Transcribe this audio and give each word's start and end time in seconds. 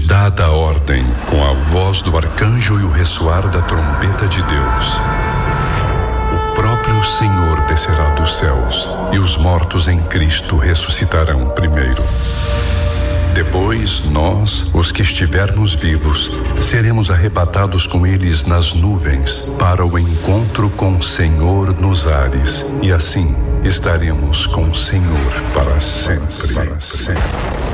dada 0.00 0.44
a 0.44 0.50
ordem 0.50 1.04
com 1.28 1.42
a 1.44 1.52
voz 1.70 2.02
do 2.02 2.16
arcanjo 2.16 2.78
e 2.78 2.84
o 2.84 2.90
ressoar 2.90 3.48
da 3.48 3.60
trombeta 3.62 4.26
de 4.26 4.42
Deus. 4.42 5.00
O 6.32 6.54
próprio 6.54 7.02
Senhor 7.04 7.60
descerá 7.66 8.14
dos 8.14 8.36
céus 8.36 8.88
e 9.12 9.18
os 9.18 9.36
mortos 9.36 9.88
em 9.88 9.98
Cristo 9.98 10.56
ressuscitarão 10.56 11.48
primeiro. 11.50 12.02
Depois, 13.34 14.04
nós, 14.04 14.70
os 14.74 14.92
que 14.92 15.02
estivermos 15.02 15.74
vivos, 15.74 16.30
seremos 16.60 17.10
arrebatados 17.10 17.86
com 17.86 18.06
eles 18.06 18.44
nas 18.44 18.74
nuvens 18.74 19.50
para 19.58 19.84
o 19.84 19.98
encontro 19.98 20.68
com 20.70 20.96
o 20.96 21.02
Senhor 21.02 21.72
nos 21.80 22.06
ares, 22.06 22.66
e 22.82 22.92
assim 22.92 23.34
estaremos 23.64 24.46
com 24.46 24.64
o 24.68 24.74
Senhor 24.74 25.32
para 25.54 25.80
sempre. 25.80 26.54
Para 26.54 26.80
sempre. 26.80 27.22
Está 27.22 27.69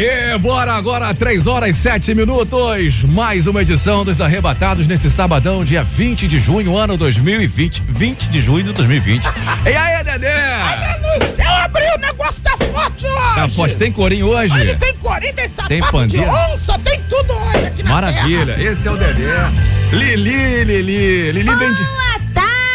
Aê, 0.00 0.38
bora 0.38 0.72
agora, 0.72 1.12
3 1.12 1.46
horas 1.46 1.76
e 1.76 1.78
7 1.78 2.14
minutos. 2.14 3.02
Mais 3.02 3.46
uma 3.46 3.60
edição 3.60 4.02
dos 4.02 4.18
Arrebatados 4.22 4.86
nesse 4.86 5.10
sabadão, 5.10 5.62
dia 5.62 5.82
20 5.82 6.26
de 6.26 6.40
junho, 6.40 6.74
ano 6.74 6.96
2020. 6.96 7.82
20 7.86 8.28
de 8.30 8.40
junho 8.40 8.64
de 8.64 8.72
2020. 8.72 9.22
e 9.66 9.68
aí, 9.68 10.02
Dedé? 10.02 10.98
No 11.02 11.26
céu 11.26 11.52
abriu, 11.52 11.94
o 11.96 11.98
negócio 11.98 12.42
tá 12.42 12.56
forte 12.56 13.04
hoje. 13.04 13.34
Tá 13.34 13.48
forte, 13.50 13.76
tem 13.76 13.92
corinho 13.92 14.28
hoje? 14.28 14.58
Ele 14.58 14.74
tem 14.74 14.94
corinho, 14.94 15.34
tem 15.34 15.46
sapato 15.46 15.68
Tem 15.68 16.06
de 16.06 16.18
onça, 16.20 16.78
tem 16.78 16.98
tudo 17.06 17.34
hoje 17.34 17.66
aqui 17.66 17.82
na 17.82 17.90
Maravilha, 17.90 18.54
terra. 18.54 18.70
esse 18.70 18.88
é 18.88 18.90
o 18.90 18.96
Dedé. 18.96 19.50
Lili, 19.92 20.64
Lili. 20.64 21.32
Lili 21.32 21.54
vem 21.56 21.74
de. 21.74 22.09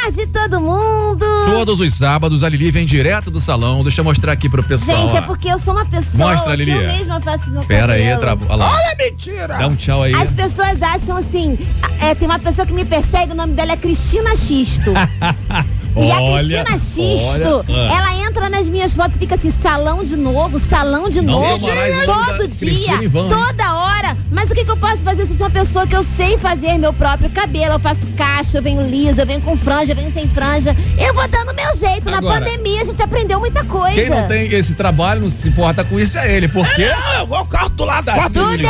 Tarde, 0.05 0.27
todo 0.27 0.61
mundo! 0.61 1.25
Todos 1.49 1.79
os 1.79 1.93
sábados, 1.95 2.43
a 2.43 2.49
Lili 2.49 2.69
vem 2.69 2.85
direto 2.85 3.31
do 3.31 3.41
salão. 3.41 3.81
Deixa 3.81 4.01
eu 4.01 4.05
mostrar 4.05 4.33
aqui 4.33 4.47
pro 4.47 4.63
pessoal. 4.63 4.95
Gente, 4.99 5.13
ó. 5.13 5.17
é 5.17 5.21
porque 5.21 5.49
eu 5.49 5.57
sou 5.57 5.73
uma 5.73 5.83
pessoa 5.83 6.29
Mostra, 6.31 6.51
que 6.51 6.57
Lili. 6.63 6.71
eu 6.73 6.91
mesma 6.91 7.19
faço 7.19 7.49
meu 7.49 7.63
Pera 7.63 7.93
aí, 7.93 8.01
cabelo. 8.03 8.21
travou. 8.21 8.47
Olha 8.49 8.55
lá. 8.55 8.75
Olha, 8.75 8.95
mentira. 8.99 9.57
Dá 9.57 9.67
um 9.67 9.75
tchau 9.75 10.03
aí. 10.03 10.13
As 10.13 10.31
pessoas 10.31 10.83
acham 10.83 11.17
assim, 11.17 11.57
é, 11.99 12.13
tem 12.13 12.27
uma 12.27 12.37
pessoa 12.37 12.67
que 12.67 12.73
me 12.73 12.85
persegue, 12.85 13.31
o 13.31 13.35
nome 13.35 13.53
dela 13.53 13.71
é 13.71 13.77
Cristina 13.77 14.35
Xisto. 14.35 14.91
E 15.97 16.11
a 16.11 16.21
Olha, 16.21 16.63
Cristina 16.65 16.77
Xisto, 16.77 17.47
olha, 17.47 17.65
ah. 17.69 17.97
ela 17.97 18.27
entra 18.27 18.49
nas 18.49 18.67
minhas 18.67 18.93
fotos 18.93 19.15
e 19.15 19.19
fica 19.19 19.35
assim, 19.35 19.49
salão 19.61 20.03
de 20.03 20.17
novo, 20.17 20.59
salão 20.59 21.09
de 21.09 21.21
Não, 21.21 21.39
novo, 21.39 21.65
todo 21.65 22.47
dia, 22.49 23.09
toda 23.09 23.75
hora. 23.75 24.17
Mas 24.35 24.51
o 24.51 24.53
que, 24.53 24.65
que 24.65 24.69
eu 24.71 24.75
posso 24.77 24.97
fazer 24.97 25.25
se 25.25 25.31
eu 25.31 25.37
sou 25.37 25.47
uma 25.47 25.49
pessoa 25.53 25.87
que 25.87 25.95
eu 25.95 26.03
sei 26.03 26.37
fazer 26.37 26.77
meu 26.77 26.91
próprio 26.91 27.29
cabelo? 27.29 27.73
Eu 27.75 27.79
faço 27.79 28.05
cacho, 28.17 28.57
eu 28.57 28.61
venho 28.61 28.81
lisa, 28.81 29.21
eu 29.21 29.25
venho 29.25 29.39
com 29.39 29.55
franja, 29.57 29.93
eu 29.93 29.95
venho 29.95 30.11
sem 30.11 30.27
franja. 30.27 30.75
Eu 30.99 31.13
vou 31.13 31.25
dando 31.29 31.53
meu 31.55 31.75
jeito. 31.77 32.09
Na 32.11 32.17
Agora, 32.17 32.43
pandemia 32.43 32.81
a 32.81 32.85
gente 32.85 33.01
aprendeu 33.01 33.39
muita 33.39 33.63
coisa. 33.63 33.95
Quem 33.95 34.09
não 34.09 34.27
tem 34.27 34.51
esse 34.53 34.75
trabalho, 34.75 35.21
não 35.21 35.31
se 35.31 35.47
importa 35.47 35.83
com 35.85 35.97
isso, 35.97 36.17
é 36.17 36.31
ele. 36.35 36.49
Por 36.49 36.67
quê? 36.75 36.89
Não, 36.89 37.13
eu 37.19 37.25
vou 37.25 37.45
carro 37.45 37.69
do 37.69 37.85
lado 37.85 38.05
Tá 38.05 38.13
quatro 38.13 38.43
Do. 38.43 38.57
Dedé 38.57 38.69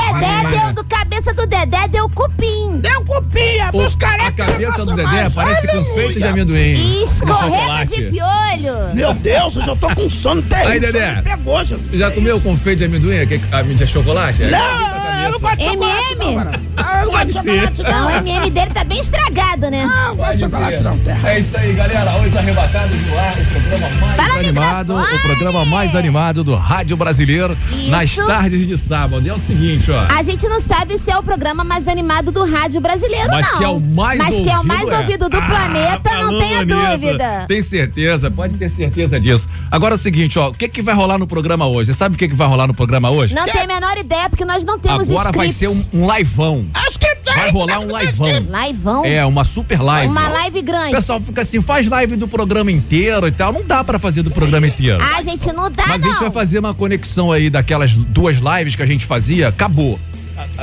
deu, 0.52 0.74
do 0.74 0.84
cabeça 0.86 1.34
do 1.34 1.48
Dedé 1.48 1.88
deu 1.88 2.08
cupim. 2.10 2.78
Deu 2.80 3.04
cupinha, 3.04 3.70
O- 3.74 3.78
meus 3.80 3.96
carecas. 3.96 4.28
a 4.28 4.52
cabeça 4.52 4.86
do 4.86 4.96
Dedé 4.96 5.04
mais. 5.04 5.34
parece 5.34 5.68
Aleluia. 5.68 5.90
confeito 5.90 6.20
de 6.20 6.28
amendoim. 6.28 7.04
Escorrega 7.04 7.58
chocolate. 7.58 7.96
de 7.96 8.02
piolho. 8.12 8.94
Meu 8.94 9.14
Deus, 9.16 9.56
eu 9.56 9.76
tô 9.76 9.90
com 9.96 10.10
sono 10.12 10.42
terrível. 10.44 10.72
Aí, 10.72 10.80
Dedé. 10.80 11.22
Pegou, 11.24 11.66
já. 11.66 11.76
Já 11.92 12.12
comeu 12.12 12.40
confeito 12.40 12.78
de 12.80 12.86
amendoim? 12.86 13.26
Que 13.26 13.42
a 13.52 13.64
mídia 13.64 13.84
é 13.86 13.88
chocolate? 13.88 14.44
É, 14.44 14.52
Não, 14.52 15.05
eu 15.26 15.32
não 15.32 15.40
gosto 15.40 15.58
de 15.58 15.64
chocolate, 15.66 16.14
MM? 16.14 16.36
não, 16.36 16.44
cara. 16.46 16.60
Ah, 16.78 17.00
eu 17.02 17.06
não 17.06 17.12
gosto 17.12 17.26
de 17.28 17.34
chocolate, 17.34 17.82
Então 17.82 18.00
não. 18.00 18.08
o 18.08 18.12
MM 18.12 18.50
dele 18.50 18.72
tá 18.74 18.84
bem 18.84 19.00
estragado, 19.00 19.70
né? 19.72 19.90
Ah, 19.90 20.02
eu 20.04 20.08
não 20.10 20.16
gosto 20.16 20.34
de 20.34 20.40
chocolate, 20.40 20.80
não. 20.84 20.98
terra. 21.00 21.30
É 21.30 21.40
isso 21.40 21.58
aí, 21.58 21.74
galera. 21.74 22.16
Hoje 22.22 22.38
arrebatados 22.38 23.02
no 23.08 23.18
ar, 23.20 23.34
o 23.34 23.46
programa 23.46 23.90
mais 24.02 24.16
Fala 24.16 24.40
animado, 24.40 24.96
o 24.96 25.20
programa 25.22 25.66
mais 25.66 25.96
animado 25.96 26.44
do 26.44 26.56
rádio 26.56 26.98
brasileiro 26.98 27.58
Isso. 27.72 27.90
nas 27.92 28.16
tardes 28.16 28.68
de 28.68 28.78
sábado. 28.78 29.26
E 29.26 29.30
é 29.30 29.34
o 29.34 29.40
seguinte, 29.40 29.92
ó. 29.92 30.06
A 30.14 30.22
gente 30.24 30.48
não 30.48 30.62
sabe 30.62 30.98
se 31.00 31.10
é 31.12 31.18
o 31.18 31.24
programa 31.24 31.64
mais 31.64 31.88
animado 31.88 32.32
do 32.32 32.44
rádio 32.50 32.80
brasileiro, 32.82 33.28
Mas 33.30 33.46
não. 33.52 33.58
que 33.58 33.64
é 33.64 33.68
o 33.70 33.80
mais 33.80 34.18
Mas 34.20 34.40
que 34.40 34.50
é 34.50 34.54
o 34.54 34.58
ouvido, 34.58 34.68
mais 34.68 34.88
é. 34.90 34.98
ouvido 35.00 35.30
do 35.30 35.38
Ah, 35.38 35.42
planeta, 35.42 36.10
não 36.22 36.40
tenha 36.40 36.66
dúvida. 36.66 37.46
Tem 37.48 37.62
certeza, 37.62 38.30
pode 38.32 38.58
ter 38.58 38.70
certeza 38.70 39.20
disso. 39.20 39.48
Agora 39.72 39.94
é 39.94 39.98
o 39.98 40.00
seguinte, 40.00 40.38
ó, 40.40 40.50
o 40.50 40.54
que 40.54 40.68
que 40.68 40.82
vai 40.82 40.94
rolar 40.96 41.18
no 41.18 41.28
programa 41.28 41.66
hoje? 41.68 41.88
Você 41.88 41.98
sabe 41.98 42.16
o 42.16 42.18
que 42.18 42.28
que 42.28 42.36
vai 42.36 42.48
rolar 42.48 42.68
no 42.68 42.74
programa 42.74 43.10
hoje? 43.10 43.34
Não 43.36 43.46
tem 43.46 43.62
a 43.62 43.68
menor 43.68 43.98
ideia, 43.98 44.30
porque 44.30 44.46
nós 44.46 44.64
não 44.66 44.78
temos 44.80 45.04
Agora 45.10 45.15
vai 45.24 45.48
script. 45.48 45.54
ser 45.54 45.68
um, 45.98 46.04
um 46.04 46.16
liveão. 46.16 46.66
Acho 46.74 47.00
que 47.00 47.06
Vai 47.26 47.52
rolar 47.52 47.80
um 47.80 47.98
liveão. 47.98 48.46
Laivão. 48.50 49.06
É, 49.06 49.26
uma 49.26 49.44
super 49.44 49.82
live. 49.82 50.08
Uma 50.12 50.28
live 50.30 50.60
O 50.60 50.64
grande. 50.64 50.92
pessoal 50.92 51.20
fica 51.20 51.42
assim, 51.42 51.62
faz 51.62 51.88
live 51.88 52.16
do 52.16 52.28
programa 52.28 52.72
inteiro 52.72 53.28
e 53.28 53.32
tal. 53.32 53.52
Não 53.52 53.64
dá 53.64 53.84
pra 53.84 54.00
fazer 54.00 54.22
do 54.24 54.32
programa 54.32 54.68
inteiro. 54.68 55.00
Ah, 55.02 55.22
gente, 55.22 55.52
não 55.52 55.70
dá, 55.70 55.86
Mas 55.88 56.02
não. 56.02 56.10
a 56.10 56.14
gente 56.14 56.22
vai 56.22 56.32
fazer 56.32 56.60
uma 56.60 56.74
conexão 56.74 57.32
aí 57.32 57.50
daquelas 57.50 57.94
duas 57.94 58.38
lives 58.38 58.76
que 58.76 58.82
a 58.82 58.86
gente 58.86 59.06
fazia. 59.06 59.48
Acabou. 59.50 60.00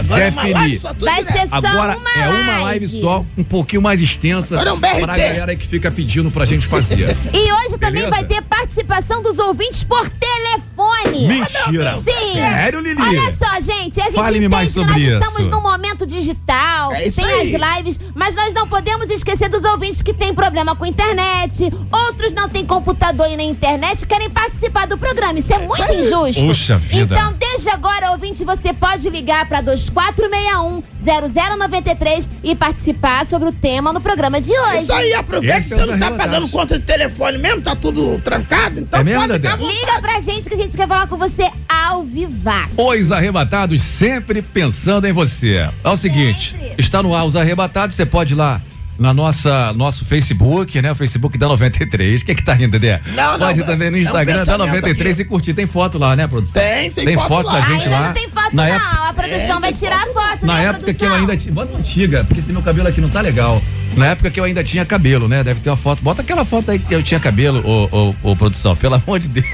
Zé 0.02 0.28
é 0.28 0.32
Fini. 0.32 0.78
Vai 1.00 1.24
ser 1.24 1.48
só 1.48 1.56
Agora 1.56 1.96
uma 1.96 2.10
é 2.10 2.28
uma 2.28 2.58
live 2.64 2.86
só, 2.88 3.24
um 3.36 3.44
pouquinho 3.44 3.82
mais 3.82 4.00
extensa. 4.00 4.54
Agora 4.54 4.70
é 4.70 4.72
um 4.72 4.78
BRT. 4.78 5.00
pra 5.00 5.16
galera 5.18 5.56
que 5.56 5.66
fica 5.66 5.90
pedindo 5.90 6.30
pra 6.30 6.44
gente 6.46 6.66
fazer. 6.66 7.16
E 7.32 7.52
hoje 7.52 7.78
também 7.78 8.02
Beleza? 8.02 8.10
vai 8.10 8.24
ter 8.24 8.42
participação 8.42 9.22
dos 9.22 9.38
ouvintes 9.38 9.82
por 9.84 10.08
telefone. 10.08 11.26
Mentira. 11.26 11.94
Sim. 12.04 12.32
Sério, 12.32 12.80
Lili? 12.80 13.00
Olha 13.00 13.34
só, 13.34 13.60
gente, 13.60 14.00
a 14.00 14.04
gente 14.04 14.14
Fale-me 14.14 14.46
entende 14.46 14.48
mais 14.48 14.68
que 14.68 14.74
sobre 14.74 14.92
nós 14.92 15.02
isso. 15.02 15.18
estamos 15.18 15.46
num 15.48 15.60
momento 15.60 16.06
digital, 16.06 16.92
É 16.92 17.06
isso 17.08 17.20
tem 17.20 17.30
aí. 17.30 17.54
as 17.56 17.76
lives, 17.78 18.00
mas 18.14 18.34
nós 18.34 18.52
não 18.54 18.66
podemos 18.66 19.08
esquecer 19.10 19.48
dos 19.48 19.64
ouvintes 19.64 20.02
que 20.02 20.12
têm 20.12 20.34
problema 20.34 20.74
com 20.76 20.84
internet, 20.86 21.72
outros 21.90 22.32
não 22.34 22.48
têm 22.48 22.64
computador 22.64 23.28
e 23.30 23.36
nem 23.36 23.50
internet, 23.50 24.06
querem 24.06 24.28
participar 24.30 24.86
do 24.86 24.96
programa. 24.98 25.38
Isso 25.38 25.52
é 25.52 25.58
muito 25.58 25.92
injusto. 25.94 26.42
Puxa 26.46 26.76
vida. 26.76 27.14
Então, 27.14 27.32
desde 27.38 27.68
agora, 27.70 28.10
ouvinte, 28.12 28.44
você 28.44 28.72
pode 28.72 29.08
ligar 29.08 29.46
para 29.46 29.60
2461-0093 29.62 32.28
e 32.42 32.54
participar 32.54 33.26
sobre 33.26 33.48
o 33.48 33.52
tema 33.52 33.92
no 33.92 34.00
programa 34.00 34.40
de 34.40 34.50
hoje. 34.50 34.78
Isso 34.78 34.92
aí, 34.92 35.14
aproveita 35.14 35.56
que 35.56 35.58
é 35.58 35.62
você 35.62 35.74
os 35.74 35.80
não 35.80 35.86
tá 35.98 36.06
arrebatados. 36.06 36.32
pagando 36.32 36.48
conta 36.50 36.78
de 36.78 36.84
telefone 36.84 37.38
mesmo, 37.38 37.62
tá 37.62 37.76
tudo 37.76 38.20
trancado, 38.22 38.80
então 38.80 39.00
É 39.00 39.04
mesmo, 39.04 39.26
pode 39.26 39.48
vontade. 39.48 39.64
Liga 39.64 40.00
pra 40.00 40.20
gente 40.20 40.48
que 40.48 40.54
a 40.54 40.58
gente 40.58 40.76
quer 40.76 40.88
falar 40.88 41.06
com 41.06 41.16
você 41.16 41.48
ao 41.68 42.02
vivaço. 42.04 42.74
Os 42.80 43.12
arrebatados 43.12 43.82
sempre 43.82 44.42
pensando 44.42 45.06
em 45.06 45.12
você. 45.12 45.68
É 45.82 45.88
o 45.88 45.96
seguinte, 45.96 46.52
Sempre. 46.58 46.74
está 46.78 47.02
no 47.02 47.14
ar 47.14 47.24
os 47.24 47.36
arrebatados, 47.36 47.96
você 47.96 48.06
pode 48.06 48.34
ir 48.34 48.36
lá 48.36 48.60
na 49.02 49.12
nossa 49.12 49.72
nosso 49.74 50.04
Facebook, 50.04 50.80
né? 50.80 50.92
O 50.92 50.94
Facebook 50.94 51.36
da 51.36 51.48
93. 51.48 52.22
O 52.22 52.24
que 52.24 52.34
que 52.34 52.42
tá 52.42 52.54
rindo, 52.54 52.70
Dedé? 52.78 53.00
Não, 53.14 53.32
não, 53.32 53.46
Pode 53.46 53.60
ir 53.60 53.62
é- 53.62 53.66
também 53.66 53.90
no 53.90 53.96
é 53.96 54.00
um 54.00 54.02
Instagram 54.02 54.34
da 54.34 54.40
pensamento 54.40 54.66
93 54.66 55.14
aqui. 55.20 55.22
e 55.22 55.24
curtir. 55.28 55.52
Tem 55.54 55.66
foto 55.66 55.98
lá, 55.98 56.16
né, 56.16 56.26
produção? 56.26 56.62
Tem, 56.62 56.90
tem 56.90 57.04
Tem 57.04 57.14
foto 57.16 57.28
foto 57.28 57.46
lá. 57.46 57.52
da 57.60 57.66
gente 57.66 57.84
Ainda 57.84 57.90
lá. 58.00 58.06
não 58.06 58.12
tem 58.14 58.28
foto, 58.30 58.56
Na 58.56 58.66
não. 58.68 58.74
época- 58.74 59.02
A 59.08 59.12
produção 59.12 59.56
É, 59.56 59.60
vai 59.60 59.72
tirar 59.72 60.06
foto. 60.06 60.12
foto, 60.14 60.46
Na 60.46 60.54
né, 60.54 60.64
época 60.66 60.84
que 60.84 60.90
eu 60.90 60.94
produção? 60.94 61.16
ainda 61.18 61.36
tinha. 61.36 61.52
Bota 61.52 61.70
uma 61.72 61.80
antiga, 61.80 62.24
porque 62.24 62.40
esse 62.40 62.52
meu 62.52 62.62
cabelo 62.62 62.88
aqui 62.88 63.00
não 63.00 63.10
tá 63.10 63.20
legal. 63.20 63.60
Na 63.96 64.06
época 64.06 64.30
que 64.30 64.40
eu 64.40 64.44
ainda 64.44 64.64
tinha 64.64 64.84
cabelo, 64.86 65.28
né? 65.28 65.44
Deve 65.44 65.60
ter 65.60 65.68
uma 65.68 65.76
foto. 65.76 66.02
Bota 66.02 66.22
aquela 66.22 66.44
foto 66.46 66.70
aí 66.70 66.78
que 66.78 66.94
eu 66.94 67.02
tinha 67.02 67.20
cabelo, 67.20 67.62
ô, 67.66 68.14
ô, 68.24 68.30
ô, 68.30 68.36
produção, 68.36 68.74
pelo 68.74 68.94
amor 68.94 69.18
de 69.18 69.28
Deus. 69.28 69.44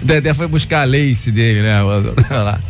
o 0.00 0.04
Dedé 0.06 0.32
foi 0.34 0.46
buscar 0.46 0.82
a 0.82 0.84
lace 0.84 1.32
dele, 1.32 1.62
né? 1.62 1.82
Olha 1.82 2.12
lá. 2.42 2.60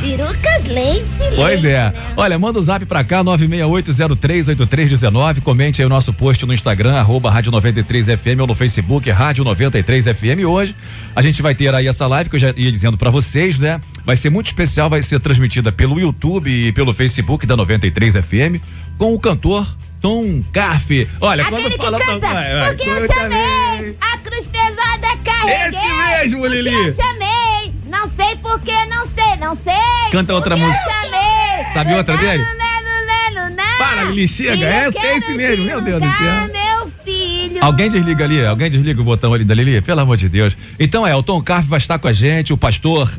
Perucas 0.00 0.64
Lace. 0.66 1.34
Pois 1.36 1.64
é. 1.64 1.90
né? 1.90 1.94
Olha, 2.16 2.38
manda 2.38 2.58
o 2.58 2.62
zap 2.62 2.84
pra 2.86 3.04
cá, 3.04 3.22
968038319. 3.24 5.40
Comente 5.42 5.82
aí 5.82 5.86
o 5.86 5.88
nosso 5.88 6.12
post 6.12 6.44
no 6.46 6.54
Instagram, 6.54 6.94
arroba 6.94 7.30
Rádio 7.30 7.52
93FM 7.52 8.40
ou 8.40 8.46
no 8.46 8.54
Facebook, 8.54 9.10
Rádio 9.10 9.44
93FM. 9.44 10.44
Hoje 10.46 10.74
a 11.14 11.20
gente 11.22 11.42
vai 11.42 11.54
ter 11.54 11.74
aí 11.74 11.86
essa 11.86 12.06
live 12.06 12.30
que 12.30 12.36
eu 12.36 12.40
já 12.40 12.52
ia 12.56 12.70
dizendo 12.72 12.96
pra 12.96 13.10
vocês, 13.10 13.58
né? 13.58 13.80
Vai 14.04 14.16
ser 14.16 14.30
muito 14.30 14.46
especial, 14.46 14.88
vai 14.90 15.02
ser 15.02 15.20
transmitida 15.20 15.70
pelo 15.72 15.98
YouTube 16.00 16.50
e 16.50 16.72
pelo 16.72 16.92
Facebook 16.92 17.46
da 17.46 17.56
93FM 17.56 18.60
com 18.98 19.14
o 19.14 19.18
cantor 19.18 19.66
Tom 20.00 20.42
Carf. 20.52 20.90
Olha, 21.20 21.44
Aquele 21.44 21.62
quando 21.62 21.76
fala 21.76 21.98
canta, 21.98 22.26
Tom- 22.26 22.32
vai, 22.34 22.52
vai, 22.54 22.74
porque 22.74 22.88
eu 22.90 23.06
te 23.08 23.18
amei, 23.18 23.96
a 24.00 24.16
cruz 24.18 24.46
pesada 24.48 25.16
carreguei. 25.24 25.68
Esse 25.68 25.86
mesmo, 26.24 26.40
porque 26.40 26.62
Lili. 26.62 26.86
eu 26.88 26.92
te 26.94 27.00
amei, 27.02 27.72
não 27.86 28.08
sei 28.10 28.36
porque, 28.42 28.72
não 28.86 29.06
sei, 29.06 29.11
não 29.42 29.56
sei. 29.56 30.10
Canta 30.10 30.34
outra 30.34 30.56
música. 30.56 30.78
Eu 30.90 31.10
te 31.10 31.14
amei. 31.16 31.72
Sabe 31.72 31.94
outra 31.94 32.16
dele? 32.16 32.44
Para, 33.78 34.04
Lili, 34.04 34.28
chega, 34.28 34.64
é 34.64 34.88
esse- 34.88 34.98
é 34.98 35.16
esse 35.16 35.32
mesmo, 35.34 35.64
meu 35.64 35.80
Deus 35.80 36.00
do 36.02 36.08
céu. 36.08 36.48
Meu 36.52 36.92
filho. 37.04 37.58
Alguém 37.64 37.88
desliga 37.90 38.24
ali, 38.24 38.44
alguém 38.46 38.70
desliga 38.70 39.00
o 39.00 39.04
botão 39.04 39.32
ali 39.34 39.44
da 39.44 39.54
Lili, 39.54 39.80
pelo 39.80 40.00
amor 40.00 40.16
de 40.16 40.28
Deus. 40.28 40.56
Então 40.78 41.06
é, 41.06 41.14
o 41.14 41.22
Tom 41.22 41.42
Carf 41.42 41.66
vai 41.66 41.78
estar 41.78 41.98
com 41.98 42.06
a 42.08 42.12
gente, 42.12 42.52
o 42.52 42.56
pastor 42.56 43.10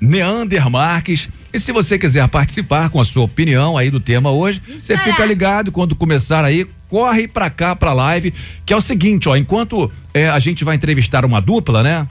Neander 0.00 0.68
Marques. 0.70 1.28
E 1.52 1.58
se 1.58 1.72
você 1.72 1.98
quiser 1.98 2.26
participar 2.28 2.88
com 2.90 3.00
a 3.00 3.04
sua 3.04 3.24
opinião 3.24 3.76
aí 3.76 3.90
do 3.90 4.00
tema 4.00 4.30
hoje, 4.30 4.62
você 4.80 4.96
fica 4.96 5.24
ligado 5.24 5.72
quando 5.72 5.94
começar 5.96 6.44
aí, 6.44 6.66
corre 6.88 7.26
pra 7.28 7.50
cá 7.50 7.74
pra 7.76 7.92
live, 7.92 8.32
que 8.64 8.72
é 8.72 8.76
o 8.76 8.80
seguinte, 8.80 9.28
ó, 9.28 9.36
enquanto 9.36 9.90
é, 10.14 10.28
a 10.28 10.38
gente 10.38 10.64
vai 10.64 10.76
entrevistar 10.76 11.24
uma 11.24 11.40
dupla, 11.40 11.82
né? 11.82 12.06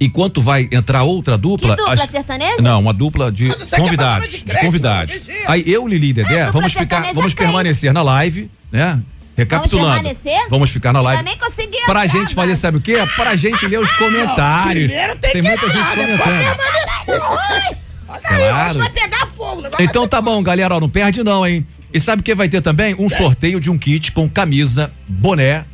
Enquanto 0.00 0.40
vai 0.40 0.68
entrar 0.72 1.02
outra 1.02 1.36
dupla. 1.36 1.76
Que 1.76 1.82
dupla, 1.82 2.06
sertaneja? 2.06 2.62
Não, 2.62 2.80
uma 2.80 2.92
dupla 2.92 3.30
de 3.30 3.48
quer 3.54 3.76
convidados. 3.76 4.28
de 4.30 4.44
De, 4.44 4.58
convidados. 4.60 5.20
Aí 5.46 5.62
eu, 5.66 5.86
Lili 5.86 6.08
e 6.08 6.12
Dedé, 6.12 6.42
Ah, 6.42 6.50
vamos 6.50 6.72
ficar, 6.72 7.00
vamos 7.12 7.34
crente. 7.34 7.36
permanecer 7.36 7.92
na 7.92 8.02
live, 8.02 8.50
né? 8.72 9.00
Recapitulando. 9.36 9.94
permanecer? 10.02 10.48
Vamos 10.50 10.70
ficar 10.70 10.92
na 10.92 11.00
live. 11.00 11.22
nem 11.22 11.36
consegui 11.38 11.78
Pra 11.86 12.04
entrar, 12.04 12.18
gente 12.20 12.34
fazer, 12.34 12.56
sabe 12.56 12.76
o 12.76 12.80
quê? 12.80 12.96
Pra 13.16 13.36
gente 13.36 13.66
ler 13.66 13.78
os 13.80 13.90
comentários. 13.92 14.86
Primeiro 14.86 15.16
tem, 15.16 15.30
que 15.32 15.42
muita 15.42 15.66
gente 15.66 15.78
entrar, 15.78 15.94
depois 15.94 16.20
comentando. 16.22 16.56
permanecer. 16.56 17.20
Olha 18.08 18.20
aí, 18.28 18.38
Claro. 18.48 18.70
hoje 18.70 18.78
vai 18.80 18.90
pegar 18.90 19.26
fogo. 19.26 19.62
Então 19.78 20.06
tá 20.08 20.20
bom, 20.20 20.42
galera, 20.42 20.74
ó, 20.76 20.80
não 20.80 20.90
perde 20.90 21.22
não, 21.22 21.46
hein? 21.46 21.66
E 21.92 21.98
sabe 22.00 22.20
o 22.20 22.22
que 22.24 22.34
vai 22.34 22.48
ter 22.48 22.60
também? 22.60 22.94
Um 22.98 23.08
sorteio 23.08 23.60
de 23.60 23.70
um 23.70 23.78
kit 23.78 24.12
com 24.12 24.28
camisa, 24.28 24.92
boné, 25.08 25.64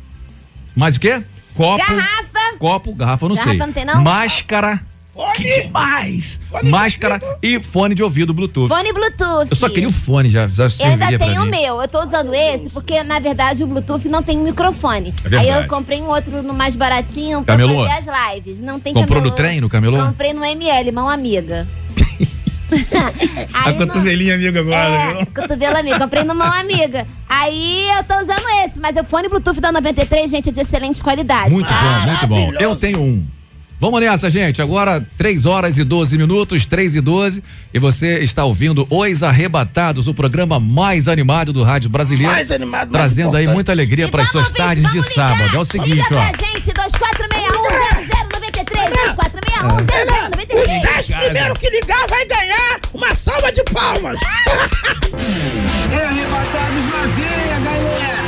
mais 0.75 0.95
o 0.95 0.99
quê? 0.99 1.21
Copo. 1.57 1.77
Garrafa. 1.77 2.57
Copo, 2.59 2.93
garrafa, 2.93 3.27
não 3.27 3.35
Garrafa 3.35 3.51
sei. 3.51 3.59
não 3.59 3.73
tem, 3.73 3.83
não? 3.85 4.01
Máscara. 4.01 4.79
Fone. 5.13 5.33
Que 5.33 5.63
demais! 5.63 6.39
Fone 6.51 6.63
de 6.63 6.69
Máscara 6.69 7.15
ouvido. 7.15 7.39
e 7.41 7.59
fone 7.59 7.95
de 7.95 8.03
ouvido 8.03 8.33
Bluetooth. 8.35 8.67
Fone 8.67 8.93
Bluetooth. 8.93 9.47
Eu 9.49 9.55
só 9.55 9.67
queria 9.67 9.89
o 9.89 9.91
fone, 9.91 10.29
já, 10.29 10.45
já 10.47 10.65
Eu 10.79 10.91
ainda 10.91 11.17
tenho 11.17 11.41
o 11.41 11.45
meu. 11.47 11.81
Eu 11.81 11.87
tô 11.87 11.99
usando 11.99 12.31
esse 12.35 12.69
porque, 12.69 13.01
na 13.01 13.17
verdade, 13.17 13.63
o 13.63 13.67
Bluetooth 13.67 14.07
não 14.07 14.21
tem 14.21 14.37
microfone. 14.37 15.11
É 15.25 15.29
verdade. 15.29 15.49
Aí 15.49 15.61
eu 15.63 15.67
comprei 15.67 15.99
um 16.03 16.07
outro 16.07 16.43
no 16.43 16.53
mais 16.53 16.75
baratinho 16.75 17.41
pra 17.41 17.55
Camelô? 17.57 17.83
fazer 17.87 18.11
as 18.11 18.33
lives. 18.35 18.59
Não 18.59 18.79
tem 18.79 18.93
Comprou 18.93 19.15
camelô. 19.17 19.29
no 19.31 19.35
trem, 19.35 19.59
no 19.59 19.67
camelô? 19.69 20.05
Comprei 20.05 20.33
no 20.33 20.45
ML, 20.45 20.91
mão 20.91 21.09
amiga. 21.09 21.67
A 23.53 23.69
Aí 23.69 23.77
não- 23.77 23.87
cotovelinha 23.87 24.35
amiga 24.35 24.59
agora, 24.59 24.89
É, 24.89 25.13
viu? 25.15 25.25
cotovelo 25.27 25.77
amigo. 25.77 25.97
Comprei 25.99 26.23
no 26.23 26.35
mão 26.35 26.51
amiga. 26.51 27.07
Aí 27.29 27.87
eu 27.97 28.03
tô 28.03 28.15
usando 28.17 28.43
esse, 28.65 28.79
mas 28.79 28.95
o 28.97 29.03
fone 29.03 29.29
Bluetooth 29.29 29.59
da 29.61 29.71
93, 29.71 30.29
gente, 30.29 30.49
é 30.49 30.51
de 30.51 30.59
excelente 30.61 31.01
qualidade. 31.01 31.51
Muito 31.51 31.69
bom, 31.69 31.99
muito 32.07 32.27
bom. 32.27 32.51
Eu 32.59 32.75
tenho 32.75 32.99
um. 33.01 33.23
Vamos 33.79 33.99
nessa, 34.01 34.27
gente. 34.27 34.59
Agora, 34.59 35.05
3 35.19 35.45
horas 35.45 35.77
e 35.77 35.83
12 35.83 36.17
minutos, 36.17 36.65
3 36.65 36.95
e 36.95 37.01
12. 37.01 37.43
E 37.71 37.77
você 37.77 38.23
está 38.23 38.43
ouvindo 38.43 38.87
Os 38.89 39.21
Arrebatados, 39.21 40.07
o 40.07 40.15
programa 40.15 40.59
mais 40.59 41.07
animado 41.07 41.53
do 41.53 41.61
rádio 41.63 41.87
brasileiro. 41.87 42.31
Mais 42.33 42.49
animado, 42.51 42.89
mais 42.91 43.05
Trazendo 43.05 43.37
aí 43.37 43.43
importante. 43.43 43.53
muita 43.53 43.71
alegria 43.73 44.07
para 44.09 44.23
as 44.23 44.29
suas 44.29 44.45
ouvinte, 44.47 44.57
tardes 44.63 44.83
de 44.91 44.97
ligar. 44.97 45.11
sábado. 45.13 45.55
É 45.55 45.59
o 45.59 45.65
seguinte, 45.65 45.89
Liga 45.93 46.05
ó. 46.05 46.07
pra 46.07 46.25
gente, 46.25 46.73
2461-0093, 46.73 49.15
2461-0093. 49.15 50.26
Os 50.53 50.81
10 50.81 51.07
primeiros 51.07 51.57
que 51.59 51.69
ligar 51.69 52.07
vai 52.07 52.25
ganhar 52.25 52.79
uma 52.93 53.13
salva 53.13 53.51
de 53.51 53.63
palmas. 53.65 54.19
É 55.91 55.97
arrebatados 56.05 56.85
na 56.85 57.07
veia, 57.07 57.59
galera! 57.59 58.27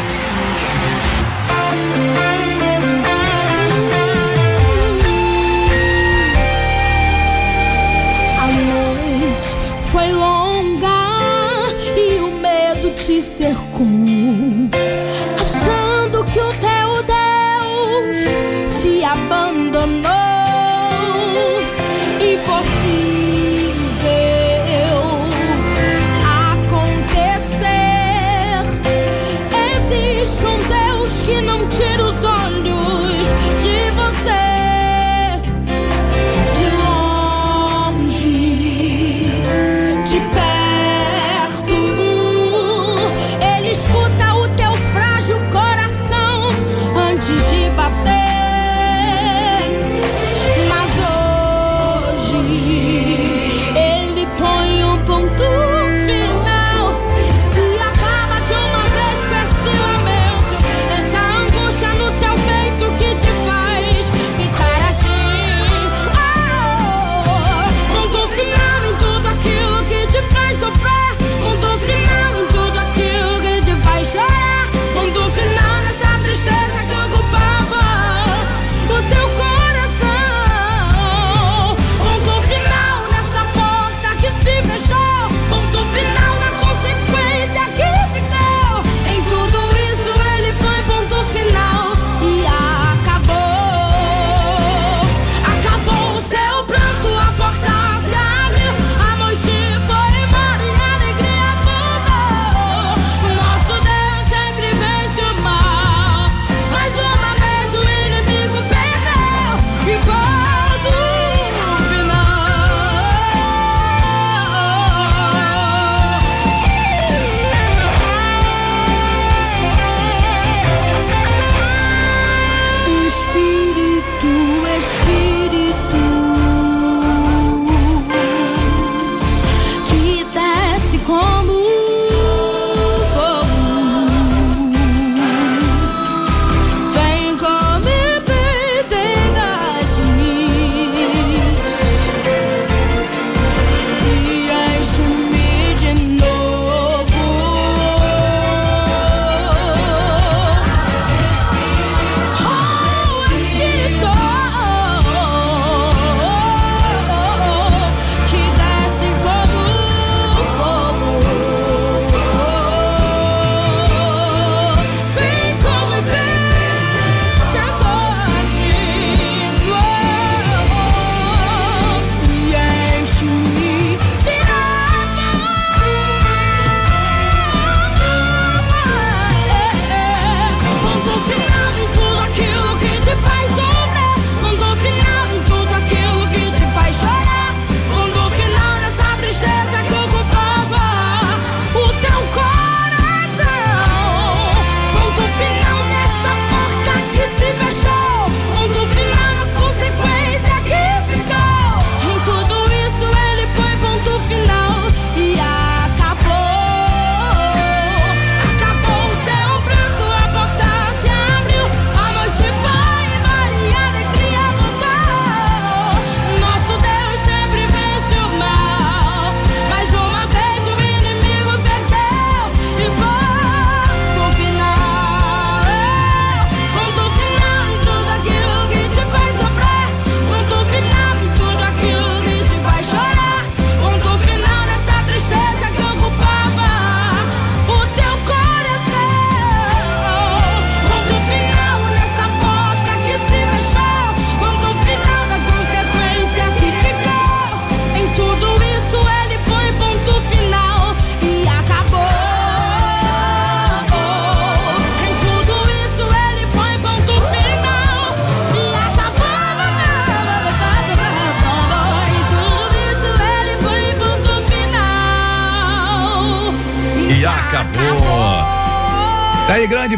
A 8.41 8.47
noite 8.47 9.49
foi 9.91 10.11
longa 10.11 10.38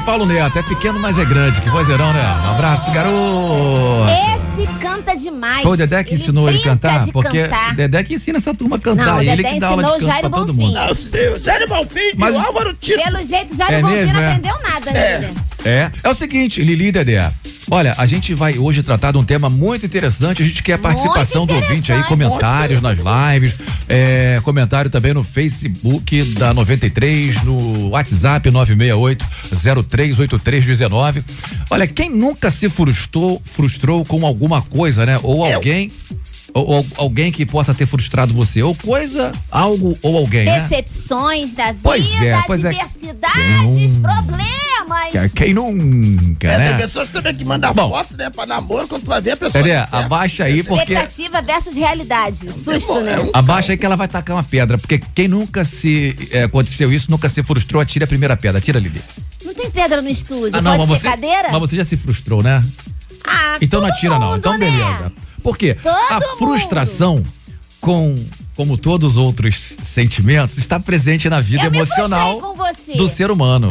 Paulo 0.06 0.26
Neto. 0.26 0.58
É 0.60 0.64
pequeno, 0.64 1.00
mas 1.00 1.18
é 1.18 1.26
grande. 1.26 1.62
Que 1.62 1.70
vozeirão, 1.70 2.12
né? 2.14 2.22
Um 2.46 2.52
abraço, 2.52 2.92
garoto. 2.92 4.06
Esse 4.58 4.68
canta 4.80 5.16
demais. 5.16 5.62
Foi 5.64 5.72
o 5.74 5.78
Dedé 5.78 6.04
que 6.04 6.16
ensinou 6.16 6.48
ele 6.50 6.58
a 6.58 6.62
brinca 6.62 6.70
cantar? 6.90 7.08
Porque 7.12 7.44
cantar. 7.48 7.76
Dedé 7.76 8.04
que 8.04 8.14
ensina 8.16 8.38
essa 8.38 8.54
turma 8.54 8.76
a 8.76 8.80
cantar. 8.80 9.06
Não, 9.06 9.18
o 9.18 9.22
ele 9.22 9.44
que 9.44 9.60
dá 9.60 9.68
aula 9.68 9.84
de 9.84 9.90
ensinou 9.90 9.98
o 9.98 10.00
canto 10.00 10.06
Jairo 10.12 10.30
pra 10.30 10.40
todo 10.40 10.54
Bonfim. 10.54 10.68
mundo. 10.68 10.74
Não, 10.76 10.90
o 11.36 11.40
Zé 11.40 11.68
Bonfim 11.68 12.00
Mas- 12.16 12.34
e 12.34 12.38
o 12.38 12.40
Álvaro 12.42 12.74
Tito. 12.74 13.04
Pelo 13.04 13.24
jeito, 13.24 13.56
já 13.56 13.68
É 13.70 13.82
não 13.82 13.90
mesmo, 13.90 14.14
não 14.14 14.22
é? 14.22 14.28
aprendeu 14.28 14.56
nada, 14.62 14.92
né? 14.92 15.34
É, 15.64 15.92
é 16.04 16.10
o 16.10 16.14
seguinte, 16.14 16.64
Lili 16.64 16.88
e 16.88 16.92
Dedé. 16.92 17.32
Olha, 17.74 17.96
a 17.98 18.06
gente 18.06 18.34
vai 18.34 18.60
hoje 18.60 18.84
tratar 18.84 19.14
de 19.14 19.18
um 19.18 19.24
tema 19.24 19.50
muito 19.50 19.86
interessante. 19.86 20.44
A 20.44 20.46
gente 20.46 20.62
quer 20.62 20.74
a 20.74 20.78
participação 20.78 21.46
do 21.46 21.54
ouvinte 21.54 21.94
aí, 21.94 22.04
comentários 22.04 22.82
nas 22.82 23.00
lives, 23.00 23.56
é, 23.88 24.42
comentário 24.44 24.92
também 24.92 25.14
no 25.14 25.24
Facebook 25.24 26.22
da 26.34 26.54
93, 26.54 27.46
no 27.46 27.92
WhatsApp 27.92 28.52
968-038319. 28.52 31.24
Olha, 31.70 31.88
quem 31.88 32.10
nunca 32.10 32.52
se 32.52 32.68
frustrou, 32.68 33.42
frustrou 33.46 34.04
com 34.04 34.26
alguma 34.26 34.62
coisa, 34.62 35.06
né? 35.06 35.18
Ou 35.24 35.46
alguém. 35.46 35.90
Ou, 36.54 36.68
ou 36.78 36.86
alguém 36.98 37.32
que 37.32 37.46
possa 37.46 37.74
ter 37.74 37.86
frustrado 37.86 38.34
você, 38.34 38.62
ou 38.62 38.76
coisa, 38.76 39.32
algo 39.50 39.98
ou 40.02 40.18
alguém, 40.18 40.46
né? 40.46 40.62
Decepções 40.62 41.54
da 41.54 41.68
vida, 41.68 41.80
Pois 41.84 42.22
é, 42.22 42.42
pois 42.46 42.66
é. 42.66 42.70
adversidades, 42.70 43.96
Hum. 43.96 44.02
problemas. 44.02 45.32
Quem 45.36 45.54
nunca, 45.54 46.48
É, 46.48 46.56
tem 46.58 46.66
né? 46.74 46.78
pessoas 46.78 47.10
também 47.10 47.34
que 47.34 47.46
mandam 47.46 47.74
Bom. 47.74 47.90
foto, 47.90 48.18
né, 48.18 48.30
pra 48.30 48.46
namoro, 48.46 48.88
quando 48.88 49.04
tu 49.04 49.08
vai 49.08 49.22
ver 49.22 49.32
a 49.32 49.38
pessoa. 49.38 49.68
É. 49.68 49.88
abaixa 49.92 50.44
aí, 50.44 50.64
porque. 50.64 50.94
Expectativa 50.94 51.42
versus 51.42 51.76
realidade. 51.76 52.40
Susto, 52.64 52.98
É 53.00 53.04
né? 53.04 53.20
um- 53.20 53.30
Abaixa 53.34 53.72
aí 53.72 53.78
que 53.78 53.86
ela 53.86 53.96
vai 53.96 54.08
tacar 54.08 54.36
uma 54.36 54.44
pedra, 54.44 54.78
porque 54.78 55.00
quem 55.16 55.28
nunca 55.28 55.64
se 55.64 56.16
é, 56.32 56.44
aconteceu 56.44 56.92
isso, 56.92 57.10
nunca 57.10 57.30
se 57.30 57.42
frustrou, 57.44 57.82
atira 57.82 58.06
a 58.06 58.08
primeira 58.08 58.36
pedra. 58.36 58.58
Atira, 58.60 58.80
Lili. 58.80 59.02
Não 59.46 59.54
tem 59.54 59.70
pedra 59.72 60.02
no 60.02 60.10
estúdio. 60.10 60.52
Ah, 60.54 60.62
não, 60.62 60.76
Pode 60.78 60.90
mas 60.92 61.00
ser 61.02 61.08
você, 61.08 61.16
cadeira? 61.16 61.48
mas 61.52 61.60
você 61.62 61.76
já 61.78 61.84
se 61.84 61.96
frustrou, 61.98 62.44
né? 62.44 62.62
Ah, 63.26 63.58
Então 63.62 63.80
não 63.82 63.88
atira, 63.90 64.18
não. 64.20 64.28
mundo, 64.32 64.38
Então 64.40 64.58
né? 64.58 65.12
Beleza. 65.42 65.44
Por 65.44 65.58
quê? 65.58 65.74
Todo 65.76 65.96
a 66.10 66.14
mundo. 66.14 66.38
frustração 66.38 67.24
com 67.80 68.16
como 68.56 68.78
todos 68.78 69.14
os 69.14 69.18
outros 69.18 69.56
sentimentos, 69.82 70.58
está 70.58 70.80
presente 70.80 71.28
na 71.30 71.40
vida 71.40 71.64
Eu 71.64 71.74
emocional 71.74 72.56
do 72.96 73.08
ser 73.08 73.32
humano. 73.32 73.70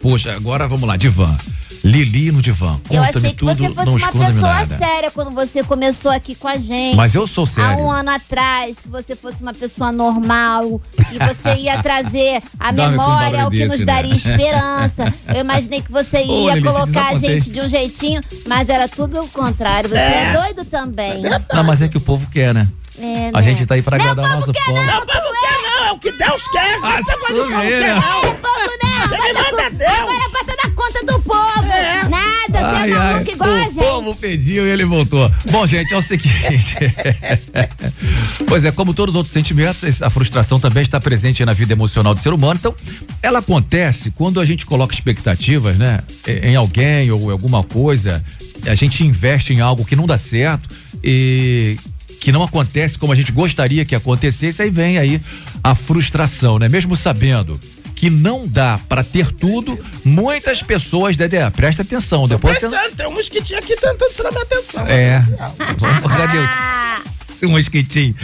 Poxa, 0.00 0.34
agora 0.34 0.68
vamos 0.68 0.88
lá, 0.88 0.96
divã. 0.96 1.36
Lili 1.82 2.30
no 2.30 2.42
divã. 2.42 2.78
Eu 2.90 3.02
achei 3.02 3.30
que 3.30 3.36
tudo, 3.36 3.54
você 3.56 3.70
fosse 3.70 3.86
não 3.86 3.94
uma 3.96 4.12
pessoa 4.12 4.54
nada. 4.54 4.78
séria 4.78 5.10
quando 5.10 5.30
você 5.30 5.62
começou 5.64 6.10
aqui 6.10 6.34
com 6.34 6.46
a 6.46 6.56
gente. 6.58 6.94
Mas 6.96 7.14
eu 7.14 7.26
sou 7.26 7.44
Há 7.44 7.46
sério. 7.46 7.84
um 7.84 7.90
ano 7.90 8.10
atrás, 8.10 8.76
que 8.82 8.88
você 8.88 9.16
fosse 9.16 9.40
uma 9.42 9.54
pessoa 9.54 9.90
normal 9.90 10.80
e 11.12 11.18
você 11.18 11.54
ia 11.54 11.80
trazer 11.82 12.42
a 12.58 12.70
memória, 12.70 13.30
barulho 13.38 13.46
o 13.46 13.50
que 13.50 13.56
desse, 13.58 13.68
nos 13.70 13.80
né? 13.80 13.86
daria 13.86 14.14
esperança. 14.14 15.14
Eu 15.34 15.40
imaginei 15.40 15.80
que 15.80 15.90
você 15.90 16.18
Ô, 16.18 16.46
ia 16.48 16.54
Lili, 16.54 16.66
colocar 16.66 17.08
a 17.08 17.14
gente 17.18 17.50
de 17.50 17.60
um 17.60 17.68
jeitinho, 17.68 18.20
mas 18.46 18.68
era 18.68 18.86
tudo 18.88 19.20
o 19.22 19.28
contrário. 19.28 19.88
Você 19.88 19.96
é, 19.96 20.32
doido 20.34 20.64
também. 20.66 21.22
Não, 21.52 21.64
mas 21.64 21.80
é 21.82 21.88
que 21.88 21.96
o 21.96 22.00
povo 22.00 22.28
quer, 22.30 22.52
né? 22.52 22.68
É, 22.98 23.28
A 23.32 23.40
né? 23.40 23.42
gente 23.42 23.64
tá 23.64 23.74
aí 23.74 23.82
pra 23.82 23.96
agradar 23.96 24.26
o 24.26 24.34
nosso 24.34 24.52
povo. 24.52 24.74
não, 24.74 24.84
Não, 24.84 25.04
mas 25.06 25.24
não 25.24 25.32
quer, 25.40 25.62
não, 25.62 25.69
é 25.84 25.92
o 25.92 25.98
que 25.98 26.12
Deus 26.12 26.42
quer. 26.52 26.78
Não 26.80 26.88
Ah, 26.88 26.92
tem 26.94 27.04
negócio 27.04 27.26
de 27.26 27.34
povo 27.34 27.50
sumeira. 27.50 27.78
quer, 27.80 27.94
não. 27.94 28.24
É, 28.24 28.34
povo 28.34 28.70
não. 28.82 29.08
Quem 29.08 29.20
me 29.22 29.32
manda 29.32 29.50
cu- 29.50 29.60
é 29.60 29.70
Deus. 29.70 29.90
Agora 29.90 30.28
bota 30.28 30.56
na 30.64 30.70
conta 30.74 31.04
do 31.06 31.20
povo. 31.22 32.10
Nada, 32.10 32.58
você 32.58 32.76
Ai, 32.76 32.90
é 32.90 32.94
ai, 32.94 33.12
maluco 33.14 33.30
igual 33.30 33.50
a 33.50 33.54
o 33.54 33.58
gente. 33.64 33.74
povo 33.74 34.16
pediu 34.16 34.66
e 34.66 34.70
ele 34.70 34.84
voltou. 34.84 35.30
Bom, 35.50 35.66
gente, 35.66 35.92
é 35.92 35.96
o 35.96 36.02
seguinte. 36.02 36.76
pois 38.46 38.64
é, 38.64 38.72
como 38.72 38.92
todos 38.94 39.14
os 39.14 39.16
outros 39.16 39.32
sentimentos, 39.32 40.02
a 40.02 40.10
frustração 40.10 40.58
também 40.60 40.82
está 40.82 41.00
presente 41.00 41.44
na 41.44 41.52
vida 41.52 41.72
emocional 41.72 42.14
do 42.14 42.20
ser 42.20 42.32
humano. 42.32 42.54
Então, 42.58 42.74
ela 43.22 43.38
acontece 43.40 44.10
quando 44.10 44.40
a 44.40 44.44
gente 44.44 44.66
coloca 44.66 44.94
expectativas, 44.94 45.76
né, 45.76 46.00
em 46.42 46.56
alguém 46.56 47.10
ou 47.10 47.28
em 47.28 47.32
alguma 47.32 47.62
coisa, 47.62 48.22
a 48.66 48.74
gente 48.74 49.04
investe 49.04 49.52
em 49.52 49.60
algo 49.60 49.84
que 49.84 49.96
não 49.96 50.06
dá 50.06 50.18
certo 50.18 50.68
e 51.02 51.76
que 52.20 52.30
não 52.32 52.42
acontece 52.42 52.98
como 52.98 53.12
a 53.12 53.16
gente 53.16 53.32
gostaria 53.32 53.84
que 53.84 53.94
acontecesse, 53.94 54.60
aí 54.60 54.68
vem 54.68 54.98
aí 54.98 55.20
a 55.62 55.74
frustração, 55.74 56.58
né? 56.58 56.68
Mesmo 56.68 56.96
sabendo 56.96 57.58
que 57.94 58.08
não 58.08 58.46
dá 58.46 58.78
pra 58.88 59.04
ter 59.04 59.30
tudo, 59.30 59.78
muitas 60.02 60.62
pessoas, 60.62 61.16
Dedé, 61.16 61.48
presta 61.50 61.82
atenção, 61.82 62.26
depois 62.26 62.58
você... 62.58 62.66
Prestando, 62.66 62.96
tem 62.96 63.06
um 63.06 63.12
mosquitinho 63.12 63.58
aqui 63.58 63.76
tentando 63.76 64.14
tirar 64.14 64.30
minha 64.30 64.42
atenção. 64.42 64.86
É. 64.86 65.22
Cadê 66.16 66.38
o 66.38 67.48
um 67.48 67.50
mosquitinho? 67.50 68.14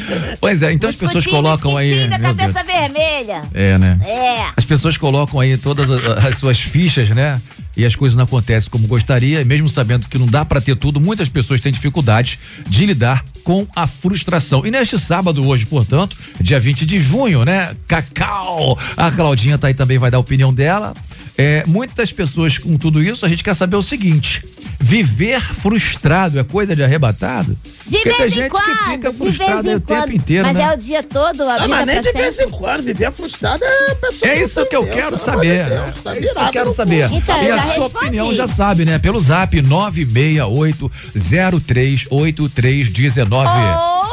Pois 0.40 0.62
é, 0.62 0.72
então 0.72 0.88
as 0.88 0.96
pessoas 0.96 1.26
colocam 1.26 1.76
aí. 1.76 2.08
da 2.08 2.18
meu 2.18 2.34
cabeça 2.34 2.64
Deus. 2.64 2.66
vermelha. 2.66 3.42
É, 3.52 3.76
né? 3.76 3.98
É. 4.02 4.46
As 4.56 4.64
pessoas 4.64 4.96
colocam 4.96 5.40
aí 5.40 5.58
todas 5.58 5.90
as, 5.90 6.24
as 6.24 6.38
suas 6.38 6.58
fichas, 6.58 7.10
né? 7.10 7.40
E 7.76 7.84
as 7.84 7.94
coisas 7.94 8.16
não 8.16 8.24
acontecem 8.24 8.70
como 8.70 8.86
gostaria, 8.86 9.42
e 9.42 9.44
mesmo 9.44 9.68
sabendo 9.68 10.08
que 10.08 10.16
não 10.16 10.26
dá 10.26 10.42
pra 10.44 10.60
ter 10.60 10.76
tudo, 10.76 10.98
muitas 10.98 11.28
pessoas 11.28 11.60
têm 11.60 11.70
dificuldades 11.70 12.38
de 12.66 12.86
lidar 12.86 13.22
com 13.46 13.64
a 13.76 13.86
frustração. 13.86 14.66
E 14.66 14.72
neste 14.72 14.98
sábado, 14.98 15.46
hoje, 15.46 15.64
portanto, 15.66 16.18
dia 16.40 16.58
20 16.58 16.84
de 16.84 16.98
junho, 16.98 17.44
né? 17.44 17.76
Cacau! 17.86 18.76
A 18.96 19.08
Claudinha 19.12 19.56
tá 19.56 19.68
aí 19.68 19.74
também, 19.74 19.98
vai 19.98 20.10
dar 20.10 20.16
a 20.16 20.20
opinião 20.20 20.52
dela. 20.52 20.92
É, 21.38 21.62
muitas 21.64 22.10
pessoas 22.10 22.58
com 22.58 22.76
tudo 22.76 23.00
isso, 23.00 23.24
a 23.24 23.28
gente 23.28 23.44
quer 23.44 23.54
saber 23.54 23.76
o 23.76 23.82
seguinte: 23.82 24.42
Viver 24.78 25.40
frustrado 25.40 26.38
é 26.38 26.44
coisa 26.44 26.76
de 26.76 26.84
arrebatado? 26.84 27.56
De 27.86 27.96
Porque 27.98 28.12
vez 28.12 28.36
em 28.36 28.48
quando, 28.48 28.76
fica 28.90 29.12
frustrado 29.12 29.70
o 29.70 29.80
tempo 29.80 30.12
Inteiro, 30.12 30.46
mas 30.46 30.56
né? 30.56 30.62
é 30.62 30.72
o 30.72 30.76
dia 30.76 31.02
todo, 31.02 31.42
a 31.42 31.54
ah, 31.54 31.66
Mas 31.68 31.80
tá 31.80 31.86
nem 31.86 32.00
de 32.00 32.12
vez 32.12 32.38
em 32.38 32.48
quando, 32.50 32.82
viver 32.82 33.10
frustrado 33.12 33.64
é 33.64 33.94
pessoa. 33.94 34.20
É, 34.22 34.28
tá 34.28 34.30
é 34.34 34.40
isso 34.42 34.64
que, 34.66 34.76
eu 34.76 34.86
quero 34.86 35.18
saber. 35.18 35.66
É 35.66 35.92
isso 36.20 36.34
que 36.34 36.40
eu 36.40 36.50
quero 36.50 36.72
saber. 36.74 37.08
E 37.10 37.16
a 37.50 37.62
sua 37.74 37.86
opinião 37.86 38.32
já 38.34 38.46
sabe, 38.46 38.84
né? 38.84 38.98
Pelo 38.98 39.18
zap 39.18 39.58
968 39.60 40.92
038319. 41.14 43.50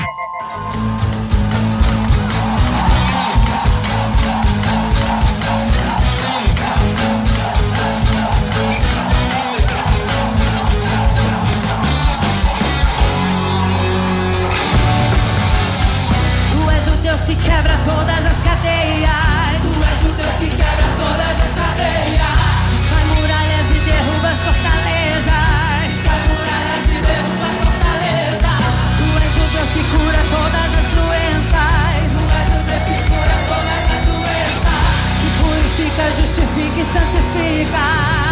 Quebra 17.46 17.76
todas 17.84 18.22
as 18.26 18.40
cadeias. 18.42 19.56
Tu 19.62 19.70
és 19.92 20.00
o 20.08 20.12
Deus 20.18 20.34
que 20.40 20.48
quebra 20.50 20.88
todas 20.98 21.36
as 21.46 21.52
cadeias. 21.54 22.36
Destrói 22.72 23.04
muralhas 23.14 23.68
e 23.70 23.80
derruba 23.88 24.28
as 24.34 24.40
fortalezas. 24.46 25.86
Destrói 25.90 26.22
muralhas 26.30 26.84
e 26.94 26.98
derruba 27.06 27.46
as 27.52 27.58
fortalezas. 27.64 28.62
Tu 28.98 29.06
és 29.26 29.34
o 29.42 29.46
Deus 29.54 29.70
que 29.74 29.82
cura 29.94 30.22
todas 30.36 30.70
as 30.80 30.88
doenças. 30.98 32.08
Tu 32.18 32.24
és 32.42 32.50
o 32.58 32.62
Deus 32.68 32.84
que 32.88 32.98
cura 33.10 33.36
todas 33.50 33.84
as 33.94 34.02
doenças. 34.10 34.82
Que 35.20 35.28
purifica, 35.40 36.04
justifica 36.18 36.78
e 36.80 36.86
santifica. 36.94 38.25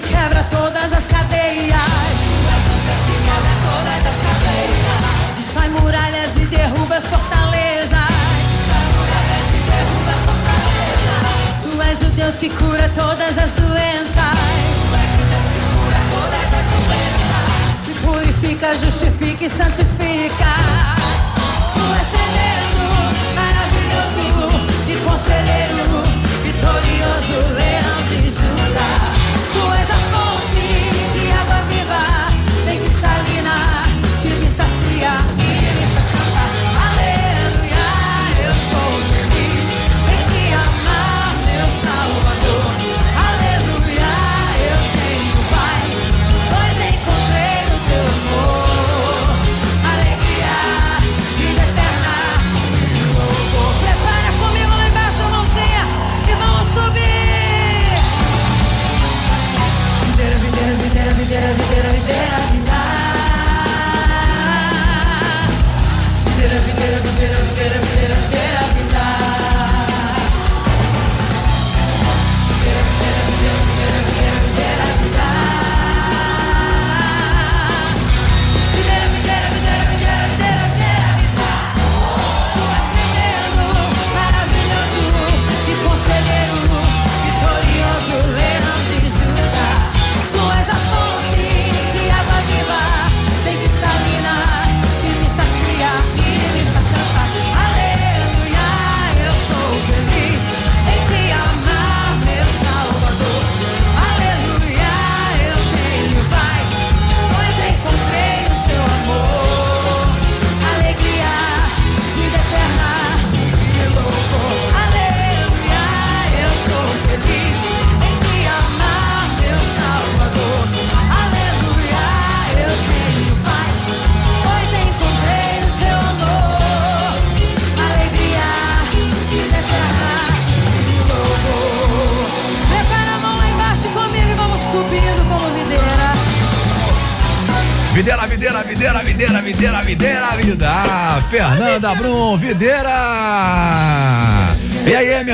que 0.00 0.08
quebra 0.08 0.44
todas 0.50 0.92
as 0.92 1.06
cadeias. 1.06 1.72
Tu 1.72 2.40
és 2.56 2.64
o 2.68 2.76
Deus 2.86 3.02
que 3.06 3.16
quebra 3.24 3.54
todas 3.64 4.02
as 4.12 4.18
cadeias. 4.26 5.00
Desfaz 5.36 5.70
muralhas 5.80 6.30
e 6.36 6.44
derruba 6.46 6.96
as 6.96 7.06
fortalezas. 7.06 8.12
Desfaz 8.52 8.86
muralhas 8.92 9.48
e 9.48 9.60
derruba 9.70 10.10
as 10.12 10.22
fortalezas. 10.26 11.24
Tu 11.64 11.82
és 11.82 11.98
o 12.02 12.10
Deus 12.14 12.36
que 12.36 12.50
cura 12.50 12.90
todas 12.94 13.38
as 13.38 13.50
doenças. 13.52 14.36
Tu 14.76 14.88
és 15.00 15.12
o 15.16 15.24
Deus 15.32 15.46
que 15.52 15.60
cura 15.72 16.00
todas 16.12 16.48
as 16.60 16.66
doenças. 16.76 17.46
Se 17.86 17.92
purifica, 18.04 18.76
justifica 18.76 19.44
e 19.46 19.48
santifica. 19.48 20.52
Tu 21.72 21.84
és 22.00 22.08
tremendo, 22.12 22.84
maravilhoso 23.40 24.20
e 24.92 24.96
conselheiro, 25.08 25.88
vitorioso, 26.44 27.36
leão 27.56 27.98
de 28.08 28.30
Judá. 28.30 29.05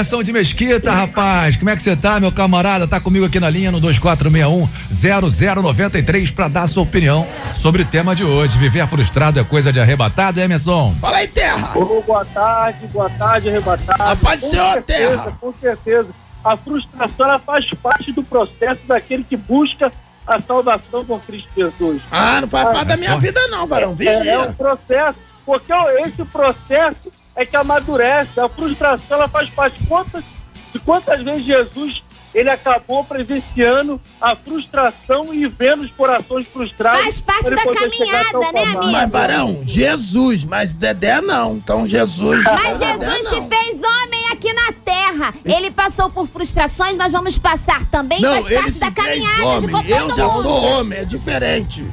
Emerson 0.03 0.23
de 0.25 0.33
Mesquita, 0.33 0.93
rapaz, 0.93 1.57
como 1.57 1.71
é 1.71 1.77
que 1.77 1.83
você 1.83 1.95
tá, 1.95 2.19
meu 2.19 2.33
camarada? 2.33 2.89
Tá 2.89 2.99
comigo 2.99 3.25
aqui 3.25 3.39
na 3.39 3.49
linha 3.49 3.71
no 3.71 3.81
2461-0093 3.83 6.35
pra 6.35 6.49
dar 6.49 6.67
sua 6.67 6.83
opinião 6.83 7.25
sobre 7.55 7.83
o 7.83 7.85
tema 7.85 8.13
de 8.17 8.25
hoje. 8.25 8.59
Viver 8.59 8.85
frustrado 8.89 9.39
é 9.39 9.45
coisa 9.45 9.73
de 9.73 9.79
arrebatado, 9.79 10.41
Emerson? 10.41 10.93
Fala 11.01 11.19
aí, 11.19 11.29
terra. 11.29 11.71
Ô, 11.77 12.03
boa 12.03 12.25
tarde, 12.25 12.85
boa 12.89 13.09
tarde, 13.11 13.49
arrebatado. 13.49 14.03
A 14.03 14.17
paz 14.17 14.41
do 14.41 14.47
Com 14.49 14.51
Senhor, 14.51 14.73
certeza, 14.73 15.09
terra. 15.19 15.37
Com 15.41 15.55
certeza. 15.61 16.09
A 16.45 16.57
frustração 16.57 17.27
ela 17.29 17.39
faz 17.39 17.65
parte 17.81 18.11
do 18.11 18.25
processo 18.25 18.81
daquele 18.89 19.23
que 19.23 19.37
busca 19.37 19.93
a 20.27 20.43
salvação 20.43 21.05
com 21.05 21.17
Cristo 21.21 21.49
Jesus. 21.57 22.03
Ah, 22.11 22.41
não 22.41 22.49
faz 22.49 22.65
parte 22.65 22.87
da 22.87 22.97
minha 22.97 23.11
forte. 23.13 23.27
vida, 23.27 23.41
não, 23.47 23.69
varão. 23.69 23.97
É, 24.01 24.05
é 24.05 24.19
Vigia. 24.19 24.41
um 24.41 24.53
processo, 24.53 25.19
porque 25.47 25.73
esse 25.73 26.25
processo 26.25 27.13
é 27.35 27.45
que 27.47 27.57
amadurece. 27.57 28.39
A 28.39 28.49
frustração 28.49 29.17
ela 29.19 29.29
faz 29.29 29.49
parte. 29.51 29.83
Quantas, 29.87 30.25
de 30.73 30.79
quantas 30.79 31.23
vezes 31.23 31.45
Jesus 31.45 32.03
ele 32.35 32.49
acabou 32.49 33.05
presenciando 33.05 34.01
a 34.21 34.35
frustração 34.35 35.35
e 35.35 35.47
vendo 35.47 35.83
os 35.83 35.91
corações 35.91 36.47
frustrados. 36.47 37.03
Faz 37.03 37.21
parte 37.21 37.51
da 37.51 37.63
caminhada, 37.63 38.53
né, 38.53 38.63
amigo? 38.63 38.87
Mas, 38.93 39.11
varão, 39.11 39.63
Jesus, 39.65 40.45
mas 40.45 40.73
Dedé 40.73 41.21
não. 41.21 41.57
Então, 41.57 41.87
Jesus. 41.87 42.43
Mas 42.45 42.79
Dedé 42.79 43.11
Jesus 43.11 43.29
se 43.29 43.43
fez 43.43 43.81
homem 43.83 44.29
aqui 44.33 44.53
na 44.53 44.73
terra. 44.85 45.35
Ele 45.45 45.71
passou 45.71 46.09
por 46.09 46.27
frustrações, 46.27 46.97
nós 46.97 47.13
vamos 47.13 47.37
passar 47.37 47.85
também. 47.91 48.21
Não, 48.21 48.33
faz 48.35 48.47
ele 48.47 48.55
parte 48.57 48.73
se 48.73 48.81
da 48.81 48.91
fez 48.91 49.07
caminhada 49.07 49.37
de 49.37 49.43
homem. 49.43 49.71
todo 49.71 49.89
Eu 49.89 50.17
já 50.17 50.27
mundo. 50.29 50.43
sou 50.43 50.63
homem, 50.63 50.99
é 51.01 51.05
diferente. 51.05 51.85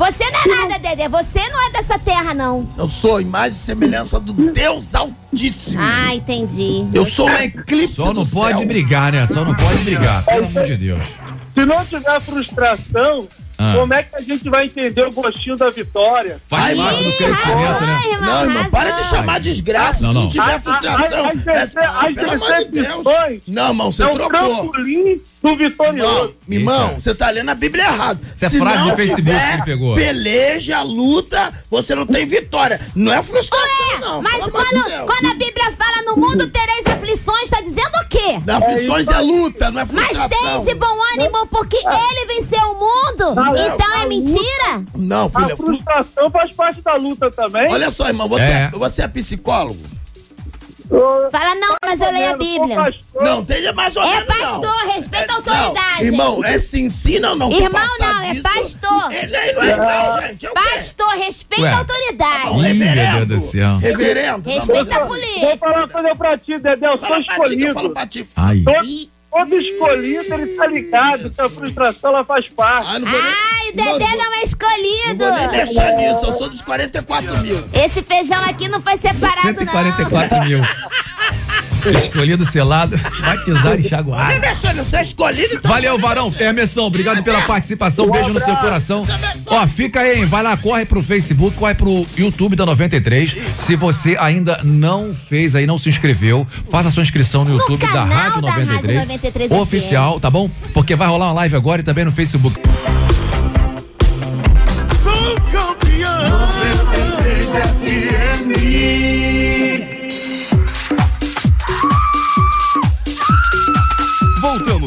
Você 0.00 0.24
não 0.30 0.40
é 0.40 0.56
nada, 0.56 0.78
Dedé. 0.78 1.08
Você 1.10 1.46
não 1.50 1.66
é 1.68 1.70
dessa 1.72 1.98
terra, 1.98 2.32
não. 2.32 2.66
Eu 2.78 2.88
sou 2.88 3.20
imagem 3.20 3.50
e 3.50 3.54
semelhança 3.54 4.18
do 4.18 4.32
Deus 4.32 4.94
Altíssimo. 4.94 5.78
Ah, 5.82 6.14
entendi. 6.14 6.86
Eu 6.94 7.04
sou 7.04 7.26
uma 7.26 7.44
eclipse 7.44 7.96
Só 7.96 8.06
não 8.14 8.22
do 8.22 8.30
pode 8.30 8.58
céu. 8.58 8.66
brigar, 8.66 9.12
né? 9.12 9.26
Só 9.26 9.44
não 9.44 9.54
pode 9.54 9.78
brigar, 9.84 10.24
pelo 10.24 10.46
amor 10.46 10.66
de 10.66 10.76
Deus. 10.78 11.06
Se 11.52 11.66
não 11.66 11.84
tiver 11.84 12.18
frustração, 12.22 13.28
Ah. 13.58 13.74
como 13.76 13.92
é 13.92 14.02
que 14.02 14.16
a 14.16 14.20
gente 14.22 14.48
vai 14.48 14.64
entender 14.64 15.06
o 15.06 15.12
gostinho 15.12 15.54
da 15.56 15.68
vitória? 15.68 16.40
Faz 16.48 16.64
Ai, 16.64 16.76
parte 16.76 17.04
do 17.04 17.12
crescimento, 17.18 17.80
né? 17.82 18.00
Ai, 18.02 18.10
Não, 18.20 18.40
irmão, 18.44 18.54
arrasou. 18.62 18.70
para 18.70 18.90
de 18.92 19.04
chamar 19.10 19.40
desgraça 19.40 20.02
Não, 20.04 20.08
se 20.08 20.14
não. 20.14 20.22
não 20.22 20.28
tiver 20.30 20.60
frustração. 20.62 21.28
as 21.28 21.46
É- 21.46 21.62
as 21.62 21.74
Não, 23.46 23.68
irmão, 23.68 23.92
você 23.92 24.02
é 24.02 24.06
um 24.06 24.12
trocou. 24.12 24.30
trampolim 24.30 25.16
do 25.42 25.56
vitorioso. 25.56 26.34
Não, 26.46 26.90
é. 26.90 26.94
você 26.94 27.14
tá 27.14 27.30
lendo 27.30 27.48
a 27.50 27.54
Bíblia 27.54 27.84
errado. 27.84 28.20
Isso 28.34 28.44
é 28.44 28.48
Se 28.48 28.58
frase 28.58 28.78
não 28.78 28.88
do 28.90 28.96
Facebook 28.96 29.22
tiver 29.30 29.48
que 29.48 29.54
ele 29.56 29.62
pegou. 29.64 29.94
Peleja, 29.94 30.82
luta, 30.82 31.52
você 31.70 31.94
não 31.94 32.06
tem 32.06 32.26
vitória. 32.26 32.78
Não 32.94 33.12
é 33.12 33.22
frustração, 33.22 33.68
Ué, 33.92 33.98
não. 34.00 34.22
mas 34.22 34.38
quando, 34.50 34.84
Deus. 34.84 35.06
quando 35.06 35.30
a 35.30 35.34
Bíblia 35.34 35.72
fala 35.78 36.02
no 36.04 36.16
mundo 36.16 36.46
tereis 36.48 36.86
aflições, 36.86 37.48
tá 37.48 37.60
dizendo 37.60 37.90
o 38.04 38.08
quê? 38.08 38.38
Da 38.44 38.58
aflições 38.58 39.08
é, 39.08 39.18
luta, 39.20 39.70
não 39.70 39.80
é 39.80 39.84
Mas 39.90 40.08
frustração. 40.08 40.28
tem 40.28 40.60
de 40.60 40.74
bom 40.74 40.96
ânimo 41.14 41.46
porque 41.46 41.76
ele 41.78 42.26
venceu 42.26 42.66
o 42.70 42.74
mundo. 42.74 43.34
Não, 43.34 43.56
Então 43.56 43.94
a 43.96 44.02
é 44.02 44.06
mentira? 44.06 44.84
Não, 44.94 45.30
A 45.34 45.40
filha. 45.40 45.56
fru- 45.56 45.66
frustração 45.68 46.30
faz 46.30 46.52
parte 46.52 46.82
da 46.82 46.94
luta 46.94 47.30
também. 47.30 47.72
Olha 47.72 47.90
só, 47.90 48.06
irmão, 48.08 48.28
você 48.28 48.42
É. 48.44 48.70
é, 48.74 48.78
você 48.78 49.02
é 49.02 49.08
psicólogo? 49.08 49.80
Fala, 51.30 51.54
não, 51.54 51.76
mas 51.84 52.00
eu 52.00 52.10
leio 52.12 52.30
a 52.30 52.36
Bíblia. 52.36 52.76
Não, 53.20 53.44
tem 53.44 53.72
mais 53.72 53.94
ou 53.96 54.02
É 54.02 54.06
menos 54.06 54.26
não. 54.28 54.60
pastor, 54.60 54.86
respeita 54.92 55.18
a 55.18 55.22
É, 55.22 55.26
não, 55.26 55.36
autoridade. 55.36 56.04
irmão, 56.04 56.44
é 56.44 56.58
se 56.58 56.80
ensina 56.82 57.30
ou 57.30 57.36
não? 57.36 57.52
Irmão 57.52 57.86
não, 58.00 58.20
é 58.22 58.34
pastor. 58.40 59.12
Ele 59.12 59.36
aí 59.36 59.52
não 59.52 59.62
é 59.62 59.70
irmão, 59.70 60.22
gente. 60.28 60.46
É 60.46 60.50
o? 60.50 60.54
Pastor, 60.54 61.08
respeita 61.10 61.68
a 61.70 61.78
autoridade. 61.78 62.48
Ih, 62.48 62.52
meu 62.52 62.62
reverendo. 62.62 63.26
Deus 63.26 63.42
do 63.42 63.46
céu. 63.48 63.76
Reverendo. 63.76 64.50
Respeita 64.50 64.96
a 64.96 65.06
polícia. 65.06 65.48
Vou 65.48 65.56
falar 65.58 65.76
uma 65.78 65.88
coisa 65.88 66.14
pra 66.16 66.38
ti, 66.38 66.58
Dedé. 66.58 66.86
Eu 66.86 66.98
sou 66.98 67.08
Fala 67.08 67.08
pra 67.08 67.18
ti, 67.20 67.26
que 67.26 67.32
eu 67.32 67.44
escolhido. 67.44 67.74
falo 67.74 67.90
pra 67.90 68.06
ti. 68.06 68.28
Todo, 69.30 69.54
escolhido, 69.54 70.34
ele 70.34 70.46
tá 70.56 70.66
ligado 70.66 71.30
que 71.30 71.40
a 71.40 71.48
frustração 71.48 72.10
ela 72.10 72.24
faz 72.24 72.48
parte. 72.48 72.88
Ah, 72.90 72.98
não 72.98 73.08
vou 73.10 73.22
nem- 73.22 73.32
Ai, 73.32 73.70
o 73.72 73.76
não, 73.76 73.84
Dedé 73.98 74.10
não 74.10 74.16
não 74.16 74.24
é 74.24 74.36
Não 74.36 74.42
escolhido. 74.42 75.24
vou 75.24 75.34
nem 75.36 75.48
mexer 75.50 75.96
nisso, 75.96 76.26
eu 76.26 76.32
sou 76.32 76.48
dos 76.48 76.60
44 76.62 77.38
mil. 77.38 77.64
Esse 77.72 78.02
feijão 78.02 78.42
aqui 78.44 78.68
não 78.68 78.80
foi 78.80 78.96
separado, 78.98 79.42
144 79.42 80.44
mil. 80.44 80.58
Escolhido, 81.88 82.44
selado, 82.44 82.98
batizado 83.20 83.76
e 83.76 83.80
enxaguado. 83.80 84.32
nisso, 84.38 84.90
você 84.90 84.96
é 84.96 85.02
escolhido, 85.02 85.54
então. 85.54 85.70
Valeu, 85.70 85.98
Varão. 85.98 86.32
Emerson, 86.38 86.82
obrigado 86.82 87.22
pela 87.22 87.42
participação. 87.42 88.06
Um 88.06 88.10
beijo 88.10 88.30
no 88.30 88.40
seu 88.40 88.56
coração. 88.56 89.04
Ó, 89.46 89.66
fica 89.66 90.00
aí, 90.00 90.20
hein? 90.20 90.26
Vai 90.26 90.42
lá, 90.42 90.56
corre 90.56 90.84
pro 90.84 91.02
Facebook, 91.02 91.56
corre 91.56 91.74
pro 91.74 92.06
YouTube 92.16 92.56
da 92.56 92.66
93. 92.66 93.34
Se 93.58 93.76
você 93.76 94.16
ainda 94.18 94.60
não 94.62 95.14
fez 95.14 95.54
aí, 95.54 95.66
não 95.66 95.78
se 95.78 95.88
inscreveu, 95.88 96.46
faça 96.70 96.90
sua 96.90 97.02
inscrição 97.02 97.44
no 97.44 97.52
YouTube 97.54 97.80
da 97.80 97.88
canal 97.88 98.08
Rádio 98.08 98.42
da 98.42 98.50
Rádio 98.50 98.66
93. 98.66 99.00
93 99.00 99.50
oficial, 99.52 100.20
tá 100.20 100.30
bom? 100.30 100.50
Porque 100.72 100.94
vai 100.94 101.08
rolar 101.08 101.26
uma 101.26 101.34
live 101.34 101.56
agora 101.56 101.80
e 101.80 101.84
também 101.84 102.04
no 102.04 102.12
Facebook. 102.12 102.60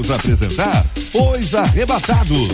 Voltamos 0.04 0.12
a 0.12 0.16
apresentar 0.16 0.86
Os 1.14 1.54
Arrebatados. 1.54 2.50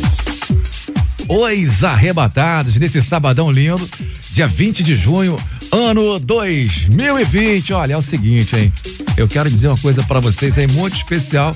Os 1.28 1.84
Arrebatados, 1.84 2.76
nesse 2.76 3.02
sabadão 3.02 3.52
lindo, 3.52 3.90
dia 4.32 4.46
20 4.46 4.84
de 4.84 4.96
junho, 4.96 5.36
ano 5.72 6.20
2020. 6.20 7.74
Olha, 7.74 7.94
é 7.94 7.98
o 7.98 8.02
seguinte, 8.02 8.56
hein? 8.56 8.72
Eu 9.18 9.28
quero 9.28 9.50
dizer 9.50 9.68
uma 9.68 9.78
coisa 9.78 10.04
para 10.04 10.20
vocês 10.20 10.58
aí 10.58 10.68
muito 10.68 10.96
especial, 10.96 11.56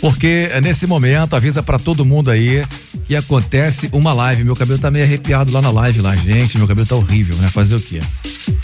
porque 0.00 0.48
nesse 0.62 0.86
momento 0.86 1.36
avisa 1.36 1.62
para 1.62 1.78
todo 1.78 2.04
mundo 2.04 2.30
aí 2.30 2.64
que 3.06 3.14
acontece 3.14 3.90
uma 3.92 4.12
live. 4.12 4.44
Meu 4.44 4.56
cabelo 4.56 4.78
tá 4.78 4.90
meio 4.90 5.04
arrepiado 5.04 5.52
lá 5.52 5.60
na 5.60 5.70
live 5.70 6.00
lá, 6.00 6.16
gente. 6.16 6.56
Meu 6.56 6.66
cabelo 6.66 6.86
tá 6.86 6.96
horrível, 6.96 7.36
né? 7.36 7.48
Fazer 7.48 7.74
o 7.74 7.80
quê? 7.80 8.00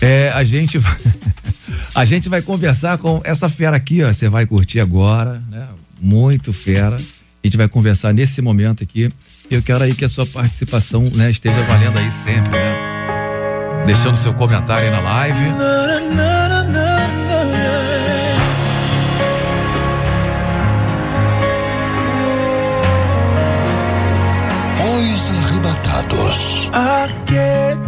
É, 0.01 0.31
a 0.35 0.43
gente 0.43 0.81
a 1.95 2.05
gente 2.05 2.29
vai 2.29 2.41
conversar 2.41 2.97
com 2.99 3.21
essa 3.25 3.49
fera 3.49 3.77
aqui, 3.77 4.03
ó. 4.03 4.13
Você 4.13 4.29
vai 4.29 4.47
curtir 4.47 4.81
agora, 4.81 5.43
né? 5.51 5.67
Muito 6.03 6.53
fera. 6.53 6.97
A 6.97 7.47
gente 7.47 7.57
vai 7.57 7.69
conversar 7.69 8.13
nesse 8.13 8.43
momento 8.43 8.83
aqui. 8.83 9.09
E 9.49 9.55
eu 9.55 9.63
quero 9.63 9.85
aí 9.85 9.95
que 9.95 10.05
a 10.05 10.09
sua 10.09 10.27
participação, 10.27 11.05
né, 11.15 11.31
esteja 11.31 11.63
valendo 11.63 11.97
aí 11.97 12.11
sempre, 12.11 12.51
né? 12.51 13.85
Deixando 13.87 14.17
seu 14.17 14.35
comentário 14.35 14.85
aí 14.85 14.91
na 14.91 15.01
live. 15.01 15.45
Os 24.81 25.29
arrebatados. 25.29 26.69
Aquele 26.73 27.79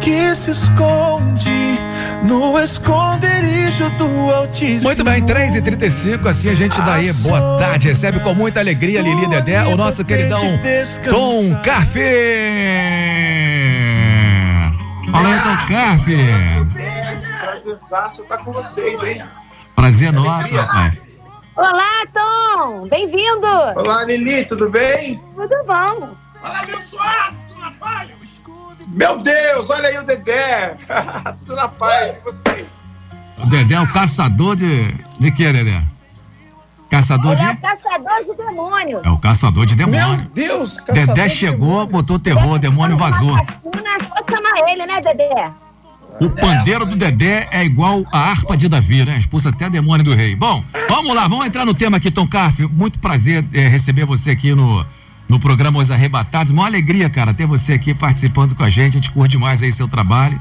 que 0.00 0.34
se 0.34 0.50
esconde 0.50 1.55
no 2.22 2.58
esconderijo 2.58 3.90
do 3.90 4.34
Altíssimo. 4.34 4.82
Muito 4.82 5.04
bem, 5.04 5.24
3 5.24 5.56
e 5.56 5.62
35 5.62 6.28
assim 6.28 6.48
a 6.50 6.54
gente 6.54 6.80
dá 6.82 6.94
aí. 6.94 7.12
Boa 7.12 7.58
tarde, 7.58 7.88
recebe 7.88 8.20
com 8.20 8.34
muita 8.34 8.60
alegria 8.60 9.02
Lili 9.02 9.26
Dedé, 9.28 9.62
o 9.64 9.76
nosso 9.76 10.04
queridão 10.04 10.40
Tom 11.10 11.60
Carfe. 11.62 12.00
Fala 15.10 15.28
aí, 15.28 15.40
Tom 15.40 15.72
Carfe. 15.72 16.16
Prazerzaço 17.40 18.22
tá 18.24 18.38
com 18.38 18.52
vocês, 18.52 19.02
hein? 19.02 19.22
Prazer 19.74 20.12
nosso, 20.12 20.54
rapaz. 20.54 20.98
Olá, 21.56 22.02
Tom! 22.12 22.86
Bem-vindo! 22.88 23.46
Olá, 23.76 24.04
Lili, 24.04 24.44
tudo 24.44 24.68
bem? 24.70 25.20
Tudo 25.34 25.56
bom? 25.66 26.10
Fala, 26.42 26.66
meu 26.66 26.80
Meu 28.96 29.18
Deus, 29.18 29.68
olha 29.68 29.88
aí 29.90 29.98
o 29.98 30.04
Dedé! 30.04 30.74
tudo 31.40 31.54
na 31.54 31.68
paz 31.68 32.16
com 32.16 32.32
vocês. 32.32 32.66
O 33.36 33.46
Dedé 33.46 33.74
é 33.74 33.80
o 33.80 33.92
caçador 33.92 34.56
de. 34.56 34.86
De 35.20 35.30
que, 35.30 35.52
Dedé? 35.52 35.78
Caçador 36.88 37.32
Ele 37.32 37.42
de. 37.42 37.46
é 37.46 37.52
o 37.52 37.56
caçador 37.58 38.24
de 38.24 38.44
demônios. 38.44 39.04
É 39.04 39.10
o 39.10 39.18
caçador 39.18 39.66
de 39.66 39.76
Meu 39.76 39.86
demônio. 39.90 40.30
Deus, 40.34 40.76
Dedé 40.78 41.00
caçador 41.00 41.28
de 41.28 41.34
chegou, 41.34 41.68
demônio. 41.68 41.86
botou 41.88 42.18
terror, 42.18 42.52
o 42.54 42.58
demônio 42.58 42.96
vazou. 42.96 43.34
Vacina, 43.34 43.90
é 44.00 44.02
só 44.02 44.34
chamar 44.34 44.70
ele, 44.70 44.86
né, 44.86 45.00
Dedé? 45.02 45.50
O 46.18 46.30
pandeiro 46.30 46.86
do 46.86 46.96
Dedé 46.96 47.46
é 47.50 47.62
igual 47.62 48.02
a 48.10 48.30
harpa 48.30 48.56
de 48.56 48.66
Davi, 48.66 49.04
né? 49.04 49.18
Expulsa 49.18 49.50
até 49.50 49.68
demônio 49.68 50.02
do 50.02 50.14
rei. 50.14 50.34
Bom, 50.34 50.64
vamos 50.88 51.14
lá, 51.14 51.28
vamos 51.28 51.44
entrar 51.44 51.66
no 51.66 51.74
tema 51.74 51.98
aqui, 51.98 52.10
Tom 52.10 52.26
Carf. 52.26 52.60
Muito 52.60 52.98
prazer 52.98 53.44
eh, 53.52 53.68
receber 53.68 54.06
você 54.06 54.30
aqui 54.30 54.54
no, 54.54 54.86
no 55.28 55.38
programa 55.40 55.78
Os 55.80 55.90
Arrebatados. 55.90 56.52
Uma 56.52 56.66
alegria, 56.66 57.08
cara, 57.10 57.34
ter 57.34 57.46
você 57.46 57.72
aqui 57.74 57.94
participando 57.94 58.54
com 58.54 58.62
a 58.62 58.70
gente. 58.70 58.92
A 58.96 59.00
gente 59.00 59.10
curte 59.10 59.32
demais 59.32 59.62
aí 59.62 59.72
seu 59.72 59.88
trabalho. 59.88 60.40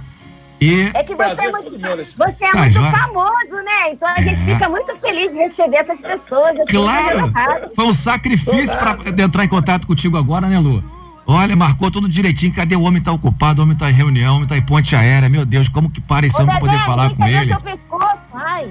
E 0.61 0.89
É 0.93 1.03
que 1.03 1.13
você 1.13 1.15
Prazer 1.15 1.45
é 1.49 1.51
muito, 1.51 1.71
você 2.17 2.45
é 2.45 2.51
Tá, 2.51 2.57
muito 2.63 2.81
famoso, 2.81 3.55
né? 3.65 3.91
Então 3.91 4.07
a 4.07 4.21
gente 4.21 4.41
É. 4.49 4.53
fica 4.53 4.69
muito 4.69 4.95
feliz 4.97 5.31
de 5.31 5.37
receber 5.37 5.77
essas 5.77 5.99
pessoas. 5.99 6.55
Claro, 6.69 7.31
foi 7.75 7.85
um 7.85 7.93
sacrifício 7.93 8.77
pra 8.77 8.97
entrar 9.21 9.43
em 9.43 9.47
contato 9.49 9.85
contigo 9.85 10.17
agora, 10.17 10.47
né, 10.47 10.57
Lu? 10.57 10.81
Olha, 11.27 11.55
marcou 11.55 11.91
tudo 11.91 12.07
direitinho. 12.07 12.53
Cadê 12.53 12.75
o 12.75 12.83
homem? 12.83 13.01
Tá 13.01 13.11
ocupado, 13.11 13.59
o 13.61 13.65
homem 13.65 13.75
tá 13.75 13.89
em 13.89 13.93
reunião, 13.93 14.33
o 14.33 14.35
homem 14.37 14.47
tá 14.47 14.55
em 14.55 14.61
ponte 14.61 14.95
aérea. 14.95 15.27
Meu 15.27 15.45
Deus, 15.45 15.67
como 15.67 15.89
que 15.89 15.99
para 15.99 16.25
esse 16.25 16.37
Ô, 16.39 16.43
homem 16.43 16.55
pra 16.57 16.65
poder 16.69 16.79
falar 16.85 17.09
com 17.15 17.25
ele? 17.27 17.51
seu 17.51 17.61
pescoço. 17.61 18.17
Ai, 18.33 18.67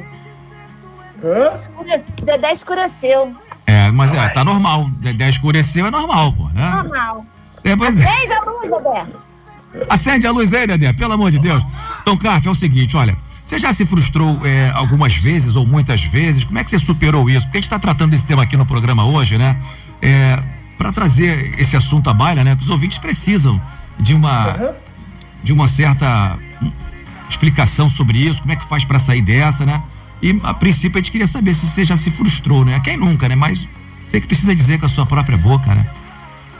Hã? 1.22 1.60
escure- 1.68 2.04
Dedé 2.22 2.52
escureceu. 2.52 3.34
É, 3.66 3.90
mas 3.90 4.12
é, 4.12 4.28
tá 4.28 4.44
normal. 4.44 4.90
Dedé 4.98 5.28
escureceu, 5.28 5.86
é 5.86 5.90
normal, 5.90 6.32
pô, 6.32 6.48
né? 6.48 6.70
Normal. 6.70 7.26
É, 7.62 7.76
pois 7.76 7.98
é. 7.98 8.04
Veja 8.04 8.38
a 8.38 8.44
luz, 8.44 8.70
Dedé. 8.70 9.06
Acende 9.88 10.26
a 10.26 10.30
luz 10.30 10.52
aí, 10.54 10.66
Dedé, 10.66 10.92
pelo 10.92 11.12
amor 11.12 11.30
de 11.30 11.38
Deus. 11.38 11.62
Então, 12.02 12.16
Carf, 12.16 12.46
é 12.46 12.50
o 12.50 12.54
seguinte, 12.54 12.96
olha, 12.96 13.16
você 13.42 13.58
já 13.58 13.72
se 13.72 13.84
frustrou 13.84 14.40
é, 14.44 14.70
algumas 14.74 15.16
vezes 15.16 15.56
ou 15.56 15.66
muitas 15.66 16.04
vezes? 16.04 16.44
Como 16.44 16.58
é 16.58 16.64
que 16.64 16.70
você 16.70 16.78
superou 16.78 17.28
isso? 17.28 17.42
Porque 17.46 17.58
a 17.58 17.60
gente 17.60 17.66
está 17.66 17.78
tratando 17.78 18.10
desse 18.10 18.24
tema 18.24 18.42
aqui 18.42 18.56
no 18.56 18.66
programa 18.66 19.04
hoje, 19.04 19.36
né? 19.36 19.56
É, 20.00 20.38
para 20.76 20.92
trazer 20.92 21.54
esse 21.58 21.76
assunto 21.76 22.08
à 22.10 22.14
baila, 22.14 22.44
né? 22.44 22.56
Que 22.56 22.62
os 22.62 22.68
ouvintes 22.68 22.98
precisam 22.98 23.60
de 23.98 24.14
uma, 24.14 24.48
Aham. 24.48 24.72
de 25.42 25.52
uma 25.52 25.68
certa 25.68 26.36
explicação 27.28 27.88
sobre 27.90 28.18
isso, 28.18 28.40
como 28.40 28.52
é 28.52 28.56
que 28.56 28.64
faz 28.64 28.84
para 28.84 28.98
sair 28.98 29.22
dessa, 29.22 29.64
né? 29.66 29.82
E 30.22 30.40
a 30.42 30.54
princípio 30.54 30.98
a 30.98 31.00
gente 31.02 31.10
queria 31.12 31.26
saber 31.26 31.54
se 31.54 31.66
você 31.66 31.84
já 31.84 31.96
se 31.96 32.10
frustrou, 32.10 32.64
né? 32.64 32.80
Quem 32.82 32.96
nunca, 32.96 33.28
né? 33.28 33.34
Mas 33.34 33.66
você 34.06 34.20
que 34.20 34.26
precisa 34.26 34.54
dizer 34.54 34.78
com 34.78 34.86
a 34.86 34.88
sua 34.88 35.04
própria 35.06 35.36
boca, 35.36 35.74
né? 35.74 35.86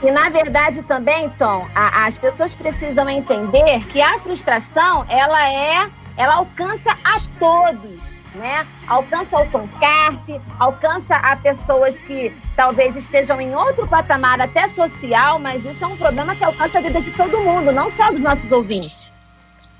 E 0.03 0.11
na 0.11 0.29
verdade 0.29 0.83
também, 0.83 1.29
Tom, 1.31 1.67
a- 1.73 2.05
as 2.05 2.17
pessoas 2.17 2.53
precisam 2.53 3.09
entender 3.09 3.79
que 3.91 4.01
a 4.01 4.19
frustração, 4.19 5.05
ela 5.09 5.49
é, 5.49 5.89
ela 6.17 6.35
alcança 6.35 6.91
a 7.03 7.19
todos, 7.39 7.99
né? 8.35 8.67
Alcança 8.85 9.37
o 9.39 9.45
Tom 9.47 9.67
Carpe, 9.79 10.39
alcança 10.59 11.15
a 11.15 11.35
pessoas 11.37 11.97
que 11.99 12.31
talvez 12.55 12.95
estejam 12.95 13.39
em 13.41 13.55
outro 13.55 13.87
patamar 13.87 14.39
até 14.41 14.67
social, 14.69 15.39
mas 15.39 15.65
isso 15.65 15.83
é 15.83 15.87
um 15.87 15.97
problema 15.97 16.35
que 16.35 16.43
alcança 16.43 16.77
a 16.77 16.81
vida 16.81 17.01
de 17.01 17.09
todo 17.11 17.39
mundo, 17.39 17.71
não 17.71 17.91
só 17.93 18.11
dos 18.11 18.19
nossos 18.19 18.51
ouvintes. 18.51 19.11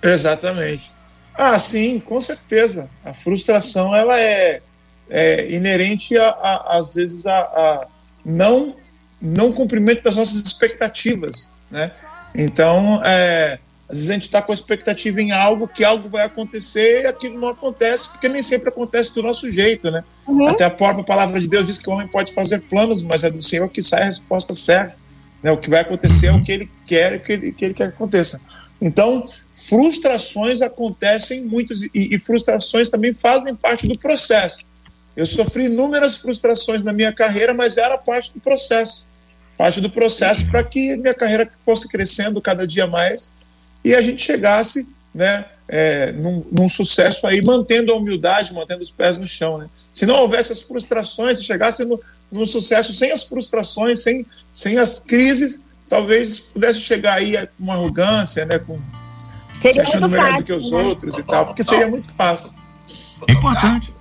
Exatamente. 0.02 0.92
Ah, 1.38 1.58
sim, 1.60 2.00
com 2.00 2.20
certeza. 2.22 2.90
A 3.04 3.14
frustração 3.14 3.96
ela 3.96 4.20
é, 4.20 4.62
é 5.10 5.52
inerente 5.52 6.18
a, 6.18 6.30
a- 6.30 6.78
às 6.78 6.96
vezes 6.96 7.26
a, 7.26 7.38
a 7.40 7.88
não 8.26 8.76
não 9.22 9.52
cumprimento 9.52 10.04
das 10.04 10.16
nossas 10.18 10.36
expectativas, 10.36 11.50
né? 11.72 11.90
Então, 12.36 13.02
é, 13.04 13.58
às 13.90 13.96
vezes 13.98 14.10
a 14.10 14.14
gente 14.14 14.24
está 14.24 14.42
com 14.42 14.52
a 14.52 14.56
expectativa 14.56 15.22
em 15.22 15.32
algo 15.32 15.68
que 15.68 15.84
algo 15.84 16.10
vai 16.10 16.24
acontecer 16.26 17.04
e 17.04 17.08
aquilo 17.08 17.40
não 17.40 17.48
acontece 17.48 18.10
porque 18.10 18.28
nem 18.30 18.44
sempre 18.44 18.70
acontece 18.70 19.14
do 19.16 19.24
nosso 19.24 19.50
jeito, 19.52 19.90
né? 19.90 20.04
Até 20.50 20.66
a 20.66 20.70
própria 20.70 21.04
palavra 21.04 21.40
de 21.40 21.48
Deus 21.48 21.66
diz 21.66 21.80
que 21.80 21.90
o 21.90 21.94
homem 21.94 22.08
pode 22.08 22.34
fazer 22.34 22.60
planos, 22.62 23.02
mas 23.02 23.24
é 23.24 23.32
do 23.32 23.42
Senhor 23.42 23.68
que 23.70 23.82
sai 23.82 24.04
a 24.04 24.06
resposta 24.06 24.54
certa. 24.54 24.96
Né? 25.42 25.52
O 25.52 25.58
que 25.58 25.70
vai 25.70 25.82
acontecer 25.82 26.28
é 26.28 26.32
o 26.34 26.44
que 26.44 26.52
ele 26.52 26.70
quer 26.86 27.16
o 27.16 27.20
que 27.22 27.32
ele, 27.34 27.52
que 27.52 27.66
ele 27.66 27.74
quer 27.74 27.88
que 27.90 27.96
aconteça. 27.96 28.42
Então, 28.82 29.26
frustrações 29.56 30.62
acontecem 30.62 31.46
muitos 31.46 31.84
e, 31.84 31.90
e 31.94 32.20
frustrações 32.20 32.90
também 32.90 33.14
fazem 33.14 33.56
parte 33.56 33.88
do 33.88 33.98
processo. 33.98 34.66
Eu 35.16 35.26
sofri 35.26 35.66
inúmeras 35.66 36.18
frustrações 36.18 36.84
na 36.84 36.92
minha 36.92 37.14
carreira, 37.14 37.54
mas 37.54 37.78
era 37.78 37.98
parte 37.98 38.34
do 38.34 38.42
processo. 38.42 39.08
Parte 39.58 39.80
do 39.80 39.90
processo 39.90 40.46
para 40.52 40.62
que 40.62 40.98
minha 40.98 41.14
carreira 41.14 41.50
fosse 41.58 41.88
crescendo 41.88 42.42
cada 42.42 42.68
dia 42.68 42.86
mais 42.86 43.30
e 43.82 43.96
a 43.96 44.02
gente 44.02 44.22
chegasse 44.22 44.90
né, 45.14 45.46
é, 45.70 46.12
num, 46.12 46.44
num 46.52 46.68
sucesso 46.68 47.26
aí, 47.26 47.42
mantendo 47.42 47.94
a 47.94 47.96
humildade, 47.96 48.54
mantendo 48.54 48.82
os 48.82 48.92
pés 48.92 49.18
no 49.18 49.24
chão. 49.24 49.58
Né? 49.58 49.70
Se 49.94 50.06
não 50.06 50.16
houvesse 50.16 50.52
as 50.52 50.62
frustrações, 50.62 51.38
se 51.38 51.46
chegasse 51.46 51.86
no, 51.86 52.02
num 52.30 52.46
sucesso 52.46 52.94
sem 52.94 53.14
as 53.14 53.24
frustrações, 53.24 54.04
sem, 54.04 54.26
sem 54.52 54.78
as 54.78 55.00
crises, 55.00 55.62
talvez 55.88 56.40
pudesse 56.42 56.82
chegar 56.82 57.20
aí 57.20 57.48
com 57.58 57.72
arrogância, 57.72 58.44
né, 58.44 58.60
com, 58.60 58.78
se 59.68 59.74
Seria 59.74 59.90
achando 59.90 60.02
muito 60.02 60.12
melhor 60.12 60.26
fácil, 60.26 60.38
do 60.40 60.46
que 60.46 60.54
os 60.54 60.72
né? 60.72 60.84
outros 60.84 61.18
e 61.18 61.24
tal, 61.24 61.46
porque 61.46 61.64
seria 61.64 61.88
muito 61.88 62.12
fácil. 62.12 62.54
É 63.28 63.32
importante. 63.32 63.94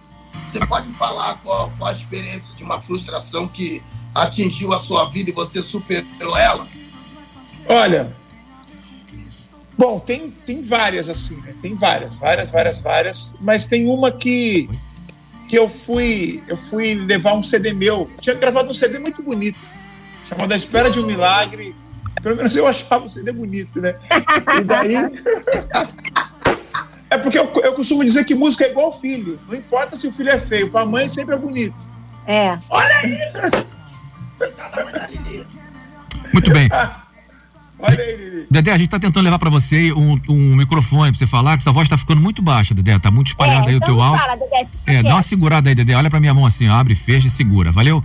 Você 0.51 0.65
pode 0.67 0.89
falar 0.91 1.41
qual, 1.43 1.73
qual 1.77 1.91
a 1.91 1.93
experiência 1.93 2.55
de 2.55 2.63
uma 2.63 2.81
frustração 2.81 3.49
que 3.49 3.83
atingiu 4.15 4.73
a 4.73 4.79
sua 4.79 5.07
vida 5.07 5.31
e 5.31 5.33
você 5.33 5.63
superou 5.63 6.37
ela? 6.37 6.67
Olha, 7.69 8.13
bom, 9.77 9.99
tem, 9.99 10.31
tem 10.31 10.63
várias 10.63 11.09
assim, 11.09 11.37
né? 11.37 11.55
Tem 11.61 11.75
várias, 11.75 12.19
várias, 12.19 12.51
várias, 12.51 12.81
várias, 12.81 13.37
mas 13.41 13.67
tem 13.67 13.89
uma 13.89 14.13
que 14.13 14.69
que 15.49 15.59
eu 15.59 15.69
fui 15.69 16.43
eu 16.47 16.57
fui 16.57 16.95
levar 16.95 17.35
um 17.35 17.43
CD 17.43 17.73
meu. 17.73 18.09
Tinha 18.21 18.37
gravado 18.37 18.71
um 18.71 18.75
CD 18.75 18.99
muito 18.99 19.23
bonito, 19.23 19.59
chamado 20.29 20.53
A 20.53 20.57
Espera 20.57 20.91
de 20.91 21.01
um 21.01 21.07
Milagre. 21.07 21.75
Pelo 22.23 22.37
menos 22.37 22.57
eu 22.57 22.67
achava 22.67 23.05
o 23.05 23.09
CD 23.09 23.33
bonito, 23.33 23.81
né? 23.81 23.95
E 24.61 24.65
daí 24.65 24.95
É 27.15 27.19
porque 27.19 27.39
eu, 27.39 27.51
eu 27.63 27.75
costumo 27.75 28.05
dizer 28.05 28.25
que 28.25 28.35
música 28.35 28.65
é 28.65 28.71
igual 28.71 28.93
filho. 28.93 29.39
Não 29.49 29.57
importa 29.57 29.97
se 29.97 30.07
o 30.07 30.13
filho 30.13 30.31
é 30.31 30.39
feio, 30.39 30.69
para 30.69 30.81
a 30.81 30.87
mãe 30.87 31.09
sempre 31.09 31.35
é 31.37 31.39
bonito. 31.39 31.77
É. 32.27 32.59
Olha 32.69 32.97
aí! 32.97 33.19
Muito 36.33 36.51
bem. 36.51 36.69
Olha 37.79 38.01
aí, 38.01 38.17
Lili. 38.17 38.47
Dedé, 38.51 38.73
a 38.73 38.79
gente 38.79 38.89
tá 38.89 38.99
tentando 38.99 39.25
levar 39.25 39.39
pra 39.39 39.51
você 39.51 39.93
um, 39.93 40.21
um 40.29 40.57
microfone 40.57 41.13
pra 41.13 41.19
você 41.19 41.27
falar, 41.27 41.57
que 41.57 41.63
sua 41.63 41.73
voz 41.73 41.89
tá 41.89 41.97
ficando 41.97 42.21
muito 42.21 42.43
baixa, 42.43 42.75
Dedé. 42.75 42.99
Tá 42.99 43.11
muito 43.11 43.29
espalhado 43.29 43.67
é, 43.67 43.71
aí 43.71 43.75
o 43.75 43.77
então 43.77 43.89
teu 43.89 44.03
áudio. 44.03 44.21
fala, 44.21 44.37
Dedé, 44.37 44.65
fica 44.65 44.93
É, 44.93 45.03
dá 45.03 45.15
uma 45.15 45.23
segurada 45.23 45.69
aí, 45.69 45.75
Dedé. 45.75 45.95
Olha 45.95 46.11
pra 46.11 46.19
minha 46.19 46.35
mão 46.35 46.47
assim, 46.47 46.69
ó, 46.69 46.75
abre, 46.75 46.97
fecha 46.97 47.29
e 47.29 47.31
segura. 47.31 47.71
Valeu? 47.71 48.03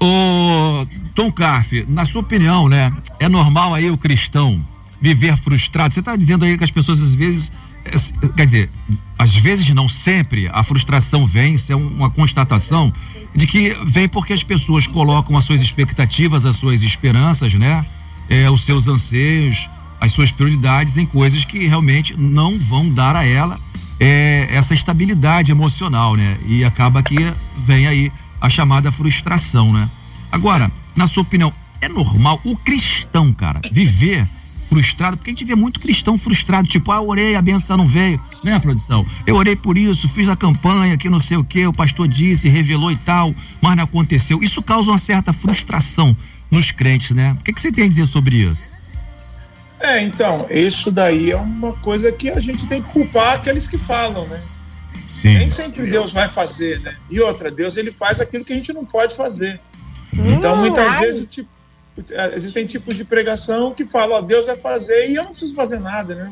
Ô, 0.00 0.86
Tom 1.16 1.32
Carf, 1.32 1.72
na 1.88 2.04
sua 2.04 2.20
opinião, 2.20 2.68
né? 2.68 2.92
É 3.18 3.26
normal 3.26 3.72
aí 3.72 3.90
o 3.90 3.96
cristão 3.96 4.62
viver 5.00 5.34
frustrado? 5.38 5.94
Você 5.94 6.00
está 6.00 6.14
dizendo 6.14 6.44
aí 6.44 6.58
que 6.58 6.62
as 6.62 6.70
pessoas 6.70 7.02
às 7.02 7.14
vezes, 7.14 7.50
é, 7.86 8.28
quer 8.36 8.44
dizer, 8.44 8.70
às 9.18 9.34
vezes 9.34 9.66
não 9.70 9.88
sempre, 9.88 10.46
a 10.52 10.62
frustração 10.62 11.26
vem, 11.26 11.54
isso 11.54 11.72
é 11.72 11.74
uma 11.74 12.10
constatação 12.10 12.92
de 13.34 13.46
que 13.46 13.74
vem 13.86 14.06
porque 14.06 14.34
as 14.34 14.42
pessoas 14.42 14.86
colocam 14.86 15.38
as 15.38 15.44
suas 15.44 15.62
expectativas, 15.62 16.44
as 16.44 16.56
suas 16.56 16.82
esperanças, 16.82 17.54
né? 17.54 17.84
É, 18.28 18.50
os 18.50 18.66
seus 18.66 18.86
anseios, 18.86 19.70
as 19.98 20.12
suas 20.12 20.30
prioridades 20.30 20.98
em 20.98 21.06
coisas 21.06 21.46
que 21.46 21.66
realmente 21.66 22.14
não 22.14 22.58
vão 22.58 22.90
dar 22.90 23.16
a 23.16 23.24
ela 23.24 23.58
é, 23.98 24.48
essa 24.50 24.74
estabilidade 24.74 25.50
emocional, 25.50 26.14
né? 26.14 26.36
E 26.46 26.62
acaba 26.62 27.02
que 27.02 27.16
vem 27.56 27.86
aí 27.86 28.12
a 28.38 28.50
chamada 28.50 28.92
frustração, 28.92 29.72
né? 29.72 29.88
Agora, 30.30 30.70
na 30.96 31.06
sua 31.06 31.22
opinião, 31.22 31.52
é 31.80 31.88
normal 31.88 32.40
o 32.44 32.56
cristão, 32.56 33.32
cara, 33.32 33.60
viver 33.70 34.26
frustrado? 34.68 35.16
Porque 35.16 35.30
a 35.30 35.32
gente 35.32 35.44
vê 35.44 35.54
muito 35.54 35.78
cristão 35.78 36.18
frustrado, 36.18 36.66
tipo, 36.66 36.90
ah, 36.90 36.96
eu 36.96 37.08
orei, 37.08 37.36
a 37.36 37.42
benção 37.42 37.76
não 37.76 37.86
veio, 37.86 38.20
né, 38.42 38.58
produção? 38.58 39.06
Eu 39.26 39.36
orei 39.36 39.54
por 39.54 39.76
isso, 39.78 40.08
fiz 40.08 40.28
a 40.28 40.36
campanha, 40.36 40.96
que 40.96 41.08
não 41.08 41.20
sei 41.20 41.36
o 41.36 41.44
que, 41.44 41.66
o 41.66 41.72
pastor 41.72 42.08
disse, 42.08 42.48
revelou 42.48 42.90
e 42.90 42.96
tal, 42.96 43.34
mas 43.60 43.76
não 43.76 43.84
aconteceu. 43.84 44.42
Isso 44.42 44.62
causa 44.62 44.90
uma 44.90 44.98
certa 44.98 45.32
frustração 45.32 46.16
nos 46.50 46.70
crentes, 46.70 47.10
né? 47.10 47.36
O 47.38 47.42
que, 47.42 47.52
que 47.52 47.60
você 47.60 47.70
tem 47.70 47.84
a 47.84 47.88
dizer 47.88 48.06
sobre 48.06 48.36
isso? 48.36 48.72
É, 49.78 50.02
então, 50.02 50.46
isso 50.50 50.90
daí 50.90 51.30
é 51.30 51.36
uma 51.36 51.72
coisa 51.74 52.10
que 52.10 52.30
a 52.30 52.40
gente 52.40 52.66
tem 52.66 52.82
que 52.82 52.88
culpar 52.88 53.34
aqueles 53.34 53.68
que 53.68 53.76
falam, 53.76 54.26
né? 54.26 54.40
Sim. 55.20 55.38
Nem 55.38 55.48
sempre 55.48 55.86
Deus 55.86 56.12
vai 56.12 56.28
fazer, 56.28 56.80
né? 56.80 56.96
E 57.10 57.20
outra, 57.20 57.50
Deus 57.50 57.76
ele 57.76 57.92
faz 57.92 58.20
aquilo 58.20 58.44
que 58.44 58.52
a 58.52 58.56
gente 58.56 58.72
não 58.72 58.84
pode 58.84 59.14
fazer. 59.16 59.60
Então, 60.18 60.56
muitas 60.56 60.86
ai. 60.94 61.00
vezes, 61.00 61.26
tipo, 61.28 61.48
existem 62.34 62.66
tipos 62.66 62.94
de 62.94 63.04
pregação 63.04 63.72
que 63.72 63.84
falam, 63.86 64.16
ó, 64.16 64.20
Deus 64.20 64.44
vai 64.46 64.56
fazer 64.56 65.10
e 65.10 65.14
eu 65.14 65.24
não 65.24 65.30
preciso 65.30 65.54
fazer 65.54 65.78
nada, 65.80 66.14
né? 66.14 66.30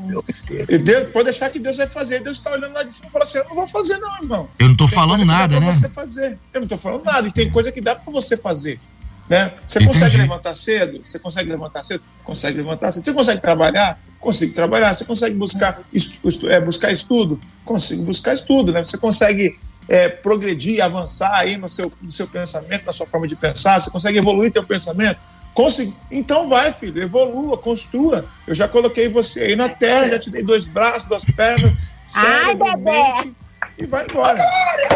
E 0.68 0.76
Deus, 0.76 1.08
pode 1.10 1.24
deixar 1.24 1.48
que 1.50 1.58
Deus 1.58 1.76
vai 1.76 1.86
fazer. 1.86 2.20
Deus 2.22 2.36
está 2.36 2.50
olhando 2.52 2.72
lá 2.74 2.82
de 2.82 2.94
cima 2.94 3.08
e 3.08 3.10
fala 3.10 3.24
assim, 3.24 3.38
eu 3.38 3.44
não 3.48 3.54
vou 3.54 3.66
fazer 3.66 3.96
não, 3.98 4.14
irmão. 4.16 4.48
Eu 4.58 4.68
não 4.68 4.76
tô 4.76 4.86
Tem 4.86 4.94
falando 4.94 5.24
nada, 5.24 5.58
né? 5.58 5.72
você 5.72 5.88
fazer. 5.88 6.38
Eu 6.52 6.60
não 6.60 6.68
tô 6.68 6.76
falando 6.76 7.04
nada. 7.04 7.26
E 7.28 7.32
tem 7.32 7.50
coisa 7.50 7.72
que 7.72 7.80
dá 7.80 7.94
para 7.94 8.12
você 8.12 8.36
fazer. 8.36 8.78
Né? 9.26 9.52
Você 9.66 9.78
Entendi. 9.78 9.94
consegue 9.94 10.16
levantar 10.18 10.54
cedo? 10.54 11.00
Você 11.02 11.18
consegue 11.18 11.48
levantar 11.48 11.82
cedo? 11.82 12.04
Consegue 12.22 12.58
levantar 12.58 12.90
cedo. 12.92 13.04
Você 13.06 13.12
consegue 13.14 13.40
trabalhar? 13.40 13.98
Consigo 14.20 14.52
trabalhar. 14.52 14.92
Você 14.92 15.06
consegue 15.06 15.34
buscar, 15.34 15.80
estu- 15.94 16.28
estu- 16.28 16.50
é, 16.50 16.60
buscar 16.60 16.92
estudo? 16.92 17.40
Consigo 17.64 18.02
buscar 18.02 18.34
estudo. 18.34 18.70
Né? 18.70 18.84
Você 18.84 18.98
consegue 18.98 19.58
é, 19.88 20.08
progredir, 20.08 20.82
avançar 20.82 21.32
aí 21.34 21.56
no 21.56 21.68
seu, 21.68 21.92
no 22.00 22.10
seu 22.10 22.26
pensamento, 22.26 22.86
na 22.86 22.92
sua 22.92 23.06
forma 23.06 23.28
de 23.28 23.36
pensar? 23.36 23.80
Você 23.80 23.90
consegue 23.90 24.18
evoluir 24.18 24.52
teu 24.52 24.64
pensamento? 24.64 25.18
Consegui. 25.52 25.94
Então 26.10 26.48
vai, 26.48 26.72
filho, 26.72 27.00
evolua, 27.02 27.56
construa. 27.56 28.24
Eu 28.46 28.54
já 28.54 28.66
coloquei 28.66 29.08
você 29.08 29.42
aí 29.42 29.56
na 29.56 29.68
terra, 29.68 30.10
já 30.10 30.18
te 30.18 30.30
dei 30.30 30.42
dois 30.42 30.64
braços, 30.64 31.08
duas 31.08 31.24
pernas, 31.24 31.72
Ai, 32.16 32.44
cérebro, 32.46 32.64
Dedé. 32.64 33.14
mente, 33.14 33.36
e 33.78 33.86
vai 33.86 34.04
embora. 34.04 34.42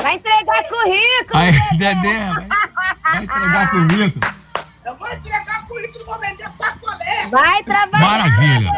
Vai 0.03 0.17
entregar 0.17 0.69
currículo. 0.69 1.79
Dedé, 1.79 2.33
vai, 2.35 2.49
vai 3.03 3.25
entregar 3.25 3.71
currículo. 3.71 4.35
Eu 4.89 4.97
vou 4.97 5.13
entregar 5.13 5.67
currículo, 5.67 6.03
vou 6.07 6.19
vender 6.19 6.49
sacolé. 6.57 7.29
Vai 7.31 7.63
trabalhar. 7.63 8.01
Maravilha. 8.01 8.71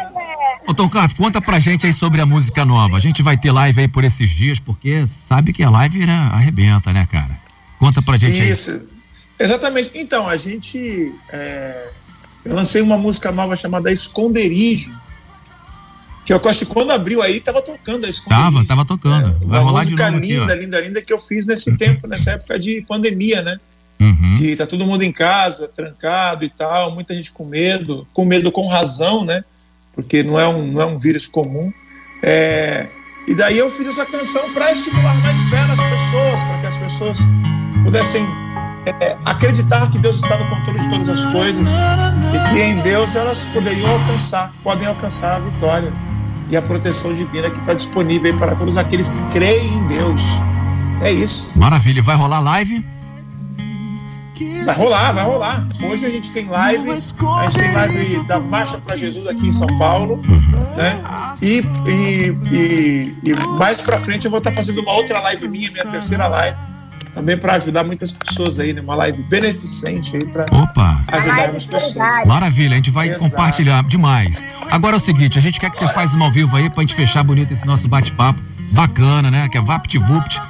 Ô, 0.67 0.75
Tom 0.75 0.91
conta 1.17 1.41
pra 1.41 1.61
gente 1.61 1.87
aí 1.87 1.93
sobre 1.93 2.21
a 2.21 2.27
música 2.27 2.65
nova. 2.65 2.97
A 2.97 3.01
gente 3.01 3.23
vai 3.23 3.37
ter 3.37 3.53
live 3.53 3.83
aí 3.83 3.87
por 3.87 4.03
esses 4.03 4.29
dias, 4.29 4.59
porque 4.59 5.07
sabe 5.07 5.53
que 5.53 5.63
a 5.63 5.71
live 5.71 6.05
né, 6.05 6.31
arrebenta, 6.33 6.93
né, 6.93 7.07
cara? 7.09 7.31
Conta 7.79 8.03
pra 8.03 8.19
gente 8.19 8.41
aí. 8.41 8.51
Isso, 8.51 8.89
exatamente. 9.39 9.93
Então, 9.95 10.29
a 10.29 10.37
gente. 10.37 11.15
é, 11.33 11.91
eu 12.45 12.57
lancei 12.57 12.83
uma 12.83 12.99
música 12.99 13.31
nova 13.31 13.55
chamada 13.55 13.93
Esconderijo. 13.93 14.93
Que 16.27 16.33
eu 16.33 16.41
acho 16.45 16.67
que 16.67 16.67
quando 16.67 16.91
abriu 16.91 17.23
aí, 17.23 17.39
tava 17.39 17.63
tocando 17.63 18.05
a 18.05 18.09
Esconderijo. 18.09 18.53
Tava, 18.53 18.65
tava 18.67 18.85
tocando. 18.85 19.39
Vai 19.47 19.61
Uma 19.61 19.71
rolar 19.71 19.85
de 19.85 19.93
música 19.93 20.11
novo 20.11 20.19
aqui, 20.19 20.33
linda, 20.33 20.53
ó. 20.55 20.57
linda, 20.57 20.81
linda 20.81 21.03
que 21.03 21.13
eu 21.13 21.21
fiz 21.21 21.47
nesse 21.47 21.77
tempo, 21.77 22.09
nessa 22.09 22.33
época 22.33 22.59
de 22.59 22.83
pandemia, 22.83 23.43
né? 23.43 23.61
Uhum. 24.01 24.37
Que 24.39 24.57
tá 24.57 24.67
todo 24.67 24.87
mundo 24.87 25.03
em 25.03 25.13
casa, 25.13 25.69
trancado 25.69 26.43
e 26.43 26.49
tal, 26.49 26.93
muita 26.93 27.15
gente 27.15 27.31
com 27.31 27.45
medo, 27.45 28.09
com 28.15 28.25
medo 28.25 28.51
com 28.51 28.67
razão, 28.67 29.25
né? 29.25 29.45
Porque 29.93 30.23
não 30.23 30.41
é 30.41 30.49
um, 30.49 30.73
não 30.73 30.81
é 30.81 30.87
um 30.87 30.99
vírus 30.99 31.27
comum. 31.27 31.71
É, 32.23 32.87
e 33.29 33.35
daí 33.35 33.59
eu 33.59 33.69
fiz 33.69 33.87
essa 33.87 34.07
canção 34.07 34.53
para 34.55 34.73
estimular 34.73 35.15
mais 35.17 35.39
fé 35.43 35.65
nas 35.67 35.79
pessoas, 35.79 36.41
para 36.41 36.61
que 36.61 36.67
as 36.67 36.77
pessoas 36.79 37.19
pudessem 37.85 38.27
é, 38.87 39.17
acreditar 39.25 39.91
que 39.91 39.99
Deus 39.99 40.17
está 40.17 40.39
no 40.39 40.49
controle 40.49 40.81
de 40.81 40.89
todas 40.89 41.09
as 41.11 41.33
coisas 41.33 41.69
e 41.69 42.51
que 42.51 42.63
em 42.63 42.81
Deus 42.81 43.15
elas 43.15 43.45
poderiam 43.47 43.91
alcançar, 43.91 44.53
podem 44.63 44.89
alcançar 44.89 45.37
a 45.37 45.39
vitória 45.41 45.93
e 46.49 46.57
a 46.57 46.63
proteção 46.63 47.15
divina 47.15 47.51
que 47.51 47.59
está 47.59 47.75
disponível 47.75 48.35
para 48.37 48.55
todos 48.55 48.77
aqueles 48.79 49.09
que 49.09 49.21
creem 49.33 49.75
em 49.75 49.89
Deus. 49.89 50.23
É 51.03 51.13
isso. 51.13 51.51
Maravilha. 51.55 52.03
Vai 52.03 52.17
rolar 52.17 52.41
live? 52.41 52.85
Vai 54.65 54.75
rolar, 54.75 55.13
vai 55.13 55.25
rolar. 55.25 55.67
Hoje 55.83 56.07
a 56.07 56.11
gente 56.11 56.31
tem 56.31 56.47
live, 56.47 56.91
a 56.91 56.95
gente 56.95 57.59
tem 57.59 57.73
live 57.73 58.23
da 58.25 58.41
Marcha 58.41 58.79
para 58.79 58.97
Jesus 58.97 59.27
aqui 59.27 59.49
em 59.49 59.51
São 59.51 59.67
Paulo, 59.79 60.23
né? 60.77 61.01
E, 61.43 61.63
e, 61.87 62.39
e, 62.51 63.19
e 63.31 63.35
mais 63.59 63.83
pra 63.83 63.99
frente 63.99 64.25
eu 64.25 64.31
vou 64.31 64.39
estar 64.39 64.51
fazendo 64.53 64.81
uma 64.81 64.93
outra 64.93 65.21
live 65.21 65.47
minha, 65.47 65.71
minha 65.71 65.85
terceira 65.85 66.27
live, 66.27 66.57
também 67.15 67.37
para 67.37 67.55
ajudar 67.55 67.85
muitas 67.85 68.13
pessoas 68.13 68.59
aí, 68.59 68.73
né? 68.73 68.81
Uma 68.81 68.95
live 68.95 69.23
beneficente 69.25 70.17
aí 70.17 70.25
para 70.25 70.45
Opa. 70.45 71.05
ajudar 71.09 71.51
as 71.51 71.67
pessoas. 71.67 72.27
Maravilha, 72.27 72.73
a 72.73 72.77
gente 72.77 72.91
vai 72.91 73.09
Exato. 73.09 73.25
compartilhar 73.25 73.83
demais. 73.85 74.43
Agora 74.71 74.97
é 74.97 74.99
o 74.99 75.01
seguinte, 75.01 75.39
a 75.39 75.43
gente 75.43 75.61
quer 75.61 75.71
que 75.71 75.79
você 75.79 75.89
faça 75.89 76.17
uma 76.17 76.25
ao 76.27 76.33
vivo 76.33 76.57
aí 76.57 76.71
pra 76.71 76.81
gente 76.83 76.95
fechar 76.95 77.23
bonito 77.23 77.53
esse 77.53 77.67
nosso 77.67 77.87
bate-papo. 77.89 78.41
Bacana, 78.73 79.31
né? 79.31 79.49
Que 79.49 79.59
é 79.59 79.61
VaptVupt. 79.61 80.41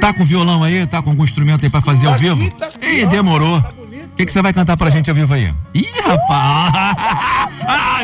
Tá 0.00 0.12
com 0.12 0.24
violão 0.24 0.62
aí? 0.62 0.86
Tá 0.86 1.00
com 1.02 1.10
algum 1.10 1.24
instrumento 1.24 1.64
aí 1.64 1.70
pra 1.70 1.80
fazer 1.80 2.06
ao 2.06 2.16
vivo? 2.16 2.42
Ih, 2.82 3.06
demorou. 3.06 3.58
O 3.58 4.16
que, 4.16 4.26
que 4.26 4.32
você 4.32 4.42
vai 4.42 4.52
cantar 4.52 4.76
pra 4.76 4.90
gente 4.90 5.08
ao 5.10 5.16
vivo 5.16 5.32
aí? 5.34 5.52
Ih, 5.74 5.88
rapaz! 6.04 6.72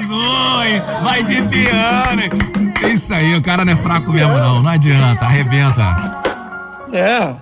Hein? 0.00 0.82
Vai 1.02 1.22
de 1.22 1.42
piano! 1.42 2.22
hein? 2.22 2.92
Isso 2.92 3.12
aí, 3.12 3.34
o 3.36 3.42
cara 3.42 3.64
não 3.64 3.72
é 3.72 3.76
fraco 3.76 4.10
mesmo, 4.12 4.32
não. 4.38 4.62
Não 4.62 4.70
adianta, 4.70 5.24
arrebenta. 5.24 6.20
É. 6.92 7.34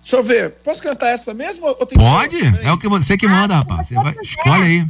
Deixa 0.00 0.16
eu 0.16 0.22
ver. 0.22 0.50
Posso 0.64 0.82
cantar 0.82 1.08
essa 1.08 1.34
mesmo? 1.34 1.66
ou 1.66 1.74
tem 1.86 1.98
que- 1.98 2.04
Pode? 2.04 2.36
É 2.66 2.72
o 2.72 2.78
que 2.78 2.88
você 2.88 3.18
que 3.18 3.28
manda, 3.28 3.56
rapaz. 3.56 3.88
Você 3.88 3.94
vai, 3.94 4.14
escolhe 4.22 4.62
aí. 4.62 4.86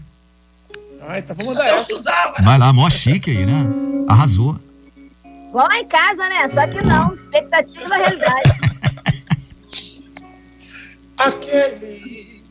Ah, 1.09 1.18
então 1.18 1.35
vou 1.35 1.47
mandar 1.47 1.66
essa. 1.68 2.03
Vai 2.44 2.59
lá, 2.59 2.73
mó 2.73 2.88
chique 2.90 3.31
aí, 3.31 3.47
né? 3.47 3.66
Arrasou. 4.09 4.59
Igual 5.49 5.67
lá 5.67 5.79
em 5.79 5.87
casa, 5.87 6.29
né? 6.29 6.49
Só 6.55 6.67
que 6.67 6.83
não. 6.83 7.15
Expectativa, 7.15 7.97
realidade. 7.97 8.51
Aquele 11.17 12.43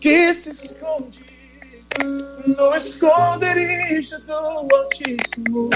que 0.00 0.34
se 0.34 0.50
esconde 0.50 1.24
no 2.46 2.74
esconderijo 2.74 4.18
do 4.20 4.32
Altíssimo, 4.74 5.70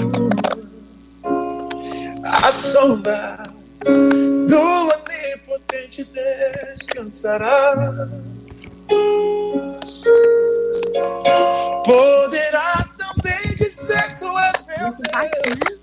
a 2.23 2.51
sombra 2.51 3.43
do 3.83 4.59
Onipotente 4.59 6.03
descansará. 6.05 7.75
Poderá 11.85 12.85
também 12.97 13.55
dizer: 13.57 14.19
Tu 14.19 14.39
és 14.39 14.65
meu 14.65 14.93
Deus, 14.93 15.82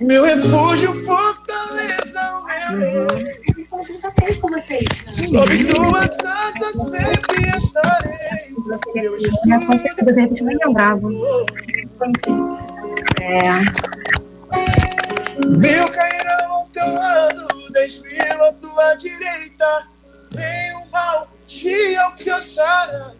meu 0.00 0.24
refúgio, 0.24 0.92
fortaleza, 1.04 2.32
o 2.38 2.44
meu 2.44 3.06
Deus. 3.06 3.40
Sob 5.10 5.64
tuas 5.64 6.18
asas 6.18 6.90
sempre 6.90 7.48
estarei. 7.56 8.54
Eu 8.94 9.16
De 9.16 10.12
repente 10.12 10.42
nem 10.42 10.58
lembrava. 10.64 11.08
É. 13.20 13.60
Mil 15.46 15.88
cairão 15.90 16.52
ao 16.52 16.66
teu 16.66 16.92
lado, 16.94 17.46
dez 17.70 18.00
mil 18.02 18.44
à 18.44 18.52
tua 18.54 18.94
direita. 18.94 19.86
Nenhum 20.34 20.84
mal 20.90 21.28
te 21.46 21.96
alcançará. 21.96 23.12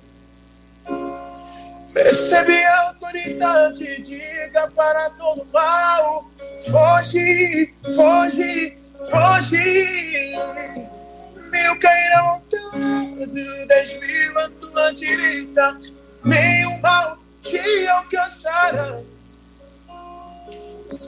Recebe 1.95 2.65
a 2.65 2.90
autoridade, 3.21 4.03
diga 4.03 4.71
para 4.75 5.11
todo 5.11 5.47
mal. 5.53 6.31
Foge, 6.71 7.73
foge, 7.95 8.79
foge. 9.11 10.37
Mil 11.51 11.79
cairão 11.81 12.27
ao 12.27 12.79
lado, 12.79 13.67
dez 13.67 13.99
mil 13.99 14.39
à 14.39 14.51
tua 14.61 14.95
direita. 14.95 15.81
Nenhum 16.25 16.79
mal 16.81 17.19
te 17.43 17.87
alcançará. 17.89 19.01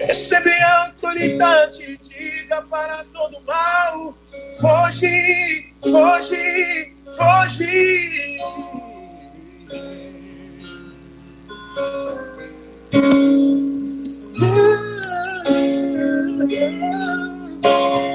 Recebe 0.00 0.50
a 0.50 0.86
autoridade, 0.86 1.98
diga 1.98 2.62
para 2.62 3.04
todo 3.12 3.40
mal. 3.42 4.16
Foge, 4.60 5.72
foge, 5.82 6.94
foge. 7.16 8.38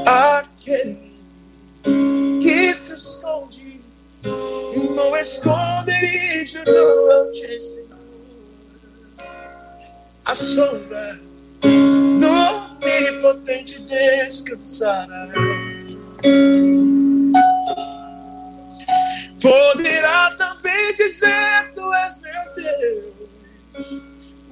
Aquele 0.06 1.00
que 2.40 2.74
se 2.76 2.94
esconde 2.94 3.82
no 4.24 5.16
esconderijo 5.18 6.64
do 6.66 7.12
Altíssimo, 7.12 7.96
a 10.26 10.36
sombra 10.36 11.20
do 11.62 12.86
Onipotente 12.86 13.82
descansará. 13.82 15.30
Poderá 19.42 20.32
também 20.38 20.96
dizer: 20.96 21.72
Tu 21.74 21.94
és 21.94 22.22
meu 22.22 22.56
Deus, 22.56 23.17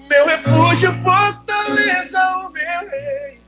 meu 0.10 0.26
refúgio, 0.28 0.94
fortaleza, 1.04 2.20
o 2.38 2.50
meu 2.50 2.90
rei. 2.90 3.42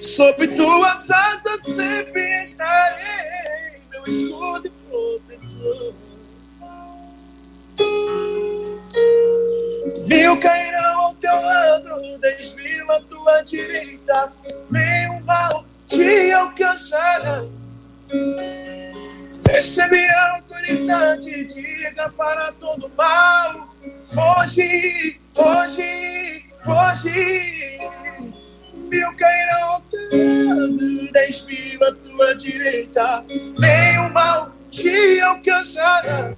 Sob 0.00 0.48
tuas 0.48 1.10
asas 1.10 1.62
sempre 1.62 2.44
estarei, 2.44 3.80
meu 3.90 4.06
escudo 4.06 4.66
e 4.66 4.70
protetor. 4.70 5.94
Mil 10.08 10.40
cairão 10.40 11.00
ao 11.00 11.14
teu 11.14 11.34
lado, 11.34 12.18
dez 12.18 12.54
mil 12.54 12.90
à 12.90 13.00
tua 13.02 13.42
direita, 13.42 14.32
nenhum 14.70 15.20
mal 15.24 15.64
te 15.88 16.32
alcançará. 16.32 17.44
Recebe 19.48 20.08
a 20.08 20.36
autoridade, 20.36 21.44
diga 21.46 22.10
para 22.10 22.52
todo 22.52 22.90
mal: 22.96 23.74
foge, 24.06 25.20
foge, 25.34 26.44
foge. 26.64 27.78
Mil 28.74 29.16
cairão 29.16 29.82
teu 29.90 31.12
dez 31.12 31.42
mil 31.42 31.84
à 31.84 31.92
tua 31.94 32.36
direita, 32.36 33.24
nenhum 33.58 34.10
mal 34.12 34.52
te 34.70 35.20
alcançará. 35.20 36.34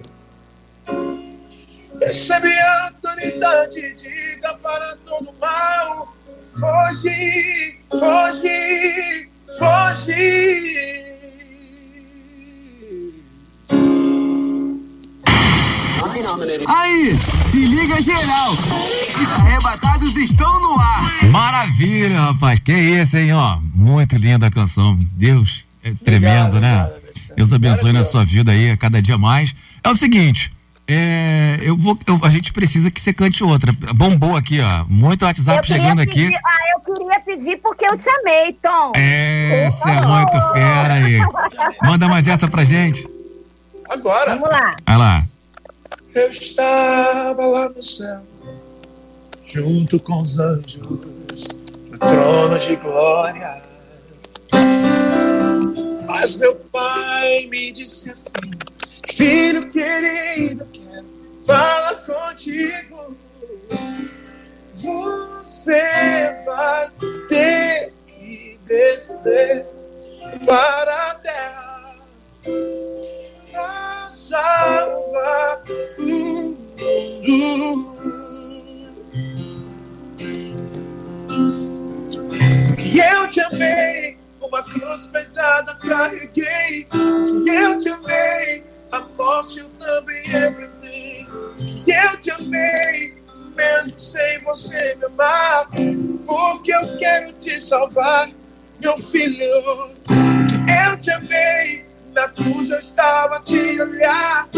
Recebe 2.00 2.52
a 2.52 2.84
autoridade, 2.86 3.94
diga 3.94 4.56
para 4.58 4.96
todo 5.04 5.32
mal: 5.40 6.14
foge, 6.58 7.80
foge, 7.90 9.28
foge. 9.58 11.17
Aí, 16.66 17.16
se 17.50 17.58
liga 17.66 18.00
geral. 18.00 18.52
Os 18.52 19.32
arrebatados 19.40 20.16
estão 20.16 20.60
no 20.60 20.78
ar. 20.80 21.24
Maravilha, 21.30 22.20
rapaz. 22.20 22.58
Que 22.60 22.72
isso, 22.72 23.16
hein, 23.16 23.32
ó. 23.32 23.58
Muito 23.74 24.16
linda 24.16 24.46
a 24.46 24.50
canção. 24.50 24.96
Deus, 25.12 25.64
é 25.82 25.92
tremendo, 26.04 26.60
né? 26.60 26.90
Deus 27.36 27.52
abençoe 27.52 27.92
na 27.92 28.04
sua 28.04 28.24
vida 28.24 28.50
aí, 28.52 28.70
a 28.70 28.76
cada 28.76 29.00
dia 29.00 29.16
mais. 29.16 29.54
É 29.84 29.88
o 29.88 29.94
seguinte, 29.94 30.52
é, 30.88 31.58
eu 31.62 31.76
vou, 31.76 31.96
eu- 32.06 32.18
a 32.22 32.30
gente 32.30 32.52
precisa 32.52 32.90
que 32.90 33.00
você 33.00 33.12
cante 33.12 33.44
outra. 33.44 33.72
Bombou 33.94 34.36
aqui, 34.36 34.60
ó. 34.60 34.84
Muito 34.88 35.24
WhatsApp 35.24 35.66
chegando 35.66 36.00
aqui. 36.00 36.24
pedir- 36.26 36.36
Ah, 36.44 36.58
eu 36.74 36.94
queria 36.94 37.20
pedir 37.20 37.56
porque 37.58 37.84
eu 37.86 37.96
te 37.96 38.08
amei, 38.08 38.52
Tom. 38.60 38.92
Essa 38.96 39.90
é 39.90 40.06
muito 40.06 40.52
fera 40.52 40.94
aí. 40.94 41.18
Manda 41.82 42.08
mais 42.08 42.26
essa 42.26 42.48
pra 42.48 42.64
gente. 42.64 43.06
Agora. 43.88 44.34
Vamos 44.34 44.50
lá. 44.50 44.74
Vai 44.84 44.96
lá. 44.98 45.24
Eu 46.14 46.30
estava 46.30 47.46
lá 47.46 47.68
no 47.68 47.82
céu, 47.82 48.22
junto 49.44 50.00
com 50.00 50.22
os 50.22 50.38
anjos, 50.38 50.76
no 50.76 51.98
trono 51.98 52.58
de 52.58 52.76
glória. 52.76 53.62
Mas 56.06 56.38
meu 56.38 56.56
pai 56.72 57.46
me 57.50 57.72
disse 57.72 58.10
assim: 58.10 58.50
Filho 59.10 59.70
querido, 59.70 60.66
quero 60.72 61.06
falar 61.46 61.94
contigo. 62.06 63.16
Você 64.70 66.42
vai 66.46 66.90
ter 67.28 67.92
que 68.06 68.58
descer 68.64 69.66
para 70.46 71.10
a 71.10 71.14
terra 71.16 71.96
pra 73.50 73.97
mundo. 77.26 77.98
Que 82.76 82.98
eu 82.98 83.28
te 83.28 83.40
amei, 83.40 84.18
uma 84.40 84.62
cruz 84.62 85.06
pesada 85.06 85.74
carreguei. 85.76 86.86
Que 86.90 87.50
eu 87.50 87.80
te 87.80 87.88
amei, 87.88 88.64
a 88.90 89.00
morte 89.16 89.60
eu 89.60 89.68
também 89.78 90.22
enfrentei. 90.26 91.26
Que 91.84 91.92
eu 91.92 92.20
te 92.20 92.30
amei, 92.30 93.14
mesmo 93.56 93.98
sem 93.98 94.40
você 94.44 94.96
me 94.96 95.04
amar. 95.06 95.68
Porque 96.26 96.72
eu 96.72 96.98
quero 96.98 97.32
te 97.34 97.60
salvar, 97.62 98.30
meu 98.82 98.98
filho. 98.98 99.46
Que 100.06 100.90
eu 100.90 101.00
te 101.00 101.10
amei, 101.10 101.87
na 102.18 102.28
cruz 102.30 102.68
eu 102.70 102.80
estava 102.80 103.36
a 103.36 103.40
te 103.40 103.80
olhar. 103.80 104.48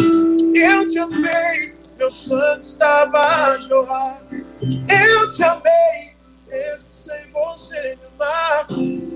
Eu 0.55 0.89
te 0.89 0.99
amei, 0.99 1.75
meu 1.99 2.11
sangue 2.11 2.63
estava 2.63 3.19
a 3.19 3.59
jorrar. 3.59 4.23
Eu 4.33 5.33
te 5.35 5.43
amei, 5.43 6.17
mesmo 6.49 6.89
sem 6.91 7.31
você 7.31 7.97
me 7.97 8.07
amar. 8.15 8.67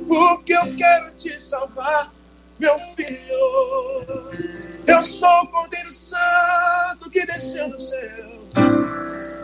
Porque 0.07 0.53
eu 0.53 0.77
quero 0.77 1.17
te 1.17 1.41
salvar, 1.41 2.13
meu 2.59 2.79
filho. 2.79 4.29
Eu 4.87 5.03
sou 5.03 5.43
o 5.45 5.47
Cordeiro 5.47 5.93
Santo 5.93 7.11
que 7.11 7.25
desceu 7.25 7.71
do 7.71 7.81
céu. 7.81 8.45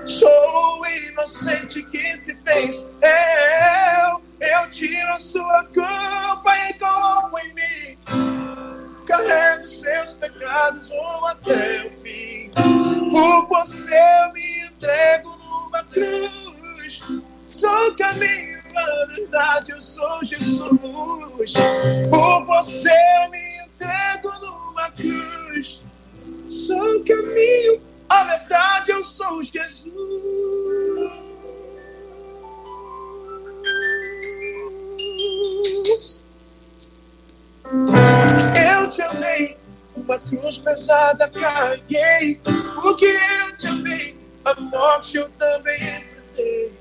Sou 0.04 0.80
o 0.80 0.86
inocente 0.86 1.82
que 1.84 2.16
se 2.18 2.34
fez 2.42 2.84
eu. 3.00 4.22
Eu 4.40 4.70
tiro 4.70 5.12
a 5.14 5.18
sua 5.18 5.64
culpa 5.64 6.52
e 6.68 6.74
coloco 6.74 7.38
em 7.38 7.54
mim. 7.54 8.39
Carrego 9.10 9.66
seus 9.66 10.12
pecados, 10.12 10.88
vou 10.88 11.26
até 11.26 11.84
o 11.84 11.90
fim. 11.90 12.48
Por 13.10 13.48
você 13.48 13.92
eu 13.92 14.32
me 14.32 14.66
entrego 14.68 15.36
numa 15.36 15.82
cruz. 15.82 17.02
Sou 17.44 17.92
caminho, 17.96 18.62
a 18.76 19.06
verdade, 19.06 19.72
eu 19.72 19.82
sou 19.82 20.24
Jesus. 20.24 21.54
Por 22.08 22.46
você 22.46 22.88
eu 22.88 23.30
me 23.30 23.64
entrego 23.64 24.30
numa 24.42 24.92
cruz. 24.92 25.82
Sou 26.46 27.04
caminho, 27.04 27.82
a 28.08 28.22
verdade, 28.22 28.92
eu 28.92 29.04
sou 29.04 29.42
Jesus. 29.42 29.90
Eu 37.72 38.90
te 38.90 39.00
amei, 39.00 39.56
uma 39.94 40.18
cruz 40.18 40.58
pesada 40.58 41.28
carreguei, 41.28 42.40
porque 42.74 43.04
eu 43.04 43.56
te 43.58 43.66
amei, 43.68 44.18
a 44.44 44.60
morte 44.60 45.18
eu 45.18 45.30
também 45.30 45.76
enfrentei. 45.76 46.80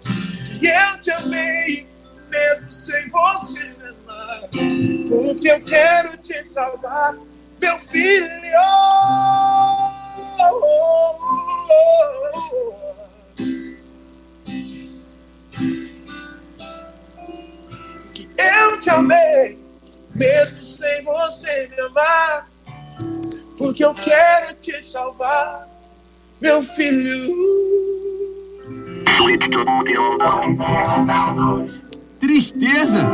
E 0.60 0.66
eu 0.68 1.00
te 1.00 1.12
amei, 1.12 1.88
mesmo 2.32 2.72
sem 2.72 3.08
você 3.10 3.66
me 3.66 3.90
amar, 3.90 4.42
porque 5.08 5.52
eu 5.52 5.64
quero 5.64 6.18
te 6.18 6.44
salvar, 6.44 7.16
meu 7.62 7.78
filho. 7.78 8.28
Que 18.16 18.28
eu 18.40 18.80
te 18.82 18.90
amei 18.90 19.69
mesmo 20.16 20.62
sem 20.62 21.04
você 21.04 21.68
me 21.68 21.80
amar, 21.82 22.50
porque 23.58 23.84
eu 23.84 23.94
quero 23.94 24.54
te 24.56 24.82
salvar, 24.84 25.68
meu 26.42 26.62
filho. 26.62 27.34
Tristeza? 32.20 33.10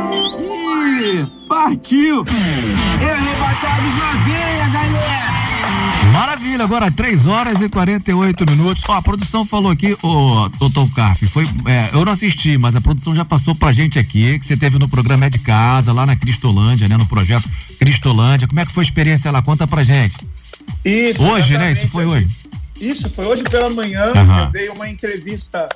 Ih, 1.00 1.26
partiu! 1.48 2.24
Arrebatados 3.00 3.94
na 3.98 4.12
veia, 4.24 4.68
galera! 4.68 5.95
Maravilha, 6.16 6.64
agora 6.64 6.90
3 6.90 7.26
horas 7.26 7.60
e 7.60 7.68
48 7.68 8.50
minutos. 8.50 8.82
Ó, 8.88 8.94
a 8.94 9.02
produção 9.02 9.44
falou 9.44 9.70
aqui, 9.70 9.94
ô, 10.02 10.48
doutor 10.58 10.90
Carf, 10.94 11.22
foi, 11.28 11.44
é, 11.66 11.90
eu 11.92 12.06
não 12.06 12.12
assisti, 12.14 12.56
mas 12.56 12.74
a 12.74 12.80
produção 12.80 13.14
já 13.14 13.22
passou 13.22 13.54
pra 13.54 13.70
gente 13.70 13.98
aqui, 13.98 14.38
que 14.38 14.46
você 14.46 14.56
teve 14.56 14.78
no 14.78 14.88
programa 14.88 15.26
É 15.26 15.28
de 15.28 15.38
Casa, 15.38 15.92
lá 15.92 16.06
na 16.06 16.16
Cristolândia, 16.16 16.88
né, 16.88 16.96
no 16.96 17.06
projeto 17.06 17.46
Cristolândia. 17.78 18.48
Como 18.48 18.58
é 18.58 18.64
que 18.64 18.72
foi 18.72 18.82
a 18.82 18.86
experiência 18.86 19.30
lá? 19.30 19.42
Conta 19.42 19.66
pra 19.66 19.84
gente. 19.84 20.16
Isso. 20.82 21.22
Hoje, 21.22 21.58
né? 21.58 21.72
Isso 21.72 21.86
foi 21.88 22.06
hoje. 22.06 22.28
Isso, 22.80 23.10
foi 23.10 23.26
hoje 23.26 23.42
pela 23.42 23.68
manhã. 23.68 24.04
Aham. 24.16 24.44
Eu 24.46 24.50
dei 24.52 24.68
uma 24.70 24.88
entrevista 24.88 25.68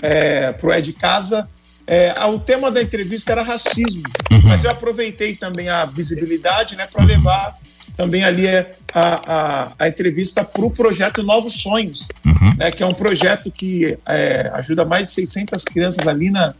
é, 0.00 0.52
pro 0.52 0.70
É 0.70 0.80
de 0.80 0.92
Casa. 0.92 1.48
É, 1.84 2.14
o 2.26 2.38
tema 2.38 2.70
da 2.70 2.80
entrevista 2.80 3.32
era 3.32 3.42
racismo, 3.42 4.02
Uhum. 4.30 4.42
mas 4.44 4.62
eu 4.62 4.70
aproveitei 4.70 5.34
também 5.34 5.68
a 5.68 5.84
visibilidade 5.86 6.76
né, 6.76 6.86
para 6.86 7.02
levar 7.02 7.56
também 7.98 8.22
ali 8.22 8.46
é, 8.46 8.70
a, 8.94 9.32
a, 9.34 9.72
a 9.76 9.88
entrevista 9.88 10.44
para 10.44 10.64
o 10.64 10.70
projeto 10.70 11.20
Novos 11.24 11.54
Sonhos, 11.54 12.06
Uhum. 12.24 12.54
né, 12.56 12.70
que 12.70 12.80
é 12.80 12.86
um 12.86 12.94
projeto 12.94 13.50
que 13.50 13.98
é, 14.06 14.48
ajuda 14.54 14.84
mais 14.84 15.08
de 15.08 15.14
600 15.14 15.64
crianças 15.64 16.06
ali 16.06 16.30
na, 16.30 16.54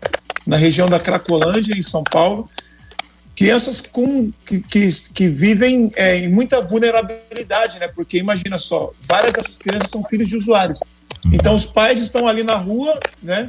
na 0.45 0.57
região 0.57 0.89
da 0.89 0.99
Cracolândia, 0.99 1.75
em 1.79 1.83
São 1.83 2.03
Paulo. 2.03 2.51
Crianças 3.37 3.81
com, 3.81 4.33
que, 4.45 4.61
que, 4.63 4.91
que 5.15 5.29
vivem 5.29 5.93
é, 5.95 6.19
em 6.19 6.29
muita 6.29 6.61
vulnerabilidade, 6.61 7.79
né? 7.79 7.87
Porque 7.87 8.19
imagina 8.19 8.59
só, 8.59 8.91
várias 9.01 9.33
dessas 9.33 9.59
crianças 9.59 9.91
são 9.91 10.03
filhos 10.03 10.29
de 10.29 10.37
usuários. 10.37 10.81
Então 11.33 11.55
os 11.55 11.67
pais 11.67 12.01
estão 12.01 12.27
ali 12.27 12.43
na 12.43 12.57
rua, 12.57 12.99
né? 13.23 13.49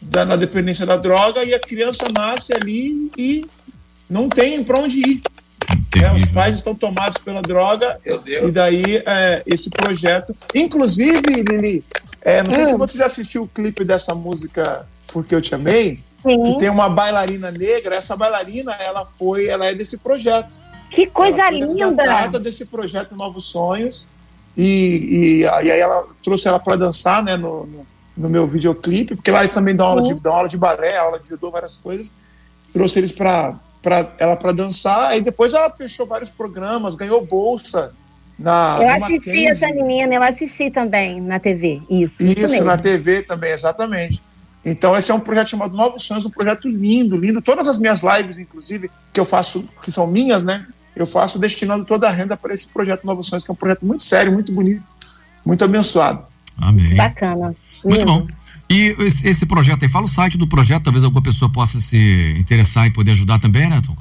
Da, 0.00 0.24
na 0.24 0.36
dependência 0.36 0.86
da 0.86 0.96
droga 0.96 1.42
e 1.42 1.52
a 1.54 1.58
criança 1.58 2.06
nasce 2.16 2.52
ali 2.54 3.10
e 3.18 3.44
não 4.08 4.28
tem 4.28 4.62
para 4.62 4.78
onde 4.78 5.00
ir. 5.00 5.20
Né? 5.96 6.12
Os 6.14 6.24
pais 6.26 6.56
estão 6.56 6.74
tomados 6.74 7.18
pela 7.18 7.42
droga 7.42 7.98
e 8.04 8.50
daí 8.50 9.02
é, 9.06 9.42
esse 9.46 9.70
projeto. 9.70 10.34
Inclusive, 10.54 11.42
Lili, 11.42 11.84
é, 12.22 12.42
não 12.42 12.50
sei 12.50 12.64
se 12.66 12.76
você 12.76 12.98
já 12.98 13.06
assistiu 13.06 13.44
o 13.44 13.48
clipe 13.48 13.84
dessa 13.84 14.14
música 14.14 14.86
Porque 15.08 15.34
Eu 15.34 15.40
Te 15.40 15.54
Amei, 15.54 16.00
que 16.22 16.58
tem 16.58 16.68
uma 16.68 16.88
bailarina 16.88 17.50
negra. 17.50 17.96
Essa 17.96 18.16
bailarina, 18.16 18.72
ela 18.72 19.04
foi, 19.04 19.46
ela 19.46 19.66
é 19.66 19.74
desse 19.74 19.98
projeto. 19.98 20.58
Que 20.90 21.06
coisa 21.06 21.42
Ela 21.42 21.66
foi 21.66 21.76
linda! 21.76 22.40
desse 22.40 22.66
projeto 22.66 23.14
Novos 23.14 23.44
Sonhos 23.44 24.08
e, 24.56 25.40
e, 25.40 25.48
aí 25.48 25.70
ela 25.70 26.04
trouxe 26.22 26.48
ela 26.48 26.58
para 26.58 26.76
dançar, 26.76 27.22
né, 27.22 27.36
no, 27.36 27.64
no, 27.64 27.86
no 28.16 28.28
meu 28.28 28.46
videoclipe, 28.46 29.14
porque 29.14 29.30
lá 29.30 29.40
eles 29.40 29.54
também 29.54 29.74
dão 29.74 29.86
aula, 29.86 30.02
de, 30.02 30.14
dão 30.14 30.32
aula 30.32 30.48
de 30.48 30.58
balé, 30.58 30.96
aula 30.98 31.18
de 31.18 31.28
judô, 31.28 31.50
várias 31.50 31.78
coisas. 31.78 32.12
Trouxe 32.72 32.98
eles 32.98 33.12
para 33.12 33.54
ela 34.18 34.36
para 34.36 34.52
dançar, 34.52 35.10
aí 35.10 35.20
depois 35.20 35.54
ela 35.54 35.70
fechou 35.70 36.06
vários 36.06 36.30
programas, 36.30 36.94
ganhou 36.94 37.24
bolsa 37.24 37.92
na 38.40 38.78
eu 38.80 39.04
assisti 39.04 39.46
essa 39.46 39.68
menina, 39.68 40.14
eu 40.14 40.22
assisti 40.22 40.70
também 40.70 41.20
na 41.20 41.38
TV. 41.38 41.82
Isso, 41.90 42.22
isso, 42.22 42.46
Isso, 42.46 42.64
na 42.64 42.78
TV 42.78 43.22
também, 43.22 43.52
exatamente. 43.52 44.22
Então, 44.64 44.96
esse 44.96 45.10
é 45.10 45.14
um 45.14 45.20
projeto 45.20 45.50
chamado 45.50 45.76
Novos 45.76 46.04
Sonhos, 46.04 46.24
um 46.24 46.30
projeto 46.30 46.68
lindo, 46.68 47.16
lindo. 47.16 47.40
Todas 47.42 47.68
as 47.68 47.78
minhas 47.78 48.00
lives, 48.02 48.38
inclusive, 48.38 48.90
que 49.12 49.20
eu 49.20 49.24
faço, 49.24 49.64
que 49.82 49.92
são 49.92 50.06
minhas, 50.06 50.42
né? 50.42 50.66
Eu 50.96 51.06
faço 51.06 51.38
destinando 51.38 51.84
toda 51.84 52.08
a 52.08 52.10
renda 52.10 52.36
para 52.36 52.52
esse 52.52 52.66
projeto 52.68 53.04
Novos 53.04 53.26
Sonhos, 53.26 53.44
que 53.44 53.50
é 53.50 53.52
um 53.52 53.56
projeto 53.56 53.84
muito 53.84 54.02
sério, 54.02 54.32
muito 54.32 54.52
bonito, 54.52 54.94
muito 55.44 55.64
abençoado. 55.64 56.24
Amém. 56.58 56.96
Bacana. 56.96 57.54
Muito 57.84 58.04
bom. 58.04 58.26
E 58.70 58.94
esse, 59.24 59.44
projeto 59.46 59.82
aí, 59.82 59.88
fala 59.88 60.04
o 60.04 60.08
site 60.08 60.38
do 60.38 60.46
projeto, 60.46 60.84
talvez 60.84 61.04
alguma 61.04 61.20
pessoa 61.20 61.50
possa 61.50 61.80
se 61.80 62.36
interessar 62.38 62.86
e 62.86 62.90
poder 62.90 63.10
ajudar 63.10 63.40
também, 63.40 63.68
né, 63.68 63.82
Tom? 63.84 63.96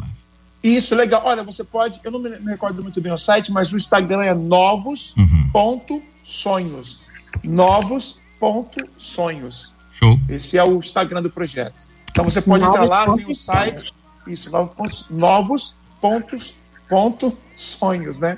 Isso, 0.63 0.93
legal. 0.93 1.24
Olha, 1.26 1.43
você 1.43 1.63
pode, 1.63 1.99
eu 2.03 2.11
não 2.11 2.20
me, 2.20 2.30
me 2.38 2.51
recordo 2.51 2.84
muito 2.84 3.01
bem 3.01 3.11
o 3.11 3.17
site, 3.17 3.51
mas 3.51 3.74
o 3.74 3.78
Instagram 3.78 4.22
é 4.24 4.36
novos.sonhos. 4.36 7.01
Novos.sonhos. 7.43 9.74
Show. 9.91 10.20
Esse 10.30 10.55
é 10.57 10.63
o 10.63 10.78
Instagram 10.78 11.24
do 11.24 11.32
projeto. 11.32 11.89
Então 12.11 12.24
você 12.24 12.41
pode 12.41 12.63
entrar 12.63 12.86
lá, 12.86 13.11
tem 13.15 13.26
o 13.26 13.36
site, 13.36 13.91
isso, 14.28 14.51
novos 14.51 14.74
pontos, 14.74 15.05
novos 15.09 15.76
pontos, 15.99 16.55
ponto, 16.88 17.36
sonhos, 17.55 18.20
né? 18.20 18.38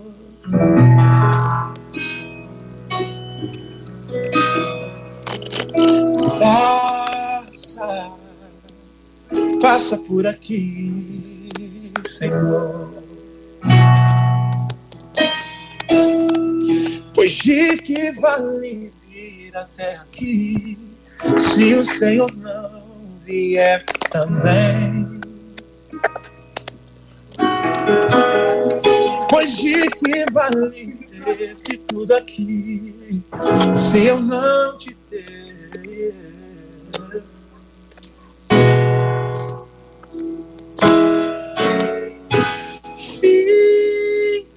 Passa, 6.40 8.12
passa 9.62 9.98
por 9.98 10.26
aqui, 10.26 11.52
Senhor. 12.06 12.94
Pois 17.14 17.32
de 17.32 17.78
que 17.78 18.12
vale 18.14 19.03
vir 19.54 19.58
até 19.58 19.96
aqui 19.98 20.78
se 21.40 21.76
o 21.76 21.86
Senhor 21.86 22.32
não 22.36 22.84
vier 23.24 23.86
também? 24.10 25.22
Pois 29.30 29.56
de 29.58 29.90
que 29.90 30.32
vale 30.32 31.08
ter 31.28 31.56
de 31.56 31.78
tudo 31.78 32.14
aqui 32.16 33.24
se 33.76 34.08
eu 34.08 34.20
não 34.20 34.78
te 34.78 34.96
ter? 35.10 35.24
Fica 42.98 44.50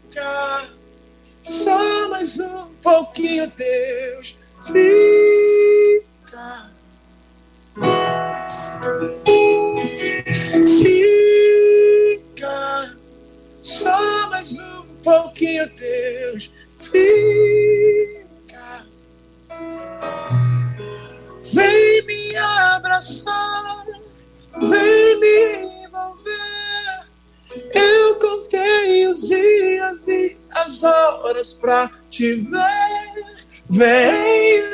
só 1.40 2.08
mais 2.08 2.38
um 2.40 2.66
pouquinho, 2.82 3.50
Deus. 3.56 4.45
Fica. 4.66 6.70
Fica 10.82 12.96
só 13.62 14.28
mais 14.30 14.58
um 14.58 14.82
pouquinho, 15.04 15.70
Deus. 15.76 16.50
Fica. 16.80 18.86
Vem 21.54 22.02
me 22.06 22.36
abraçar, 22.36 23.86
vem 24.58 25.20
me 25.20 25.84
envolver. 25.84 27.06
Eu 27.72 28.16
contei 28.16 29.06
os 29.06 29.28
dias 29.28 30.08
Deus 30.56 31.54
pra 31.54 31.88
te 32.10 32.34
ver. 32.34 32.85
Vem 33.76 34.65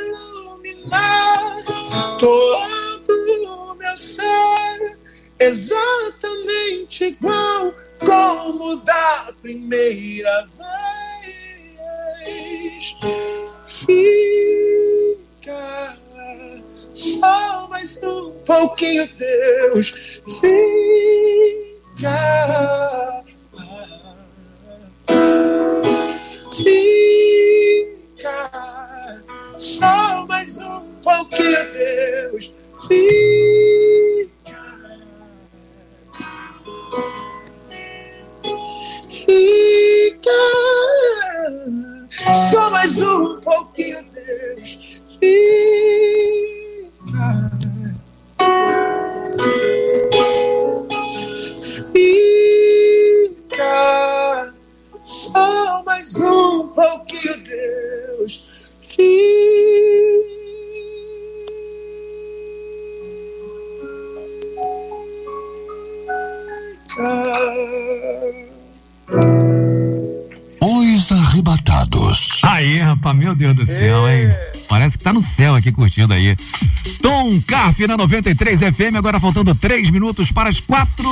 na 77.92 77.96
93 77.98 78.60
FM, 78.60 78.96
agora 78.96 79.20
faltando 79.20 79.54
três 79.54 79.90
minutos 79.90 80.32
para 80.32 80.48
as 80.48 80.58
quatro. 80.60 81.04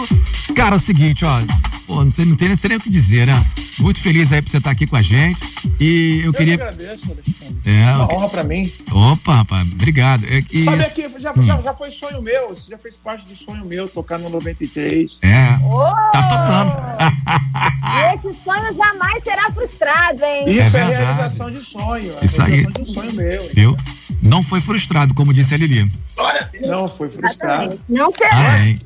Cara, 0.55 0.77
é 0.77 0.79
o 0.79 0.81
seguinte, 0.81 1.25
ó. 1.27 1.41
Pô, 1.87 2.03
não 2.05 2.11
sei, 2.11 2.25
não 2.25 2.37
tem 2.37 2.49
nem 2.49 2.57
sei 2.57 2.69
nem 2.69 2.79
o 2.79 2.81
que 2.81 2.89
dizer, 2.89 3.27
né? 3.27 3.45
Muito 3.81 4.01
feliz 4.01 4.33
aí 4.33 4.41
por 4.41 4.51
você 4.51 4.57
estar 4.59 4.71
aqui 4.71 4.87
com 4.87 4.97
a 4.97 5.03
gente. 5.03 5.39
E 5.79 6.23
eu 6.25 6.33
queria. 6.33 6.55
Eu 6.55 6.61
agradeço, 6.63 7.11
Alexandre. 7.13 7.57
É, 7.67 7.93
Uma 7.97 8.09
que- 8.09 8.15
honra 8.15 8.29
pra 8.29 8.45
mim. 8.45 8.71
Opa, 8.93 9.35
rapaz, 9.37 9.71
obrigado. 9.73 10.25
É 10.31 10.41
que- 10.41 10.65
Sabe 10.65 10.85
aqui, 10.85 11.03
já, 11.19 11.33
Hum. 11.33 11.43
já, 11.43 11.61
já 11.61 11.75
foi 11.75 11.91
sonho 11.91 12.23
meu, 12.23 12.53
isso 12.53 12.71
já 12.71 12.79
fez 12.79 12.97
parte 12.97 13.25
do 13.27 13.35
sonho 13.35 13.65
meu, 13.67 13.89
tocar 13.89 14.19
no 14.19 14.31
93. 14.31 15.19
É. 15.23 15.57
Tá 16.13 17.11
Esse 18.15 18.43
sonho 18.43 18.75
jamais 18.75 19.23
será 19.25 19.51
frustrado, 19.51 20.25
hein? 20.25 20.45
Isso 20.47 20.77
É 20.77 20.81
é, 20.81 20.85
realização 20.87 21.51
de 21.51 21.61
sonho. 21.63 22.15
É 22.21 22.25
Isso 22.25 22.41
aí. 22.43 22.49
realização 22.53 22.83
de 22.85 22.91
um 22.91 22.95
sonho 22.95 23.13
meu. 23.15 23.43
hein? 23.43 23.51
Viu? 23.55 23.77
Não 24.23 24.43
foi 24.43 24.61
frustrado, 24.61 25.15
como 25.15 25.33
disse 25.33 25.55
a 25.55 25.59
Lili. 25.59 25.91
Não, 26.67 26.87
foi 26.87 27.09
frustrado. 27.09 27.81
Não 27.89 28.13
Amém. 28.31 28.81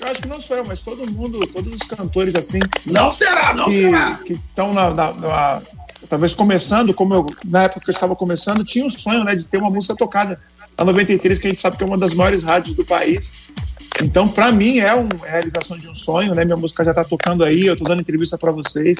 Eu 0.00 0.06
acho 0.08 0.22
que 0.22 0.28
não 0.28 0.40
sou 0.40 0.56
eu, 0.56 0.64
mas 0.64 0.80
todo 0.80 1.10
mundo, 1.10 1.44
todos 1.48 1.74
os 1.74 1.82
cantores 1.88 2.34
assim. 2.36 2.60
Não 2.86 3.10
será, 3.10 3.52
não 3.52 3.64
que, 3.64 3.82
será. 3.82 4.14
Que 4.24 4.32
estão 4.34 4.72
na, 4.72 4.90
na- 4.94 5.12
na- 5.12 5.62
Talvez 6.08 6.32
começando, 6.32 6.94
como 6.94 7.12
eu, 7.12 7.26
na 7.44 7.64
época 7.64 7.80
que 7.80 7.90
eu 7.90 7.92
estava 7.92 8.14
começando, 8.14 8.64
tinha 8.64 8.84
um 8.84 8.88
sonho 8.88 9.24
né, 9.24 9.34
de 9.34 9.42
ter 9.44 9.58
uma 9.58 9.68
música 9.68 9.96
tocada 9.96 10.40
na 10.78 10.84
93, 10.84 11.38
que 11.40 11.46
a 11.48 11.50
gente 11.50 11.60
sabe 11.60 11.76
que 11.76 11.82
é 11.82 11.86
uma 11.86 11.98
das 11.98 12.14
maiores 12.14 12.44
rádios 12.44 12.74
do 12.76 12.84
país. 12.84 13.48
Então, 14.00 14.28
para 14.28 14.52
mim, 14.52 14.78
é 14.78 14.94
uma 14.94 15.08
realização 15.26 15.76
de 15.76 15.88
um 15.88 15.94
sonho, 15.94 16.36
né? 16.36 16.44
Minha 16.44 16.56
música 16.56 16.84
já 16.84 16.90
está 16.92 17.02
tocando 17.02 17.42
aí, 17.42 17.66
eu 17.66 17.72
estou 17.72 17.88
dando 17.88 18.00
entrevista 18.00 18.38
para 18.38 18.52
vocês. 18.52 18.96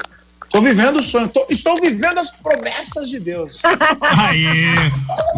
Estou 0.48 0.62
vivendo 0.62 0.96
o 0.96 1.02
sonho, 1.02 1.28
tô- 1.28 1.46
estou 1.50 1.78
vivendo 1.80 2.18
as 2.18 2.30
promessas 2.30 3.08
de 3.10 3.20
Deus. 3.20 3.60
Aí, 4.00 4.46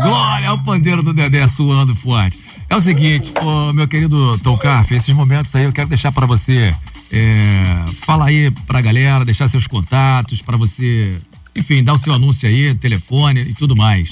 glória 0.00 0.48
ao 0.48 0.62
pandeiro 0.62 1.02
do 1.02 1.12
Dedé 1.12 1.46
suando 1.48 1.94
forte. 1.96 2.38
É 2.68 2.76
o 2.76 2.80
seguinte, 2.80 3.32
meu 3.74 3.88
querido 3.88 4.38
Tom 4.38 4.56
Carf, 4.56 4.92
esses 4.94 5.12
momentos 5.12 5.52
aí 5.56 5.64
eu 5.64 5.72
quero 5.72 5.88
deixar 5.88 6.12
pra 6.12 6.24
você. 6.24 6.72
É, 7.12 7.84
fala 8.02 8.26
aí 8.26 8.48
pra 8.68 8.80
galera, 8.80 9.24
deixar 9.24 9.48
seus 9.48 9.66
contatos, 9.66 10.40
pra 10.40 10.56
você, 10.56 11.18
enfim, 11.56 11.82
dar 11.82 11.94
o 11.94 11.98
seu 11.98 12.12
anúncio 12.12 12.48
aí, 12.48 12.72
telefone 12.76 13.40
e 13.40 13.54
tudo 13.54 13.74
mais. 13.74 14.10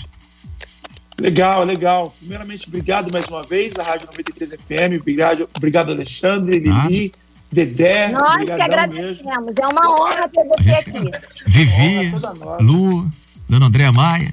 Legal, 1.21 1.63
legal. 1.65 2.13
Primeiramente, 2.19 2.67
obrigado 2.67 3.13
mais 3.13 3.27
uma 3.27 3.45
vez, 3.45 3.75
a 3.79 3.85
Rádio 3.85 4.07
93 4.09 4.51
FM. 4.51 5.01
Obrigado, 5.01 5.49
obrigado 5.57 5.93
Alexandre, 5.93 6.59
Lili, 6.59 7.13
Dedé. 7.51 8.11
Nós 8.11 8.45
que 8.45 8.53
agradecemos. 8.53 9.55
É 9.57 9.67
uma 9.67 9.91
honra 9.91 10.29
ter 10.29 10.45
você 10.45 10.71
aqui. 10.71 11.11
Vivi, 11.47 12.13
Lu, 12.61 13.05
Dona 13.49 13.67
Andréa 13.67 13.91
Maia. 13.91 14.33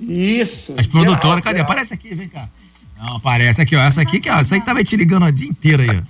Isso. 0.00 0.74
As 0.78 0.86
produtoras, 0.86 1.42
cadê? 1.42 1.60
Aparece 1.60 1.94
aqui, 1.94 2.14
vem 2.14 2.28
cá. 2.28 2.48
Não, 2.98 3.16
aparece 3.16 3.60
aqui, 3.60 3.76
ó. 3.76 3.80
Essa 3.80 4.02
aqui, 4.02 4.20
que, 4.20 4.30
ó, 4.30 4.38
essa 4.38 4.54
aí 4.54 4.60
que 4.60 4.66
tava 4.66 4.82
te 4.82 4.96
ligando 4.96 5.26
o 5.26 5.32
dia 5.32 5.48
inteiro 5.48 5.82
aí, 5.82 6.02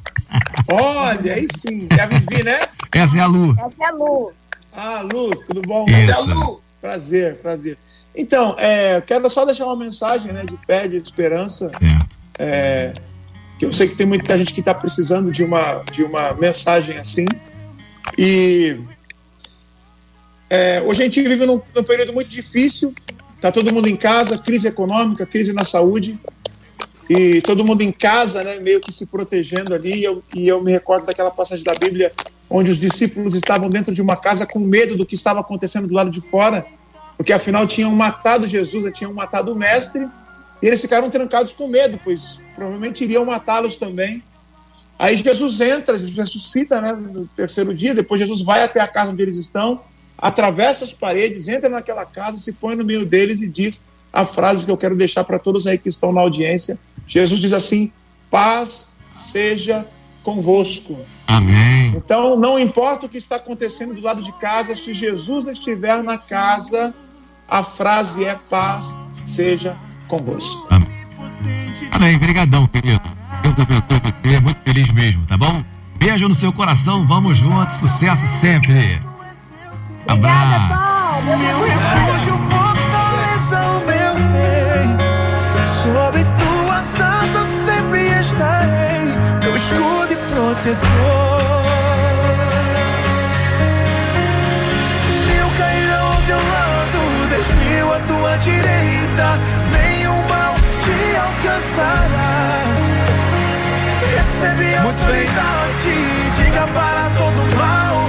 ó. 0.69 0.75
Olha, 0.75 1.35
aí 1.35 1.47
sim. 1.57 1.87
É 1.97 2.03
a 2.03 2.07
Vivi, 2.07 2.43
né? 2.43 2.61
Essa 2.93 3.19
é 3.19 3.21
a 3.21 3.27
Lu. 3.27 3.53
Essa 3.53 3.83
é 3.83 3.87
a 3.87 3.91
Lu. 3.91 4.33
Ah, 4.73 5.01
Lu, 5.03 5.31
tudo 5.47 5.63
bom? 5.63 5.85
Isso. 5.89 6.11
Essa 6.11 6.13
é 6.13 6.15
a 6.15 6.21
Lu. 6.21 6.63
Prazer, 6.81 7.37
prazer. 7.37 7.79
Então, 8.15 8.55
é, 8.59 9.01
quero 9.01 9.29
só 9.29 9.45
deixar 9.45 9.67
uma 9.67 9.77
mensagem 9.77 10.33
né, 10.33 10.45
de 10.45 10.57
fé, 10.65 10.87
de 10.87 10.97
esperança. 10.97 11.71
É, 12.39 12.93
que 13.59 13.65
eu 13.65 13.73
sei 13.73 13.89
que 13.89 13.95
tem 13.95 14.07
muita 14.07 14.37
gente 14.37 14.53
que 14.53 14.61
está 14.61 14.75
precisando 14.75 15.31
de 15.31 15.45
uma, 15.45 15.83
de 15.91 16.03
uma 16.03 16.33
mensagem 16.35 16.99
assim. 16.99 17.27
E 18.19 18.79
é, 20.51 20.83
hoje 20.83 21.03
a 21.03 21.05
gente 21.05 21.23
vive 21.23 21.47
num, 21.47 21.61
num 21.75 21.83
período 21.83 22.13
muito 22.13 22.29
difícil. 22.29 22.93
Tá 23.41 23.53
todo 23.53 23.73
mundo 23.73 23.89
em 23.89 23.97
casa, 23.97 24.39
crise 24.39 24.69
econômica, 24.69 25.27
crise 25.27 25.53
na 25.53 25.65
saúde. 25.65 26.19
E 27.09 27.43
todo 27.43 27.65
mundo 27.65 27.83
em 27.83 27.93
casa, 27.93 28.43
né, 28.43 28.59
meio 28.59 28.81
que 28.81 28.93
se 28.93 29.07
protegendo 29.07 29.75
ali. 29.75 29.95
E 29.95 30.05
eu, 30.05 30.23
e 30.35 30.49
eu 30.49 30.63
me 30.63 30.73
recordo 30.73 31.07
daquela 31.07 31.31
passagem 31.31 31.65
da 31.65 31.75
Bíblia 31.75 32.13
onde 32.49 32.71
os 32.71 32.79
discípulos 32.79 33.35
estavam 33.35 33.69
dentro 33.69 33.93
de 33.93 34.03
uma 34.03 34.17
casa 34.17 34.47
com 34.47 34.59
medo 34.59 34.97
do 34.97 35.07
que 35.07 35.15
estava 35.15 35.41
acontecendo 35.41 35.89
do 35.89 35.95
lado 35.95 36.11
de 36.11 36.21
fora, 36.21 36.65
porque 37.17 37.33
afinal 37.33 37.67
tinham 37.67 37.91
matado 37.91 38.47
Jesus, 38.47 38.85
né, 38.85 38.91
tinham 38.91 39.13
matado 39.13 39.53
o 39.53 39.57
mestre, 39.57 40.07
e 40.63 40.67
eles 40.67 40.81
ficaram 40.81 41.11
trancados 41.11 41.53
com 41.53 41.69
medo, 41.69 41.99
pois 42.03 42.41
provavelmente 42.55 43.05
iriam 43.05 43.25
matá-los 43.25 43.77
também. 43.77 44.23
Aí 44.99 45.17
Jesus 45.17 45.61
entra, 45.61 45.99
Jesus 45.99 46.17
ressuscita 46.17 46.81
né, 46.81 46.93
no 46.93 47.27
terceiro 47.27 47.75
dia, 47.75 47.95
depois 47.95 48.21
Jesus 48.21 48.43
vai 48.43 48.63
até 48.63 48.81
a 48.81 48.89
casa 48.89 49.11
onde 49.11 49.23
eles 49.23 49.37
estão, 49.37 49.81
atravessa 50.17 50.85
as 50.85 50.93
paredes, 50.93 51.49
entra 51.49 51.69
naquela 51.69 52.05
casa, 52.07 52.39
se 52.39 52.53
põe 52.53 52.77
no 52.77 52.85
meio 52.85 53.05
deles 53.05 53.43
e 53.43 53.49
diz 53.49 53.85
a 54.13 54.25
frase 54.25 54.65
que 54.65 54.71
eu 54.71 54.77
quero 54.77 54.97
deixar 54.97 55.25
para 55.25 55.39
todos 55.39 55.67
aí 55.67 55.77
que 55.77 55.89
estão 55.89 56.13
na 56.13 56.21
audiência. 56.21 56.79
Jesus 57.07 57.41
diz 57.41 57.53
assim: 57.53 57.93
paz 58.31 58.89
seja 59.13 59.87
convosco. 60.23 60.97
Amém. 61.27 61.93
Então, 61.97 62.37
não 62.37 62.59
importa 62.59 63.07
o 63.07 63.09
que 63.09 63.19
está 63.19 63.37
acontecendo 63.37 63.95
do 63.95 64.01
lado 64.01 64.23
de 64.23 64.33
casa, 64.39 64.75
se 64.75 64.95
Jesus 64.95 65.49
estiver 65.49 66.03
na 66.03 66.17
casa, 66.17 66.95
a 67.49 67.63
frase 67.63 68.25
é 68.25 68.39
paz 68.49 68.87
seja 69.27 69.71
convosco. 69.73 69.94
Amém, 71.93 72.19
brigadão, 72.19 72.67
querido. 72.67 73.01
Deus 73.43 73.59
abençoe 73.59 74.01
você, 74.13 74.41
muito 74.41 74.59
feliz 74.65 74.91
mesmo, 74.93 75.27
tá 75.27 75.37
bom? 75.37 75.63
Beijo 75.97 76.29
no 76.29 76.35
seu 76.35 76.53
coração, 76.53 77.07
vamos 77.07 77.39
juntos, 77.39 77.77
sucesso 77.77 78.27
sempre. 78.27 79.01
Abraço. 80.07 81.23
Meu 81.25 81.65
refúgio, 81.65 82.39
fortaleza, 82.49 83.61
o 83.63 83.81
meu 83.87 84.15
rei. 84.33 84.89
Sob 85.83 86.25
tuas 86.39 87.01
asas 87.01 87.49
sempre 87.65 88.21
estarei, 88.21 89.15
meu 89.43 89.57
escudo 89.57 90.13
e 90.13 90.17
protetor. 90.17 91.65
Mil 95.27 95.51
todo 107.17 107.57
mal. 107.57 108.05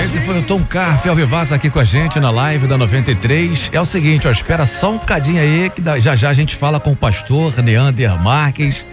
Esse 0.00 0.20
foi 0.20 0.38
o 0.38 0.42
Tom 0.42 0.62
Carf, 0.62 1.08
ao 1.08 1.16
Vivaz 1.16 1.52
aqui 1.52 1.68
com 1.68 1.80
a 1.80 1.84
gente 1.84 2.20
na 2.20 2.30
live 2.30 2.66
da 2.66 2.78
93. 2.78 3.70
É 3.72 3.80
o 3.80 3.86
seguinte, 3.86 4.28
ó, 4.28 4.30
espera 4.30 4.64
só 4.66 4.92
um 4.92 4.98
cadinho 4.98 5.40
aí 5.40 5.70
que 5.70 5.82
já 6.00 6.14
já 6.14 6.30
a 6.30 6.34
gente 6.34 6.54
fala 6.54 6.78
com 6.78 6.92
o 6.92 6.96
pastor 6.96 7.52
Neander 7.62 8.16
Marques. 8.22 8.84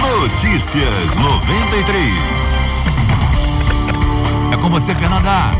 Notícias 0.00 1.16
93. 1.16 2.14
É 4.52 4.56
com 4.56 4.70
você, 4.70 4.94
Fernanda. 4.94 5.50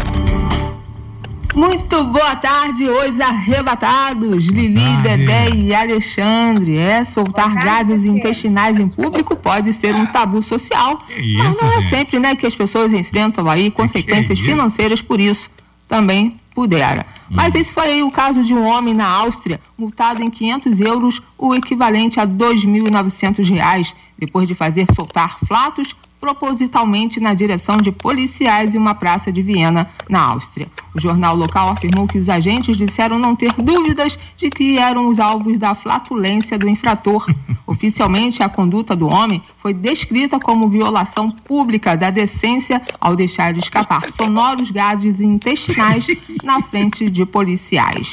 Muito 1.55 2.05
boa 2.05 2.37
tarde, 2.37 2.89
os 2.89 3.19
arrebatados, 3.19 4.47
Lili, 4.47 4.75
tarde. 4.81 5.03
Dedé 5.03 5.51
e 5.51 5.75
Alexandre. 5.75 6.79
É, 6.79 7.05
soltar 7.05 7.53
gases 7.55 8.05
intestinais 8.05 8.79
em 8.79 8.89
público 8.89 9.35
pode 9.37 9.73
ser 9.73 9.95
um 9.95 10.07
tabu 10.07 10.43
social. 10.43 11.03
isso, 11.17 11.39
Mas 11.39 11.61
não 11.61 11.69
é 11.69 11.83
gente? 11.83 11.91
sempre, 11.91 12.19
né, 12.21 12.37
que 12.37 12.47
as 12.47 12.55
pessoas 12.55 12.93
enfrentam 12.93 13.49
aí 13.51 13.71
consequências 13.71 14.39
isso? 14.39 14.49
financeiras 14.49 15.03
por 15.03 15.21
isso. 15.21 15.51
Também 15.89 16.39
pudera. 16.55 17.05
Mas 17.29 17.55
esse 17.55 17.73
foi 17.73 17.85
aí 17.85 18.03
o 18.03 18.11
caso 18.11 18.43
de 18.43 18.55
um 18.55 18.65
homem 18.65 18.93
na 18.95 19.07
Áustria, 19.07 19.61
multado 19.79 20.23
em 20.23 20.31
500 20.31 20.81
euros, 20.81 21.23
o 21.39 21.55
equivalente 21.55 22.19
a 22.21 22.27
2.900 22.27 23.49
reais, 23.49 23.95
depois 24.19 24.47
de 24.49 24.55
fazer 24.55 24.87
soltar 24.95 25.39
flatos 25.47 25.95
propositalmente 26.21 27.19
na 27.19 27.33
direção 27.33 27.79
de 27.79 27.91
policiais 27.91 28.75
em 28.75 28.79
uma 28.79 28.95
praça 28.95 29.33
de 29.33 29.41
Viena, 29.41 29.91
na 30.09 30.21
Áustria. 30.21 30.69
O 30.95 31.01
jornal 31.01 31.35
local 31.35 31.71
afirmou 31.71 32.07
que 32.07 32.19
os 32.19 32.29
agentes 32.29 32.77
disseram 32.77 33.19
não 33.19 33.35
ter 33.35 33.53
dúvidas 33.55 34.19
de 34.37 34.51
que 34.51 34.79
eram 34.79 35.09
os 35.09 35.19
alvos 35.19 35.59
da 35.59 35.75
flatulência 35.75 36.59
do 36.59 36.69
infrator. 36.69 37.27
Oficialmente, 37.67 38.43
a 38.43 38.49
conduta 38.49 38.95
do 38.95 39.07
homem 39.07 39.43
foi 39.59 39.73
descrita 39.73 40.39
como 40.39 40.69
violação 40.69 41.31
pública 41.31 41.97
da 41.97 42.11
decência 42.11 42.83
ao 43.01 43.17
deixar 43.17 43.57
escapar 43.57 44.03
sonoros 44.17 44.71
gases 44.71 45.21
intestinais 45.21 46.07
na 46.43 46.61
frente 46.61 47.09
de 47.09 47.25
policiais. 47.25 48.11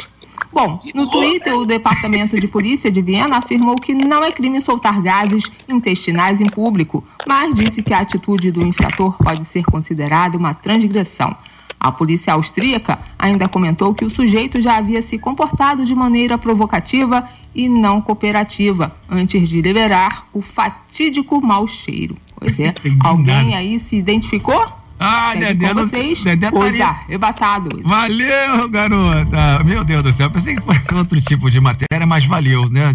Bom, 0.51 0.79
no 0.93 1.09
Twitter, 1.09 1.55
o 1.57 1.65
Departamento 1.65 2.39
de 2.39 2.47
Polícia 2.47 2.91
de 2.91 3.01
Viena 3.01 3.37
afirmou 3.37 3.75
que 3.75 3.93
não 3.93 4.23
é 4.23 4.31
crime 4.31 4.61
soltar 4.61 5.01
gases 5.01 5.43
intestinais 5.67 6.41
em 6.41 6.45
público, 6.45 7.03
mas 7.27 7.53
disse 7.53 7.83
que 7.83 7.93
a 7.93 7.99
atitude 7.99 8.51
do 8.51 8.65
infrator 8.65 9.17
pode 9.17 9.45
ser 9.45 9.63
considerada 9.63 10.37
uma 10.37 10.53
transgressão. 10.53 11.35
A 11.79 11.91
polícia 11.91 12.33
austríaca 12.33 12.99
ainda 13.19 13.47
comentou 13.47 13.93
que 13.93 14.03
o 14.03 14.09
sujeito 14.09 14.59
já 14.61 14.77
havia 14.77 15.01
se 15.01 15.17
comportado 15.17 15.85
de 15.85 15.93
maneira 15.93 16.37
provocativa 16.37 17.29
e 17.53 17.69
não 17.69 18.01
cooperativa 18.01 18.95
antes 19.09 19.47
de 19.47 19.61
liberar 19.61 20.27
o 20.33 20.41
fatídico 20.41 21.39
mau 21.41 21.67
cheiro. 21.67 22.15
Pois 22.35 22.59
é, 22.59 22.73
alguém 23.03 23.55
aí 23.55 23.79
se 23.79 23.95
identificou? 23.95 24.76
Ah, 24.99 25.33
Dedé, 25.35 25.67
com 25.69 25.73
não- 25.75 25.87
vocês, 25.87 26.23
Dedé 26.23 26.49
tá 26.49 26.59
ali. 26.59 26.81
arrebatados. 26.81 27.81
Valeu, 27.83 28.67
garota. 28.69 29.63
Meu 29.63 29.83
Deus 29.83 30.03
do 30.03 30.11
céu, 30.11 30.25
eu 30.27 30.31
pensei 30.31 30.55
que 30.55 30.61
fosse 30.61 30.81
outro 30.95 31.21
tipo 31.21 31.49
de 31.51 31.59
matéria, 31.59 32.05
mas 32.07 32.25
valeu, 32.25 32.67
né? 32.69 32.93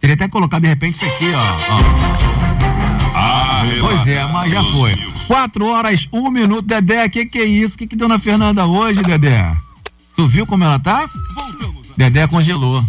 Teria 0.00 0.14
até 0.14 0.28
colocado 0.28 0.62
de 0.62 0.68
repente 0.68 0.94
isso 0.94 1.04
aqui, 1.04 1.30
ó. 1.34 1.74
ó. 3.14 3.62
Pois 3.80 4.06
é, 4.08 4.24
mas 4.32 4.50
já 4.50 4.62
foi. 4.64 4.94
Quatro 5.26 5.66
horas, 5.66 6.08
um 6.12 6.30
minuto. 6.30 6.62
Dedé, 6.62 7.08
que 7.08 7.26
que 7.26 7.38
é 7.38 7.44
isso? 7.44 7.76
Que 7.78 7.86
que 7.86 7.96
deu 7.96 8.08
na 8.08 8.18
Fernanda 8.18 8.66
hoje, 8.66 9.02
Dedé? 9.02 9.52
Tu 10.16 10.26
viu 10.28 10.46
como 10.46 10.62
ela 10.64 10.78
tá? 10.78 11.08
Dedé 11.96 12.26
congelou. 12.26 12.84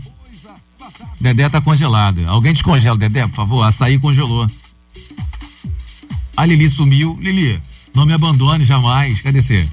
Dedé 1.19 1.47
tá 1.49 1.61
congelada. 1.61 2.27
Alguém 2.27 2.53
descongela, 2.53 2.97
Dedé, 2.97 3.25
por 3.27 3.35
favor. 3.35 3.63
Açaí 3.63 3.97
congelou. 3.99 4.45
A 6.35 6.45
Lili 6.45 6.69
sumiu. 6.69 7.17
Lili, 7.21 7.61
não 7.93 8.05
me 8.05 8.13
abandone 8.13 8.63
jamais. 8.63 9.21
Cadê 9.21 9.41
você? 9.41 9.67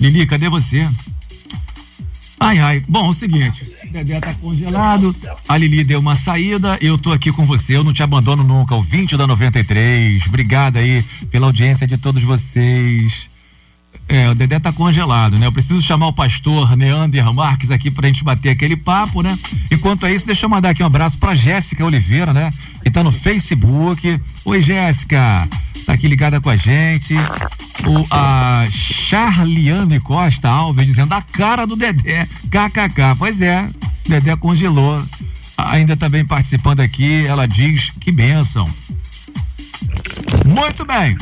Lili, 0.00 0.26
cadê 0.26 0.48
você? 0.48 0.88
Ai, 2.38 2.58
ai. 2.58 2.82
Bom, 2.88 3.06
é 3.06 3.08
o 3.10 3.12
seguinte. 3.12 3.70
Dedé 3.90 4.20
tá 4.20 4.32
congelado. 4.34 5.14
A 5.48 5.58
Lili 5.58 5.84
deu 5.84 5.98
uma 5.98 6.14
saída. 6.14 6.78
Eu 6.80 6.96
tô 6.96 7.12
aqui 7.12 7.30
com 7.32 7.44
você. 7.44 7.76
Eu 7.76 7.84
não 7.84 7.92
te 7.92 8.02
abandono 8.02 8.42
nunca. 8.42 8.74
O 8.74 8.82
20 8.82 9.16
da 9.16 9.26
93. 9.26 10.26
Obrigado 10.26 10.78
aí 10.78 11.02
pela 11.30 11.46
audiência 11.46 11.86
de 11.86 11.98
todos 11.98 12.22
vocês. 12.22 13.28
É, 14.08 14.28
o 14.28 14.34
Dedé 14.34 14.58
tá 14.58 14.72
congelado, 14.72 15.38
né? 15.38 15.46
Eu 15.46 15.52
preciso 15.52 15.82
chamar 15.82 16.08
o 16.08 16.12
pastor 16.12 16.76
Neander 16.76 17.32
Marques 17.32 17.70
aqui 17.70 17.90
pra 17.90 18.08
gente 18.08 18.24
bater 18.24 18.50
aquele 18.50 18.76
papo, 18.76 19.22
né? 19.22 19.36
Enquanto 19.70 20.06
é 20.06 20.14
isso, 20.14 20.26
deixa 20.26 20.46
eu 20.46 20.50
mandar 20.50 20.70
aqui 20.70 20.82
um 20.82 20.86
abraço 20.86 21.18
pra 21.18 21.34
Jéssica 21.34 21.84
Oliveira, 21.84 22.32
né? 22.32 22.50
Que 22.82 22.90
tá 22.90 23.04
no 23.04 23.12
Facebook. 23.12 24.20
Oi, 24.44 24.60
Jéssica. 24.60 25.48
Tá 25.90 25.94
aqui 25.94 26.06
ligada 26.06 26.40
com 26.40 26.48
a 26.48 26.56
gente. 26.56 27.14
O, 27.14 28.06
a 28.12 28.64
Charliane 28.70 29.98
Costa 29.98 30.48
Alves 30.48 30.86
dizendo 30.86 31.12
a 31.12 31.20
cara 31.20 31.66
do 31.66 31.74
Dedé. 31.74 32.28
KKK. 32.48 33.16
Pois 33.18 33.40
é, 33.42 33.68
Dedé 34.06 34.36
congelou. 34.36 35.02
Ainda 35.58 35.96
também 35.96 36.24
participando 36.24 36.78
aqui, 36.78 37.26
ela 37.26 37.48
diz 37.48 37.90
que 38.00 38.12
bênção. 38.12 38.72
Muito 40.46 40.84
bem. 40.84 41.18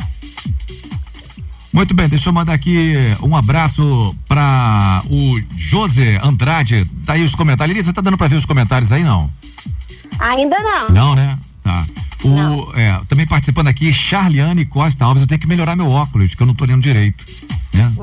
Muito 1.73 1.95
bem, 1.95 2.07
deixa 2.07 2.29
eu 2.29 2.33
mandar 2.33 2.53
aqui 2.53 2.95
um 3.23 3.35
abraço 3.35 4.15
para 4.27 5.01
o 5.09 5.41
José 5.57 6.19
Andrade. 6.21 6.85
Tá 7.07 7.13
aí 7.13 7.23
os 7.23 7.33
comentários. 7.33 7.85
Você 7.85 7.91
tá 7.91 8.01
dando 8.01 8.19
para 8.19 8.27
ver 8.27 8.35
os 8.35 8.45
comentários 8.45 8.91
aí, 8.91 9.03
não? 9.03 9.31
Ainda 10.19 10.59
não. 10.59 10.89
Não, 10.89 11.15
né? 11.15 11.39
Tá. 11.63 11.83
O, 12.23 12.75
é, 12.77 12.99
também 13.07 13.25
participando 13.25 13.67
aqui, 13.67 13.93
Charliane 13.93 14.65
Costa 14.65 15.05
Alves. 15.05 15.21
Eu 15.21 15.27
tenho 15.27 15.39
que 15.39 15.47
melhorar 15.47 15.75
meu 15.75 15.89
óculos, 15.89 16.35
que 16.35 16.41
eu 16.43 16.47
não 16.47 16.53
tô 16.53 16.65
lendo 16.65 16.81
direito. 16.81 17.25
Né? 17.73 17.93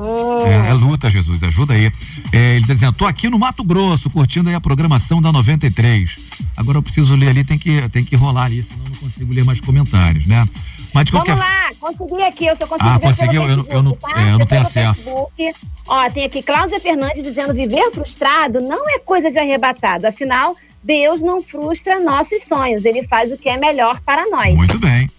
É, 0.65 0.69
é 0.69 0.73
luta, 0.73 1.09
Jesus, 1.09 1.43
ajuda 1.43 1.73
aí. 1.73 1.91
É, 2.31 2.55
ele 2.55 2.65
tá 2.65 2.73
dizendo, 2.73 2.93
tô 2.93 3.05
aqui 3.05 3.29
no 3.29 3.37
Mato 3.37 3.63
Grosso, 3.63 4.09
curtindo 4.09 4.49
aí 4.49 4.55
a 4.55 4.61
programação 4.61 5.21
da 5.21 5.31
93. 5.31 6.15
Agora 6.55 6.79
eu 6.79 6.83
preciso 6.83 7.15
ler 7.15 7.29
ali, 7.29 7.43
tem 7.43 7.59
que, 7.59 7.87
tem 7.89 8.03
que 8.03 8.15
rolar 8.15 8.45
ali, 8.45 8.63
senão 8.63 8.85
eu 8.85 8.89
não 8.91 8.97
consigo 8.97 9.33
ler 9.33 9.43
mais 9.45 9.61
comentários, 9.61 10.25
né? 10.25 10.47
Mas 10.93 11.05
de 11.05 11.11
qualquer 11.11 11.35
Vamos 11.35 11.47
lá, 11.51 11.69
consegui 11.79 12.23
aqui, 12.23 12.45
eu 12.47 12.55
só 12.55 12.65
consegui 12.65 12.89
Ah, 12.89 12.99
conseguiu, 12.99 13.43
eu 13.43 13.57
não- 13.57 13.65
eu 13.67 13.83
não- 13.83 13.91
Facebook, 13.91 14.13
tá? 14.15 14.21
é, 14.21 14.33
eu 14.33 14.39
não 14.39 14.45
tenho 14.47 14.61
acesso. 14.61 15.03
Facebook. 15.03 15.53
Ó, 15.85 16.09
tem 16.09 16.25
aqui 16.25 16.41
Cláudia 16.41 16.79
Fernandes 16.79 17.23
dizendo 17.23 17.53
viver 17.53 17.91
frustrado 17.91 18.59
não 18.61 18.89
é 18.89 18.97
coisa 18.99 19.29
de 19.29 19.37
arrebatado, 19.37 20.07
afinal, 20.07 20.55
Deus 20.87 21.21
não 21.21 21.43
frustra 21.43 21.99
nossos 21.99 22.43
sonhos, 22.43 22.85
ele 22.85 23.05
faz 23.05 23.29
o 23.29 23.37
que 23.37 23.49
é 23.49 23.57
melhor 23.57 23.99
para 24.05 24.29
nós. 24.29 24.55
Muito 24.55 24.79
bem. 24.79 25.11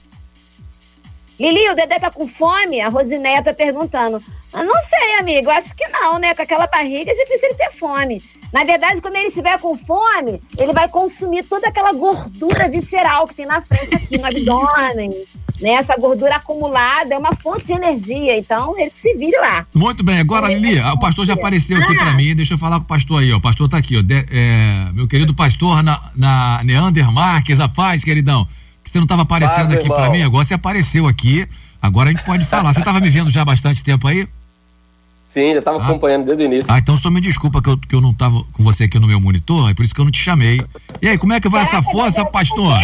Lili, 1.38 1.68
o 1.68 1.74
Dedé 1.74 1.98
tá 1.98 2.10
com 2.10 2.26
fome? 2.26 2.80
A 2.80 2.88
Rosineia 2.88 3.42
tá 3.42 3.52
perguntando. 3.52 4.18
Eu 4.52 4.64
não 4.64 4.74
sei, 4.88 5.14
amigo, 5.18 5.50
acho 5.50 5.74
que 5.74 5.86
não, 5.88 6.18
né? 6.18 6.34
Com 6.34 6.42
aquela 6.42 6.66
barriga 6.66 7.10
é 7.10 7.14
difícil 7.14 7.48
ele 7.48 7.54
ter 7.54 7.70
fome. 7.72 8.22
Na 8.52 8.64
verdade, 8.64 9.00
quando 9.02 9.16
ele 9.16 9.26
estiver 9.28 9.58
com 9.58 9.76
fome, 9.76 10.40
ele 10.58 10.72
vai 10.72 10.88
consumir 10.88 11.42
toda 11.44 11.68
aquela 11.68 11.92
gordura 11.92 12.68
visceral 12.68 13.26
que 13.28 13.34
tem 13.34 13.46
na 13.46 13.60
frente 13.60 13.94
aqui 13.94 14.18
no 14.18 14.26
abdômen. 14.26 15.10
Né? 15.60 15.70
Essa 15.70 15.96
gordura 15.96 16.36
acumulada 16.36 17.12
é 17.16 17.18
uma 17.18 17.32
fonte 17.32 17.66
de 17.66 17.72
energia, 17.72 18.38
então 18.38 18.78
ele 18.78 18.90
se 18.92 19.12
vire 19.14 19.36
lá. 19.38 19.66
Muito 19.74 20.04
bem, 20.04 20.20
agora 20.20 20.46
Lili, 20.46 20.78
o 20.80 20.98
pastor 21.00 21.26
já 21.26 21.32
apareceu 21.34 21.76
aqui 21.82 21.94
Ah. 21.94 22.04
pra 22.04 22.12
mim, 22.12 22.32
deixa 22.36 22.54
eu 22.54 22.58
falar 22.58 22.76
com 22.76 22.84
o 22.84 22.86
pastor 22.86 23.20
aí, 23.20 23.32
ó. 23.32 23.38
O 23.38 23.40
pastor 23.40 23.68
tá 23.68 23.76
aqui, 23.76 23.96
ó. 23.98 24.00
De- 24.00 24.24
é, 24.30 24.86
meu 24.92 25.08
querido 25.08 25.34
pastor 25.34 25.82
na, 25.82 26.00
na 26.14 26.60
Neander 26.62 27.10
Marques, 27.10 27.58
a 27.58 27.68
paz, 27.68 28.04
queridão. 28.04 28.46
Que 28.84 28.90
você 28.90 29.00
não 29.00 29.06
tava 29.08 29.22
aparecendo 29.22 29.66
Paz, 29.70 29.74
aqui 29.78 29.88
pra 29.88 29.96
irmão. 29.96 30.12
mim, 30.12 30.22
agora 30.22 30.44
você 30.44 30.54
apareceu 30.54 31.08
aqui. 31.08 31.44
Agora 31.82 32.08
a 32.10 32.12
gente 32.12 32.24
pode 32.24 32.46
falar. 32.46 32.72
Você 32.72 32.80
tava 32.84 33.00
me 33.00 33.10
vendo 33.10 33.28
já 33.32 33.42
há 33.42 33.44
bastante 33.44 33.82
tempo 33.82 34.06
aí? 34.06 34.28
Sim, 35.38 35.52
já 35.52 35.60
estava 35.60 35.80
acompanhando 35.80 36.24
desde 36.24 36.42
o 36.42 36.46
início. 36.46 36.66
Ah, 36.68 36.78
então 36.78 36.96
só 36.96 37.08
me 37.10 37.20
desculpa 37.20 37.62
que 37.62 37.68
eu, 37.68 37.78
que 37.78 37.94
eu 37.94 38.00
não 38.00 38.12
tava 38.12 38.42
com 38.52 38.64
você 38.64 38.84
aqui 38.84 38.98
no 38.98 39.06
meu 39.06 39.20
monitor, 39.20 39.70
é 39.70 39.74
por 39.74 39.84
isso 39.84 39.94
que 39.94 40.00
eu 40.00 40.04
não 40.04 40.10
te 40.10 40.20
chamei. 40.20 40.60
E 41.00 41.08
aí, 41.08 41.16
como 41.16 41.32
é 41.32 41.40
que 41.40 41.48
vai 41.48 41.62
essa 41.62 41.80
força, 41.80 42.24
pastor? 42.24 42.76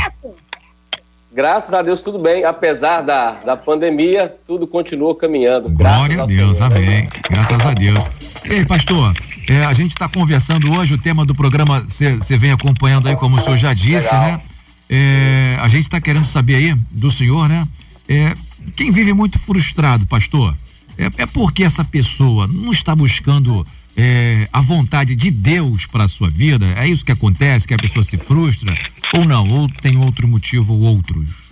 Graças 1.33 1.75
a 1.75 1.83
Deus, 1.83 2.01
tudo 2.01 2.17
bem. 2.17 2.45
Apesar 2.45 3.01
da, 3.01 3.33
da 3.33 3.57
pandemia, 3.57 4.33
tudo 4.47 4.69
continuou 4.69 5.17
caminhando. 5.17 5.69
Glória 5.69 6.23
a 6.23 6.27
Deus, 6.27 6.59
Senhor, 6.59 6.71
né? 6.71 6.77
amém. 6.77 7.09
Graças 7.29 7.67
a 7.67 7.73
Deus. 7.73 8.01
E 8.49 8.53
aí, 8.53 8.65
pastor, 8.65 9.13
é, 9.49 9.65
a 9.65 9.73
gente 9.73 9.91
está 9.91 10.09
conversando 10.09 10.71
hoje, 10.71 10.95
o 10.95 10.99
tema 10.99 11.27
do 11.27 11.35
programa 11.35 11.81
você 11.81 12.39
vem 12.39 12.53
acompanhando 12.53 13.09
aí, 13.09 13.17
como 13.17 13.37
o 13.37 13.41
senhor 13.41 13.59
já 13.59 13.75
disse, 13.75 14.07
Legal. 14.07 14.21
né? 14.21 14.41
É, 14.89 15.59
a 15.61 15.67
gente 15.67 15.87
está 15.87 16.01
querendo 16.01 16.27
saber 16.27 16.55
aí 16.55 16.75
do 16.93 17.11
senhor, 17.11 17.49
né? 17.49 17.67
É, 18.09 18.33
quem 18.77 18.93
vive 18.93 19.13
muito 19.13 19.41
frustrado, 19.41 20.07
pastor, 20.07 20.55
é, 20.99 21.23
é 21.23 21.27
porque 21.27 21.65
essa 21.65 21.85
pessoa 21.85 22.47
não 22.47 22.73
está 22.73 22.95
buscando 22.95 23.67
é, 23.97 24.49
a 24.53 24.61
vontade 24.61 25.15
de 25.15 25.31
Deus 25.31 25.87
para 25.87 26.05
a 26.05 26.09
sua 26.09 26.29
vida? 26.31 26.67
É 26.77 26.87
isso 26.87 27.05
que 27.05 27.13
acontece, 27.13 27.67
que 27.67 27.75
a 27.75 27.79
pessoa 27.79 28.05
se 28.05 28.17
frustra? 28.17 28.77
Ou 29.15 29.25
não? 29.25 29.49
Ou 29.49 29.69
tem 29.69 29.97
outro 29.99 30.27
motivo 30.27 30.73
ou 30.75 30.83
outros? 30.83 31.45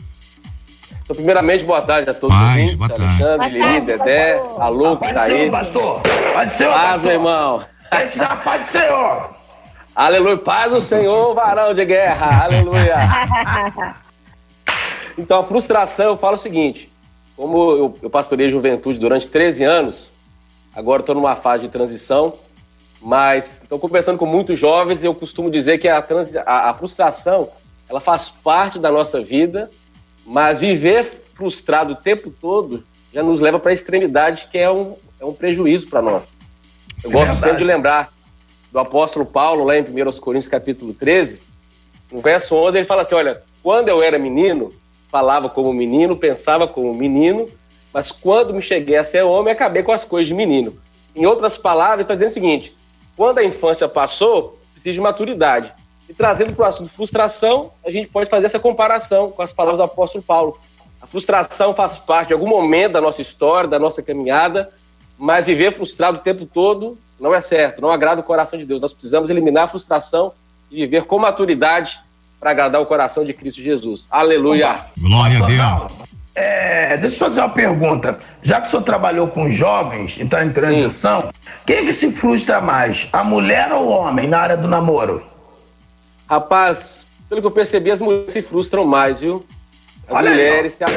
Então, 1.02 1.16
primeiramente, 1.16 1.64
boa 1.64 1.82
tarde 1.82 2.10
a 2.10 2.14
todos. 2.14 2.34
Paz, 2.36 2.50
ouvintes, 2.56 2.74
boa 2.76 2.88
tarde. 2.88 3.22
Alexandre, 3.22 3.48
Lili, 3.50 3.80
Dedé, 3.86 4.32
Alô, 4.58 4.96
que 4.96 5.12
tá 5.12 5.22
aí. 5.22 5.50
pastor. 5.50 6.00
Pode 6.00 6.54
ser, 6.54 6.68
Paz, 6.68 6.82
pastor. 6.82 7.02
meu 7.02 7.12
irmão. 7.12 7.64
Vai 7.90 8.08
te 8.08 8.18
dar 8.18 8.42
paz 8.42 8.62
do 8.62 8.66
Senhor. 8.68 9.30
Aleluia. 9.94 10.38
Paz 10.38 10.70
do 10.72 10.80
Senhor, 10.80 11.34
varão 11.34 11.74
de 11.74 11.84
guerra. 11.84 12.44
Aleluia. 12.44 12.96
Então, 15.18 15.40
a 15.40 15.44
frustração, 15.44 16.06
eu 16.06 16.16
falo 16.16 16.36
o 16.36 16.38
seguinte: 16.38 16.90
como 17.36 17.70
eu, 17.72 17.98
eu 18.02 18.10
pastorei 18.10 18.50
juventude 18.50 18.98
durante 18.98 19.28
13 19.28 19.64
anos, 19.64 20.06
agora 20.74 21.00
estou 21.00 21.14
numa 21.14 21.34
fase 21.34 21.64
de 21.64 21.68
transição, 21.70 22.34
mas 23.00 23.60
estou 23.62 23.78
conversando 23.78 24.18
com 24.18 24.26
muitos 24.26 24.58
jovens 24.58 25.02
e 25.02 25.06
eu 25.06 25.14
costumo 25.14 25.50
dizer 25.50 25.78
que 25.78 25.88
a, 25.88 26.00
transi- 26.00 26.38
a- 26.38 26.70
a 26.70 26.74
frustração 26.74 27.48
ela 27.88 28.00
faz 28.00 28.30
parte 28.30 28.78
da 28.78 28.90
nossa 28.90 29.20
vida, 29.22 29.68
mas 30.24 30.58
viver 30.58 31.10
frustrado 31.34 31.92
o 31.94 31.96
tempo 31.96 32.30
todo 32.30 32.84
já 33.12 33.22
nos 33.22 33.40
leva 33.40 33.58
para 33.58 33.70
a 33.70 33.74
extremidade, 33.74 34.46
que 34.50 34.56
é 34.58 34.70
um, 34.70 34.96
é 35.20 35.24
um 35.24 35.34
prejuízo 35.34 35.88
para 35.88 36.00
nós. 36.00 36.32
Eu 37.02 37.10
É 37.10 37.12
gosto 37.12 37.26
verdade. 37.26 37.40
sempre 37.40 37.58
de 37.58 37.64
lembrar 37.64 38.08
do 38.70 38.78
apóstolo 38.78 39.26
Paulo, 39.26 39.64
lá 39.64 39.76
em 39.76 39.82
1 39.82 40.12
Coríntios 40.20 40.48
capítulo 40.50 40.94
13, 40.94 41.40
no 42.10 42.20
verso 42.20 42.54
11, 42.54 42.78
ele 42.78 42.86
fala 42.86 43.02
assim, 43.02 43.14
olha, 43.14 43.42
quando 43.62 43.88
eu 43.88 44.02
era 44.02 44.18
menino, 44.18 44.72
falava 45.12 45.50
como 45.50 45.74
menino, 45.74 46.16
pensava 46.16 46.66
como 46.66 46.94
menino, 46.94 47.46
mas 47.92 48.10
quando 48.10 48.54
me 48.54 48.62
cheguei 48.62 48.96
a 48.96 49.04
ser 49.04 49.22
homem, 49.22 49.52
acabei 49.52 49.82
com 49.82 49.92
as 49.92 50.06
coisas 50.06 50.26
de 50.26 50.32
menino. 50.32 50.74
Em 51.14 51.26
outras 51.26 51.58
palavras, 51.58 52.00
está 52.00 52.14
dizendo 52.14 52.30
o 52.30 52.32
seguinte, 52.32 52.74
quando 53.14 53.36
a 53.36 53.44
infância 53.44 53.86
passou, 53.86 54.58
precisa 54.72 54.94
de 54.94 55.00
maturidade. 55.02 55.70
E 56.08 56.14
trazendo 56.14 56.54
para 56.54 56.64
o 56.64 56.68
assunto 56.68 56.90
frustração, 56.90 57.72
a 57.84 57.90
gente 57.90 58.08
pode 58.08 58.30
fazer 58.30 58.46
essa 58.46 58.58
comparação 58.58 59.30
com 59.30 59.42
as 59.42 59.52
palavras 59.52 59.76
do 59.76 59.84
apóstolo 59.84 60.24
Paulo. 60.24 60.58
A 61.02 61.06
frustração 61.06 61.74
faz 61.74 61.98
parte 61.98 62.28
de 62.28 62.32
algum 62.32 62.48
momento 62.48 62.92
da 62.92 63.00
nossa 63.02 63.20
história, 63.20 63.68
da 63.68 63.78
nossa 63.78 64.02
caminhada, 64.02 64.70
mas 65.18 65.44
viver 65.44 65.74
frustrado 65.74 66.16
o 66.16 66.20
tempo 66.22 66.46
todo 66.46 66.96
não 67.20 67.34
é 67.34 67.40
certo, 67.42 67.82
não 67.82 67.92
agrada 67.92 68.22
o 68.22 68.24
coração 68.24 68.58
de 68.58 68.64
Deus. 68.64 68.80
Nós 68.80 68.94
precisamos 68.94 69.28
eliminar 69.28 69.64
a 69.64 69.68
frustração 69.68 70.32
e 70.70 70.76
viver 70.76 71.04
com 71.04 71.18
maturidade 71.18 72.00
para 72.42 72.50
agradar 72.50 72.80
o 72.82 72.86
coração 72.86 73.22
de 73.22 73.32
Cristo 73.32 73.62
Jesus. 73.62 74.08
Aleluia. 74.10 74.74
Glória 74.98 75.38
a 75.38 75.46
Deus. 75.46 75.92
É, 76.34 76.96
deixa 76.96 77.14
eu 77.14 77.28
fazer 77.28 77.40
uma 77.40 77.48
pergunta. 77.50 78.18
Já 78.42 78.60
que 78.60 78.66
o 78.66 78.70
senhor 78.70 78.82
trabalhou 78.82 79.28
com 79.28 79.48
jovens 79.48 80.16
e 80.18 80.22
está 80.22 80.44
em 80.44 80.50
transição, 80.50 81.28
quem 81.64 81.76
é 81.76 81.82
que 81.84 81.92
se 81.92 82.10
frustra 82.10 82.60
mais? 82.60 83.08
A 83.12 83.22
mulher 83.22 83.70
ou 83.72 83.84
o 83.84 83.90
homem 83.90 84.26
na 84.26 84.40
área 84.40 84.56
do 84.56 84.66
namoro? 84.66 85.22
Rapaz, 86.28 87.06
pelo 87.28 87.40
que 87.40 87.46
eu 87.46 87.50
percebi, 87.52 87.92
as 87.92 88.00
mulheres 88.00 88.32
se 88.32 88.42
frustram 88.42 88.84
mais, 88.84 89.20
viu? 89.20 89.46
As 90.08 90.16
Olha 90.16 90.30
aí, 90.30 90.36
mulheres 90.36 90.74
se 90.74 90.82
a- 90.82 90.88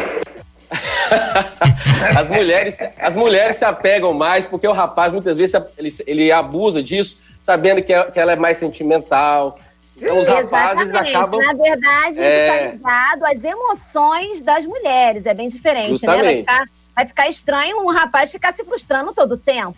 as 2.20 2.28
mulheres 2.28 2.78
as 3.00 3.14
mulheres 3.14 3.58
se 3.58 3.66
apegam 3.66 4.14
mais 4.16 4.48
porque 4.48 4.68
o 4.68 4.72
rapaz 4.74 5.14
muitas 5.14 5.38
vezes 5.38 5.56
ele, 5.78 5.94
ele 6.08 6.32
abusa 6.32 6.82
disso, 6.82 7.18
sabendo 7.44 7.84
que, 7.84 7.94
é- 7.94 8.04
que 8.10 8.20
ela 8.20 8.32
é 8.32 8.36
mais 8.36 8.58
sentimental. 8.58 9.60
Então 9.98 10.20
os 10.20 10.28
rapazes 10.28 10.84
Exatamente. 10.84 11.16
acabam 11.16 11.42
Na 11.42 11.54
verdade, 11.54 12.20
É. 12.20 12.42
está 12.42 12.72
ligado 12.72 13.26
às 13.26 13.44
emoções 13.44 14.42
das 14.42 14.66
mulheres. 14.66 15.26
É 15.26 15.34
bem 15.34 15.50
diferente, 15.50 16.06
né? 16.06 16.08
Vai 16.08 16.18
Justamente. 16.18 16.40
ficar, 16.40 16.66
vai 16.96 17.06
ficar 17.06 17.28
estranho 17.30 17.82
um 17.82 17.92
rapaz 17.92 18.32
ficar 18.32 18.54
se 18.54 18.64
frustrando 18.66 19.14
todo 19.14 19.34
o 19.34 19.38
tempo. 19.38 19.76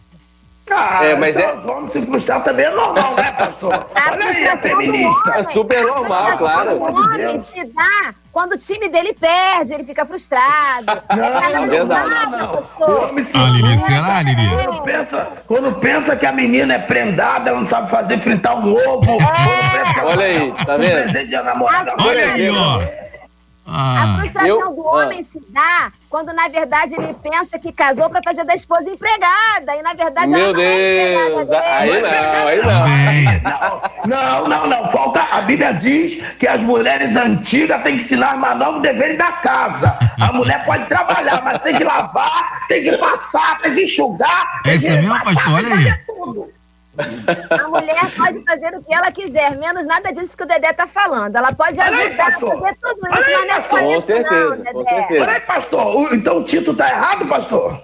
Ah, 0.70 1.06
É, 1.06 1.16
mas 1.16 1.36
é- 1.38 1.54
os 1.56 1.66
homens 1.66 1.92
se 1.92 2.02
frustrar 2.02 2.44
também 2.44 2.66
é 2.66 2.70
normal, 2.70 3.16
né, 3.16 3.32
pastor? 3.32 3.74
A 3.74 4.12
Olha 4.12 4.26
aí 4.26 4.50
do 4.50 4.58
feminista. 4.62 5.32
É 5.36 5.44
super 5.46 5.84
normal, 5.86 6.28
A 6.28 6.38
claro. 6.38 6.70
do 6.78 6.84
homem 6.84 7.42
se 7.42 7.64
dá 7.74 8.14
quando 8.32 8.52
o 8.54 8.58
time 8.58 8.88
dele 8.90 9.14
perde, 9.14 9.74
ele 9.74 9.84
fica 9.84 10.06
frustrado. 10.06 10.86
Não, 11.16 11.24
Ela 11.26 11.60
não, 11.62 11.68
verdade. 11.68 12.10
não, 12.10 12.30
não. 12.38 12.64
O 12.88 13.06
homem 13.10 13.26
se 13.26 13.36
Ah, 13.36 13.50
Lili, 13.50 13.78
será, 13.80 14.22
Lili? 14.22 14.48
Quando 14.50 14.82
pensa, 14.84 15.28
quando 15.48 15.74
pensa 15.80 16.16
que 16.16 16.26
a 16.26 16.32
menina 16.32 16.76
é 16.76 16.80
prendada, 16.80 17.50
ela 17.50 17.60
não 17.60 17.66
sabe 17.66 17.90
fazer 17.90 18.20
fritar 18.20 18.58
um 18.58 18.74
ovo. 18.74 19.18
Ela 19.98 20.12
Olha 20.12 20.26
aí, 20.26 20.54
tá 20.66 20.76
um 20.76 20.78
vendo? 20.78 21.04
presente 21.04 21.28
de 21.30 21.42
namorada. 21.42 21.94
Olha 22.00 22.32
aí, 22.34 22.50
ó. 22.52 23.07
A 23.70 24.04
Ah, 24.04 24.18
frustração 24.20 24.48
eu- 24.48 24.76
do 24.76 24.86
homem 24.86 25.24
se 25.26 25.44
dá 25.50 25.92
quando, 26.10 26.32
na 26.34 26.48
verdade, 26.48 26.94
ele 26.96 27.14
pensa 27.16 27.60
que 27.60 27.72
casou 27.74 28.10
pra 28.10 28.22
fazer 28.24 28.46
da 28.46 28.56
esposa 28.56 28.90
empregada. 28.90 29.76
E, 29.76 29.82
na 29.82 29.94
verdade, 29.94 30.28
Meu 30.32 30.40
ela 30.40 30.54
não 30.54 30.62
é 30.62 30.66
Deus, 30.66 31.42
empregada 31.42 31.60
aí 31.78 32.02
não, 32.02 32.84
aí 32.84 33.42
não. 34.06 34.08
Não, 34.08 34.48
não, 34.48 34.68
não. 34.68 34.92
Falta. 34.92 35.22
A 35.22 35.42
Bíblia 35.42 35.74
diz 35.74 36.24
que 36.40 36.48
as 36.48 36.62
mulheres 36.62 37.16
antigas 37.18 37.84
têm 37.84 37.98
que 37.98 38.04
ensinar 38.04 38.38
mais 38.38 38.58
novas 38.58 38.82
deveres 38.82 39.18
da 39.18 39.32
casa. 39.34 39.98
A 40.20 40.32
mulher 40.32 40.64
pode 40.66 40.86
trabalhar, 40.88 41.42
mas 41.44 41.62
tem 41.62 41.76
que 41.76 41.84
lavar, 41.84 42.66
tem 42.70 42.84
que 42.84 42.98
passar, 42.98 43.60
tem 43.60 43.76
que 43.76 43.84
enxugar. 43.84 44.62
É 44.62 44.70
tem 44.70 44.76
isso 44.76 44.86
que 44.88 44.92
mesmo, 44.94 45.10
passar, 45.24 45.36
pastor? 45.36 45.54
Olha 45.54 45.74
aí. 45.76 45.94
tudo. 46.08 46.57
A 46.98 47.68
mulher 47.68 48.16
pode 48.16 48.44
fazer 48.44 48.76
o 48.76 48.82
que 48.84 48.94
ela 48.94 49.12
quiser, 49.12 49.56
menos 49.58 49.86
nada 49.86 50.12
disso 50.12 50.36
que 50.36 50.44
o 50.44 50.46
Dedé 50.48 50.74
tá 50.74 50.88
falando. 50.88 51.36
Ela 51.36 51.52
pode 51.54 51.80
Olha 51.80 51.90
aí, 51.96 52.08
ajudar 52.08 52.28
a 52.28 52.32
fazer 52.40 52.78
tudo 52.82 53.08
isso, 53.08 53.18
Olha 53.18 53.26
aí, 53.26 53.34
mas 53.34 53.48
não 53.48 53.54
é 53.54 53.56
pastor. 53.58 53.80
só 53.80 53.84
Com 53.86 53.92
isso, 53.98 54.02
certeza, 54.08 54.50
não, 54.50 54.58
com 54.58 54.64
Dedé. 54.84 54.90
certeza. 54.96 55.22
Olha 55.24 55.32
aí, 55.34 55.40
pastor. 55.42 56.14
Então 56.14 56.38
o 56.40 56.44
Tito 56.44 56.74
tá 56.74 56.90
errado, 56.90 57.26
pastor? 57.28 57.82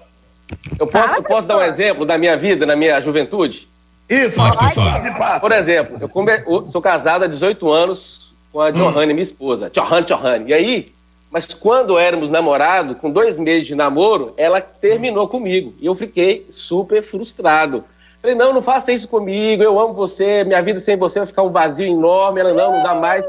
Eu 0.80 0.88
posso, 0.88 1.08
Fala, 1.08 1.18
eu 1.18 1.24
posso 1.24 1.44
dar 1.48 1.58
um 1.58 1.62
exemplo 1.64 2.06
da 2.06 2.18
minha 2.18 2.36
vida, 2.38 2.66
na 2.66 2.76
minha 2.76 3.00
juventude? 3.02 3.68
Isso, 4.10 4.36
Pode, 4.36 4.58
pastor. 4.58 5.40
Por 5.40 5.52
exemplo, 5.52 5.98
eu 6.02 6.10
come- 6.10 6.44
eu 6.46 6.68
sou 6.68 6.82
casado 6.82 7.24
há 7.24 7.28
18 7.28 7.72
anos 7.72 8.34
com 8.52 8.60
a 8.62 8.70
Johanne, 8.72 9.14
minha 9.14 9.24
esposa. 9.24 9.70
Johanne, 9.70 10.06
Johanne. 10.06 10.50
E 10.50 10.54
aí, 10.54 10.94
mas 11.32 11.46
quando 11.48 11.98
éramos 11.98 12.30
namorados, 12.30 12.98
com 12.98 13.10
dois 13.10 13.40
meses 13.40 13.66
de 13.66 13.74
namoro, 13.76 14.34
ela 14.38 14.62
terminou 14.62 15.28
comigo. 15.28 15.74
E 15.82 15.86
eu 15.86 15.96
fiquei 15.96 16.46
super 16.50 17.02
frustrado. 17.02 17.84
Falei, 18.24 18.38
não, 18.38 18.54
não 18.54 18.62
faça 18.62 18.94
isso 18.94 19.06
comigo, 19.06 19.62
eu 19.62 19.78
amo 19.78 19.94
você, 19.94 20.46
minha 20.46 20.62
vida 20.62 20.80
sem 20.80 20.96
você 20.96 21.20
vai 21.20 21.28
ficar 21.28 21.44
um 21.44 21.52
vazio 21.52 21.86
enorme. 21.86 22.40
Ela, 22.40 22.54
não, 22.54 22.78
não 22.78 22.82
dá 22.82 22.96
mais. 22.96 23.26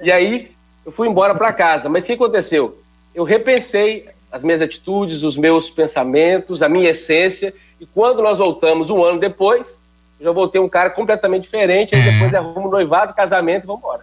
E 0.00 0.12
aí, 0.12 0.48
eu 0.84 0.92
fui 0.92 1.08
embora 1.08 1.34
para 1.34 1.52
casa. 1.52 1.88
Mas 1.88 2.04
o 2.04 2.06
que 2.06 2.12
aconteceu? 2.12 2.80
Eu 3.12 3.24
repensei 3.24 4.08
as 4.30 4.44
minhas 4.44 4.62
atitudes, 4.62 5.24
os 5.24 5.36
meus 5.36 5.68
pensamentos, 5.68 6.62
a 6.62 6.68
minha 6.68 6.90
essência. 6.90 7.52
E 7.80 7.86
quando 7.86 8.22
nós 8.22 8.38
voltamos 8.38 8.88
um 8.88 9.02
ano 9.02 9.18
depois, 9.18 9.80
eu 10.20 10.26
já 10.26 10.30
voltei 10.30 10.60
um 10.60 10.68
cara 10.68 10.90
completamente 10.90 11.42
diferente. 11.42 11.96
Aí 11.96 12.00
É. 12.00 12.12
depois 12.12 12.32
arrumo 12.32 12.70
noivado, 12.70 13.14
casamento 13.14 13.64
e 13.64 13.66
vamos 13.66 13.82
embora. 13.82 14.02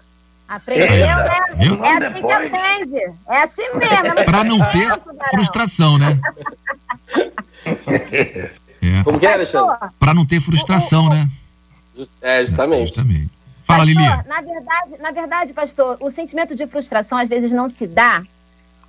Aprendeu, 0.50 0.90
né? 0.90 1.40
Viu? 1.56 1.86
É 1.86 1.94
assim 2.06 2.22
que 2.22 2.34
aprende. 2.34 3.14
É 3.30 3.38
assim 3.44 3.76
mesmo. 3.76 4.20
eu 4.20 4.26
Pra 4.26 4.44
não 4.44 4.60
ter 4.72 4.90
frustração, 5.32 5.98
né? 5.98 6.20
É. 8.94 9.04
Como 9.04 9.20
que 9.20 9.26
é, 9.26 9.34
Alexandre? 9.34 9.70
Pastor, 9.80 9.94
Pra 10.00 10.14
não 10.14 10.26
ter 10.26 10.42
frustração, 10.42 11.10
né? 11.10 11.28
É, 12.22 12.46
justamente. 12.46 12.88
Justamente. 12.88 13.30
Fala, 13.64 13.86
Lili. 13.86 14.04
Pastor, 14.06 14.26
na 14.28 14.42
verdade, 14.42 14.92
na 15.02 15.12
verdade, 15.12 15.54
pastor, 15.54 15.98
o 16.00 16.10
sentimento 16.10 16.54
de 16.56 16.68
frustração 16.68 17.18
às 17.18 17.30
vezes 17.30 17.52
não 17.52 17.70
se 17.70 17.88
dá 17.88 18.24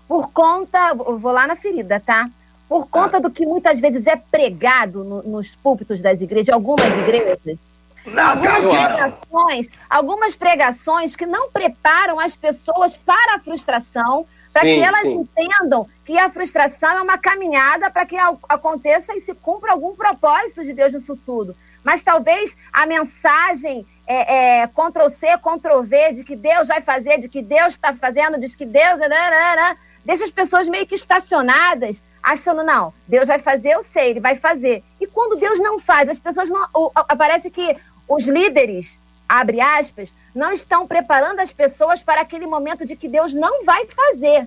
por 0.08 0.30
conta, 0.32 0.94
vou 0.94 1.32
lá 1.32 1.46
na 1.46 1.56
ferida, 1.56 2.00
tá? 2.00 2.28
Por 2.68 2.88
conta 2.88 3.20
do 3.20 3.30
que 3.30 3.46
muitas 3.46 3.78
vezes 3.80 4.06
é 4.06 4.16
pregado 4.16 5.04
no- 5.04 5.22
nos 5.22 5.54
púlpitos 5.54 6.02
das 6.02 6.20
igrejas, 6.20 6.46
de 6.46 6.52
algumas 6.52 6.86
igrejas. 6.98 7.58
Não, 8.06 8.22
Algumas 8.30 8.58
pregações, 8.62 9.68
algumas 9.88 10.34
pregações 10.36 11.16
que 11.16 11.24
não 11.24 11.50
preparam 11.50 12.20
as 12.20 12.36
pessoas 12.36 12.96
para 12.98 13.36
a 13.36 13.38
frustração, 13.38 14.26
para 14.52 14.62
que 14.62 14.78
elas 14.80 15.02
sim. 15.02 15.14
entendam 15.20 15.86
que 16.04 16.18
a 16.18 16.30
frustração 16.30 16.90
é 16.98 17.02
uma 17.02 17.16
caminhada 17.18 17.90
para 17.90 18.04
que 18.04 18.16
aconteça 18.48 19.14
e 19.14 19.20
se 19.20 19.34
cumpra 19.34 19.72
algum 19.72 19.94
propósito 19.94 20.62
de 20.62 20.72
Deus 20.72 20.92
nisso 20.92 21.18
tudo. 21.24 21.56
Mas 21.82 22.02
talvez 22.04 22.56
a 22.72 22.86
mensagem 22.86 23.86
é, 24.06 24.60
é, 24.62 24.66
Ctrl 24.66 25.08
C, 25.08 25.26
Ctrl 25.38 25.80
V, 25.82 26.12
de 26.12 26.24
que 26.24 26.36
Deus 26.36 26.68
vai 26.68 26.80
fazer, 26.80 27.18
de 27.18 27.28
que 27.28 27.42
Deus 27.42 27.74
está 27.74 27.94
fazendo, 27.94 28.38
diz 28.38 28.54
que 28.54 28.66
Deus. 28.66 28.98
né, 28.98 29.08
né, 29.08 29.56
né, 29.56 29.76
deixa 30.04 30.24
as 30.24 30.30
pessoas 30.30 30.68
meio 30.68 30.86
que 30.86 30.94
estacionadas, 30.94 32.00
achando, 32.22 32.62
não, 32.62 32.92
Deus 33.08 33.26
vai 33.26 33.38
fazer, 33.38 33.70
eu 33.70 33.82
sei, 33.82 34.10
ele 34.10 34.20
vai 34.20 34.36
fazer. 34.36 34.82
E 35.00 35.06
quando 35.06 35.38
Deus 35.38 35.58
não 35.60 35.78
faz, 35.78 36.08
as 36.08 36.18
pessoas 36.18 36.50
não. 36.50 36.66
o- 36.74 36.90
Parece 37.16 37.50
que 37.50 37.76
os 38.08 38.26
líderes 38.26 38.98
abre 39.26 39.60
aspas, 39.60 40.12
não 40.34 40.52
estão 40.52 40.86
preparando 40.86 41.40
as 41.40 41.52
pessoas 41.52 42.02
para 42.02 42.20
aquele 42.20 42.46
momento 42.46 42.84
de 42.84 42.94
que 42.96 43.08
Deus 43.08 43.32
não 43.32 43.64
vai 43.64 43.86
fazer. 43.86 44.46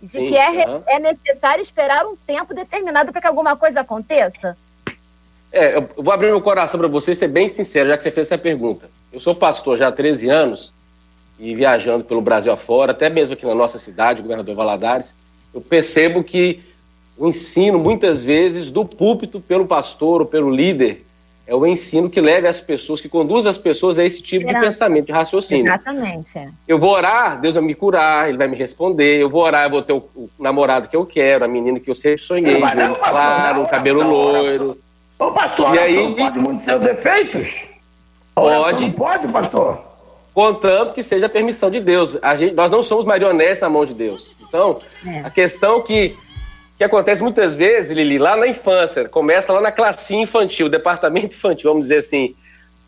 De 0.00 0.12
Sim, 0.12 0.26
que 0.26 0.36
é, 0.36 0.82
é 0.86 0.98
necessário 1.00 1.60
esperar 1.60 2.06
um 2.06 2.16
tempo 2.16 2.54
determinado 2.54 3.10
para 3.10 3.20
que 3.20 3.26
alguma 3.26 3.56
coisa 3.56 3.80
aconteça? 3.80 4.56
É, 5.50 5.76
eu 5.76 5.88
eu 5.96 6.02
vou 6.02 6.12
abrir 6.12 6.28
meu 6.28 6.40
coração 6.40 6.78
para 6.78 6.88
você 6.88 7.12
e 7.12 7.16
ser 7.16 7.28
bem 7.28 7.48
sincero, 7.48 7.88
já 7.88 7.96
que 7.96 8.02
você 8.02 8.10
fez 8.10 8.26
essa 8.26 8.38
pergunta. 8.38 8.88
Eu 9.12 9.18
sou 9.18 9.34
pastor 9.34 9.76
já 9.76 9.88
há 9.88 9.92
13 9.92 10.28
anos 10.28 10.72
e 11.38 11.54
viajando 11.54 12.04
pelo 12.04 12.20
Brasil 12.20 12.52
afora, 12.52 12.92
até 12.92 13.08
mesmo 13.08 13.34
aqui 13.34 13.46
na 13.46 13.54
nossa 13.54 13.78
cidade, 13.78 14.22
governador 14.22 14.54
Valadares, 14.54 15.14
eu 15.54 15.60
percebo 15.60 16.22
que 16.22 16.62
o 17.16 17.28
ensino, 17.28 17.78
muitas 17.78 18.22
vezes, 18.22 18.70
do 18.70 18.84
púlpito 18.84 19.40
pelo 19.40 19.66
pastor 19.66 20.20
ou 20.20 20.26
pelo 20.26 20.50
líder, 20.50 21.04
é 21.48 21.54
o 21.54 21.66
ensino 21.66 22.10
que 22.10 22.20
leva 22.20 22.46
as 22.48 22.60
pessoas, 22.60 23.00
que 23.00 23.08
conduz 23.08 23.46
as 23.46 23.56
pessoas 23.56 23.98
a 23.98 24.04
esse 24.04 24.20
tipo 24.20 24.46
de 24.46 24.52
pensamento, 24.60 25.06
de 25.06 25.12
raciocínio. 25.12 25.64
Exatamente. 25.66 26.36
é. 26.38 26.48
Eu 26.68 26.78
vou 26.78 26.90
orar, 26.90 27.40
Deus 27.40 27.54
vai 27.54 27.62
me 27.64 27.74
curar, 27.74 28.28
Ele 28.28 28.36
vai 28.36 28.46
me 28.48 28.54
responder. 28.56 29.18
Eu 29.22 29.30
vou 29.30 29.42
orar, 29.42 29.64
eu 29.64 29.70
vou 29.70 29.80
ter 29.80 29.94
o, 29.94 30.04
o 30.14 30.28
namorado 30.38 30.88
que 30.88 30.94
eu 30.94 31.06
quero, 31.06 31.46
a 31.46 31.48
menina 31.48 31.80
que 31.80 31.90
eu 31.90 31.94
sempre 31.94 32.18
sonhei, 32.22 32.52
Não 32.54 32.60
vai 32.60 32.74
não, 32.76 32.94
pastor, 32.94 33.10
claro, 33.10 33.56
não, 33.56 33.64
o 33.64 33.68
cabelo 33.68 33.98
oração, 34.00 34.42
loiro. 34.42 34.78
Ô, 35.18 35.30
pastor, 35.32 35.74
E 35.74 35.78
a 35.78 35.82
aí- 35.82 36.14
pode 36.14 36.38
muitos 36.38 36.64
seus 36.64 36.84
efeitos? 36.84 37.62
Pode. 38.34 38.82
não 38.82 38.92
pode, 38.92 39.28
pastor? 39.28 39.82
Contanto 40.34 40.94
que 40.94 41.02
seja 41.02 41.26
a 41.26 41.28
permissão 41.28 41.70
de 41.70 41.80
Deus. 41.80 42.16
A 42.22 42.36
gente, 42.36 42.54
nós 42.54 42.70
não 42.70 42.82
somos 42.82 43.04
marionetes 43.04 43.60
na 43.60 43.68
mão 43.68 43.84
de 43.84 43.92
Deus. 43.94 44.36
Então, 44.46 44.78
a 45.24 45.30
questão 45.30 45.80
que, 45.82 46.14
que 46.78 46.84
acontece 46.84 47.20
muitas 47.20 47.56
vezes, 47.56 47.90
Lili, 47.90 48.18
lá 48.18 48.36
na 48.36 48.46
infância, 48.46 49.08
começa 49.08 49.52
lá 49.52 49.60
na 49.60 49.72
classinha 49.72 50.22
infantil, 50.22 50.68
departamento 50.68 51.34
infantil, 51.34 51.70
vamos 51.70 51.86
dizer 51.86 51.98
assim. 51.98 52.36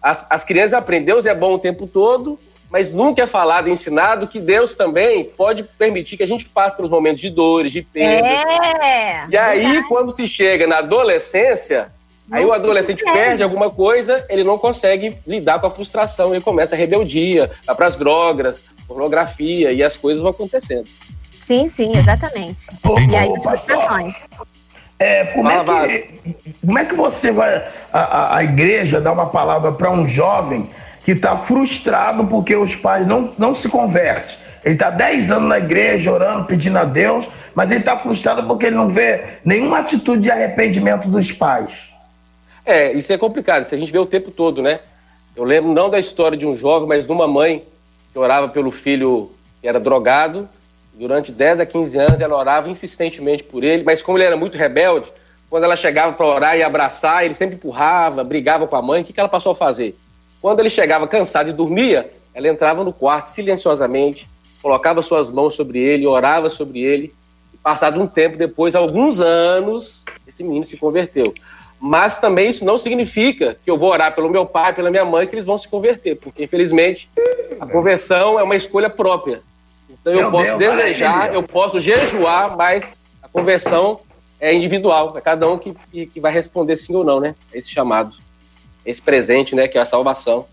As, 0.00 0.24
as 0.30 0.44
crianças 0.44 0.74
aprendem, 0.74 1.06
Deus 1.06 1.26
é 1.26 1.34
bom 1.34 1.54
o 1.54 1.58
tempo 1.58 1.88
todo, 1.88 2.38
mas 2.70 2.92
nunca 2.92 3.24
é 3.24 3.26
falado 3.26 3.68
e 3.68 3.72
ensinado 3.72 4.28
que 4.28 4.38
Deus 4.38 4.74
também 4.74 5.24
pode 5.24 5.64
permitir 5.64 6.16
que 6.16 6.22
a 6.22 6.26
gente 6.26 6.44
passe 6.44 6.76
pelos 6.76 6.90
momentos 6.90 7.20
de 7.20 7.30
dores, 7.30 7.72
de 7.72 7.82
perdas. 7.82 8.30
É. 8.30 9.26
E 9.28 9.36
aí, 9.36 9.82
quando 9.88 10.14
se 10.14 10.28
chega 10.28 10.68
na 10.68 10.78
adolescência, 10.78 11.90
aí 12.30 12.42
Não 12.42 12.50
o 12.50 12.52
se 12.52 12.60
adolescente 12.60 13.02
perde 13.02 13.42
alguma 13.42 13.70
coisa, 13.70 14.24
ele 14.28 14.44
não 14.44 14.56
consegue 14.56 15.16
lidar 15.26 15.58
com 15.58 15.66
a 15.66 15.70
frustração, 15.70 16.32
ele 16.32 16.44
começa 16.44 16.76
a 16.76 16.78
rebeldia, 16.78 17.50
vai 17.66 17.74
para 17.74 17.86
as 17.88 17.96
drogas, 17.96 18.62
pornografia, 18.86 19.72
e 19.72 19.82
as 19.82 19.96
coisas 19.96 20.22
vão 20.22 20.30
acontecendo. 20.30 20.88
Sim, 21.50 21.68
sim, 21.68 21.96
exatamente. 21.96 22.68
e 23.10 23.16
aí, 23.16 23.34
as 23.34 23.42
frustrações. 23.42 24.14
É, 25.00 25.24
como, 25.24 25.50
é 25.50 25.88
que, 25.88 26.34
como 26.64 26.78
é 26.78 26.84
que 26.84 26.94
você 26.94 27.32
vai. 27.32 27.66
A, 27.92 27.98
a, 27.98 28.36
a 28.36 28.44
igreja 28.44 29.00
dá 29.00 29.10
uma 29.10 29.26
palavra 29.26 29.72
para 29.72 29.90
um 29.90 30.06
jovem 30.06 30.70
que 31.04 31.10
está 31.10 31.36
frustrado 31.36 32.24
porque 32.28 32.54
os 32.54 32.76
pais 32.76 33.04
não, 33.04 33.32
não 33.36 33.52
se 33.52 33.68
convertem. 33.68 34.36
Ele 34.64 34.74
está 34.74 34.90
10 34.90 35.32
anos 35.32 35.48
na 35.48 35.58
igreja, 35.58 36.12
orando, 36.12 36.44
pedindo 36.44 36.78
a 36.78 36.84
Deus, 36.84 37.28
mas 37.52 37.68
ele 37.72 37.80
está 37.80 37.98
frustrado 37.98 38.46
porque 38.46 38.66
ele 38.66 38.76
não 38.76 38.88
vê 38.88 39.40
nenhuma 39.44 39.80
atitude 39.80 40.22
de 40.22 40.30
arrependimento 40.30 41.08
dos 41.08 41.32
pais. 41.32 41.90
É, 42.64 42.92
isso 42.92 43.12
é 43.12 43.18
complicado, 43.18 43.64
isso 43.64 43.74
a 43.74 43.78
gente 43.78 43.90
vê 43.90 43.98
o 43.98 44.06
tempo 44.06 44.30
todo, 44.30 44.62
né? 44.62 44.78
Eu 45.34 45.42
lembro 45.42 45.72
não 45.72 45.90
da 45.90 45.98
história 45.98 46.38
de 46.38 46.46
um 46.46 46.54
jovem, 46.54 46.86
mas 46.86 47.06
de 47.06 47.10
uma 47.10 47.26
mãe 47.26 47.64
que 48.12 48.18
orava 48.20 48.48
pelo 48.48 48.70
filho 48.70 49.32
que 49.60 49.66
era 49.66 49.80
drogado. 49.80 50.48
Durante 51.00 51.32
10 51.32 51.60
a 51.60 51.64
15 51.64 51.96
anos 51.96 52.20
ela 52.20 52.36
orava 52.36 52.68
insistentemente 52.68 53.42
por 53.42 53.64
ele, 53.64 53.82
mas 53.82 54.02
como 54.02 54.18
ele 54.18 54.26
era 54.26 54.36
muito 54.36 54.58
rebelde, 54.58 55.10
quando 55.48 55.64
ela 55.64 55.74
chegava 55.74 56.12
para 56.12 56.26
orar 56.26 56.58
e 56.58 56.62
abraçar, 56.62 57.24
ele 57.24 57.32
sempre 57.32 57.54
empurrava, 57.54 58.22
brigava 58.22 58.66
com 58.66 58.76
a 58.76 58.82
mãe. 58.82 59.00
O 59.00 59.04
que, 59.06 59.14
que 59.14 59.18
ela 59.18 59.26
passou 59.26 59.52
a 59.52 59.54
fazer? 59.54 59.96
Quando 60.42 60.60
ele 60.60 60.68
chegava 60.68 61.08
cansado 61.08 61.48
e 61.48 61.54
dormia, 61.54 62.10
ela 62.34 62.46
entrava 62.48 62.84
no 62.84 62.92
quarto 62.92 63.28
silenciosamente, 63.28 64.28
colocava 64.60 65.00
suas 65.00 65.30
mãos 65.30 65.54
sobre 65.54 65.78
ele, 65.78 66.06
orava 66.06 66.50
sobre 66.50 66.80
ele. 66.80 67.14
E 67.54 67.56
passado 67.56 67.98
um 67.98 68.06
tempo 68.06 68.36
depois, 68.36 68.74
alguns 68.74 69.20
anos, 69.22 70.04
esse 70.28 70.44
menino 70.44 70.66
se 70.66 70.76
converteu. 70.76 71.32
Mas 71.80 72.18
também 72.18 72.50
isso 72.50 72.62
não 72.62 72.76
significa 72.76 73.56
que 73.64 73.70
eu 73.70 73.78
vou 73.78 73.90
orar 73.90 74.14
pelo 74.14 74.28
meu 74.28 74.44
pai, 74.44 74.74
pela 74.74 74.90
minha 74.90 75.06
mãe, 75.06 75.26
que 75.26 75.34
eles 75.34 75.46
vão 75.46 75.56
se 75.56 75.66
converter, 75.66 76.16
porque 76.16 76.44
infelizmente 76.44 77.08
a 77.58 77.66
conversão 77.66 78.38
é 78.38 78.42
uma 78.42 78.54
escolha 78.54 78.90
própria. 78.90 79.40
Então 80.00 80.12
eu 80.12 80.20
Meu 80.20 80.30
posso 80.30 80.56
Deus, 80.56 80.76
desejar, 80.76 81.10
maravilha. 81.10 81.36
eu 81.36 81.42
posso 81.42 81.80
jejuar, 81.80 82.56
mas 82.56 83.00
a 83.22 83.28
conversão 83.28 84.00
é 84.40 84.54
individual, 84.54 85.12
é 85.16 85.20
cada 85.20 85.48
um 85.48 85.58
que, 85.58 85.74
que, 85.90 86.06
que 86.06 86.20
vai 86.20 86.32
responder 86.32 86.76
sim 86.76 86.94
ou 86.94 87.04
não, 87.04 87.20
né? 87.20 87.34
a 87.52 87.58
Esse 87.58 87.70
chamado, 87.70 88.16
esse 88.84 89.00
presente, 89.02 89.54
né, 89.54 89.68
que 89.68 89.76
é 89.76 89.80
a 89.82 89.86
salvação. 89.86 90.46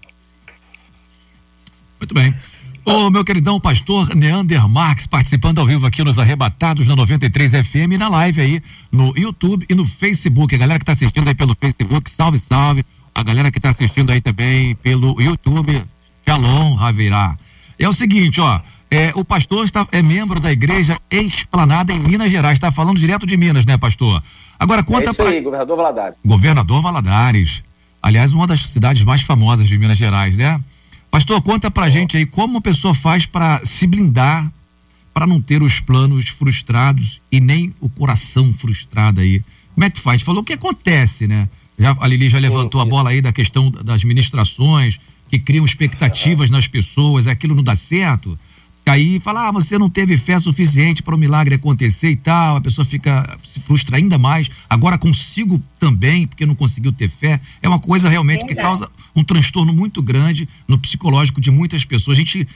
Muito 1.99 2.13
bem. 2.13 2.35
Ô, 2.85 3.09
meu 3.09 3.25
queridão 3.25 3.59
pastor 3.59 4.15
Neander 4.15 4.65
Marques, 4.67 5.07
participando 5.07 5.59
ao 5.59 5.65
vivo 5.65 5.85
aqui 5.85 6.03
nos 6.03 6.17
Arrebatados 6.17 6.87
na 6.87 6.95
93 6.95 7.51
FM 7.67 7.97
na 7.99 8.07
live 8.07 8.39
aí 8.39 8.61
no 8.89 9.13
YouTube 9.17 9.65
e 9.69 9.75
no 9.75 9.85
Facebook. 9.85 10.55
A 10.55 10.57
galera 10.57 10.79
que 10.79 10.85
tá 10.85 10.93
assistindo 10.93 11.27
aí 11.27 11.35
pelo 11.35 11.53
Facebook, 11.53 12.09
salve, 12.09 12.39
salve. 12.39 12.85
A 13.13 13.23
galera 13.23 13.51
que 13.51 13.59
tá 13.59 13.69
assistindo 13.71 14.11
aí 14.11 14.21
também 14.21 14.75
pelo 14.75 15.19
YouTube, 15.21 15.83
Shalom, 16.25 16.75
Ravirá. 16.75 17.35
É 17.77 17.89
o 17.89 17.93
seguinte, 17.93 18.39
ó. 18.39 18.61
É, 18.89 19.11
o 19.15 19.25
pastor 19.25 19.65
está, 19.65 19.85
é 19.91 20.01
membro 20.01 20.39
da 20.39 20.51
igreja 20.51 20.97
Esplanada 21.11 21.91
em 21.91 21.99
Minas 21.99 22.31
Gerais. 22.31 22.55
Está 22.55 22.71
falando 22.71 22.99
direto 22.99 23.27
de 23.27 23.35
Minas, 23.35 23.65
né, 23.65 23.77
pastor? 23.77 24.23
Agora 24.57 24.83
conta 24.83 25.09
é 25.09 25.11
isso 25.11 25.15
pra. 25.15 25.29
aí, 25.29 25.41
governador 25.41 25.77
Valadares. 25.77 26.17
Governador 26.25 26.81
Valadares. 26.81 27.63
Aliás, 28.01 28.31
uma 28.31 28.47
das 28.47 28.61
cidades 28.63 29.03
mais 29.03 29.21
famosas 29.21 29.67
de 29.67 29.77
Minas 29.77 29.97
Gerais, 29.97 30.35
né? 30.35 30.59
Pastor, 31.11 31.41
conta 31.41 31.69
pra 31.69 31.89
gente 31.89 32.15
aí 32.15 32.25
como 32.25 32.55
uma 32.55 32.61
pessoa 32.61 32.93
faz 32.93 33.25
para 33.25 33.61
se 33.65 33.87
blindar, 33.87 34.49
para 35.13 35.27
não 35.27 35.41
ter 35.41 35.61
os 35.61 35.79
planos 35.79 36.29
frustrados 36.29 37.19
e 37.31 37.39
nem 37.39 37.73
o 37.79 37.89
coração 37.89 38.53
frustrado 38.53 39.19
aí. 39.19 39.41
Como 39.73 39.85
é 39.85 39.89
que 39.89 39.99
faz? 39.99 40.21
Falou 40.21 40.41
o 40.41 40.45
que 40.45 40.53
acontece, 40.53 41.27
né? 41.27 41.49
Já, 41.77 41.95
a 41.99 42.07
Lili 42.07 42.29
já 42.29 42.39
levantou 42.39 42.81
a 42.81 42.85
bola 42.85 43.11
aí 43.11 43.21
da 43.21 43.31
questão 43.31 43.69
das 43.69 44.03
ministrações, 44.03 44.99
que 45.29 45.37
criam 45.37 45.65
expectativas 45.65 46.49
nas 46.49 46.67
pessoas, 46.67 47.27
aquilo 47.27 47.55
não 47.55 47.63
dá 47.63 47.75
certo. 47.75 48.37
Aí 48.91 49.19
fala, 49.19 49.47
ah, 49.47 49.51
você 49.51 49.77
não 49.77 49.89
teve 49.89 50.17
fé 50.17 50.39
suficiente 50.39 51.03
para 51.03 51.15
o 51.15 51.17
milagre 51.17 51.55
acontecer 51.55 52.09
e 52.09 52.15
tal, 52.15 52.57
a 52.57 52.61
pessoa 52.61 52.85
fica, 52.85 53.37
se 53.43 53.59
frustra 53.59 53.97
ainda 53.97 54.17
mais. 54.17 54.49
Agora 54.69 54.97
consigo 54.97 55.61
também, 55.79 56.27
porque 56.27 56.45
não 56.45 56.55
conseguiu 56.55 56.91
ter 56.91 57.09
fé. 57.09 57.39
É 57.61 57.67
uma 57.67 57.79
coisa 57.79 58.09
realmente 58.09 58.45
que 58.45 58.55
causa 58.55 58.89
um 59.15 59.23
transtorno 59.23 59.73
muito 59.73 60.01
grande 60.01 60.47
no 60.67 60.79
psicológico 60.79 61.41
de 61.41 61.51
muitas 61.51 61.83
pessoas. 61.85 62.17
A 62.17 62.21
gente 62.21 62.47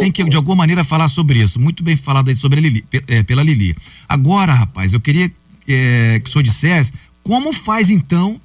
tem 0.00 0.10
que, 0.10 0.24
de 0.24 0.36
alguma 0.36 0.56
maneira, 0.56 0.84
falar 0.84 1.08
sobre 1.08 1.42
isso. 1.42 1.60
Muito 1.60 1.82
bem 1.82 1.96
falado 1.96 2.28
aí 2.28 2.36
sobre 2.36 2.58
a 2.58 2.62
Lili, 2.62 2.84
eh, 2.92 3.22
pela 3.22 3.42
Lili. 3.42 3.76
Agora, 4.08 4.52
rapaz, 4.52 4.92
eu 4.92 5.00
queria 5.00 5.30
eh, 5.68 6.20
que 6.22 6.28
o 6.30 6.32
senhor 6.32 6.42
dissesse 6.42 6.92
como 7.22 7.52
faz 7.52 7.90
então 7.90 8.40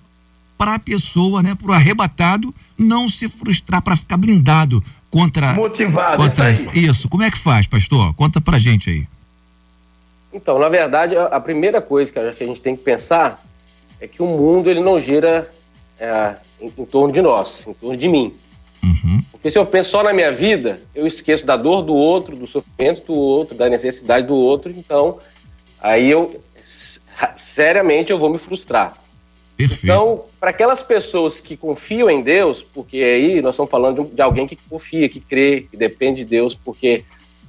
para 0.57 0.75
a 0.75 0.79
pessoa, 0.79 1.41
né, 1.41 1.55
para 1.55 1.67
o 1.67 1.73
arrebatado 1.73 2.53
não 2.77 3.09
se 3.09 3.29
frustrar, 3.29 3.81
para 3.81 3.95
ficar 3.95 4.17
blindado 4.17 4.83
contra. 5.09 5.53
Motivado, 5.53 6.17
contra 6.17 6.51
isso 6.51 6.69
aí. 6.69 6.85
isso. 6.85 7.09
Como 7.09 7.23
é 7.23 7.31
que 7.31 7.37
faz, 7.37 7.67
pastor? 7.67 8.13
Conta 8.15 8.39
pra 8.39 8.59
gente 8.59 8.89
aí. 8.89 9.07
Então, 10.31 10.59
na 10.59 10.69
verdade, 10.69 11.15
a 11.15 11.25
a 11.25 11.39
primeira 11.39 11.81
coisa 11.81 12.11
que 12.11 12.19
a 12.19 12.31
gente 12.31 12.61
tem 12.61 12.75
que 12.75 12.83
pensar 12.83 13.43
é 13.99 14.07
que 14.07 14.21
o 14.21 14.25
mundo 14.25 14.69
ele 14.69 14.79
não 14.79 14.99
gira 14.99 15.49
é, 15.99 16.35
em, 16.61 16.71
em 16.77 16.85
torno 16.85 17.13
de 17.13 17.21
nós, 17.21 17.65
em 17.67 17.73
torno 17.73 17.97
de 17.97 18.07
mim. 18.07 18.33
Porque 19.39 19.51
se 19.51 19.57
eu 19.57 19.65
penso 19.65 19.91
só 19.91 20.03
na 20.03 20.11
minha 20.11 20.33
vida, 20.33 20.81
eu 20.93 21.07
esqueço 21.07 21.45
da 21.45 21.55
dor 21.55 21.81
do 21.81 21.95
outro, 21.95 22.35
do 22.35 22.45
sofrimento 22.45 23.05
do 23.05 23.15
outro, 23.15 23.55
da 23.55 23.69
necessidade 23.69 24.27
do 24.27 24.35
outro, 24.35 24.69
então 24.69 25.17
aí 25.81 26.11
eu 26.11 26.43
seriamente 27.37 28.11
eu 28.11 28.19
vou 28.19 28.29
me 28.29 28.37
frustrar. 28.37 28.93
Então, 29.83 30.23
para 30.39 30.51
aquelas 30.51 30.81
pessoas 30.81 31.39
que 31.39 31.57
confiam 31.57 32.09
em 32.09 32.21
Deus, 32.21 32.63
porque 32.63 32.97
aí 32.97 33.41
nós 33.41 33.55
estamos 33.55 33.69
falando 33.69 34.05
de, 34.05 34.21
alguém 34.21 34.47
que 34.47 34.55
confia, 34.55 35.09
que 35.09 35.19
crê, 35.19 35.67
que 35.69 35.75
depende 35.75 36.23
de 36.23 36.29
Deus, 36.29 36.53
porque 36.55 37.03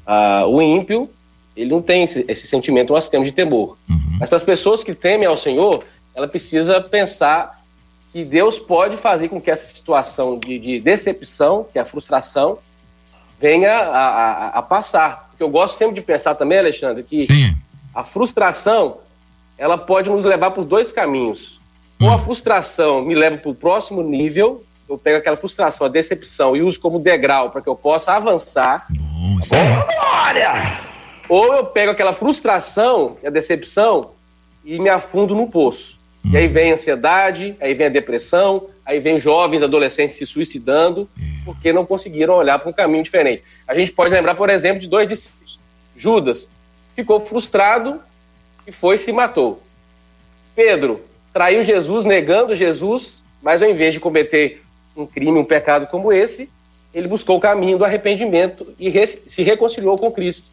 ah, 0.06 0.44
o 0.46 0.60
ímpio, 0.60 1.08
ele 1.56 1.70
não 1.70 1.80
tem 1.80 2.02
esse, 2.02 2.24
esse 2.26 2.46
sentimento, 2.46 2.92
nós 2.92 3.08
temos 3.08 3.26
de 3.28 3.32
temor. 3.32 3.76
Mas 4.18 4.28
para 4.28 4.36
as 4.36 4.42
pessoas 4.42 4.82
que 4.82 4.94
temem 4.94 5.26
ao 5.26 5.36
Senhor, 5.36 5.84
ela 6.14 6.26
precisa 6.26 6.80
pensar 6.80 7.60
que 8.12 8.24
Deus 8.24 8.58
pode 8.58 8.96
fazer 8.96 9.28
com 9.28 9.40
que 9.40 9.50
essa 9.50 9.72
situação 9.72 10.36
de, 10.36 10.58
de 10.58 10.80
decepção, 10.80 11.64
que 11.72 11.78
é 11.78 11.82
a 11.82 11.84
frustração, 11.84 12.58
venha 13.38 13.72
a, 13.72 14.08
a- 14.08 14.48
a 14.58 14.62
passar. 14.62 15.28
Porque 15.30 15.42
eu 15.44 15.48
gosto 15.48 15.76
sempre 15.78 15.94
de 15.94 16.00
pensar 16.04 16.34
também, 16.34 16.58
Alexandre, 16.58 17.02
que 17.04 17.26
a 17.94 18.02
frustração 18.02 18.98
ela 19.56 19.78
pode 19.78 20.10
nos 20.10 20.24
levar 20.24 20.50
por 20.50 20.64
dois 20.64 20.90
caminhos. 20.90 21.59
Ou 22.00 22.10
a 22.10 22.18
frustração 22.18 23.02
me 23.02 23.14
leva 23.14 23.36
para 23.36 23.50
o 23.50 23.54
próximo 23.54 24.02
nível, 24.02 24.64
eu 24.88 24.96
pego 24.96 25.18
aquela 25.18 25.36
frustração, 25.36 25.86
a 25.86 25.90
decepção 25.90 26.56
e 26.56 26.62
uso 26.62 26.80
como 26.80 26.98
degrau 26.98 27.50
para 27.50 27.60
que 27.60 27.68
eu 27.68 27.76
possa 27.76 28.12
avançar. 28.12 28.86
Glória! 29.48 30.80
Ou 31.28 31.54
eu 31.54 31.66
pego 31.66 31.92
aquela 31.92 32.12
frustração 32.12 33.16
e 33.22 33.26
a 33.26 33.30
decepção 33.30 34.12
e 34.64 34.78
me 34.78 34.88
afundo 34.88 35.34
no 35.34 35.48
poço. 35.48 36.00
E 36.24 36.36
aí 36.36 36.48
vem 36.48 36.72
a 36.72 36.74
ansiedade, 36.74 37.54
aí 37.60 37.72
vem 37.72 37.86
a 37.86 37.90
depressão, 37.90 38.68
aí 38.84 38.98
vem 38.98 39.18
jovens, 39.18 39.62
adolescentes 39.62 40.16
se 40.16 40.26
suicidando. 40.26 41.08
porque 41.44 41.72
não 41.72 41.86
conseguiram 41.86 42.34
olhar 42.34 42.58
para 42.58 42.68
um 42.68 42.72
caminho 42.72 43.02
diferente. 43.02 43.42
A 43.66 43.74
gente 43.74 43.92
pode 43.92 44.12
lembrar, 44.12 44.34
por 44.34 44.50
exemplo, 44.50 44.80
de 44.80 44.88
dois 44.88 45.08
discípulos. 45.08 45.58
Judas 45.96 46.48
ficou 46.94 47.20
frustrado 47.20 48.00
e 48.66 48.72
foi 48.72 48.96
e 48.96 48.98
se 48.98 49.12
matou. 49.12 49.62
Pedro 50.54 51.00
traiu 51.32 51.62
Jesus, 51.62 52.04
negando 52.04 52.54
Jesus, 52.54 53.22
mas 53.42 53.62
ao 53.62 53.70
invés 53.70 53.94
de 53.94 54.00
cometer 54.00 54.62
um 54.96 55.06
crime, 55.06 55.38
um 55.38 55.44
pecado 55.44 55.86
como 55.86 56.12
esse, 56.12 56.50
ele 56.92 57.08
buscou 57.08 57.36
o 57.36 57.40
caminho 57.40 57.78
do 57.78 57.84
arrependimento 57.84 58.66
e 58.78 58.88
re 58.88 59.06
se 59.06 59.42
reconciliou 59.42 59.96
com 59.96 60.10
Cristo. 60.10 60.48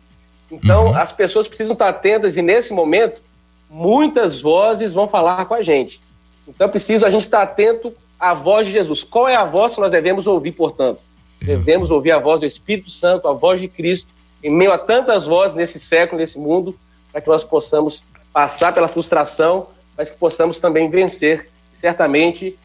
Então, 0.52 0.96
as 0.96 1.12
pessoas 1.12 1.48
precisam 1.48 1.74
estar 1.74 1.90
atentas 1.90 2.38
e 2.38 2.42
nesse 2.42 2.74
momento, 2.74 3.22
muitas 3.70 4.42
vozes 4.42 4.94
vão 4.94 5.08
falar 5.08 5.46
com 5.46 5.54
a 5.54 5.62
gente. 5.62 6.00
Então, 6.48 6.68
é 6.68 6.70
preciso 6.70 7.06
a 7.06 7.10
gente 7.10 7.24
estar 7.24 7.42
atento 7.42 7.94
à 8.20 8.34
voz 8.34 8.66
de 8.66 8.72
Jesus. 8.72 9.04
Qual 9.04 9.28
é 9.28 9.36
a 9.36 9.44
voz 9.44 9.76
que 9.76 9.82
nós 9.82 9.92
devemos 9.92 10.26
ouvir, 10.26 10.54
portanto? 10.54 11.00
Devemos 11.42 11.92
ouvir 11.92 12.12
a 12.12 12.20
voz 12.20 12.40
do 12.40 12.46
Espírito 12.46 12.90
Santo, 12.90 13.28
a 13.28 13.34
voz 13.34 13.60
de 13.60 13.68
Cristo, 13.68 14.08
em 14.42 14.52
meio 14.52 14.72
a 14.72 14.78
tantas 14.78 15.26
vozes 15.26 15.56
nesse 15.56 15.80
século, 15.80 16.20
nesse 16.20 16.40
mundo, 16.40 16.76
para 17.12 17.20
que 17.20 17.28
nós 17.28 17.44
possamos 17.44 18.04
passar 18.32 18.74
pela 18.74 18.88
frustração, 18.88 19.68
mas 19.98 20.10
que 20.10 20.18
possamos 20.18 20.60
também 20.60 20.90
vencer. 20.90 21.50
Certamente, 21.74 22.56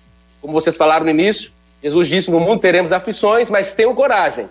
como 0.40 0.52
vocês 0.52 0.76
falaram 0.76 1.04
no 1.04 1.10
início, 1.10 1.50
Jesus 1.82 2.08
disse: 2.08 2.30
No 2.30 2.38
mundo 2.38 2.60
teremos 2.60 2.92
aflições, 2.92 3.48
mas 3.48 3.72
tenham 3.72 3.94
coragem. 3.94 4.46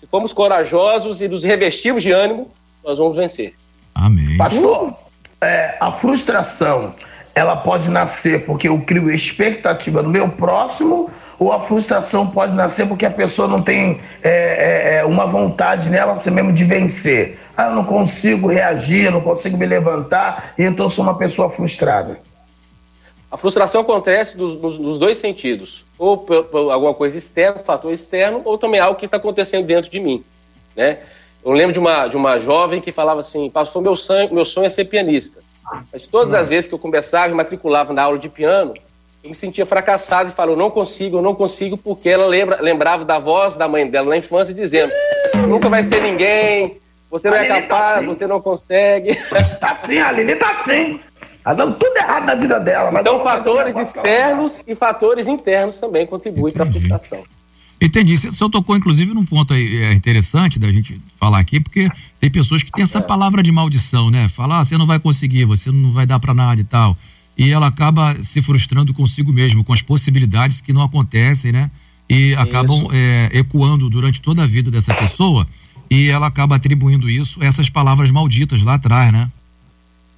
Se 0.00 0.06
formos 0.06 0.32
corajosos 0.32 1.20
e 1.20 1.28
nos 1.28 1.44
revestirmos 1.44 2.02
de 2.02 2.10
ânimo, 2.10 2.50
nós 2.82 2.98
vamos 2.98 3.16
vencer. 3.16 3.54
Amém. 3.94 4.36
Pastor, 4.36 4.94
é, 5.40 5.76
a 5.80 5.92
frustração, 5.92 6.94
ela 7.34 7.56
pode 7.56 7.88
nascer 7.88 8.44
porque 8.44 8.68
eu 8.68 8.80
crio 8.80 9.10
expectativa 9.10 10.02
no 10.02 10.08
meu 10.08 10.28
próximo 10.28 11.10
ou 11.38 11.52
a 11.52 11.60
frustração 11.60 12.26
pode 12.26 12.52
nascer 12.52 12.86
porque 12.86 13.04
a 13.04 13.10
pessoa 13.10 13.48
não 13.48 13.62
tem 13.62 14.00
é, 14.22 14.98
é, 14.98 15.04
uma 15.04 15.26
vontade 15.26 15.90
nela 15.90 16.12
assim 16.12 16.30
mesmo 16.30 16.52
de 16.52 16.64
vencer. 16.64 17.38
Ah, 17.56 17.66
eu 17.66 17.74
não 17.74 17.84
consigo 17.84 18.48
reagir, 18.48 19.10
não 19.10 19.20
consigo 19.20 19.56
me 19.56 19.66
levantar, 19.66 20.54
e 20.58 20.64
então 20.64 20.88
sou 20.88 21.04
uma 21.04 21.16
pessoa 21.16 21.50
frustrada. 21.50 22.18
A 23.30 23.36
frustração 23.36 23.80
acontece 23.80 24.36
dos, 24.36 24.78
nos 24.78 24.98
dois 24.98 25.16
sentidos. 25.16 25.84
Ou 25.98 26.18
por, 26.18 26.44
por, 26.44 26.70
alguma 26.70 26.92
coisa 26.92 27.16
externa, 27.16 27.60
fator 27.60 27.92
externo, 27.92 28.42
ou 28.44 28.58
também 28.58 28.78
algo 28.78 28.98
que 28.98 29.06
está 29.06 29.16
acontecendo 29.16 29.66
dentro 29.66 29.90
de 29.90 29.98
mim. 30.00 30.22
Né? 30.76 30.98
Eu 31.42 31.52
lembro 31.52 31.72
de 31.72 31.78
uma, 31.78 32.08
de 32.08 32.16
uma 32.16 32.38
jovem 32.38 32.80
que 32.80 32.92
falava 32.92 33.20
assim, 33.20 33.48
pastor, 33.48 33.80
meu 33.80 33.96
sonho, 33.96 34.32
meu 34.32 34.44
sonho 34.44 34.66
é 34.66 34.68
ser 34.68 34.84
pianista. 34.84 35.40
Mas 35.90 36.06
todas 36.06 36.34
as 36.34 36.48
vezes 36.48 36.68
que 36.68 36.74
eu 36.74 36.78
começava 36.78 37.32
e 37.32 37.34
matriculava 37.34 37.92
na 37.94 38.02
aula 38.02 38.18
de 38.18 38.28
piano, 38.28 38.74
eu 39.24 39.30
me 39.30 39.36
sentia 39.36 39.64
fracassado 39.64 40.28
e 40.28 40.32
falava, 40.32 40.52
eu 40.52 40.58
não 40.58 40.70
consigo, 40.70 41.16
eu 41.16 41.22
não 41.22 41.34
consigo, 41.34 41.78
porque 41.78 42.10
ela 42.10 42.26
lembra, 42.26 42.60
lembrava 42.60 43.04
da 43.04 43.18
voz 43.18 43.56
da 43.56 43.66
mãe 43.66 43.88
dela 43.88 44.10
na 44.10 44.16
infância 44.18 44.52
dizendo, 44.52 44.92
nunca 45.48 45.70
vai 45.70 45.84
ser 45.84 46.02
ninguém, 46.02 46.81
você 47.12 47.28
não 47.28 47.36
é 47.36 47.46
tá 47.46 47.60
capaz, 47.60 47.98
assim. 47.98 48.06
você 48.06 48.26
não 48.26 48.40
consegue. 48.40 49.14
Tá 49.60 49.72
assim, 49.72 49.98
a 49.98 50.08
Aline 50.08 50.34
tá 50.34 50.52
assim. 50.52 50.98
Tá 51.44 51.52
dando 51.52 51.74
tudo 51.74 51.94
errado 51.94 52.24
na 52.24 52.34
vida 52.34 52.58
dela. 52.58 52.90
Mas 52.90 53.02
Então, 53.02 53.18
não 53.18 53.24
vai 53.24 53.36
fatores 53.36 53.74
fazer 53.74 53.82
externos 53.82 54.64
e 54.66 54.74
fatores 54.74 55.26
internos 55.26 55.76
também 55.76 56.06
contribuem 56.06 56.54
para 56.54 56.64
a 56.64 56.66
frustração. 56.66 57.22
Entendi. 57.78 58.16
Você 58.16 58.30
você 58.30 58.50
tocou, 58.50 58.76
inclusive, 58.76 59.12
num 59.12 59.26
ponto 59.26 59.52
aí 59.52 59.82
é, 59.82 59.92
interessante 59.92 60.58
da 60.58 60.72
gente 60.72 60.98
falar 61.20 61.38
aqui, 61.38 61.60
porque 61.60 61.90
tem 62.18 62.30
pessoas 62.30 62.62
que 62.62 62.72
têm 62.72 62.84
essa 62.84 63.00
palavra 63.02 63.42
de 63.42 63.52
maldição, 63.52 64.10
né? 64.10 64.30
Falar, 64.30 64.60
ah, 64.60 64.64
você 64.64 64.78
não 64.78 64.86
vai 64.86 64.98
conseguir, 64.98 65.44
você 65.44 65.70
não 65.70 65.92
vai 65.92 66.06
dar 66.06 66.18
pra 66.18 66.32
nada 66.32 66.60
e 66.60 66.64
tal. 66.64 66.96
E 67.36 67.50
ela 67.50 67.66
acaba 67.66 68.16
se 68.22 68.40
frustrando 68.40 68.94
consigo 68.94 69.32
mesmo, 69.32 69.64
com 69.64 69.74
as 69.74 69.82
possibilidades 69.82 70.62
que 70.62 70.72
não 70.72 70.80
acontecem, 70.80 71.52
né? 71.52 71.70
E 72.08 72.34
acabam 72.36 72.88
é, 72.90 73.28
ecoando 73.32 73.90
durante 73.90 74.22
toda 74.22 74.44
a 74.44 74.46
vida 74.46 74.70
dessa 74.70 74.94
pessoa 74.94 75.46
e 75.92 76.10
ela 76.10 76.26
acaba 76.26 76.56
atribuindo 76.56 77.10
isso 77.10 77.42
a 77.42 77.46
essas 77.46 77.68
palavras 77.68 78.10
malditas 78.10 78.62
lá 78.62 78.74
atrás, 78.74 79.12
né? 79.12 79.28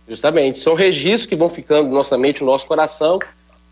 Justamente. 0.08 0.60
São 0.60 0.74
registros 0.74 1.26
que 1.26 1.34
vão 1.34 1.48
ficando 1.48 1.88
na 1.88 1.94
nossa 1.94 2.16
mente, 2.16 2.42
no 2.42 2.46
nosso 2.46 2.64
coração. 2.64 3.18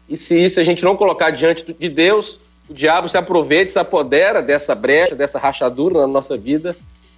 E 0.09 0.17
se 0.17 0.37
isso 0.37 0.59
a 0.59 0.65
gente 0.65 0.83
não 0.83 0.97
colocar 0.97 1.31
diante 1.31 1.65
de 1.79 1.89
Deus, 1.89 2.41
o 2.69 2.75
diabo 2.75 3.09
se 3.09 3.17
aproveita, 3.17 3.71
se 3.71 3.79
apodera 3.79 4.43
dessa 4.43 4.75
brecha, 4.75 5.15
dessa 5.15 5.39
rachadura 5.39 6.01
na 6.01 6.09
nossa 6.09 6.37
vida 6.37 6.75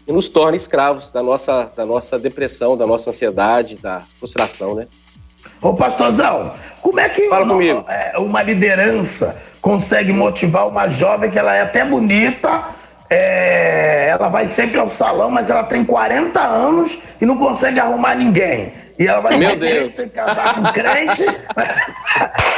e 0.07 0.13
nos 0.13 0.29
torna 0.29 0.55
escravos 0.55 1.11
da 1.11 1.23
nossa, 1.23 1.73
da 1.75 1.87
nossa 1.87 2.19
depressão, 2.19 2.77
da 2.77 2.87
nossa 2.87 3.09
ansiedade, 3.09 3.77
da 3.77 4.01
frustração, 4.21 4.75
né? 4.75 4.87
Ô, 5.63 5.73
pastorzão, 5.73 6.53
como 6.83 7.01
é 7.01 7.09
que 7.09 7.27
Fala 7.29 7.51
uma, 7.51 7.91
é, 7.91 8.19
uma 8.19 8.43
liderança 8.43 9.41
consegue 9.63 10.13
motivar 10.13 10.69
uma 10.69 10.89
jovem 10.91 11.31
que 11.31 11.39
ela 11.39 11.55
é 11.55 11.63
até 11.63 11.85
bonita, 11.87 12.75
é, 13.15 14.09
ela 14.11 14.29
vai 14.29 14.47
sempre 14.49 14.79
ao 14.79 14.89
salão, 14.89 15.31
mas 15.31 15.49
ela 15.51 15.63
tem 15.65 15.85
40 15.85 16.41
anos 16.41 16.99
e 17.21 17.27
não 17.27 17.37
consegue 17.39 17.79
arrumar 17.81 18.15
ninguém. 18.15 18.73
E 18.97 19.09
ela 19.09 19.21
vai 19.21 19.37
Meu 19.37 19.57
Deus. 19.57 19.93
se 19.93 20.07
casar 20.09 20.55
com 20.55 20.63
crente, 20.73 21.25
mas 21.57 21.81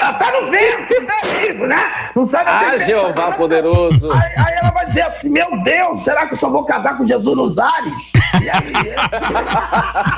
ela 0.03 0.13
tá 0.15 0.33
no 0.33 0.51
vento, 0.51 1.01
né, 1.03 1.15
amigo, 1.23 1.67
né? 1.67 2.11
Não 2.15 2.27
sabe 2.27 2.51
Ah, 2.51 2.77
Jeová 2.79 3.13
pensar. 3.15 3.37
poderoso. 3.39 4.13
Aí, 4.13 4.33
aí 4.37 4.55
ela 4.61 4.71
vai 4.71 4.85
dizer 4.85 5.03
assim: 5.07 5.31
Meu 5.31 5.57
Deus, 5.63 6.05
será 6.05 6.27
que 6.27 6.35
eu 6.35 6.39
só 6.39 6.51
vou 6.51 6.65
casar 6.67 6.99
com 6.99 7.07
Jesus 7.07 7.35
nos 7.35 7.59
ares? 7.59 8.13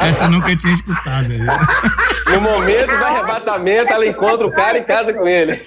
Essa 0.01 0.25
eu 0.25 0.31
nunca 0.31 0.57
tinha 0.57 0.75
escutado. 0.75 1.33
aí. 1.33 1.41
No 2.35 2.41
momento 2.41 2.87
do 2.87 3.05
arrebatamento, 3.05 3.93
ela 3.93 4.07
encontra 4.07 4.47
o 4.47 4.53
cara 4.53 4.79
e 4.79 4.85
casa 4.85 5.13
com 5.13 5.27
ele. 5.27 5.63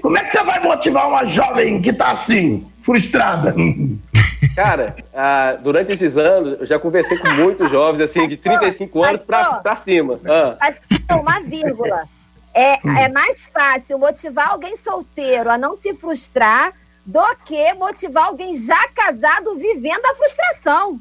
como 0.00 0.18
é 0.18 0.22
que 0.24 0.30
você 0.30 0.42
vai 0.42 0.60
motivar 0.60 1.08
uma 1.08 1.24
jovem 1.24 1.80
que 1.80 1.92
tá 1.92 2.12
assim, 2.12 2.66
frustrada? 2.82 3.54
Cara, 4.54 4.96
ah, 5.14 5.56
durante 5.62 5.92
esses 5.92 6.16
anos, 6.16 6.60
eu 6.60 6.66
já 6.66 6.78
conversei 6.78 7.16
com 7.18 7.28
muitos 7.30 7.70
jovens, 7.70 8.00
assim, 8.00 8.26
de 8.26 8.36
35 8.36 9.02
anos 9.02 9.20
pra, 9.20 9.38
pastor. 9.38 9.62
pra 9.62 9.76
cima. 9.76 10.20
Ah. 10.26 10.56
Mas 10.60 10.80
tem 10.88 11.16
uma 11.16 11.40
vírgula. 11.40 12.04
É, 12.54 13.04
é 13.04 13.08
mais 13.08 13.44
fácil 13.44 13.98
motivar 13.98 14.50
alguém 14.50 14.76
solteiro 14.76 15.50
a 15.50 15.56
não 15.56 15.76
se 15.76 15.94
frustrar 15.94 16.72
do 17.04 17.34
que 17.44 17.72
motivar 17.74 18.26
alguém 18.26 18.58
já 18.58 18.88
casado 18.88 19.56
vivendo 19.56 20.04
a 20.04 20.14
frustração. 20.14 21.00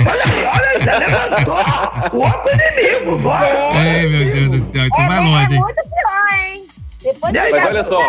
Olha 0.00 0.22
aí, 0.24 0.44
olha 0.44 0.68
aí, 0.68 0.80
você 0.82 0.98
levantou 0.98 2.18
o 2.18 2.22
outro 2.24 2.50
inimigo. 2.52 3.18
Bora. 3.18 3.48
Ei, 4.00 4.08
meu 4.08 4.32
Deus 4.32 4.50
do 4.50 4.72
céu, 4.72 4.84
isso 4.86 5.00
é, 5.00 5.06
vai 5.08 5.20
longe, 5.20 5.52
é 5.52 5.56
hein? 5.56 5.60
muito 5.62 5.74
pior, 5.82 6.46
hein? 6.46 6.66
Depois 7.02 7.34
Mas 7.34 7.64
olha 7.66 7.84
só, 7.84 8.08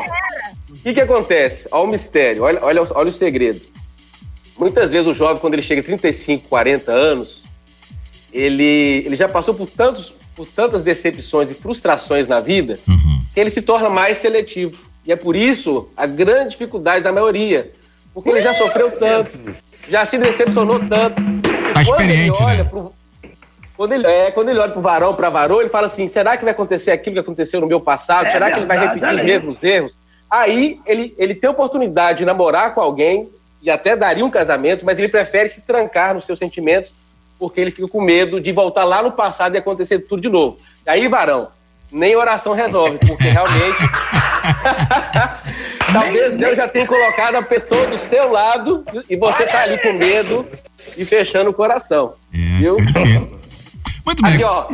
o 0.69 0.73
que, 0.83 0.93
que 0.93 1.01
acontece? 1.01 1.67
Olha 1.71 1.83
o 1.83 1.87
mistério, 1.91 2.43
olha, 2.43 2.59
olha, 2.63 2.83
o- 2.83 2.87
olha 2.95 3.09
o 3.09 3.13
segredo. 3.13 3.61
Muitas 4.57 4.91
vezes 4.91 5.05
o 5.07 5.13
jovem, 5.13 5.37
quando 5.37 5.53
ele 5.53 5.61
chega 5.61 5.81
a 5.81 5.83
35, 5.83 6.47
40 6.47 6.91
anos, 6.91 7.43
ele, 8.31 9.03
ele 9.05 9.15
já 9.15 9.27
passou 9.27 9.53
por, 9.53 9.69
tantos, 9.69 10.13
por 10.35 10.47
tantas 10.47 10.81
decepções 10.83 11.49
e 11.49 11.53
frustrações 11.53 12.27
na 12.27 12.39
vida 12.39 12.79
que 13.33 13.39
ele 13.39 13.49
se 13.49 13.61
torna 13.61 13.89
mais 13.89 14.17
seletivo. 14.17 14.77
E 15.05 15.11
é 15.11 15.15
por 15.15 15.35
isso 15.35 15.89
a 15.95 16.05
grande 16.07 16.51
dificuldade 16.51 17.03
da 17.03 17.11
maioria. 17.11 17.71
Porque 18.13 18.29
ele 18.29 18.41
já 18.41 18.53
sofreu 18.53 18.89
tanto, 18.91 19.37
já 19.89 20.05
se 20.05 20.17
decepcionou 20.17 20.79
tanto. 20.79 21.21
E 21.81 21.85
Tá 21.85 21.91
quando 21.91 21.99
ele 22.01 22.11
experiente, 22.13 22.43
olha 22.43 22.63
né? 22.63 22.69
pro- 22.69 22.93
quando 23.77 23.91
ele, 23.91 24.07
é, 24.07 24.31
quando 24.31 24.49
ele 24.49 24.59
olha 24.59 24.71
pro 24.71 24.81
varão, 24.81 25.13
pra 25.13 25.29
varão, 25.29 25.59
ele 25.59 25.69
fala 25.69 25.87
assim: 25.87 26.07
será 26.07 26.37
que 26.37 26.43
vai 26.45 26.51
acontecer 26.53 26.91
aquilo 26.91 27.15
que 27.15 27.19
aconteceu 27.19 27.59
no 27.59 27.67
meu 27.67 27.79
passado? 27.81 28.27
É 28.27 28.31
será 28.31 28.49
que 28.51 28.59
ele 28.59 28.65
vai 28.65 28.79
repetir 28.79 29.07
os 29.13 29.23
mesmos 29.23 29.63
erros? 29.63 29.97
Aí 30.29 30.79
ele, 30.85 31.13
ele 31.17 31.35
tem 31.35 31.47
a 31.47 31.51
oportunidade 31.51 32.19
de 32.19 32.25
namorar 32.25 32.73
com 32.73 32.81
alguém 32.81 33.27
e 33.61 33.69
até 33.69 33.95
daria 33.95 34.25
um 34.25 34.29
casamento, 34.29 34.85
mas 34.85 34.97
ele 34.97 35.07
prefere 35.09 35.49
se 35.49 35.61
trancar 35.61 36.13
nos 36.13 36.25
seus 36.25 36.39
sentimentos 36.39 36.93
porque 37.37 37.59
ele 37.59 37.69
fica 37.71 37.87
com 37.89 37.99
medo 38.01 38.39
de 38.39 38.51
voltar 38.53 38.85
lá 38.85 39.03
no 39.03 39.11
passado 39.11 39.55
e 39.55 39.57
acontecer 39.57 39.99
tudo 39.99 40.21
de 40.21 40.29
novo. 40.29 40.55
E 40.85 40.89
aí, 40.89 41.07
varão, 41.09 41.49
nem 41.91 42.15
oração 42.15 42.53
resolve, 42.53 42.97
porque 42.99 43.27
realmente. 43.29 43.77
Talvez 45.91 46.35
Deus 46.35 46.57
já 46.57 46.67
tenha 46.67 46.85
colocado 46.87 47.35
a 47.35 47.41
pessoa 47.41 47.85
do 47.87 47.97
seu 47.97 48.31
lado 48.31 48.83
e 49.09 49.15
você 49.15 49.45
tá 49.45 49.61
ali 49.61 49.77
com 49.77 49.93
medo 49.93 50.45
e 50.97 51.05
fechando 51.05 51.49
o 51.49 51.53
coração. 51.53 52.13
É, 52.33 52.37
Viu? 52.59 52.77
Muito 54.05 54.21
bem. 54.23 54.33
Aqui, 54.33 54.43
ó. 54.43 54.67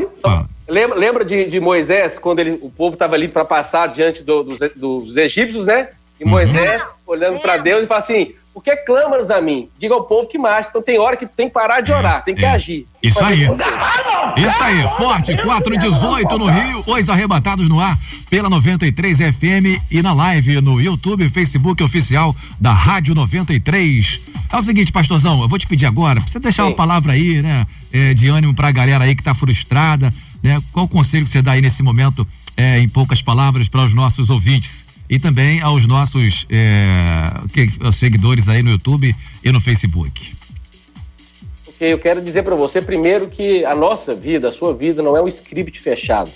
Lembra, 0.68 0.97
lembra 0.97 1.26
de, 1.26 1.45
de 1.45 1.59
Moisés, 1.59 2.18
quando 2.18 2.39
ele, 2.39 2.57
o 2.62 2.70
povo 2.70 2.93
estava 2.93 3.16
ali 3.16 3.28
para 3.28 3.43
passar 3.43 3.88
diante 3.89 4.24
do- 4.24 4.43
dos, 4.43 4.59
dos 4.76 5.18
egípcios, 5.18 5.66
né? 5.66 5.89
E 6.20 6.26
Moisés 6.26 6.82
olhando 7.05 7.39
para 7.39 7.57
Deus 7.57 7.84
e 7.84 7.88
fala 7.88 7.99
assim: 7.99 8.34
Por 8.54 8.62
que 8.62 8.76
clamas 8.78 9.30
a 9.30 9.39
mim? 9.39 9.70
Diga 9.80 9.93
ao 9.93 10.04
povo 10.04 10.28
que 10.28 10.38
marcha. 10.38 10.70
Então 10.70 10.82
tem 10.82 10.99
hora 10.99 11.16
que 11.16 11.26
tem 11.26 11.47
que 11.47 11.54
parar 11.54 11.80
de 11.80 11.91
orar, 11.91 12.24
tem 12.24 12.36
que 12.36 12.43
é. 12.43 12.49
agir. 12.49 12.86
Isso 13.02 13.24
aí. 13.24 13.43
Isso 13.43 14.64
aí, 14.64 14.82
forte, 14.97 15.36
418 15.36 16.38
no 16.38 16.45
Rio, 16.47 16.84
os 16.86 17.10
arrebatados 17.10 17.68
no 17.68 17.80
ar, 17.80 17.97
pela 18.30 18.49
93 18.49 19.18
FM 19.18 19.82
e 19.89 20.02
na 20.02 20.14
live 20.14 20.62
no 20.62 20.80
YouTube 20.80 21.30
Facebook 21.30 21.82
oficial 21.84 22.36
da 22.60 22.74
Rádio 22.74 23.16
93. 23.16 24.22
É 24.52 24.58
o 24.58 24.62
seguinte, 24.62 24.91
pastorzão, 24.91 25.41
eu 25.41 25.47
vou 25.47 25.58
te 25.58 25.66
pedir 25.66 25.86
agora, 25.86 26.20
pra 26.20 26.30
você 26.30 26.39
deixar 26.39 26.66
uma 26.66 26.76
palavra 26.76 27.14
aí, 27.14 27.41
né, 27.41 27.66
é, 27.91 28.14
de 28.14 28.28
ânimo 28.28 28.54
pra 28.54 28.72
galera 28.72 29.06
aí 29.06 29.16
que 29.16 29.24
tá 29.24 29.34
frustrada, 29.34 30.14
né? 30.43 30.62
Qual 30.72 30.86
o 30.86 30.89
conselho 30.89 31.26
que 31.26 31.32
você 31.32 31.41
dá 31.41 31.54
aí 31.54 31.62
nesse 31.62 31.82
momento, 31.82 32.28
é, 32.58 32.80
em 32.80 32.89
poucas 32.89 33.22
palavras, 33.22 33.68
para 33.68 33.84
os 33.84 33.93
nossos 33.93 34.30
ouvintes? 34.30 34.91
E 35.12 35.20
também 35.20 35.59
aos 35.59 35.86
nossos 35.86 36.47
é, 36.49 37.91
seguidores 37.91 38.47
aí 38.47 38.64
no 38.64 38.70
YouTube 38.70 39.14
e 39.43 39.51
no 39.51 39.59
Facebook. 39.59 40.34
Ok, 41.68 41.91
eu 41.91 41.99
quero 41.99 42.22
dizer 42.22 42.43
para 42.43 42.55
você 42.55 42.82
primeiro 42.82 43.28
que 43.28 43.66
a 43.66 43.76
nossa 43.76 44.16
vida, 44.16 44.47
a 44.47 44.53
sua 44.53 44.74
vida, 44.74 45.03
não 45.03 45.18
é 45.18 45.22
um 45.22 45.28
script 45.28 45.82
fechado. 45.82 46.32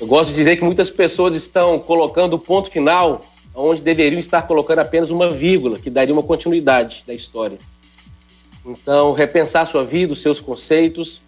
Eu 0.00 0.08
gosto 0.08 0.30
de 0.30 0.34
dizer 0.34 0.56
que 0.56 0.64
muitas 0.64 0.90
pessoas 0.90 1.36
estão 1.36 1.78
colocando 1.78 2.34
o 2.34 2.38
ponto 2.40 2.68
final 2.68 3.24
onde 3.54 3.82
deveriam 3.82 4.18
estar 4.18 4.42
colocando 4.42 4.80
apenas 4.80 5.10
uma 5.10 5.32
vírgula, 5.32 5.78
que 5.78 5.88
daria 5.88 6.12
uma 6.12 6.24
continuidade 6.24 7.04
da 7.06 7.14
história. 7.14 7.56
Então, 8.66 9.12
repensar 9.12 9.62
a 9.62 9.66
sua 9.66 9.84
vida, 9.84 10.12
os 10.12 10.20
seus 10.20 10.40
conceitos. 10.40 11.22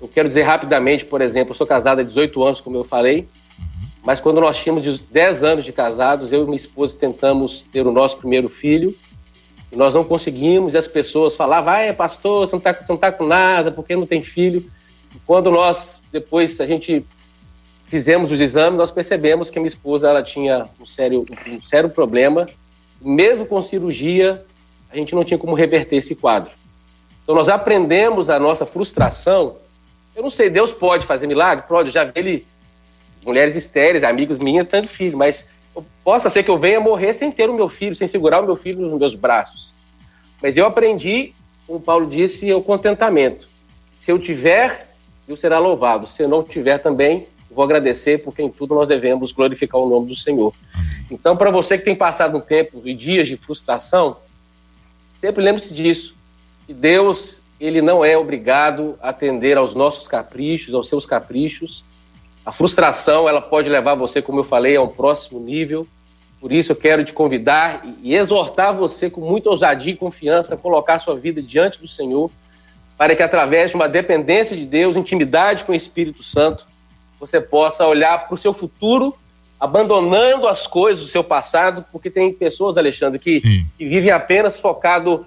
Eu 0.00 0.08
quero 0.08 0.28
dizer 0.28 0.44
rapidamente, 0.44 1.04
por 1.04 1.20
exemplo, 1.20 1.52
eu 1.52 1.56
sou 1.56 1.66
casado 1.66 1.98
há 1.98 2.02
18 2.02 2.42
anos, 2.42 2.60
como 2.62 2.78
eu 2.78 2.84
falei, 2.84 3.28
mas 4.08 4.20
quando 4.20 4.40
nós 4.40 4.56
tínhamos 4.56 4.98
10 4.98 5.42
anos 5.42 5.66
de 5.66 5.70
casados, 5.70 6.32
eu 6.32 6.40
e 6.40 6.44
minha 6.46 6.56
esposa 6.56 6.96
tentamos 6.98 7.66
ter 7.70 7.86
o 7.86 7.92
nosso 7.92 8.16
primeiro 8.16 8.48
filho, 8.48 8.96
e 9.70 9.76
nós 9.76 9.92
não 9.92 10.02
conseguimos, 10.02 10.72
e 10.72 10.78
as 10.78 10.88
pessoas 10.88 11.36
falavam, 11.36 11.66
vai, 11.66 11.92
pastor, 11.92 12.48
você 12.48 12.52
não 12.52 12.58
está 12.58 12.72
tá 12.72 13.12
com 13.12 13.26
nada, 13.26 13.70
porque 13.70 13.94
não 13.94 14.06
tem 14.06 14.22
filho. 14.22 14.64
E 15.14 15.18
quando 15.26 15.50
nós, 15.50 16.00
depois, 16.10 16.58
a 16.58 16.64
gente 16.64 17.04
fizemos 17.84 18.32
os 18.32 18.40
exames, 18.40 18.78
nós 18.78 18.90
percebemos 18.90 19.50
que 19.50 19.58
a 19.58 19.60
minha 19.60 19.68
esposa 19.68 20.08
ela 20.08 20.22
tinha 20.22 20.66
um 20.80 20.86
sério, 20.86 21.26
um 21.46 21.60
sério 21.60 21.90
problema. 21.90 22.48
Mesmo 23.02 23.44
com 23.44 23.60
cirurgia, 23.60 24.42
a 24.90 24.96
gente 24.96 25.14
não 25.14 25.22
tinha 25.22 25.36
como 25.36 25.52
reverter 25.52 25.96
esse 25.96 26.14
quadro. 26.14 26.50
Então 27.24 27.34
nós 27.34 27.50
aprendemos 27.50 28.30
a 28.30 28.40
nossa 28.40 28.64
frustração. 28.64 29.56
Eu 30.16 30.22
não 30.22 30.30
sei, 30.30 30.48
Deus 30.48 30.72
pode 30.72 31.04
fazer 31.04 31.26
milagre? 31.26 31.66
Pode, 31.68 31.90
já 31.90 32.04
vi 32.04 32.12
ele, 32.14 32.46
mulheres 33.24 33.54
estéreis, 33.56 34.02
amigos 34.04 34.38
minhas, 34.38 34.68
tendo 34.68 34.88
filho, 34.88 35.16
mas 35.16 35.46
eu- 35.74 35.84
possa 36.02 36.30
ser 36.30 36.42
que 36.42 36.50
eu 36.50 36.58
venha 36.58 36.80
morrer 36.80 37.12
sem 37.14 37.30
ter 37.30 37.48
o 37.48 37.54
meu 37.54 37.68
filho, 37.68 37.94
sem 37.94 38.08
segurar 38.08 38.40
o 38.42 38.46
meu 38.46 38.56
filho 38.56 38.80
nos 38.80 38.98
meus 38.98 39.14
braços. 39.14 39.70
Mas 40.42 40.56
eu 40.56 40.66
aprendi, 40.66 41.32
como 41.66 41.80
Paulo 41.80 42.06
disse, 42.06 42.52
o 42.52 42.62
contentamento. 42.62 43.48
Se 43.98 44.10
eu 44.10 44.18
tiver, 44.18 44.88
Deus 45.26 45.40
será 45.40 45.58
louvado. 45.58 46.06
Se 46.06 46.22
eu 46.22 46.28
não 46.28 46.42
tiver 46.42 46.78
também, 46.78 47.26
eu 47.50 47.56
vou 47.56 47.64
agradecer, 47.64 48.18
porque 48.22 48.42
em 48.42 48.50
tudo 48.50 48.74
nós 48.74 48.88
devemos 48.88 49.32
glorificar 49.32 49.80
o 49.80 49.88
nome 49.88 50.08
do 50.08 50.16
Senhor. 50.16 50.54
Então, 51.10 51.36
para 51.36 51.50
você 51.50 51.76
que 51.76 51.84
tem 51.84 51.94
passado 51.94 52.36
um 52.36 52.40
tempo 52.40 52.82
e 52.84 52.94
dias 52.94 53.26
de 53.28 53.36
frustração, 53.36 54.16
sempre 55.20 55.42
lembre-se 55.42 55.74
disso. 55.74 56.16
Que 56.66 56.72
Deus, 56.72 57.42
ele 57.58 57.80
não 57.82 58.04
é 58.04 58.16
obrigado 58.16 58.98
a 59.02 59.08
atender 59.08 59.56
aos 59.56 59.74
nossos 59.74 60.06
caprichos, 60.06 60.74
aos 60.74 60.88
seus 60.88 61.04
caprichos. 61.04 61.84
A 62.48 62.52
frustração, 62.52 63.28
ela 63.28 63.42
pode 63.42 63.68
levar 63.68 63.94
você, 63.94 64.22
como 64.22 64.40
eu 64.40 64.44
falei, 64.44 64.74
a 64.74 64.80
um 64.80 64.88
próximo 64.88 65.38
nível. 65.38 65.86
Por 66.40 66.50
isso 66.50 66.72
eu 66.72 66.76
quero 66.76 67.04
te 67.04 67.12
convidar 67.12 67.84
e- 68.02 68.14
exortar 68.14 68.74
você 68.74 69.10
com 69.10 69.20
muita 69.20 69.50
ousadia 69.50 69.92
e 69.92 69.96
confiança 69.96 70.54
a 70.54 70.56
colocar 70.56 70.98
sua 70.98 71.14
vida 71.14 71.42
diante 71.42 71.78
do 71.78 71.86
Senhor, 71.86 72.30
para 72.96 73.14
que 73.14 73.22
através 73.22 73.68
de 73.68 73.76
uma 73.76 73.86
dependência 73.86 74.56
de 74.56 74.64
Deus, 74.64 74.96
intimidade 74.96 75.62
com 75.64 75.72
o 75.72 75.74
Espírito 75.74 76.22
Santo, 76.22 76.64
você 77.20 77.38
possa 77.38 77.86
olhar 77.86 78.26
para 78.26 78.34
o 78.34 78.38
seu 78.38 78.54
futuro, 78.54 79.14
abandonando 79.60 80.48
as 80.48 80.66
coisas 80.66 81.04
do 81.04 81.10
seu 81.10 81.22
passado, 81.22 81.84
porque 81.92 82.08
tem 82.08 82.32
pessoas, 82.32 82.78
Alexandre, 82.78 83.18
que, 83.18 83.42
que 83.76 83.86
vivem 83.86 84.10
apenas 84.10 84.58
focado 84.58 85.26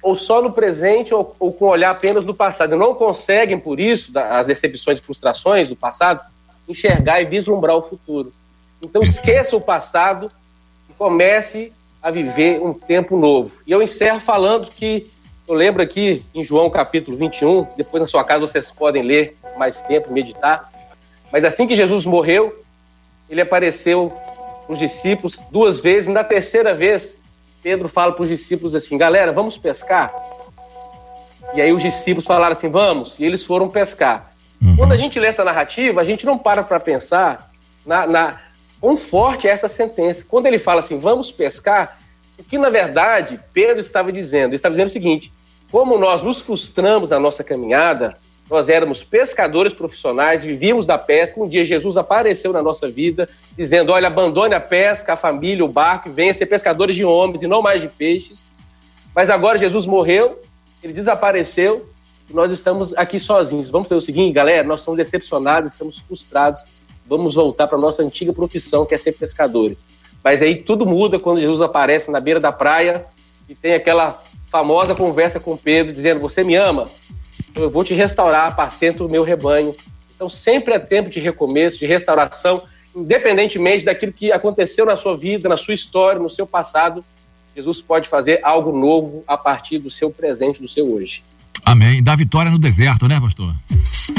ou 0.00 0.14
só 0.14 0.40
no 0.40 0.52
presente 0.52 1.12
ou, 1.12 1.34
ou 1.40 1.52
com 1.52 1.64
olhar 1.66 1.90
apenas 1.90 2.24
no 2.24 2.32
passado. 2.34 2.76
E 2.76 2.78
não 2.78 2.94
conseguem, 2.94 3.58
por 3.58 3.80
isso, 3.80 4.12
da- 4.12 4.38
as 4.38 4.46
decepções 4.46 4.98
e 4.98 5.02
frustrações 5.02 5.68
do 5.68 5.74
passado, 5.74 6.22
enxergar 6.68 7.20
e 7.20 7.24
vislumbrar 7.24 7.76
o 7.76 7.82
futuro. 7.82 8.32
Então 8.80 9.02
esqueça 9.02 9.56
o 9.56 9.60
passado 9.60 10.28
e 10.88 10.92
comece 10.92 11.72
a 12.02 12.10
viver 12.10 12.60
um 12.60 12.74
tempo 12.74 13.16
novo. 13.16 13.52
E 13.66 13.70
eu 13.70 13.80
encerro 13.80 14.20
falando 14.20 14.68
que 14.68 15.06
eu 15.46 15.54
lembro 15.54 15.82
aqui 15.82 16.24
em 16.34 16.42
João 16.44 16.70
capítulo 16.70 17.16
21, 17.16 17.66
depois 17.76 18.00
na 18.00 18.08
sua 18.08 18.24
casa 18.24 18.40
vocês 18.40 18.70
podem 18.70 19.02
ler 19.02 19.36
mais 19.56 19.82
tempo, 19.82 20.12
meditar. 20.12 20.70
Mas 21.30 21.44
assim 21.44 21.66
que 21.66 21.76
Jesus 21.76 22.06
morreu, 22.06 22.62
ele 23.28 23.40
apareceu 23.40 24.12
para 24.66 24.72
os 24.72 24.78
discípulos 24.78 25.44
duas 25.50 25.80
vezes, 25.80 26.08
e 26.08 26.12
na 26.12 26.24
terceira 26.24 26.74
vez, 26.74 27.16
Pedro 27.62 27.88
fala 27.88 28.12
para 28.12 28.22
os 28.22 28.28
discípulos 28.28 28.74
assim: 28.74 28.98
galera, 28.98 29.32
vamos 29.32 29.56
pescar? 29.56 30.12
E 31.54 31.60
aí 31.60 31.72
os 31.72 31.82
discípulos 31.82 32.26
falaram 32.26 32.52
assim: 32.52 32.68
vamos, 32.68 33.18
e 33.18 33.24
eles 33.24 33.44
foram 33.44 33.68
pescar. 33.68 34.31
Quando 34.76 34.92
a 34.92 34.96
gente 34.96 35.18
lê 35.18 35.26
essa 35.26 35.44
narrativa, 35.44 36.00
a 36.00 36.04
gente 36.04 36.24
não 36.24 36.38
para 36.38 36.62
para 36.62 36.78
pensar 36.78 37.48
na, 37.84 38.06
na 38.06 38.40
quão 38.80 38.96
forte 38.96 39.48
é 39.48 39.50
essa 39.50 39.68
sentença. 39.68 40.24
Quando 40.28 40.46
ele 40.46 40.58
fala 40.58 40.80
assim, 40.80 40.98
vamos 40.98 41.32
pescar, 41.32 41.98
o 42.38 42.44
que 42.44 42.56
na 42.56 42.70
verdade 42.70 43.40
Pedro 43.52 43.80
estava 43.80 44.12
dizendo? 44.12 44.50
Ele 44.50 44.56
estava 44.56 44.74
dizendo 44.74 44.88
o 44.88 44.92
seguinte: 44.92 45.32
como 45.70 45.98
nós 45.98 46.22
nos 46.22 46.40
frustramos 46.40 47.10
na 47.10 47.18
nossa 47.18 47.42
caminhada, 47.42 48.16
nós 48.50 48.68
éramos 48.68 49.02
pescadores 49.02 49.72
profissionais, 49.72 50.44
vivíamos 50.44 50.86
da 50.86 50.98
pesca. 50.98 51.40
Um 51.40 51.48
dia 51.48 51.64
Jesus 51.64 51.96
apareceu 51.96 52.52
na 52.52 52.62
nossa 52.62 52.90
vida, 52.90 53.28
dizendo: 53.56 53.92
olha, 53.92 54.08
abandone 54.08 54.54
a 54.54 54.60
pesca, 54.60 55.14
a 55.14 55.16
família, 55.16 55.64
o 55.64 55.68
barco, 55.68 56.08
e 56.08 56.12
venha 56.12 56.34
ser 56.34 56.46
pescadores 56.46 56.94
de 56.94 57.04
homens 57.04 57.42
e 57.42 57.46
não 57.46 57.62
mais 57.62 57.80
de 57.80 57.88
peixes. 57.88 58.48
Mas 59.14 59.30
agora 59.30 59.58
Jesus 59.58 59.86
morreu, 59.86 60.40
ele 60.82 60.92
desapareceu, 60.92 61.88
nós 62.32 62.50
estamos 62.52 62.94
aqui 62.96 63.20
sozinhos. 63.20 63.70
Vamos 63.70 63.88
fazer 63.88 63.98
o 63.98 64.02
seguinte, 64.02 64.32
galera, 64.32 64.66
nós 64.66 64.80
estamos 64.80 64.96
decepcionados, 64.96 65.72
estamos 65.72 65.98
frustrados, 65.98 66.60
vamos 67.06 67.34
voltar 67.34 67.66
para 67.66 67.78
nossa 67.78 68.02
antiga 68.02 68.32
profissão, 68.32 68.86
que 68.86 68.94
é 68.94 68.98
ser 68.98 69.12
pescadores. 69.12 69.86
Mas 70.22 70.40
aí 70.40 70.56
tudo 70.56 70.86
muda 70.86 71.18
quando 71.18 71.40
Jesus 71.40 71.60
aparece 71.60 72.10
na 72.10 72.20
beira 72.20 72.40
da 72.40 72.52
praia 72.52 73.04
e 73.48 73.54
tem 73.54 73.74
aquela 73.74 74.22
famosa 74.50 74.94
conversa 74.94 75.40
com 75.40 75.56
Pedro, 75.56 75.92
dizendo: 75.92 76.20
Você 76.20 76.44
me 76.44 76.54
ama? 76.54 76.84
Eu 77.54 77.68
vou 77.68 77.84
te 77.84 77.92
restaurar, 77.92 78.48
apacento 78.48 79.04
o 79.04 79.10
meu 79.10 79.22
rebanho. 79.22 79.74
Então 80.14 80.28
sempre 80.28 80.74
é 80.74 80.78
tempo 80.78 81.10
de 81.10 81.20
recomeço, 81.20 81.78
de 81.78 81.86
restauração, 81.86 82.62
independentemente 82.94 83.84
daquilo 83.84 84.12
que 84.12 84.30
aconteceu 84.30 84.86
na 84.86 84.96
sua 84.96 85.16
vida, 85.16 85.48
na 85.48 85.56
sua 85.56 85.74
história, 85.74 86.20
no 86.20 86.30
seu 86.30 86.46
passado. 86.46 87.04
Jesus 87.54 87.80
pode 87.80 88.08
fazer 88.08 88.40
algo 88.42 88.72
novo 88.72 89.24
a 89.26 89.36
partir 89.36 89.78
do 89.78 89.90
seu 89.90 90.10
presente, 90.10 90.62
do 90.62 90.68
seu 90.68 90.86
hoje. 90.86 91.22
Amém. 91.64 92.02
Dá 92.02 92.14
vitória 92.16 92.50
no 92.50 92.58
deserto, 92.58 93.06
né, 93.08 93.20
pastor? 93.20 93.54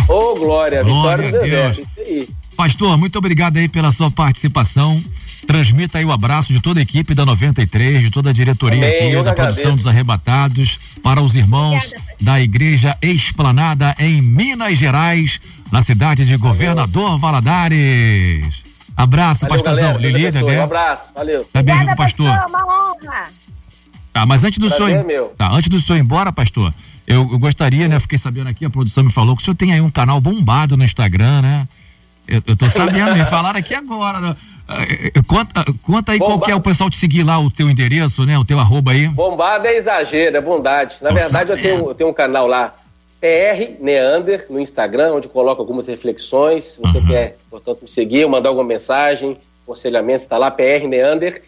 Ô, 0.08 0.36
glória, 0.36 0.84
Glória 0.84 1.26
vitória 1.32 1.32
Deus. 1.32 1.76
deserto. 1.78 1.80
Isso 2.02 2.10
aí. 2.10 2.30
Pastor, 2.56 2.98
muito 2.98 3.18
obrigado 3.18 3.58
aí 3.58 3.68
pela 3.68 3.92
sua 3.92 4.10
participação. 4.12 5.02
Transmita 5.48 5.98
aí 5.98 6.06
o 6.06 6.12
abraço 6.12 6.54
de 6.54 6.62
toda 6.62 6.80
a 6.80 6.84
equipe 6.84 7.14
da 7.14 7.26
93, 7.26 8.02
de 8.02 8.10
toda 8.12 8.30
a 8.30 8.34
diretoria 8.34 8.78
Amém, 8.78 8.90
aqui, 9.14 9.24
da 9.24 9.32
que 9.32 9.36
produção 9.36 9.42
agradeço. 9.64 9.76
dos 9.76 9.88
arrebatados, 9.88 10.80
para 11.04 11.22
os 11.22 11.36
irmãos 11.36 11.92
da 12.22 12.40
Igreja 12.40 12.96
Esplanada 13.02 13.94
em 14.00 14.22
Minas 14.22 14.78
Gerais, 14.78 15.42
na 15.70 15.82
cidade 15.82 16.26
de 16.26 16.38
Governador 16.38 17.20
Valadares. 17.20 18.64
Abraço, 18.96 19.42
Valeu, 19.42 19.56
pastorzão. 19.64 19.94
galera. 19.94 20.12
Lili. 20.18 20.32
Dedé. 20.32 20.60
Um 20.60 20.64
abraço, 20.64 21.02
valeu. 21.14 21.44
Tá 21.52 21.62
bem, 21.64 21.86
viu, 21.86 21.96
pastor? 21.96 22.30
uma 22.48 22.64
honra. 22.66 23.24
Tá, 24.14 24.26
mas 24.26 24.44
antes 24.44 24.60
do 24.60 24.68
Prazer, 24.70 24.88
senhor. 24.88 25.06
meu. 25.06 25.26
Tá, 25.38 25.52
antes 25.52 25.68
do 25.70 25.82
senhor 25.82 25.98
ir 25.98 26.02
embora, 26.02 26.32
pastor, 26.32 26.72
eu, 27.08 27.30
eu 27.32 27.40
gostaria, 27.40 27.88
né? 27.88 28.00
Fiquei 28.00 28.18
sabendo 28.18 28.50
aqui, 28.50 28.66
a 28.66 28.70
produção 28.70 29.04
me 29.04 29.12
falou 29.12 29.36
que 29.36 29.42
o 29.42 29.46
senhor 29.46 29.56
tem 29.56 29.74
aí 29.74 29.82
um 29.82 29.92
canal 29.92 30.20
bombado 30.22 30.78
no 30.78 30.84
Instagram, 30.84 31.42
né? 31.42 31.68
Eu, 32.28 32.42
eu 32.48 32.56
tô 32.56 32.70
sabendo, 32.70 33.16
me 33.16 33.26
falaram 33.26 33.60
aqui 33.60 33.76
agora, 33.76 34.20
né? 34.20 34.36
Eh, 34.70 35.12
eh, 35.16 35.22
Conta, 35.28 35.66
conta 35.84 36.14
aí 36.14 36.20
qual 36.20 36.40
que 36.40 36.52
é 36.52 36.56
o 36.56 36.62
pessoal 36.62 36.90
te 36.90 36.98
seguir 36.98 37.24
lá, 37.24 37.38
o 37.38 37.52
teu 37.52 37.70
endereço, 37.70 38.26
né? 38.26 38.38
O 38.38 38.46
teu 38.46 38.60
arroba 38.60 38.92
aí. 38.92 39.08
Bombado 39.08 39.68
é 39.68 39.76
exagero, 39.76 40.38
é 40.38 40.42
bondade. 40.42 40.96
Na 41.02 41.12
Nossa, 41.12 41.24
verdade, 41.24 41.52
eu 41.52 41.58
tenho, 41.58 41.90
eu 41.90 41.96
tenho 41.96 42.10
um 42.10 42.14
canal 42.14 42.48
lá, 42.48 42.74
PR 43.20 43.82
Neander, 43.82 44.46
no 44.50 44.60
Instagram, 44.60 45.14
onde 45.16 45.28
coloco 45.28 45.62
algumas 45.62 45.88
reflexões. 45.88 46.64
Se 46.64 46.82
você 46.82 47.02
quer, 47.02 47.38
portanto, 47.50 47.84
me 47.84 47.90
seguir, 47.90 48.26
mandar 48.28 48.50
alguma 48.50 48.66
mensagem, 48.66 49.36
aconselhamento, 49.64 50.24
está 50.24 50.38
lá, 50.38 50.50
PR 50.50 50.88
Neander. 50.88 51.42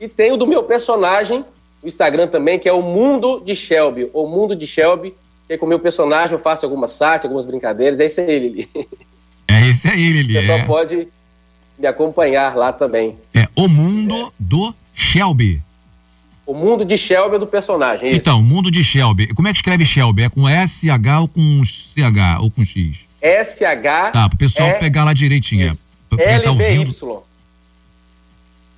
E 0.00 0.08
tem 0.08 0.32
o 0.32 0.36
do 0.36 0.46
meu 0.46 0.62
personagem, 0.62 1.44
no 1.82 1.88
Instagram 1.88 2.28
também, 2.28 2.58
que 2.58 2.68
é 2.68 2.72
o 2.72 2.82
Mundo 2.82 3.42
de 3.44 3.56
Shelby. 3.56 4.08
O 4.12 4.26
Mundo 4.26 4.54
de 4.54 4.66
Shelby, 4.66 5.14
que 5.46 5.54
é 5.54 5.58
com 5.58 5.66
o 5.66 5.68
meu 5.68 5.80
personagem 5.80 6.32
eu 6.32 6.38
faço 6.38 6.64
algumas 6.64 6.92
sátiras, 6.92 7.24
algumas 7.24 7.44
brincadeiras. 7.44 7.98
É 7.98 8.06
isso 8.06 8.20
aí, 8.20 8.38
Lili. 8.38 8.68
É 9.48 9.68
esse 9.68 9.88
aí, 9.88 10.12
Lili. 10.12 10.38
O 10.38 10.40
pessoal 10.40 10.58
É, 10.58 10.64
pode 10.64 11.08
me 11.78 11.86
acompanhar 11.86 12.56
lá 12.56 12.72
também. 12.72 13.16
é 13.34 13.48
O 13.54 13.68
Mundo 13.68 14.32
do 14.38 14.74
Shelby. 14.94 15.60
O 16.46 16.54
Mundo 16.54 16.84
de 16.84 16.96
Shelby 16.96 17.36
é 17.36 17.38
do 17.38 17.46
personagem, 17.46 18.10
isso. 18.10 18.20
Então, 18.20 18.42
Mundo 18.42 18.70
de 18.70 18.82
Shelby. 18.82 19.34
Como 19.34 19.48
é 19.48 19.52
que 19.52 19.58
escreve 19.58 19.84
Shelby? 19.84 20.22
É 20.24 20.28
com 20.28 20.48
S, 20.48 20.88
H 20.88 21.20
ou 21.20 21.28
com 21.28 21.62
CH 21.64 22.40
ou 22.40 22.50
com 22.50 22.64
X? 22.64 22.96
S-H... 23.20 24.10
Tá, 24.10 24.28
pro 24.28 24.38
pessoal 24.38 24.68
é 24.68 24.72
pegar 24.74 25.04
lá 25.04 25.12
direitinho. 25.12 25.70
é. 25.70 26.16
Pra 26.16 26.40
tá. 26.40 26.50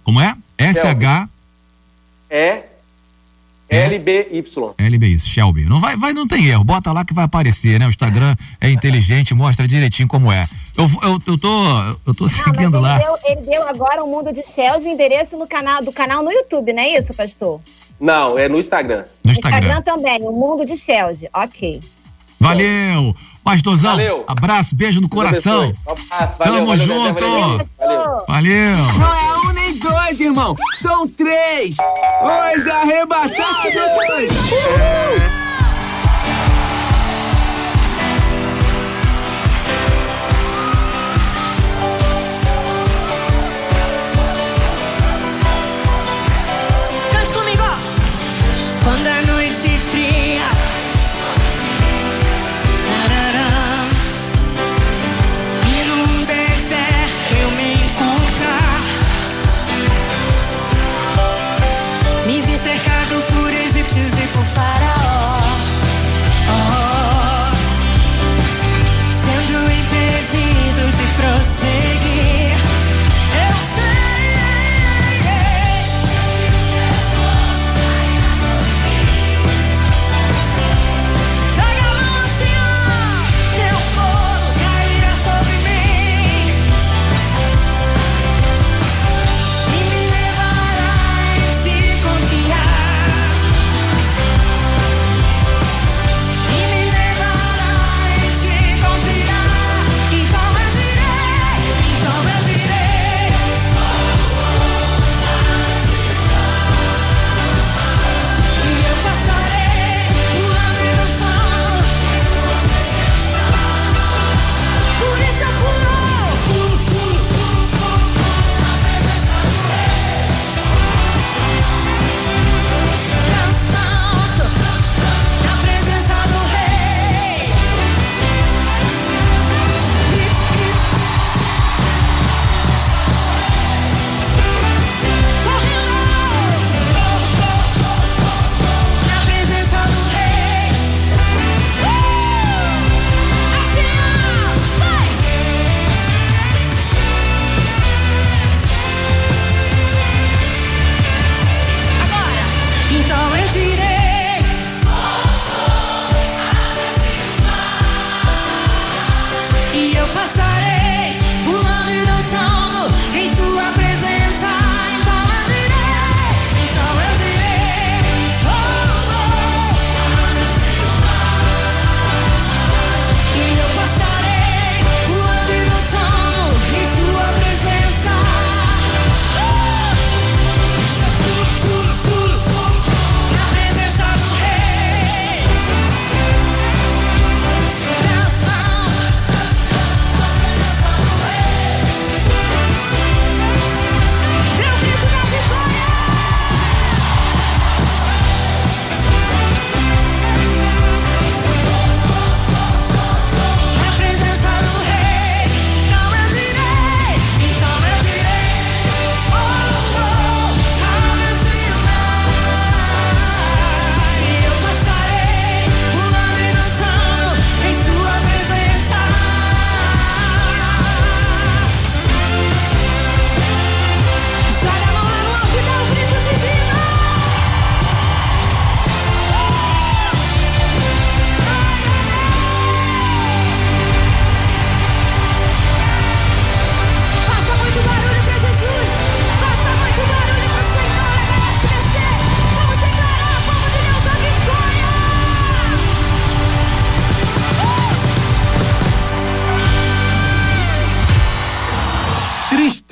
Como 0.05 0.21
é? 0.21 0.37
SH. 0.59 1.29
É 2.29 2.74
LBY. 3.69 4.45
LBI, 4.79 5.19
Shelby. 5.19 5.65
Não 5.65 5.81
vai, 5.81 5.97
vai, 5.97 6.13
não 6.13 6.27
tem 6.27 6.47
erro. 6.47 6.65
Bota 6.65 6.93
lá 6.93 7.05
que 7.05 7.15
vai 7.15 7.25
aparecer, 7.25 7.79
né? 7.81 7.87
O 7.87 7.91
Instagram 7.91 8.37
é 8.61 8.71
inteligente, 8.71 9.35
mostra 9.35 9.67
direitinho 9.67 10.07
como 10.07 10.31
é. 10.31 10.47
Eu, 10.77 10.91
eu, 11.03 11.19
eu 11.27 11.39
tô, 11.39 11.49
eu 12.07 12.15
tô 12.15 12.29
seguindo 12.29 12.77
ele, 12.77 12.83
lá. 12.83 12.99
deu, 12.99 13.17
ele 13.25 13.41
deu 13.43 13.69
agora 13.69 14.05
o 14.05 14.09
Mundo 14.09 14.33
de 14.33 14.43
Shells 14.43 14.87
o 14.87 14.91
endereço 14.91 15.37
no 15.37 15.47
canal, 15.47 15.83
do 15.83 15.93
canal 15.93 16.23
no 16.23 16.31
YouTube, 16.31 16.73
não 16.73 16.83
é 16.83 16.99
isso, 16.99 17.15
pastor? 17.15 17.61
Não, 17.99 18.39
é 18.39 18.49
no 18.49 18.59
Instagram. 18.59 19.05
No 19.25 19.33
Instagram 19.33 19.81
também, 19.83 20.21
o 20.23 20.33
Mundo 20.33 20.67
de 20.67 20.77
Shells. 20.77 21.29
Ok. 21.33 21.81
Valeu! 22.41 23.15
Pastorzão, 23.45 23.91
Valeu. 23.93 24.25
abraço, 24.27 24.75
beijo 24.75 25.01
no 25.03 25.09
coração. 25.09 25.67
Um 25.87 25.93
abraço, 25.93 26.39
valeu, 26.39 26.55
Tamo 26.55 26.67
valeu, 26.67 26.87
junto. 26.87 27.25
Valeu. 27.25 27.69
valeu. 27.79 28.25
Valeu! 28.27 28.77
Não 28.99 29.15
é 29.15 29.37
um 29.47 29.53
nem 29.53 29.79
dois, 29.79 30.19
irmão. 30.19 30.57
São 30.81 31.07
três. 31.07 31.77
Os 31.77 32.67
arrebatados. 32.67 33.75
Uhul. 33.77 35.44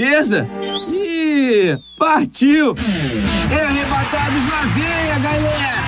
Tristeza. 0.02 0.48
Ih, 0.88 1.78
partiu. 1.96 2.74
É 3.48 3.64
arrebatados 3.64 4.44
na 4.46 4.62
veia, 4.62 5.18
galera. 5.20 5.82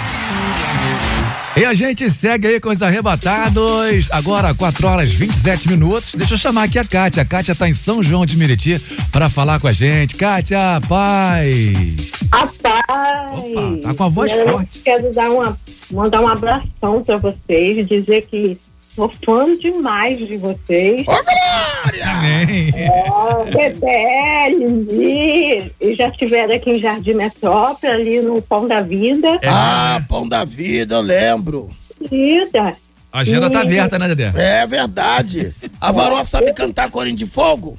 E 1.56 1.64
a 1.64 1.74
gente 1.74 2.08
segue 2.08 2.46
aí 2.46 2.60
com 2.60 2.68
os 2.68 2.80
arrebatados. 2.80 4.08
Agora, 4.12 4.54
4 4.54 4.86
horas 4.86 5.10
e 5.10 5.16
27 5.16 5.68
minutos. 5.68 6.14
Deixa 6.14 6.34
eu 6.34 6.38
chamar 6.38 6.64
aqui 6.64 6.78
a 6.78 6.84
Kátia. 6.84 7.22
A 7.22 7.26
Kátia 7.26 7.56
tá 7.56 7.68
em 7.68 7.74
São 7.74 8.04
João 8.04 8.24
de 8.24 8.36
Meriti 8.36 8.80
para 9.10 9.28
falar 9.28 9.60
com 9.60 9.66
a 9.66 9.72
gente. 9.72 10.14
Kátia, 10.14 10.60
paz. 10.88 12.12
Rapaz! 12.32 13.82
tá 13.82 13.94
com 13.94 14.04
a 14.04 14.08
voz 14.08 14.30
eu 14.30 14.52
forte. 14.52 14.78
Quero 14.84 15.12
dar 15.12 15.30
uma, 15.30 15.58
mandar 15.90 16.20
um 16.20 16.28
abração 16.28 17.02
pra 17.04 17.16
vocês, 17.16 17.86
dizer 17.88 18.26
que 18.30 18.58
sou 18.94 19.10
fã 19.24 19.56
demais 19.56 20.18
de 20.18 20.36
vocês. 20.36 21.00
Ô, 21.06 21.12
Glória! 21.12 22.06
Amém. 22.10 22.70
É, 22.74 23.50
Bebel, 23.50 24.58
Lili, 24.88 25.72
e 25.80 25.94
já 25.94 26.08
estiveram 26.08 26.54
aqui 26.54 26.70
em 26.70 26.78
Jardim 26.78 27.12
Metrópole, 27.14 27.92
ali 27.92 28.20
no 28.20 28.40
Pão 28.42 28.66
da 28.68 28.80
Vida. 28.80 29.38
Ah, 29.44 30.02
pão 30.08 30.28
da 30.28 30.44
vida, 30.44 30.96
eu 30.96 31.00
lembro. 31.00 31.70
Vida. 32.10 32.72
A 33.12 33.20
agenda 33.20 33.48
tá 33.50 33.60
E- 33.60 33.66
aberta, 33.66 33.98
né, 33.98 34.08
Dedé? 34.08 34.32
É 34.34 34.66
verdade. 34.66 35.54
A 35.80 35.92
varoa 35.92 36.24
sabe 36.24 36.52
cantar 36.52 36.90
Corinho 36.90 37.16
de 37.16 37.26
Fogo? 37.26 37.76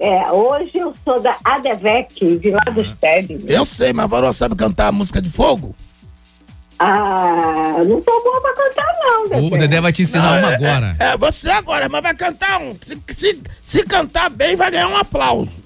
É, 0.00 0.30
hoje 0.30 0.70
eu 0.78 0.94
sou 1.04 1.20
da 1.20 1.34
ADVEC, 1.42 2.36
de 2.38 2.50
lá 2.50 2.62
dos 2.72 2.86
Teles. 2.98 3.42
Eu 3.48 3.64
sei, 3.64 3.92
mas 3.92 4.04
a 4.04 4.08
varoa 4.08 4.32
sabe 4.32 4.54
cantar 4.54 4.88
a 4.88 4.92
música 4.92 5.20
de 5.20 5.28
fogo? 5.28 5.74
Ah, 6.78 7.74
não 7.86 8.00
tô 8.00 8.22
boa 8.22 8.40
pra 8.40 8.54
cantar, 8.54 8.86
não, 9.02 9.46
O 9.46 9.50
Dedé 9.50 9.80
vai 9.80 9.92
te 9.92 10.02
ensinar 10.02 10.38
uma 10.38 10.54
agora. 10.54 10.96
É, 11.00 11.16
você 11.16 11.50
agora, 11.50 11.88
mas 11.88 12.02
vai 12.02 12.14
cantar 12.14 12.60
um. 12.60 12.76
Se, 12.80 12.96
se, 13.08 13.42
se 13.62 13.82
cantar 13.84 14.30
bem, 14.30 14.54
vai 14.54 14.70
ganhar 14.70 14.88
um 14.88 14.96
aplauso. 14.96 15.56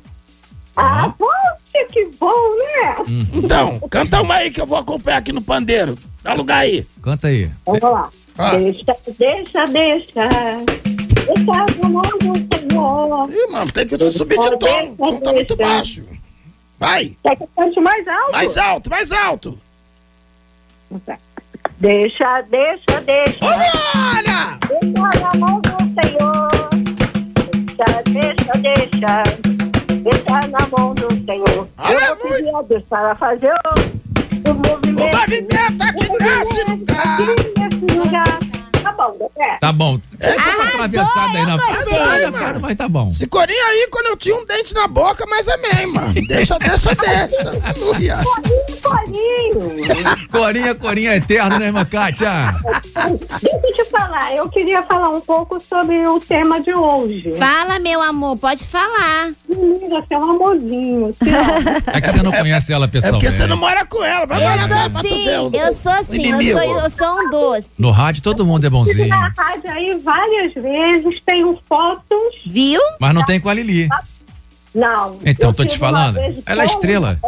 Ah, 0.74 1.12
poxa, 1.18 1.86
que 1.92 2.06
bom, 2.18 2.56
né? 2.56 2.96
Então, 3.34 3.78
canta 3.90 4.22
uma 4.22 4.36
aí 4.36 4.50
que 4.50 4.60
eu 4.60 4.66
vou 4.66 4.78
acompanhar 4.78 5.18
aqui 5.18 5.32
no 5.32 5.42
pandeiro. 5.42 5.98
Dá 6.22 6.32
lugar 6.32 6.58
aí. 6.60 6.86
Canta 7.02 7.28
aí. 7.28 7.50
Vamos 7.66 7.82
lá. 7.82 8.10
Ah. 8.38 8.56
Deixa, 8.56 8.96
deixa, 9.18 9.66
deixa. 9.66 10.28
Deixa 11.26 11.66
no 11.82 11.90
mão 11.90 12.02
do 12.02 12.58
Senhor. 12.58 13.30
Ih, 13.30 13.52
mano, 13.52 13.70
tem 13.70 13.86
que 13.86 13.98
subir 14.10 14.38
de 14.38 14.58
tom. 14.58 14.92
O 14.92 14.96
tom 14.96 15.20
tá 15.20 15.32
muito 15.32 15.56
baixo. 15.56 16.06
Vai. 16.78 17.16
Quer 17.22 17.36
que 17.36 17.42
eu 17.44 17.48
cante 17.54 17.80
mais 17.80 18.08
alto? 18.08 18.32
Mais 18.32 18.56
alto, 18.56 18.90
mais 18.90 19.12
alto. 19.12 19.58
Deixa, 21.78 22.42
deixa, 22.42 23.00
deixa. 23.04 23.44
Olha! 23.44 24.58
Deixa 24.68 25.20
na 25.20 25.34
mão 25.38 25.60
do 25.60 25.76
Senhor. 26.00 26.48
Deixa, 27.66 28.02
deixa, 28.06 28.52
deixa. 28.58 29.22
Deixa 30.02 30.48
na 30.48 30.66
mão 30.76 30.94
do 30.94 31.08
Senhor. 31.24 31.68
Eu 31.88 32.16
vou 32.16 32.30
pedir 32.30 32.54
a 32.54 32.62
Deus 32.62 32.82
para 32.88 33.14
fazer 33.16 33.52
o, 33.52 34.50
o 34.50 34.54
movimento. 34.54 35.16
O 35.16 35.20
movimento 35.20 35.82
aqui 35.82 36.08
nesse 36.20 36.64
lugar. 36.70 37.20
Aqui 37.20 37.52
nesse 37.58 37.98
lugar. 37.98 38.51
Tá 38.82 38.92
bom, 38.92 39.12
Dedé? 39.12 39.58
Tá 39.60 39.72
bom. 39.72 39.98
É, 40.20 40.30
Arrasou, 40.32 40.62
atravessada 40.64 41.38
aí 41.38 41.46
na 41.46 41.54
atravessada, 41.54 42.58
mas 42.58 42.76
tá 42.76 42.88
bom. 42.88 43.06
Esse 43.08 43.26
corinho 43.26 43.64
aí, 43.68 43.88
quando 43.90 44.06
eu 44.06 44.16
tinha 44.16 44.34
um 44.36 44.44
dente 44.44 44.74
na 44.74 44.86
boca, 44.86 45.24
mas 45.28 45.46
amém, 45.48 45.86
mano. 45.86 46.14
Deixa, 46.26 46.58
deixa, 46.58 46.94
deixa. 46.94 47.50
Aleluia. 47.64 48.18
Corinho. 48.82 50.28
Corinha, 50.30 50.74
corinha 50.74 51.16
eterno, 51.16 51.58
né, 51.58 51.66
irmã 51.66 51.84
Kátia? 51.84 52.54
Deixa 52.94 53.56
eu 53.66 53.72
te 53.74 53.84
falar, 53.90 54.34
eu 54.34 54.48
queria 54.48 54.82
falar 54.82 55.10
um 55.10 55.20
pouco 55.20 55.60
sobre 55.60 56.06
o 56.06 56.18
tema 56.20 56.60
de 56.60 56.72
hoje. 56.74 57.34
Fala, 57.38 57.78
meu 57.78 58.00
amor, 58.02 58.36
pode 58.38 58.64
falar. 58.66 59.30
Menina, 59.48 60.00
você 60.00 60.14
é 60.14 60.18
um 60.18 60.30
amorzinho. 60.30 61.14
É 61.92 62.00
que 62.00 62.08
você 62.10 62.22
não 62.22 62.32
conhece 62.32 62.72
ela 62.72 62.84
É 62.86 62.88
pessoalmente. 62.88 63.24
porque 63.26 63.36
você 63.36 63.46
não 63.46 63.56
mora 63.56 63.84
com 63.84 64.02
ela. 64.04 64.26
Vai 64.26 64.42
Eu 64.42 64.48
morar 64.48 64.68
com 64.68 64.74
ela 64.74 64.90
pra 64.90 65.02
sou 65.02 65.10
sim, 65.10 65.26
eu 65.28 65.74
sou 65.74 66.04
sim, 66.04 66.30
eu 66.30 66.52
sou, 66.52 66.80
eu 66.80 66.90
sou 66.90 67.20
um 67.20 67.30
doce. 67.30 67.68
No 67.78 67.90
rádio 67.90 68.22
todo 68.22 68.44
mundo 68.44 68.66
é 68.66 68.70
Estive 68.80 69.08
bonzinho. 69.08 69.08
na 69.08 69.28
rádio 69.36 69.70
aí 69.70 69.98
várias 70.02 70.54
vezes, 70.54 71.20
tenho 71.24 71.58
fotos. 71.68 72.18
Viu? 72.46 72.80
Mas 73.00 73.14
não 73.14 73.24
tem 73.24 73.40
com 73.40 73.48
a 73.48 73.54
Lili. 73.54 73.88
Não. 74.74 75.18
Então, 75.24 75.50
eu 75.50 75.54
tô 75.54 75.64
te 75.64 75.78
falando. 75.78 76.18
Ela 76.46 76.62
é 76.62 76.66
estrela. 76.66 77.18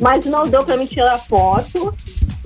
mas 0.00 0.24
não 0.26 0.48
deu 0.48 0.64
pra 0.64 0.76
me 0.76 0.86
tirar 0.86 1.18
foto. 1.18 1.94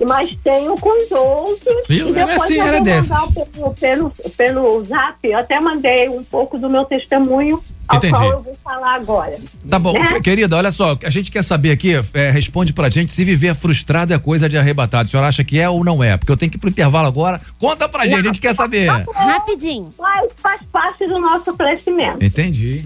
Mas 0.05 0.37
tenho 0.43 0.75
com 0.75 0.89
os 1.03 1.09
outros. 1.09 1.83
Viu? 1.87 2.09
E 2.09 2.19
Ela 2.19 2.33
é 2.33 2.33
depois 2.33 2.41
assim, 2.41 2.55
eu 2.55 2.63
ela 2.67 2.69
é 2.71 2.75
vou 2.75 2.83
dessa. 2.83 3.13
mandar 3.13 3.45
pelo, 3.53 3.73
pelo, 3.73 4.13
pelo 4.35 4.83
zap. 4.83 5.17
Eu 5.23 5.37
até 5.37 5.61
mandei 5.61 6.09
um 6.09 6.21
pouco 6.21 6.57
do 6.57 6.69
meu 6.69 6.83
testemunho, 6.83 7.61
ao 7.87 7.97
Entendi. 7.97 8.13
qual 8.13 8.31
eu 8.31 8.39
vou 8.41 8.57
falar 8.61 8.95
agora. 8.95 9.37
Tá 9.69 9.79
bom, 9.79 9.93
Né? 9.93 10.19
querida, 10.19 10.57
olha 10.57 10.69
só, 10.69 10.97
a 11.01 11.09
gente 11.09 11.31
quer 11.31 11.45
saber 11.45 11.71
aqui, 11.71 11.93
é, 12.13 12.29
responde 12.29 12.73
pra 12.73 12.89
gente 12.89 13.13
se 13.13 13.23
viver 13.23 13.55
frustrado 13.55 14.13
é 14.13 14.19
coisa 14.19 14.49
de 14.49 14.57
arrebatado. 14.57 15.07
O 15.07 15.11
senhor 15.11 15.23
acha 15.23 15.45
que 15.45 15.57
é 15.57 15.69
ou 15.69 15.81
não 15.81 16.03
é? 16.03 16.17
Porque 16.17 16.31
eu 16.31 16.35
tenho 16.37 16.51
que 16.51 16.57
ir 16.57 16.59
pro 16.59 16.69
intervalo 16.69 17.07
agora. 17.07 17.39
Conta 17.57 17.87
pra 17.87 18.03
gente, 18.05 18.19
a 18.19 18.23
gente 18.23 18.41
quer 18.41 18.53
saber. 18.53 18.87
Rapidinho. 19.13 19.91
Mas 19.97 20.29
faz 20.43 20.59
parte 20.73 21.07
do 21.07 21.19
nosso 21.19 21.53
crescimento. 21.55 22.21
Entendi. 22.21 22.85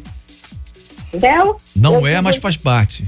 Entendeu? 1.14 1.58
Não 1.76 1.96
Eu 1.96 2.08
é, 2.08 2.12
digo- 2.12 2.24
mas 2.24 2.36
faz 2.38 2.56
parte. 2.58 3.04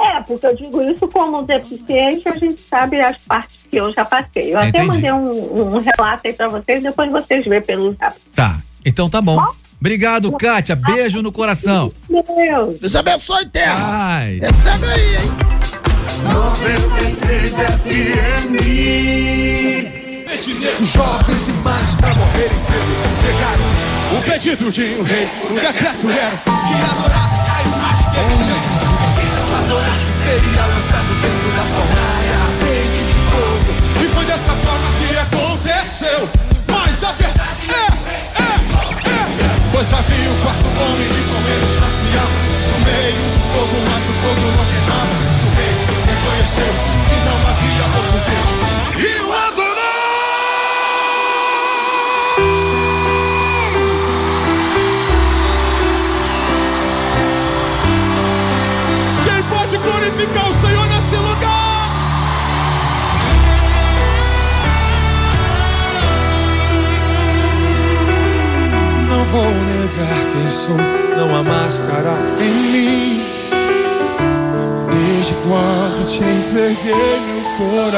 É, 0.00 0.20
porque 0.20 0.46
eu 0.46 0.54
digo 0.56 0.80
isso 0.82 1.08
como 1.08 1.42
deficiente, 1.42 2.28
a 2.28 2.36
gente 2.38 2.60
sabe 2.60 3.00
as 3.00 3.16
partes 3.18 3.56
que 3.68 3.76
eu 3.76 3.92
já 3.92 4.04
passei. 4.04 4.52
Eu 4.54 4.58
até 4.58 4.68
Entendi. 4.68 4.86
mandei 4.86 5.12
um, 5.12 5.74
um 5.74 5.78
relato 5.78 6.20
aí 6.24 6.32
pra 6.32 6.46
vocês, 6.48 6.82
depois 6.82 7.10
vocês 7.10 7.44
vêem 7.44 7.60
pelo 7.62 7.92
zap. 7.94 8.14
Tá, 8.34 8.58
então 8.86 9.10
tá 9.10 9.20
bom. 9.20 9.44
Obrigado, 9.80 10.30
Kátia. 10.32 10.76
Beijo 10.76 11.20
no 11.22 11.30
coração. 11.32 11.92
Deus. 12.08 12.78
Deus 12.78 12.96
abençoe, 12.96 13.46
terra. 13.46 14.16
Ai. 14.18 14.38
Recebe 14.40 14.86
aí, 14.86 15.16
hein? 15.16 15.32
93 16.22 17.54
FM. 17.54 18.52
Nego 20.60 20.84
jovens 20.86 21.46
demais 21.46 21.94
pra 21.96 22.14
morrerem 22.14 22.58
cedo. 22.58 22.78
Pegaram 23.22 24.18
o 24.18 24.22
pedido 24.22 24.70
de 24.72 24.82
um 24.96 25.02
rei. 25.02 25.28
O 25.50 25.54
decreto 25.54 26.10
era 26.10 26.36
que 26.36 26.50
adorasse 26.90 27.27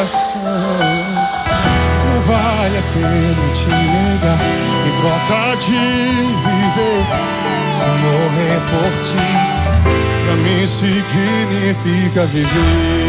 coração, 0.00 0.40
não 2.06 2.22
vale 2.22 2.78
a 2.78 2.82
pena 2.92 3.52
te 3.52 3.68
negar 3.68 4.38
em 4.86 4.92
troca 5.00 5.56
de 5.56 5.72
viver. 6.40 7.04
Se 7.70 7.86
morrer 7.86 8.60
por 8.70 8.92
ti, 9.04 9.28
pra 10.24 10.36
mim 10.36 10.66
significa 10.66 12.26
viver. 12.26 12.99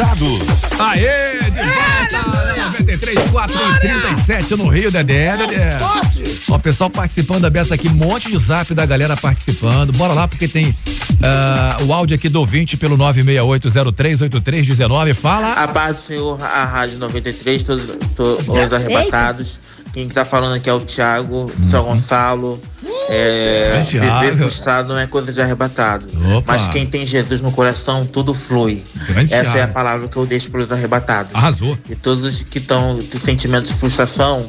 Arrebatados. 0.00 0.40
Aê, 0.80 1.38
de 1.50 1.62
volta! 1.62 2.30
93, 2.80 3.30
4 3.30 3.56
e 3.56 3.58
37 3.80 4.56
no 4.56 4.68
Rio, 4.68 4.90
Dedé, 4.90 5.36
Dedé. 5.36 5.76
Ó, 6.48 6.56
o 6.56 6.58
pessoal 6.58 6.88
participando 6.88 7.42
da 7.42 7.50
beça 7.50 7.74
aqui, 7.74 7.86
um 7.88 7.92
monte 7.94 8.28
de 8.28 8.38
zap 8.38 8.72
da 8.74 8.86
galera 8.86 9.14
participando. 9.16 9.92
Bora 9.92 10.14
lá, 10.14 10.26
porque 10.26 10.48
tem 10.48 10.74
ah, 11.22 11.76
o 11.82 11.92
áudio 11.92 12.14
aqui 12.16 12.28
do 12.30 12.40
ouvinte 12.40 12.76
pelo 12.78 12.96
968038319. 12.98 15.14
Fala. 15.14 15.52
A 15.52 15.68
paz 15.68 15.98
do 15.98 16.02
Senhor, 16.02 16.42
a 16.42 16.64
Rádio 16.64 16.98
93, 16.98 17.62
todos, 17.62 17.84
to- 18.16 18.38
os 18.48 18.72
arrebatados. 18.72 19.60
Quem 19.92 20.08
tá 20.08 20.24
falando 20.24 20.54
aqui 20.54 20.70
é 20.70 20.72
o 20.72 20.80
Thiago, 20.80 21.52
São 21.70 21.84
Gonçalo. 21.84 22.58
É, 23.12 23.82
viver 23.82 24.36
frustrado 24.36 24.90
não 24.90 24.98
é 24.98 25.06
coisa 25.06 25.32
de 25.32 25.42
arrebatado. 25.42 26.06
Opa. 26.36 26.52
Mas 26.52 26.68
quem 26.68 26.86
tem 26.86 27.04
Jesus 27.04 27.40
no 27.40 27.50
coração, 27.50 28.06
tudo 28.06 28.32
flui. 28.32 28.84
Grande 29.08 29.34
Essa 29.34 29.58
é 29.58 29.62
a 29.62 29.68
palavra 29.68 30.06
que 30.06 30.16
eu 30.16 30.24
deixo 30.24 30.50
para 30.50 30.60
os 30.60 30.70
arrebatados. 30.70 31.34
Arrasou. 31.34 31.76
E 31.88 31.96
todos 31.96 32.42
que 32.42 32.58
estão 32.58 33.00
com 33.10 33.18
sentimentos 33.18 33.70
de 33.70 33.76
frustração, 33.76 34.48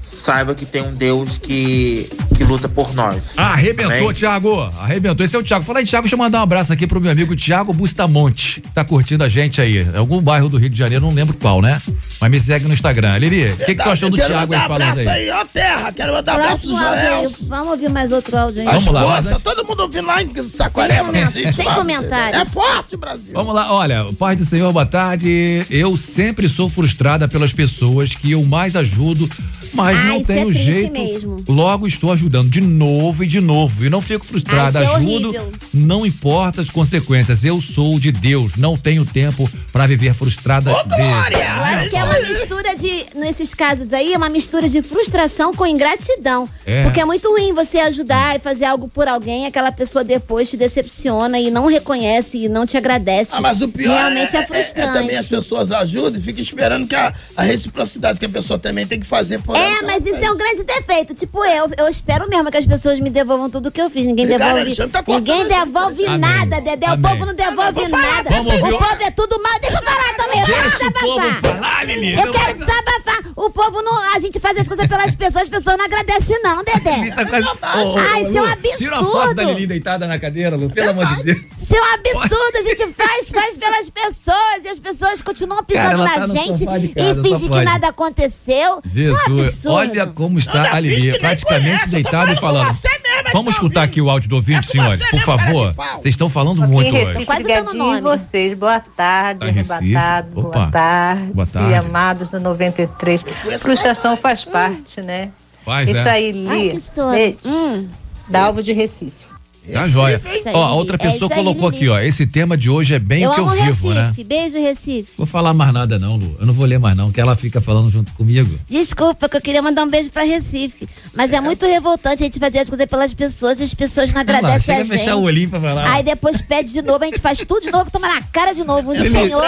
saiba 0.00 0.54
que 0.54 0.64
tem 0.64 0.82
um 0.82 0.94
Deus 0.94 1.38
que, 1.38 2.08
que 2.40 2.44
luta 2.44 2.70
por 2.70 2.94
nós. 2.94 3.38
Arrebentou, 3.38 3.92
Amém? 3.92 4.12
Thiago. 4.14 4.62
Arrebentou. 4.80 5.26
Esse 5.26 5.36
é 5.36 5.38
o 5.38 5.42
Thiago. 5.42 5.62
Fala 5.62 5.80
aí, 5.80 5.84
Thiago, 5.84 6.04
deixa 6.04 6.14
eu 6.14 6.18
mandar 6.18 6.40
um 6.40 6.42
abraço 6.42 6.72
aqui 6.72 6.86
pro 6.86 6.98
meu 6.98 7.10
amigo 7.12 7.36
Thiago 7.36 7.70
Bustamonte, 7.70 8.62
que 8.62 8.70
tá 8.70 8.82
curtindo 8.82 9.22
a 9.22 9.28
gente 9.28 9.60
aí. 9.60 9.82
Em 9.82 9.96
algum 9.98 10.22
bairro 10.22 10.48
do 10.48 10.56
Rio 10.56 10.70
de 10.70 10.76
Janeiro, 10.78 11.04
não 11.04 11.12
lembro 11.12 11.36
qual, 11.36 11.60
né? 11.60 11.78
Mas 12.18 12.30
me 12.30 12.40
segue 12.40 12.66
no 12.66 12.72
Instagram. 12.72 13.18
Lili, 13.18 13.48
o 13.48 13.56
que, 13.58 13.74
que 13.74 13.82
tu 13.82 13.90
achou 13.90 14.08
do 14.08 14.16
Thiago 14.16 14.32
aí 14.32 14.40
mandar 14.40 14.68
falando 14.68 14.82
abraço 14.84 15.00
aí? 15.10 15.28
aí, 15.28 15.30
ó, 15.38 15.44
terra. 15.44 15.92
Quero 15.92 16.14
mandar 16.14 16.32
abraço 16.32 16.48
Próximo 16.66 16.78
pro 16.78 16.86
áudio 16.86 17.02
Joel. 17.02 17.20
aí. 17.20 17.34
Vamos 17.46 17.68
ouvir 17.72 17.90
mais 17.90 18.10
outro 18.12 18.38
áudio 18.38 18.62
aí. 18.62 18.68
As 18.68 18.74
Vamos 18.84 18.94
lá, 18.94 19.00
moças, 19.02 19.32
mas- 19.32 19.42
todo 19.42 19.64
mundo 19.66 19.80
ouvindo 19.80 20.06
lá 20.06 20.22
em 20.22 20.48
Saquarema. 20.48 21.12
sem 21.54 21.66
lá. 21.66 21.74
comentário. 21.74 22.38
É 22.40 22.44
forte, 22.46 22.96
Brasil. 22.96 23.34
Vamos 23.34 23.54
lá, 23.54 23.70
olha, 23.70 24.06
Pai 24.18 24.34
do 24.34 24.46
Senhor, 24.46 24.72
boa 24.72 24.86
tarde. 24.86 25.66
Eu 25.68 25.94
sempre 25.98 26.48
sou 26.48 26.70
frustrada 26.70 27.28
pelas 27.28 27.52
pessoas 27.52 28.14
que 28.14 28.30
eu 28.30 28.42
mais 28.44 28.76
ajudo, 28.76 29.28
mas 29.72 29.96
Ah, 29.96 30.04
não 30.04 30.20
isso 30.20 30.32
é 30.32 30.52
jeito. 30.52 30.92
mesmo. 30.92 31.44
Logo 31.48 31.86
estou 31.86 32.12
ajudando 32.12 32.48
de 32.50 32.60
novo 32.60 33.24
e 33.24 33.26
de 33.26 33.40
novo. 33.40 33.84
E 33.84 33.90
não 33.90 34.00
fico 34.02 34.24
frustrada. 34.24 34.78
Ah, 34.80 34.82
é 34.82 34.86
Ajudo, 34.96 35.28
horrível. 35.28 35.52
não 35.72 36.04
importa 36.06 36.60
as 36.60 36.68
consequências. 36.70 37.44
Eu 37.44 37.60
sou 37.60 37.98
de 37.98 38.10
Deus, 38.12 38.52
não 38.56 38.76
tenho 38.76 39.04
tempo 39.04 39.48
para 39.72 39.86
viver 39.86 40.14
frustrada. 40.14 40.70
dele. 40.84 41.02
Eu 41.34 41.64
acho 41.64 41.90
que 41.90 41.96
é 41.96 42.04
uma 42.04 42.20
mistura 42.20 42.74
de, 42.76 43.06
nesses 43.16 43.54
casos 43.54 43.92
aí, 43.92 44.12
é 44.12 44.16
uma 44.16 44.28
mistura 44.28 44.68
de 44.68 44.82
frustração 44.82 45.52
com 45.54 45.66
ingratidão. 45.66 46.48
É. 46.66 46.82
Porque 46.84 47.00
é 47.00 47.04
muito 47.04 47.28
ruim 47.30 47.52
você 47.52 47.78
ajudar 47.80 48.36
e 48.36 48.38
fazer 48.38 48.64
algo 48.64 48.88
por 48.88 49.06
alguém, 49.08 49.46
aquela 49.46 49.70
pessoa 49.72 50.04
depois 50.04 50.50
te 50.50 50.56
decepciona 50.56 51.38
e 51.38 51.50
não 51.50 51.66
reconhece 51.66 52.38
e 52.38 52.48
não 52.48 52.66
te 52.66 52.76
agradece. 52.76 53.30
Ah, 53.32 53.40
mas 53.40 53.60
o 53.62 53.68
pior 53.68 53.94
Realmente 53.96 54.34
é, 54.34 54.38
é, 54.38 54.40
é- 54.40 54.44
é 54.44 54.46
frustrante. 54.46 54.92
também 54.92 55.16
as 55.16 55.28
pessoas 55.28 55.70
ajudam 55.72 56.18
e 56.18 56.22
ficam 56.22 56.42
esperando 56.42 56.86
que 56.86 56.94
a, 56.94 57.12
a 57.36 57.42
reciprocidade 57.42 58.18
que 58.18 58.26
a 58.26 58.28
pessoa 58.28 58.58
também 58.58 58.86
tem 58.86 58.98
que 58.98 59.06
fazer 59.06 59.40
por 59.40 59.56
ela. 59.56 59.59
É, 59.60 59.82
mas 59.82 60.04
isso 60.06 60.24
é 60.24 60.30
um 60.30 60.36
grande 60.36 60.64
defeito. 60.64 61.14
Tipo, 61.14 61.44
eu, 61.44 61.70
eu 61.78 61.88
espero 61.88 62.28
mesmo 62.28 62.50
que 62.50 62.56
as 62.56 62.66
pessoas 62.66 62.98
me 63.00 63.10
devolvam 63.10 63.50
tudo 63.50 63.70
que 63.70 63.80
eu 63.80 63.90
fiz. 63.90 64.06
Ninguém 64.06 64.26
Obrigado, 64.26 64.64
devolve. 64.64 64.88
Tá 64.90 65.04
ninguém 65.06 65.42
a 65.42 65.64
devolve 65.64 66.06
Amém. 66.06 66.18
nada, 66.18 66.60
Dedé. 66.60 66.86
O 66.88 66.92
Amém. 66.92 67.10
povo 67.10 67.26
não 67.26 67.34
devolve 67.34 67.88
nada. 67.88 68.30
vamos 68.30 68.46
o 68.54 68.78
povo 68.78 68.96
é 69.02 69.10
tudo 69.10 69.42
mal. 69.42 69.60
Deixa 69.60 69.78
eu 69.78 69.82
falar 69.82 70.14
também. 70.16 70.40
Eu 70.40 70.46
quero 70.46 70.62
Deixa 70.62 70.86
o 70.86 70.92
povo 70.92 71.20
desabafar. 71.20 71.54
falar, 71.54 71.86
Lili. 71.86 72.12
Eu 72.14 72.32
quero 72.32 72.58
desabafar. 72.58 73.20
O 73.36 73.50
povo 73.50 73.82
não. 73.82 74.14
A 74.14 74.18
gente 74.18 74.38
faz 74.40 74.58
as 74.58 74.66
coisas 74.68 74.86
pelas 74.86 75.14
pessoas, 75.14 75.44
as 75.44 75.48
pessoas 75.48 75.76
não 75.78 75.84
agradecem, 75.84 76.40
não, 76.42 76.62
Dedé. 76.64 77.10
Tá 77.12 77.24
quase- 77.26 77.46
Ai, 77.62 78.24
isso 78.24 78.38
é 78.38 78.42
um 78.42 78.44
Lu, 78.44 78.76
Tira 78.78 79.00
uma 79.00 79.10
foto 79.10 79.34
da 79.34 79.42
absurdo. 79.42 79.52
Lili 79.54 79.66
deitada 79.66 80.06
na 80.06 80.18
cadeira, 80.18 80.56
Lu, 80.56 80.70
pelo 80.70 80.90
amor 80.90 81.06
de 81.06 81.22
Deus. 81.22 81.38
Isso 81.56 81.74
é 81.76 81.80
um 81.80 81.94
absurdo, 81.94 82.56
a 82.56 82.62
gente 82.62 82.86
faz, 82.92 83.30
faz 83.30 83.56
pelas 83.56 83.90
pessoas 83.90 84.64
e 84.64 84.68
as 84.68 84.78
pessoas 84.78 85.22
continuam 85.22 85.62
pisando 85.64 86.04
Cara, 86.04 86.20
na 86.20 86.26
tá 86.26 86.26
gente 86.26 86.64
e 86.64 87.22
fingem 87.22 87.48
que 87.50 87.62
nada 87.62 87.88
aconteceu. 87.88 88.80
Isso 88.84 88.98
é 88.98 89.12
um 89.12 89.16
Jesus, 89.16 89.20
absurdo. 89.26 89.49
Olha 89.66 90.06
como 90.06 90.38
está 90.38 90.74
a 90.74 90.80
Lili, 90.80 91.12
que 91.12 91.18
praticamente 91.18 91.88
deitada 91.90 92.32
e 92.32 92.40
falando 92.40 92.70
é 92.70 93.32
Vamos 93.32 93.54
que 93.54 93.60
escutar 93.60 93.82
aqui 93.84 94.00
o 94.00 94.10
áudio 94.10 94.28
do 94.30 94.36
ouvinte, 94.36 94.68
É 94.68 94.72
senhores, 94.72 95.10
por 95.10 95.20
favor. 95.20 95.72
Vocês 95.94 96.14
estão 96.14 96.28
falando 96.28 96.62
Aqui 96.62 96.72
muito 96.72 96.88
em 96.88 96.92
hoje. 96.92 97.04
Recife, 97.04 97.26
Quase 97.26 97.42
dando 97.44 97.74
nome. 97.74 98.00
vocês. 98.00 98.54
Boa 98.54 98.80
tarde, 98.80 99.40
Tá 99.40 99.46
Recife? 99.46 99.96
arrebatado. 99.96 100.40
Opa. 100.40 100.48
Boa 100.58 100.70
tarde, 100.70 101.32
Boa 101.32 101.46
tarde. 101.46 101.74
amados 101.74 102.28
do 102.30 102.40
93. 102.40 103.24
Frustração 103.60 104.16
faz 104.16 104.44
parte, 104.44 105.00
né? 105.00 105.30
Faz, 105.64 105.88
Isso 105.88 105.98
é. 105.98 106.10
aí, 106.10 106.46
Ai, 106.48 106.62
Li. 106.62 106.70
que 106.70 106.78
história. 106.78 107.12
Leite, 107.20 107.38
Hum. 107.46 107.88
Dalvo 108.28 108.62
de 108.62 108.72
Recife. 108.72 109.29
Tá 109.72 109.86
joia. 109.86 110.20
Aí, 110.24 110.42
Ó, 110.54 110.74
outra 110.74 110.96
É 110.96 110.98
pessoa 110.98 111.30
colocou 111.30 111.68
aqui, 111.68 111.88
ó. 111.88 111.98
Esse 112.00 112.26
tema 112.26 112.56
de 112.56 112.68
hoje 112.70 112.94
é 112.94 112.98
bem 112.98 113.22
eu 113.22 113.30
o 113.30 113.34
que 113.34 113.40
eu 113.40 113.48
vivo, 113.50 113.92
né? 113.94 114.02
Recife. 114.08 114.24
Beijo, 114.24 114.56
Recife. 114.58 115.08
Vou 115.16 115.26
falar 115.26 115.52
mais 115.54 115.72
nada 115.72 115.98
não, 115.98 116.16
Lu. 116.16 116.36
Eu 116.40 116.46
não 116.46 116.54
vou 116.54 116.66
ler 116.66 116.78
mais 116.78 116.96
não, 116.96 117.12
que 117.12 117.20
ela 117.20 117.36
fica 117.36 117.60
falando 117.60 117.90
junto 117.90 118.12
comigo. 118.12 118.58
Desculpa, 118.68 119.28
que 119.28 119.36
eu 119.36 119.40
queria 119.40 119.62
mandar 119.62 119.84
um 119.84 119.88
beijo 119.90 120.10
pra 120.10 120.22
Recife. 120.22 120.88
Mas 121.14 121.32
é 121.32 121.40
muito 121.40 121.66
revoltante 121.66 122.22
a 122.22 122.26
gente 122.26 122.38
fazer 122.38 122.58
as 122.60 122.68
coisas 122.70 122.86
pelas 122.86 123.12
pessoas 123.14 123.60
e 123.60 123.62
as 123.62 123.74
pessoas 123.74 124.08
não 124.08 124.16
lá, 124.16 124.20
agradecem 124.22 124.60
chega 124.60 124.78
a 124.78 124.80
a 124.80 124.84
gente. 124.84 124.98
fechar 124.98 125.16
o 125.16 125.22
olhinho 125.22 125.50
pra 125.50 125.60
falar. 125.60 125.90
Aí 125.92 126.02
depois 126.02 126.40
pede 126.40 126.72
de 126.72 126.82
novo, 126.82 127.04
a 127.04 127.06
gente 127.06 127.20
faz 127.20 127.38
tudo 127.38 127.60
de 127.62 127.70
novo, 127.70 127.90
toma 127.90 128.08
na 128.08 128.22
cara 128.22 128.52
de 128.52 128.64
novo. 128.64 128.90
O 128.90 128.94
Senhor, 128.96 129.42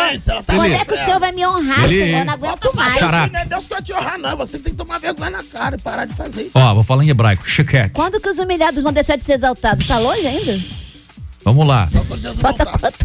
tá 0.45 0.55
quando 0.55 0.73
é 0.73 0.85
que 0.85 0.95
o 0.95 1.05
Senhor 1.05 1.19
vai 1.21 1.33
me 1.33 1.47
honrar, 1.47 1.87
Lili. 1.87 2.05
Senhor? 2.05 2.19
Eu 2.21 2.25
não 2.27 2.35
aguento 2.35 2.77
mais. 2.77 3.01
Não 3.33 3.41
é 3.41 3.45
Deus 3.47 3.65
que 3.65 3.71
vai 3.71 3.83
te 3.83 3.93
honrar, 3.93 4.19
não. 4.19 4.37
Você 4.37 4.59
tem 4.59 4.73
que 4.73 4.79
tomar 4.79 4.99
vergonha 4.99 5.31
na 5.31 5.43
cara 5.43 5.77
e 5.77 5.79
parar 5.79 6.05
de 6.05 6.15
fazer 6.15 6.43
isso. 6.43 6.51
Ó, 6.55 6.75
vou 6.75 6.85
falar 6.85 7.05
em 7.05 7.09
hebraico. 7.11 7.49
Chequete. 7.49 7.91
Quando 7.93 8.21
que 8.21 8.29
os 8.29 8.39
humilhados 8.39 8.83
vão 8.83 8.93
deixar 8.93 9.17
de 9.17 9.25
ser 9.25 9.33
exaltados? 9.35 9.87
Tá 9.87 9.99
longe 10.03 10.27
ainda? 10.27 10.59
Vamos 11.45 11.67
lá. 11.67 11.89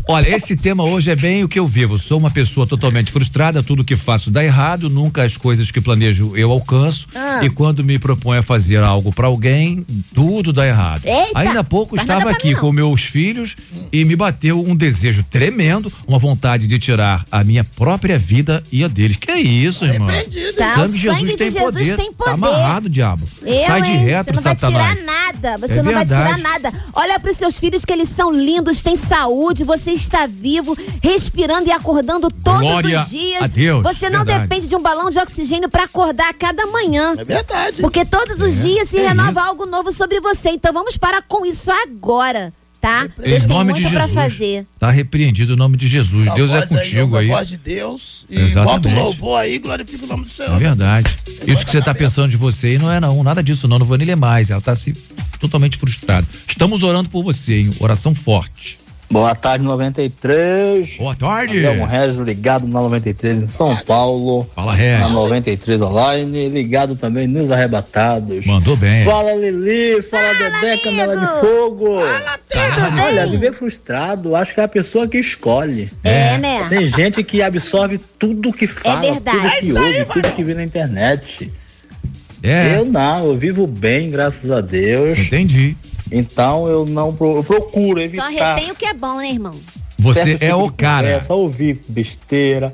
Olha, 0.07 0.30
esse 0.35 0.55
tema 0.55 0.84
hoje 0.84 1.09
é 1.09 1.15
bem 1.15 1.43
o 1.43 1.49
que 1.49 1.57
eu 1.57 1.68
vivo. 1.68 1.97
Sou 1.97 2.18
uma 2.19 2.30
pessoa 2.30 2.68
totalmente 2.68 3.11
frustrada, 3.11 3.64
tudo 3.64 3.84
que 3.84 3.95
faço 3.95 4.30
dá 4.30 4.43
errado, 4.43 4.89
nunca 4.89 5.23
as 5.23 5.35
coisas 5.35 5.72
que 5.72 5.81
planejo 5.81 6.34
eu 6.35 6.51
alcanço. 6.51 7.07
Ah. 7.15 7.41
E 7.43 7.49
quando 7.49 7.84
me 7.84 7.97
proponho 7.97 8.39
a 8.39 8.43
fazer 8.43 8.77
algo 8.84 9.11
pra 9.11 9.27
alguém, 9.27 9.85
tudo 10.14 10.53
dá 10.53 10.68
errado. 10.68 11.01
Eita, 11.05 11.31
Ainda 11.39 11.59
há 11.61 11.64
pouco 11.64 11.95
estava 11.95 12.30
aqui 12.30 12.53
não. 12.53 12.61
com 12.61 12.72
meus 12.72 13.01
filhos 13.03 13.55
e 13.91 14.05
me 14.05 14.15
bateu 14.15 14.64
um 14.64 14.76
desejo 14.76 15.23
tremendo, 15.30 15.91
uma 16.07 16.19
vontade 16.19 16.68
de 16.68 16.77
tirar 16.80 17.26
a 17.31 17.43
minha 17.43 17.64
própria 17.64 18.19
vida 18.19 18.64
e 18.72 18.84
a 18.84 18.88
deles. 18.88 19.18
Que 19.18 19.31
isso, 19.34 19.84
irmão? 19.84 20.07
Tá, 20.55 20.76
sangue 20.76 20.97
Jesus, 20.99 21.18
sangue 21.18 21.31
de 21.31 21.38
tem, 21.38 21.51
Jesus 21.51 21.64
poder. 21.73 21.95
tem 21.97 22.11
Tá 22.11 22.18
poder. 22.18 22.31
amarrado, 22.34 22.89
diabo. 22.89 23.26
Eu, 23.41 23.65
Sai 23.65 23.81
de 23.81 23.89
hein? 23.91 23.97
reto, 24.05 24.26
Você 24.26 24.34
não 24.35 24.41
vai 24.43 24.57
Satanás. 24.57 24.97
tirar 24.99 25.05
nada. 25.05 25.57
Você 25.57 25.73
É 25.73 25.84
não 25.84 25.93
vai 25.93 26.05
tirar 26.05 26.23
verdade. 26.35 26.43
nada. 26.43 26.73
Olha 26.93 27.19
para 27.19 27.31
os 27.31 27.38
seus 27.38 27.57
filhos 27.59 27.84
que 27.84 27.91
eles 27.93 28.09
são 28.09 28.27
lindos, 28.32 28.82
têm 28.82 28.95
saúde, 28.98 29.64
você 29.64 29.91
está 29.91 30.28
vivo, 30.28 30.78
respirando 31.02 31.68
e 31.68 31.72
acordando 31.72 32.30
todos 32.32 32.62
Glória 32.62 32.99
os 33.02 33.10
dias. 33.10 33.41
a 33.44 33.48
Deus, 33.48 33.84
Você 33.84 34.10
não 34.10 34.20
verdade. 34.24 34.41
depende 34.48 34.68
de 34.68 34.76
um 34.76 34.82
balão 34.82 35.10
de 35.10 35.20
oxigênio 35.20 35.70
para 35.70 35.84
acordar 35.84 36.30
a 36.30 36.34
cada 36.34 36.66
manhã. 36.68 37.16
É 37.18 37.24
verdade. 37.24 37.82
Porque 37.82 38.04
todos 38.06 38.40
os 38.40 38.60
É, 38.60 38.62
dias 38.68 38.90
se 38.90 38.98
é 38.98 39.08
renova 39.10 39.32
isso. 39.32 39.49
algo 39.49 39.66
novo 39.66 39.91
sobre 39.94 40.20
você. 40.20 40.49
Então 40.49 40.72
vamos 40.74 40.98
parar 40.98 41.22
com 41.22 41.45
isso 41.45 41.70
agora, 41.72 42.54
tá? 42.88 43.09
Em 43.19 43.30
Deus 43.30 43.45
tem 43.45 43.57
nome 43.57 43.73
de 43.73 43.81
muito 43.81 43.93
para 43.93 44.07
Jesus. 44.07 44.23
fazer. 44.23 44.65
Tá 44.80 44.91
repreendido 44.91 45.53
o 45.53 45.55
nome 45.57 45.77
de 45.77 45.88
Jesus. 45.88 46.26
Essa 46.26 46.35
Deus 46.35 46.51
é 46.51 46.57
aí, 46.59 46.68
contigo 46.68 47.01
ouve 47.01 47.18
aí. 47.18 47.31
A 47.31 47.35
voz 47.35 47.49
de 47.49 47.57
Deus 47.57 48.26
e 48.30 48.39
Exatamente. 48.39 48.65
bota 48.65 48.89
o 48.89 49.03
louvor 49.03 49.39
aí, 49.39 49.59
glorifica 49.59 50.05
o 50.05 50.07
nome 50.07 50.23
do 50.23 50.30
Senhor. 50.30 50.55
É 50.55 50.59
verdade. 50.59 51.18
Isso 51.45 51.65
que 51.65 51.72
você 51.72 51.81
tá 51.81 51.93
pensando 51.93 52.31
de 52.31 52.38
você 52.38 52.68
aí 52.68 52.77
não 52.77 52.91
é 52.91 52.99
não, 52.99 53.23
nada 53.23 53.43
disso 53.43 53.68
não, 53.68 53.77
não 53.77 53.85
vou 53.85 53.97
nem 53.97 54.07
ler 54.07 54.15
mais. 54.15 54.49
Ela 54.49 54.61
tá 54.61 54.73
se 54.76 54.93
totalmente 55.39 55.77
frustrada. 55.77 56.26
Estamos 56.47 56.81
orando 56.84 57.09
por 57.09 57.23
você, 57.23 57.55
hein? 57.59 57.72
Oração 57.80 58.15
forte. 58.15 58.80
Boa 59.09 59.34
tarde, 59.34 59.63
93. 59.63 60.97
Boa 60.97 61.15
tarde. 61.15 61.59
Adelmo 61.59 61.85
Regis, 61.85 62.17
ligado 62.17 62.67
na 62.67 62.81
93 62.81 63.43
em 63.43 63.47
São 63.47 63.75
Paulo. 63.77 64.49
Fala, 64.53 64.73
Regis. 64.73 64.99
Na 64.99 65.09
93 65.09 65.81
online, 65.81 66.49
ligado 66.49 66.95
também 66.95 67.25
nos 67.25 67.49
arrebatados. 67.49 68.45
Mandou 68.45 68.75
bem. 68.75 69.05
Fala, 69.05 69.34
Lili. 69.34 70.01
Fala, 70.03 70.34
Dedé, 70.34 70.77
Camela 70.77 71.15
de 71.15 71.39
Fogo. 71.39 71.99
Tudo 72.49 73.01
Olha, 73.01 73.21
bem? 73.23 73.31
viver 73.31 73.53
frustrado, 73.53 74.35
acho 74.35 74.53
que 74.53 74.59
é 74.59 74.63
a 74.63 74.67
pessoa 74.67 75.07
que 75.07 75.17
escolhe. 75.17 75.89
É, 76.03 76.38
né? 76.38 76.67
Tem 76.67 76.91
gente 76.91 77.23
que 77.23 77.41
absorve 77.41 77.99
tudo 78.19 78.51
que 78.51 78.67
fala, 78.67 79.01
verdade. 79.01 79.38
tudo 79.38 79.47
É 79.47 79.59
que 79.59 79.65
isso 79.65 79.81
ouve, 79.81 80.05
tudo 80.05 80.31
que 80.34 80.43
vê 80.43 80.53
na 80.53 80.63
internet. 80.63 81.51
É. 82.43 82.75
Eu 82.75 82.85
não, 82.85 83.25
eu 83.25 83.38
vivo 83.38 83.65
bem, 83.65 84.09
graças 84.09 84.51
a 84.51 84.61
Deus. 84.61 85.17
Entendi. 85.19 85.75
Então 86.11 86.67
eu 86.67 86.85
não 86.85 87.15
eu 87.19 87.43
procuro 87.43 87.99
Só 87.99 88.05
evitar. 88.05 88.55
retém 88.55 88.71
o 88.71 88.75
que 88.75 88.85
é 88.85 88.93
bom, 88.93 89.17
né, 89.17 89.29
irmão? 89.29 89.53
Você 89.99 90.38
é 90.41 90.53
o 90.55 90.71
cara. 90.71 91.07
conversa, 91.07 91.34
ouvir 91.34 91.81
besteira. 91.88 92.73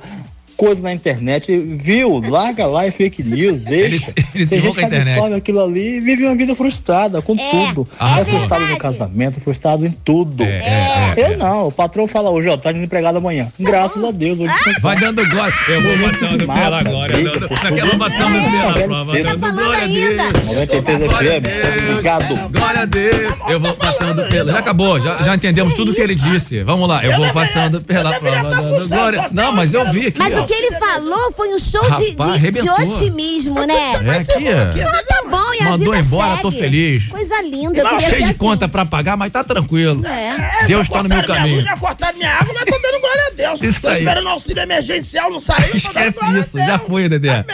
Coisa 0.55 0.81
na 0.81 0.93
internet, 0.93 1.55
viu? 1.79 2.19
Larga 2.27 2.65
lá 2.67 2.85
é 2.85 2.91
fake 2.91 3.23
news, 3.23 3.59
deixa. 3.65 3.85
Eles- 3.85 4.13
eles 4.35 4.49
Tem 4.49 4.59
vão 4.59 4.67
gente 4.73 4.79
que 4.79 4.85
internet. 4.85 5.09
absorve 5.13 5.35
aquilo 5.35 5.61
ali 5.63 5.97
e 5.97 5.99
vive 5.99 6.25
uma 6.25 6.35
vida 6.35 6.55
frustrada 6.55 7.21
com 7.21 7.33
É, 7.35 7.49
tudo. 7.51 7.87
Ah, 7.99 8.19
é 8.19 8.21
é 8.21 8.25
frustrado 8.25 8.65
no 8.67 8.77
casamento, 8.77 9.39
frustrado 9.41 9.85
em 9.85 9.91
tudo. 9.91 10.43
É, 10.43 10.47
é, 10.47 11.13
é, 11.21 11.33
Eu 11.33 11.37
não, 11.37 11.67
o 11.67 11.71
patrão 11.71 12.07
fala 12.07 12.29
hoje, 12.29 12.49
ó, 12.49 12.57
tá 12.57 12.71
desempregado 12.71 13.17
amanhã. 13.17 13.47
Graças 13.59 14.03
a 14.03 14.11
Deus, 14.11 14.39
hoje 14.39 14.51
Ah, 14.53 14.79
Vai 14.81 14.97
dando 14.97 15.27
glória. 15.29 15.53
Eu 15.67 15.81
vou 15.81 16.09
passando 16.09 16.37
pela 16.47 16.83
glória. 16.83 17.15
briga 17.17 17.47
por 17.47 17.63
Naquela 17.63 17.93
É, 17.93 18.73
pela 18.73 18.87
prova. 18.87 19.11
cedo. 19.13 19.23
Dando 19.37 19.53
glória 19.53 19.83
a 19.83 19.87
Deus. 19.87 20.47
93 20.53 21.03
FM, 21.03 21.89
obrigado. 21.91 22.49
Glória 22.51 22.81
a 22.81 22.85
Deus. 22.85 23.33
Eu 23.49 23.59
vou 23.59 23.73
passando 23.73 24.23
pela. 24.29 24.51
Já 24.51 24.59
acabou, 24.59 24.99
já, 24.99 25.17
já 25.23 25.35
entendemos 25.35 25.73
tudo 25.73 25.93
que 25.93 26.01
ele 26.01 26.15
disse. 26.15 26.63
Vamos 26.63 26.87
lá, 26.87 27.03
eu 27.03 27.15
vou 27.17 27.31
passando 27.33 27.81
pela 27.81 28.19
prova. 28.19 28.49
Glória. 28.87 29.27
Não, 29.31 29.51
mas 29.53 29.73
eu 29.73 29.91
vi 29.91 30.07
aqui. 30.07 30.19
Mas 30.19 30.35
ó. 30.37 30.41
o 30.43 30.45
que 30.45 30.52
ele 30.53 30.71
falou 30.77 31.31
foi 31.33 31.53
um 31.53 31.59
show 31.59 31.81
de, 31.83 31.89
Rapaz, 31.89 32.05
de- 32.09 32.15
de, 32.15 32.23
arrebentou. 32.23 32.73
otimismo, 32.87 33.65
né? 33.65 33.73
É 33.73 34.17
aqui, 34.17 34.83
ó. 34.83 34.89
Ah, 34.89 35.03
tá 35.03 35.23
bom, 35.29 35.53
e 35.53 35.59
a 35.61 35.63
Mandou 35.71 35.93
vida 35.93 36.05
embora, 36.05 36.29
segue. 36.31 36.41
tô 36.41 36.51
feliz. 36.51 37.07
Coisa 37.07 37.41
linda. 37.41 37.79
eu 37.79 37.83
Tá 37.83 37.89
queria 37.91 38.09
cheio 38.09 38.23
de 38.23 38.29
assim. 38.29 38.37
conta 38.37 38.67
pra 38.67 38.85
pagar, 38.85 39.17
mas 39.17 39.31
tá 39.31 39.43
tranquilo. 39.43 40.05
É. 40.05 40.65
Deus 40.67 40.87
tá 40.87 41.03
no 41.03 41.09
meu 41.09 41.17
minha 41.17 41.27
luz, 41.27 41.37
caminho. 41.37 41.61
Já 41.63 41.77
cortaram 41.77 42.17
minha 42.17 42.31
água, 42.33 42.53
mas 42.53 42.63
tô 42.65 42.79
dando 42.81 42.99
glória 43.01 43.23
a 43.31 43.35
Deus. 43.35 43.61
Isso 43.61 43.81
tô 43.81 43.87
aí. 43.89 43.99
esperando 43.99 44.27
auxílio 44.29 44.63
emergencial, 44.63 45.29
não 45.31 45.39
saiu. 45.39 45.75
Esquece 45.75 46.19
isso, 46.39 46.57
já 46.57 46.79
foi, 46.79 47.07
Dedé. 47.09 47.45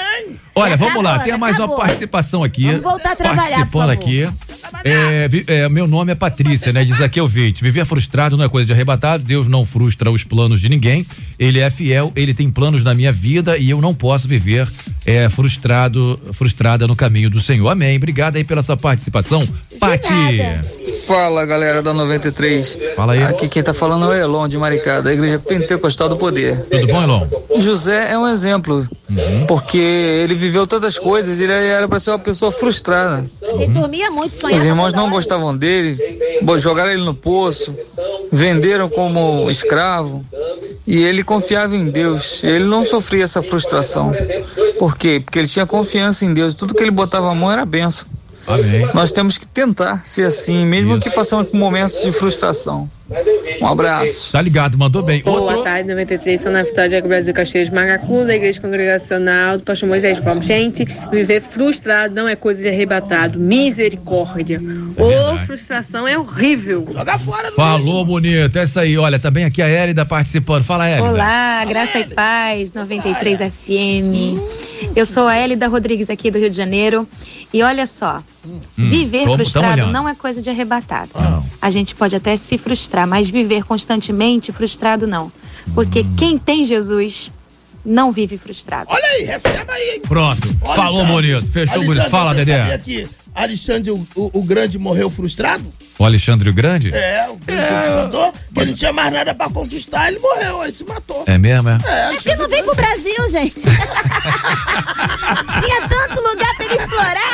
Olha, 0.56 0.72
Já 0.72 0.76
vamos 0.78 1.04
lá, 1.04 1.20
tem 1.20 1.38
mais 1.38 1.58
uma 1.58 1.70
participação 1.76 2.44
aqui. 2.44 2.66
Vamos 2.68 2.82
voltar 2.84 3.12
a 3.12 3.16
trabalhar, 3.16 3.42
Participando 3.66 3.72
por 3.72 3.80
favor. 3.80 3.92
aqui. 3.92 4.30
É, 4.84 5.28
vi- 5.28 5.44
é, 5.48 5.68
meu 5.70 5.88
nome 5.88 6.12
é 6.12 6.16
Patrícia, 6.16 6.72
né? 6.72 6.84
Diz 6.86 7.02
aqui 7.02 7.20
ouvinte. 7.20 7.64
Viver 7.64 7.86
frustrado 7.86 8.38
não 8.38 8.44
é 8.46 8.50
coisa 8.50 8.66
de 8.68 8.74
arrebatado. 8.74 9.24
Deus 9.24 9.48
não 9.48 9.66
frustra 9.66 10.10
os 10.12 10.24
planos 10.24 10.60
de 10.62 10.70
ninguém. 10.70 11.06
Ele 11.38 11.60
é 11.60 11.70
fiel, 11.70 12.12
ele 12.16 12.34
tem 12.34 12.50
planos 12.50 12.84
na 12.84 12.94
minha 12.94 13.12
vida 13.12 13.58
e 13.58 13.70
eu 13.70 13.82
não 13.82 13.94
posso 13.94 14.28
viver 14.28 14.68
é, 15.06 15.30
frustrado, 15.30 16.20
frustrada 16.34 16.88
no 16.88 16.96
caminho 16.96 17.30
do 17.30 17.40
Senhor. 17.42 17.68
Amém. 17.70 17.98
Obrigado 17.98 18.36
aí 18.36 18.44
pela 18.44 18.62
sua 18.64 18.76
participação, 18.78 19.48
Pati. 19.80 20.10
Fala 21.08 21.46
galera 21.46 21.82
da 21.82 21.94
93. 21.94 22.78
Fala 22.96 23.14
aí. 23.14 23.24
Aqui 23.24 23.48
quem 23.48 23.64
tá 23.64 23.74
falando 23.74 24.06
é 24.12 24.20
o 24.20 24.24
Elon 24.24 24.48
de 24.48 24.58
Maricá, 24.58 25.02
da 25.02 25.14
Igreja 25.14 25.40
Pentecostal 25.40 26.10
do 26.10 26.18
Poder. 26.18 26.58
Tudo 26.70 26.88
bom, 26.88 27.02
Elon? 27.04 27.28
José 27.60 28.12
é 28.12 28.18
um 28.18 28.28
exemplo, 28.28 28.88
porque 29.48 29.78
ele 29.78 30.36
viveu 30.36 30.66
tantas 30.68 30.98
coisas, 31.00 31.40
ele 31.40 31.52
era 31.54 31.88
para 31.88 32.00
ser 32.00 32.12
uma 32.12 32.20
pessoa 32.20 32.52
frustrada. 32.52 33.26
Ele 33.42 33.68
dormia 33.68 34.12
muito. 34.12 34.36
Os 34.54 34.64
irmãos 34.64 34.94
não 34.94 35.10
gostavam 35.10 35.56
dele, 35.56 35.98
jogaram 36.58 36.92
ele 36.92 37.04
no 37.04 37.14
poço, 37.14 37.76
venderam 38.32 38.90
como 38.90 39.50
escravo. 39.50 40.26
E 40.88 41.04
ele 41.04 41.24
confiava 41.24 41.76
em 41.76 41.86
Deus. 41.86 42.44
Ele 42.44 42.64
não 42.64 42.84
sofria 42.84 43.24
essa 43.24 43.44
frustração. 43.44 44.12
Por 44.80 44.98
quê? 44.98 45.22
Porque 45.24 45.38
ele 45.38 45.48
tinha 45.48 45.66
confiança 45.66 46.26
em 46.26 46.34
Deus. 46.34 46.56
Tudo 46.56 46.74
que 46.74 46.82
ele 46.82 46.90
botava 46.90 47.30
a 47.30 47.36
mão 47.36 47.52
era 47.52 47.64
benção. 47.64 48.08
Amém. 48.48 48.90
Nós 48.96 49.12
temos 49.12 49.38
que 49.38 49.46
tentar 49.46 50.02
ser 50.06 50.26
assim, 50.26 50.66
mesmo 50.66 51.00
que 51.00 51.12
passamos 51.12 51.48
por 51.50 51.58
momentos 51.58 52.02
de 52.04 52.12
frustração. 52.12 52.90
Um 53.62 53.68
abraço. 53.68 54.32
Tá 54.32 54.42
ligado, 54.42 54.78
mandou 54.78 55.02
bem. 55.02 55.22
Boa 55.24 55.64
tarde, 55.64 55.90
93, 55.90 56.40
sou 56.40 56.52
na 56.52 56.62
Vitória 56.64 57.02
do 57.02 57.08
Brasil 57.08 57.34
Caxias 57.34 57.70
Magacu, 57.70 58.24
da 58.26 58.36
Igreja 58.36 58.62
Congregacional 58.62 59.58
do 59.58 59.64
Pastor 59.64 59.90
Moisés 59.90 60.20
Gomes. 60.20 60.46
Gente, 60.46 60.86
viver 61.12 61.42
frustrado 61.42 62.14
não 62.14 62.28
é 62.28 62.36
coisa 62.36 62.62
de 62.62 62.68
arrebatado, 62.70 63.40
misericórdia. 63.40 64.62
Ô, 64.96 65.38
frustração 65.40 66.08
é 66.08 66.18
horrível. 66.18 66.88
Joga 66.94 67.18
fora, 67.18 67.52
Falou, 67.52 68.06
bonito. 68.06 68.58
É 68.60 68.64
isso 68.64 68.80
aí. 68.80 68.98
Olha, 68.98 69.18
também 69.18 69.44
aqui 69.46 69.62
a 69.62 69.68
Hélida 69.68 70.06
participando. 70.06 70.64
Fala, 70.64 70.88
Hélida. 70.88 71.10
Olá, 71.12 71.66
Graça 71.66 72.00
e 72.00 72.04
Paz, 72.06 72.74
93 72.74 73.40
FM. 73.40 74.38
Eu 74.96 75.06
sou 75.06 75.28
a 75.28 75.36
Hélida 75.36 75.68
Rodrigues 75.68 76.10
aqui 76.10 76.30
do 76.32 76.38
Rio 76.38 76.50
de 76.50 76.56
Janeiro. 76.56 77.08
E 77.52 77.64
olha 77.64 77.88
só, 77.88 78.22
viver 78.78 79.24
tamo- 79.24 79.32
tamo 79.32 79.38
frustrado 79.38 79.88
não 79.92 80.08
é 80.08 80.14
coisa 80.14 80.40
de 80.40 80.50
arrebatado. 80.52 81.10
A 81.62 81.70
gente 81.72 81.96
pode 81.96 82.16
até 82.16 82.38
se 82.38 82.58
frustrar, 82.60 82.99
mas 83.06 83.30
viver 83.30 83.64
constantemente 83.64 84.52
frustrado 84.52 85.06
não. 85.08 85.32
Porque 85.74 86.06
quem 86.18 86.38
tem 86.38 86.66
Jesus 86.66 87.32
não 87.86 88.12
vive 88.12 88.38
frustrado. 88.38 88.88
Olha 88.92 89.06
aí, 89.06 89.24
receba 89.24 89.72
aí, 89.74 89.90
hein? 89.96 90.02
Pronto. 90.08 90.48
Olha, 90.62 90.76
Falou, 90.76 91.02
Alexandre. 91.02 91.32
bonito. 91.34 91.52
Fechou, 91.52 91.74
Alexandre, 91.76 91.88
bonito. 91.96 92.10
Fala, 92.12 92.30
você 92.34 92.46
Dedé. 92.46 92.58
sabia 92.60 92.80
que 92.80 93.08
Alexandre 93.36 93.92
o, 93.92 94.08
o- 94.16 94.32
o 94.40 94.44
Grande 94.44 94.78
morreu 94.78 95.10
frustrado? 95.10 95.66
O 95.98 96.06
Alexandre 96.06 96.50
o 96.50 96.54
Grande? 96.54 96.94
É, 96.94 97.28
o 97.30 97.36
grande 97.36 97.68
conquistador, 97.68 98.32
que 98.54 98.60
ele 98.62 98.72
não 98.72 98.78
tinha 98.78 98.94
mais 98.94 99.12
nada 99.14 99.34
pra 99.36 99.50
conquistar, 99.50 100.08
ele 100.10 100.20
morreu, 100.20 100.62
aí 100.62 100.74
se 100.74 100.86
matou. 100.86 101.24
É 101.28 101.38
mesmo, 101.38 101.68
é? 101.70 101.78
É, 101.86 102.10
Porque 102.14 102.36
não 102.38 102.48
vem 102.48 102.64
pro 102.64 102.74
Brasil, 102.76 103.30
gente. 103.32 103.60
Tinha 105.62 105.88
tanto 105.88 106.22
lugar 106.22 106.56
pra 106.56 106.66
ele 106.66 106.76
explorar, 106.76 107.29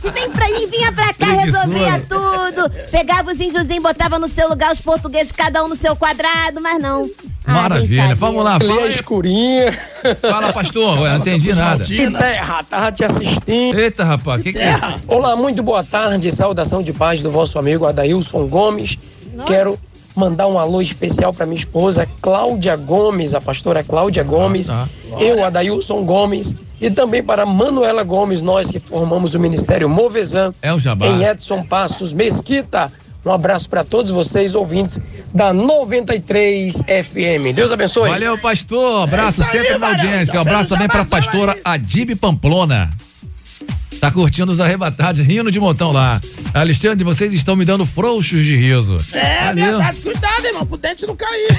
gente. 0.00 0.10
Vem 0.12 0.30
pra 0.30 0.44
aí, 0.44 0.66
vinha 0.66 0.92
pra 0.92 1.12
cá, 1.14 1.26
resolvia 1.26 2.00
tudo. 2.08 2.70
Pegava 2.90 3.32
os 3.32 3.40
índiozinhos, 3.40 3.82
botava 3.82 4.18
no 4.18 4.28
seu 4.28 4.48
lugar, 4.48 4.72
os 4.72 4.80
portugueses, 4.80 5.32
cada 5.32 5.62
um 5.64 5.68
no 5.68 5.76
seu 5.76 5.94
quadrado, 5.96 6.60
mas 6.60 6.80
não. 6.80 7.08
Ah, 7.44 7.52
Maravilha. 7.52 8.14
Vamos 8.14 8.44
lá, 8.44 8.58
fala 8.60 8.82
aí. 8.82 8.92
escurinha. 8.92 9.72
Fala, 10.20 10.52
pastor. 10.52 11.00
Ué, 11.00 11.10
não 11.10 11.18
entendi 11.18 11.52
nada. 11.54 11.84
Que 11.84 12.10
terra, 12.10 12.62
tava 12.62 12.92
te 12.92 13.04
assistindo. 13.04 13.78
Eita, 13.78 14.04
rapaz, 14.04 14.42
que 14.42 14.52
que 14.52 14.58
é? 14.58 14.78
Olá, 15.06 15.34
muito 15.34 15.62
boa 15.62 15.82
tarde, 15.82 16.30
saudação 16.30 16.82
de 16.82 16.92
paz 16.92 17.22
do 17.22 17.30
vosso 17.30 17.58
amigo 17.58 17.86
Adailson 17.86 18.46
Gomes. 18.46 18.98
Quero 19.46 19.78
mandar 20.14 20.46
um 20.48 20.58
alô 20.58 20.82
especial 20.82 21.32
para 21.32 21.46
minha 21.46 21.56
esposa 21.58 22.06
Cláudia 22.20 22.74
Gomes, 22.76 23.34
a 23.34 23.40
pastora 23.40 23.84
Cláudia 23.84 24.24
Gomes, 24.24 24.68
Ah, 24.68 24.86
eu, 25.20 25.44
Adailson 25.44 26.04
Gomes, 26.04 26.56
e 26.80 26.90
também 26.90 27.22
para 27.22 27.44
Manuela 27.44 28.02
Gomes, 28.04 28.42
nós 28.42 28.70
que 28.70 28.78
formamos 28.78 29.34
o 29.34 29.40
Ministério 29.40 29.88
Movezan 29.88 30.52
É 30.62 30.72
o 30.72 30.78
Jabá. 30.78 31.06
em 31.06 31.24
Edson 31.24 31.62
Passos 31.64 32.12
Mesquita. 32.12 32.92
Um 33.24 33.32
abraço 33.32 33.68
para 33.68 33.84
todos 33.84 34.10
vocês, 34.10 34.54
ouvintes 34.54 35.00
da 35.34 35.52
93 35.52 36.76
FM. 36.82 37.52
Deus 37.54 37.72
abençoe. 37.72 38.08
Valeu, 38.08 38.38
pastor. 38.38 39.02
Abraço 39.02 39.42
sempre 39.44 39.76
na 39.76 39.88
audiência. 39.88 40.38
Um 40.38 40.42
abraço 40.42 40.68
também 40.68 40.88
pra 40.88 41.04
pastora 41.04 41.58
Adib 41.64 42.14
Pamplona. 42.16 42.88
Tá 44.00 44.12
curtindo 44.12 44.52
os 44.52 44.60
arrebatados, 44.60 45.20
rindo 45.26 45.50
de 45.50 45.58
montão 45.58 45.90
lá. 45.90 46.20
Alexandre, 46.54 47.02
vocês 47.04 47.32
estão 47.32 47.56
me 47.56 47.64
dando 47.64 47.84
frouxos 47.84 48.44
de 48.44 48.54
riso. 48.54 48.96
É 49.12 49.46
Valeu. 49.46 49.64
verdade, 49.64 50.00
cuidado, 50.00 50.46
irmão, 50.46 50.66
pro 50.66 50.76
dente 50.76 51.04
não 51.06 51.16
cair. 51.16 51.58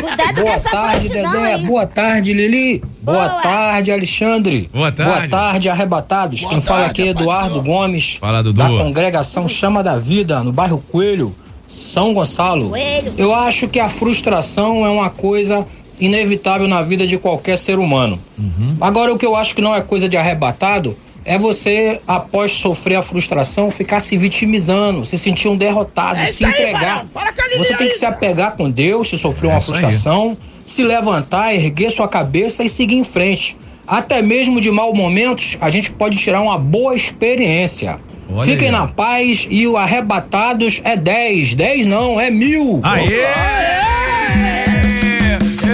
Cuidado 0.00 0.34
Boa 0.34 0.44
com 0.44 0.50
essa 0.50 0.70
tarde, 0.70 1.08
Dedé. 1.08 1.54
aí. 1.54 1.62
Boa 1.62 1.86
tarde, 1.86 2.32
Lili. 2.32 2.82
Boa, 3.00 3.28
tarde, 3.28 3.92
Alexandre. 3.92 4.68
Boa 4.72 4.90
tarde. 4.90 5.28
Boa 5.28 5.28
tarde, 5.28 5.68
arrebatados. 5.68 6.44
Quem 6.44 6.60
fala 6.60 6.86
aqui 6.86 7.02
é 7.02 7.08
Eduardo 7.08 7.62
Gomes. 7.62 8.14
Fala, 8.20 8.42
Dudu. 8.42 8.58
Da 8.58 8.68
congregação 8.68 9.48
Chama 9.48 9.84
da 9.84 9.98
Vida, 9.98 10.42
no 10.42 10.52
bairro 10.52 10.82
Coelho, 10.90 11.32
São 11.68 12.12
Gonçalo. 12.12 12.70
Coelho. 12.70 13.14
Eu 13.16 13.32
acho 13.32 13.68
que 13.68 13.78
a 13.78 13.88
frustração 13.88 14.84
é 14.84 14.88
uma 14.88 15.10
coisa 15.10 15.64
inevitável 16.00 16.66
na 16.66 16.82
vida 16.82 17.06
de 17.06 17.16
qualquer 17.18 17.56
ser 17.56 17.78
humano. 17.78 18.18
Uhum. 18.36 18.76
Agora, 18.80 19.14
o 19.14 19.18
que 19.18 19.24
eu 19.24 19.36
acho 19.36 19.54
que 19.54 19.62
não 19.62 19.74
é 19.74 19.80
coisa 19.80 20.08
de 20.08 20.16
arrebatado 20.16 20.96
é 21.26 21.36
você, 21.36 22.00
após 22.06 22.52
sofrer 22.52 22.94
a 22.94 23.02
frustração, 23.02 23.70
ficar 23.70 23.98
se 24.00 24.16
vitimizando, 24.16 25.04
se 25.04 25.18
sentir 25.18 25.48
um 25.48 25.56
derrotado, 25.56 26.18
É 26.20 26.26
se 26.30 26.44
aí, 26.44 26.50
entregar. 26.52 26.80
Barão. 26.98 27.08
Fala 27.08 27.32
com 27.32 27.42
a 27.42 27.48
Lili 27.48 27.58
Você 27.58 27.76
tem 27.76 27.86
aí. 27.88 27.92
que 27.92 27.98
se 27.98 28.06
apegar 28.06 28.56
com 28.56 28.70
Deus, 28.70 29.08
se 29.10 29.18
sofreu 29.18 29.50
É 29.50 29.54
uma 29.54 29.58
isso 29.58 29.74
aí. 29.74 29.80
frustração, 29.80 30.36
se 30.64 30.82
levantar, 30.84 31.52
erguer 31.54 31.90
sua 31.90 32.06
cabeça 32.08 32.62
e 32.64 32.68
seguir 32.68 32.94
em 32.96 33.04
frente. 33.04 33.56
Até 33.86 34.22
mesmo 34.22 34.60
de 34.60 34.70
maus 34.70 34.96
momentos, 34.96 35.56
a 35.60 35.68
gente 35.70 35.90
pode 35.90 36.16
tirar 36.16 36.40
uma 36.42 36.56
boa 36.58 36.94
experiência. 36.94 37.98
Olha 38.28 38.44
Fiquem 38.44 38.66
aí. 38.68 38.72
na 38.72 38.86
paz 38.88 39.46
e 39.48 39.66
o 39.68 39.76
Arrebatados 39.76 40.80
é 40.84 40.96
10. 40.96 41.54
10 41.54 41.86
não, 41.86 42.20
é 42.20 42.30
mil. 42.30 42.80
Aê! 42.82 43.85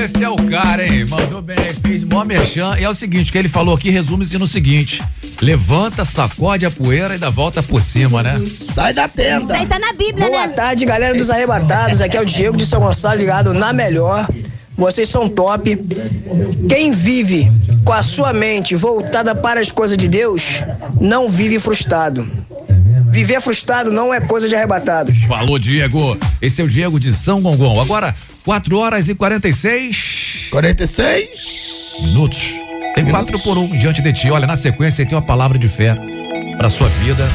Esse 0.03 0.24
é 0.24 0.29
o 0.29 0.37
cara, 0.51 0.85
hein? 0.85 1.05
Mandou 1.05 1.41
bem, 1.41 1.57
fez 1.81 2.03
mó 2.03 2.24
merchan. 2.24 2.77
E 2.77 2.83
é 2.83 2.89
o 2.89 2.95
seguinte, 2.95 3.31
o 3.31 3.33
que 3.33 3.39
ele 3.39 3.49
falou 3.49 3.77
aqui 3.77 3.89
resume-se 3.89 4.37
no 4.37 4.49
seguinte: 4.49 5.01
levanta, 5.41 6.05
sacode 6.05 6.66
a 6.66 6.73
poeira 6.73 7.15
e 7.15 7.19
dá 7.19 7.31
volta 7.31 7.62
por 7.62 7.81
cima, 7.81 8.20
né? 8.20 8.37
Sai 8.59 8.93
da 8.93 9.07
tenda. 9.07 9.45
Isso 9.45 9.62
aí 9.62 9.65
tá 9.65 9.79
na 9.79 9.93
Bíblia, 9.93 10.27
Boa 10.27 10.49
né? 10.49 10.55
tarde, 10.55 10.85
galera 10.85 11.15
dos 11.15 11.31
arrebatados. 11.31 12.03
Aqui 12.03 12.16
é 12.16 12.20
o 12.20 12.27
Diego 12.27 12.57
de 12.57 12.66
São 12.66 12.81
Gonçalo 12.81 13.16
ligado 13.16 13.55
na 13.55 13.73
melhor. 13.73 14.29
Vocês 14.77 15.09
são 15.09 15.29
top. 15.29 15.79
Quem 16.69 16.91
vive 16.91 17.53
com 17.85 17.93
a 17.93 18.03
sua 18.03 18.33
mente 18.33 18.74
voltada 18.74 19.37
para 19.37 19.61
as 19.61 19.70
coisas 19.70 19.97
de 19.97 20.09
Deus 20.09 20.65
não 21.01 21.29
vive 21.29 21.61
frustrado. 21.61 22.29
Viver 23.12 23.41
frustrado 23.41 23.93
não 23.93 24.12
é 24.12 24.20
coisa 24.20 24.49
de 24.49 24.57
arrebatados. 24.57 25.19
Falou, 25.29 25.61
Diego. 25.61 26.19
Esse 26.41 26.61
é 26.61 26.65
o 26.65 26.69
Diego 26.69 26.99
de 26.99 27.15
São 27.15 27.41
Gongon. 27.41 27.81
Agora, 27.81 28.16
4 28.44 28.78
horas 28.78 29.09
e 29.09 29.14
46 29.14 30.48
46 30.51 31.28
minutos. 32.02 32.40
Tem 32.94 33.05
quatro 33.06 33.39
por 33.40 33.56
um 33.56 33.66
diante 33.78 34.02
de 34.02 34.12
ti. 34.12 34.31
Olha, 34.31 34.47
na 34.47 34.56
sequência 34.56 35.06
tem 35.06 35.14
uma 35.16 35.23
palavra 35.23 35.59
de 35.59 35.69
fé 35.69 35.97
pra 36.56 36.69
sua 36.69 36.89
vida. 36.89 37.27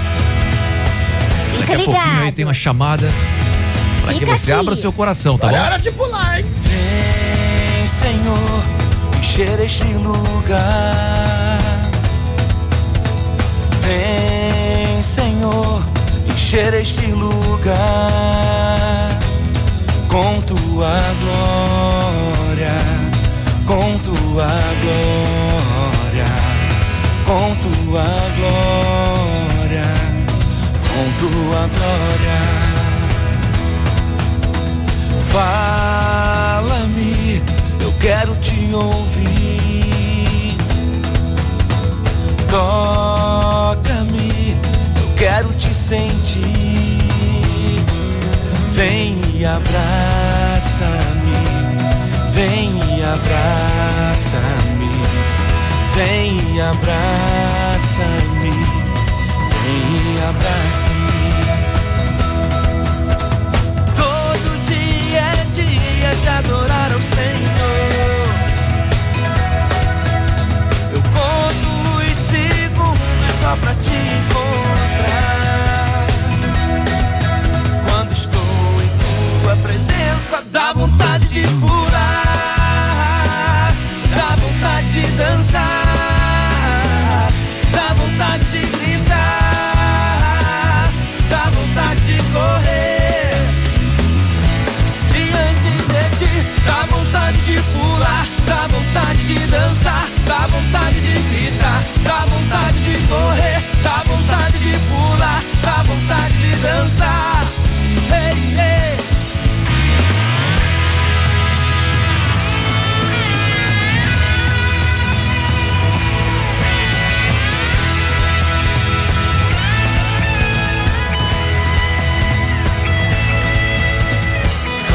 Daqui 1.59 1.73
a 1.73 1.79
Fica 1.79 1.83
pouquinho 1.85 2.05
aí 2.05 2.15
ligado. 2.19 2.33
tem 2.35 2.45
uma 2.45 2.53
chamada 2.53 3.09
pra 4.01 4.13
que 4.13 4.19
Fica 4.19 4.37
você 4.37 4.51
aqui. 4.51 4.59
abra 4.59 4.73
o 4.73 4.77
seu 4.77 4.91
coração, 4.93 5.37
tá 5.37 5.47
Agora 5.47 5.57
é 5.57 5.59
bom? 5.65 5.73
hora 5.73 5.81
de 5.81 5.91
pular, 5.91 6.39
hein? 6.39 6.45
Vem, 6.63 7.87
Senhor, 7.87 8.63
encher 9.19 9.59
este 9.61 9.85
lugar. 9.85 11.57
Vem, 13.81 15.01
Senhor, 15.01 15.83
encher 16.31 16.73
este 16.75 17.07
lugar 17.07 19.16
com 20.07 20.41
tua 20.41 20.99
glória, 21.21 22.77
com 23.65 23.97
tua 23.99 24.47
glória, 24.81 26.25
com 27.25 27.55
tua 27.55 28.07
glória, 28.37 29.87
com 30.87 31.05
tua 31.19 31.61
glória. 31.67 32.39
Fala-me, 36.57 37.13
eu 37.81 37.91
quero 37.99 38.35
te 38.37 38.73
ouvir. 38.73 40.57
Toca-me, 42.49 44.31
eu 45.01 45.07
quero 45.17 45.53
te 45.53 45.73
sentir. 45.75 46.66
Vem 48.77 49.17
e 49.33 49.43
abraça-me, 49.43 50.91
vem 52.31 52.69
e 52.95 53.03
abraça-me, 53.03 54.91
vem 55.95 56.37
e 56.53 56.61
abraça-me, 56.61 58.51
vem 59.63 59.81
e 60.13 60.21
abraça-me. 60.29 61.07
Todo 63.95 64.47
dia 64.67 65.21
é 65.21 65.45
dia 65.53 66.15
de 66.21 66.27
adorar 66.29 66.93
ao 66.93 67.01
Senhor. 67.01 68.27
Eu 70.93 71.01
conto 71.01 71.67
os 71.97 72.15
segundos 72.15 73.33
só 73.41 73.55
pra 73.55 73.73
te 73.73 74.26
dá 80.57 80.73
vontade 80.73 81.27
de 81.27 81.47
pular, 81.59 82.01
dá 84.15 84.35
vontade 84.41 84.87
de 84.91 85.03
dançar, 85.11 85.63
dá 87.71 87.93
vontade 87.93 88.43
de 88.45 88.61
gritar, 88.77 89.19
dá 91.29 91.43
vontade 91.51 92.01
de 92.07 92.17
correr 92.33 93.37
diante 95.11 95.69
de 95.93 96.03
ti. 96.17 96.31
Dá 96.65 96.79
vontade 96.89 97.37
de 97.45 97.61
pular, 97.61 98.25
dá 98.47 98.61
vontade 98.67 99.21
de 99.27 99.37
dançar, 99.51 100.07
dá 100.25 100.47
vontade 100.47 100.99
de 101.01 101.21
gritar, 101.29 101.83
dá 102.03 102.25
vontade 102.25 102.79
de 102.79 102.97
correr, 103.07 103.61
dá 103.83 104.03
vontade 104.07 104.57
de 104.57 104.75
pular, 104.89 105.43
dá 105.61 105.83
vontade 105.83 106.33
de 106.33 106.55
dançar. 106.55 107.45
Ei, 108.11 108.57
ei. 108.59 108.86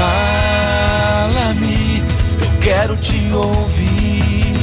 Fala-me, 0.02 2.02
eu 2.40 2.50
quero 2.60 2.96
te 2.96 3.30
ouvir. 3.32 4.56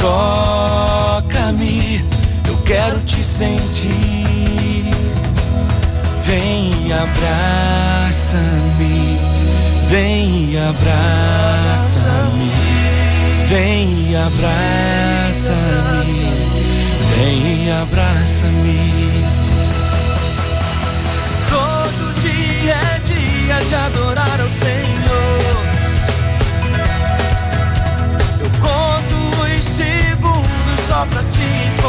Toca-me, 0.00 2.04
eu 2.48 2.56
quero 2.64 2.98
te 3.02 3.22
sentir. 3.22 3.92
Vem 6.24 6.92
abraça-me, 6.92 8.40
vem 9.88 10.58
abraça-me, 10.58 12.50
vem 13.48 14.16
abraça-me, 14.16 15.54
vem 17.16 17.70
abraça-me. 17.72 19.19
De 23.70 23.76
adorar 23.76 24.40
ao 24.40 24.50
Senhor. 24.50 25.56
Eu 28.40 28.50
conto 28.60 29.16
os 29.44 29.64
segundos 29.64 30.80
só 30.88 31.06
pra 31.06 31.22
te 31.22 31.79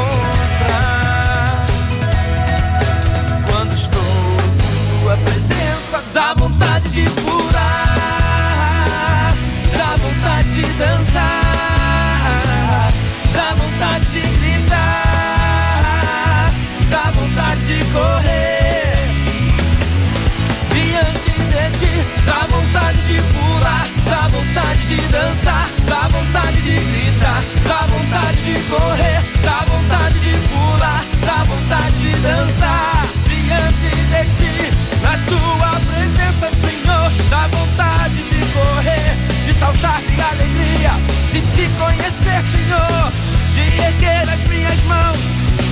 te 41.52 41.68
conhecer, 41.78 42.42
Senhor, 42.42 43.12
de 43.54 43.82
erguer 43.82 44.30
as 44.30 44.48
minhas 44.48 44.82
mãos, 44.84 45.18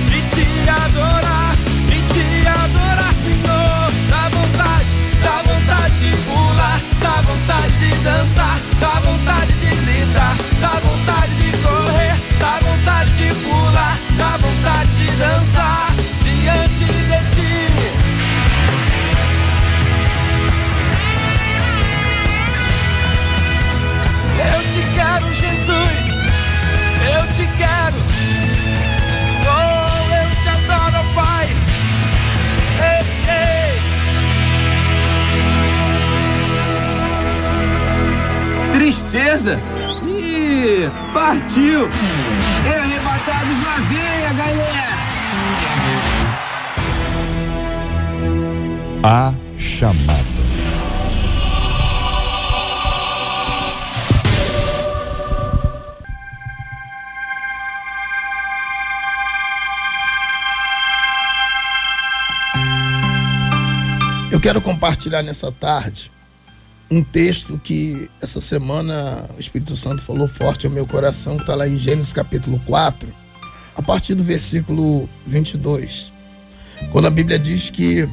de 0.08 0.20
te 0.34 0.46
adorar, 0.68 1.54
de 1.86 1.98
te 2.12 2.46
adorar, 2.46 3.14
Senhor. 3.22 3.90
Dá 4.08 4.28
vontade, 4.28 4.86
dá 5.22 5.42
vontade 5.42 5.94
de 6.00 6.16
pular, 6.24 6.80
dá 7.00 7.20
vontade 7.22 7.78
de 7.78 7.90
dançar, 8.04 8.58
dá 8.80 9.00
vontade 9.00 9.52
de 9.54 9.70
gritar, 9.84 10.36
dá 10.60 10.80
vontade 10.80 11.34
de 11.34 11.56
correr, 11.58 12.16
dá 12.38 12.58
vontade 12.62 13.10
de 13.12 13.34
pular, 13.34 13.98
dá 14.18 14.36
vontade 14.36 14.90
de 14.96 15.06
dançar 15.16 15.89
te 24.72 24.82
quero, 24.94 25.34
Jesus, 25.34 26.06
eu 27.12 27.22
te 27.34 27.46
quero. 27.58 27.96
Oh, 29.46 30.14
eu 30.14 30.28
te 30.42 30.48
adoro, 30.48 31.00
Pai. 31.14 31.46
Ei, 32.80 33.04
ei. 33.28 33.72
Tristeza? 38.72 39.54
Ih, 40.04 40.90
partiu! 41.12 41.90
E 42.64 42.68
arrebatados 42.68 43.58
na 43.58 43.76
veia, 43.88 44.32
galera! 44.32 45.00
A 49.02 49.32
chamada. 49.58 50.19
Quero 64.50 64.60
compartilhar 64.60 65.22
nessa 65.22 65.52
tarde 65.52 66.10
um 66.90 67.04
texto 67.04 67.56
que 67.56 68.10
essa 68.20 68.40
semana 68.40 69.24
o 69.36 69.38
Espírito 69.38 69.76
Santo 69.76 70.02
falou 70.02 70.26
forte 70.26 70.66
ao 70.66 70.72
meu 70.72 70.84
coração, 70.84 71.36
que 71.36 71.42
está 71.42 71.54
lá 71.54 71.68
em 71.68 71.78
Gênesis 71.78 72.12
capítulo 72.12 72.60
4, 72.66 73.14
a 73.76 73.80
partir 73.80 74.16
do 74.16 74.24
versículo 74.24 75.08
22. 75.24 76.12
Quando 76.90 77.06
a 77.06 77.10
Bíblia 77.10 77.38
diz 77.38 77.70
que 77.70 78.08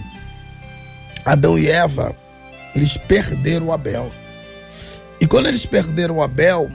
Adão 1.26 1.58
e 1.58 1.72
Eva, 1.72 2.16
eles 2.76 2.98
perderam 2.98 3.74
Abel. 3.74 4.12
E 5.20 5.26
quando 5.26 5.48
eles 5.48 5.66
perderam 5.66 6.22
Abel, 6.22 6.70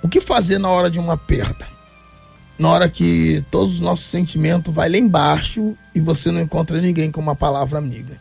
o 0.00 0.08
que 0.08 0.20
fazer 0.20 0.58
na 0.58 0.68
hora 0.68 0.88
de 0.88 1.00
uma 1.00 1.16
perda? 1.16 1.66
Na 2.56 2.68
hora 2.68 2.88
que 2.88 3.44
todos 3.50 3.74
os 3.74 3.80
nossos 3.80 4.06
sentimentos 4.06 4.72
vai 4.72 4.88
lá 4.88 4.96
embaixo 4.96 5.76
e 5.92 5.98
você 5.98 6.30
não 6.30 6.40
encontra 6.40 6.80
ninguém 6.80 7.10
com 7.10 7.20
uma 7.20 7.34
palavra 7.34 7.80
amiga. 7.80 8.16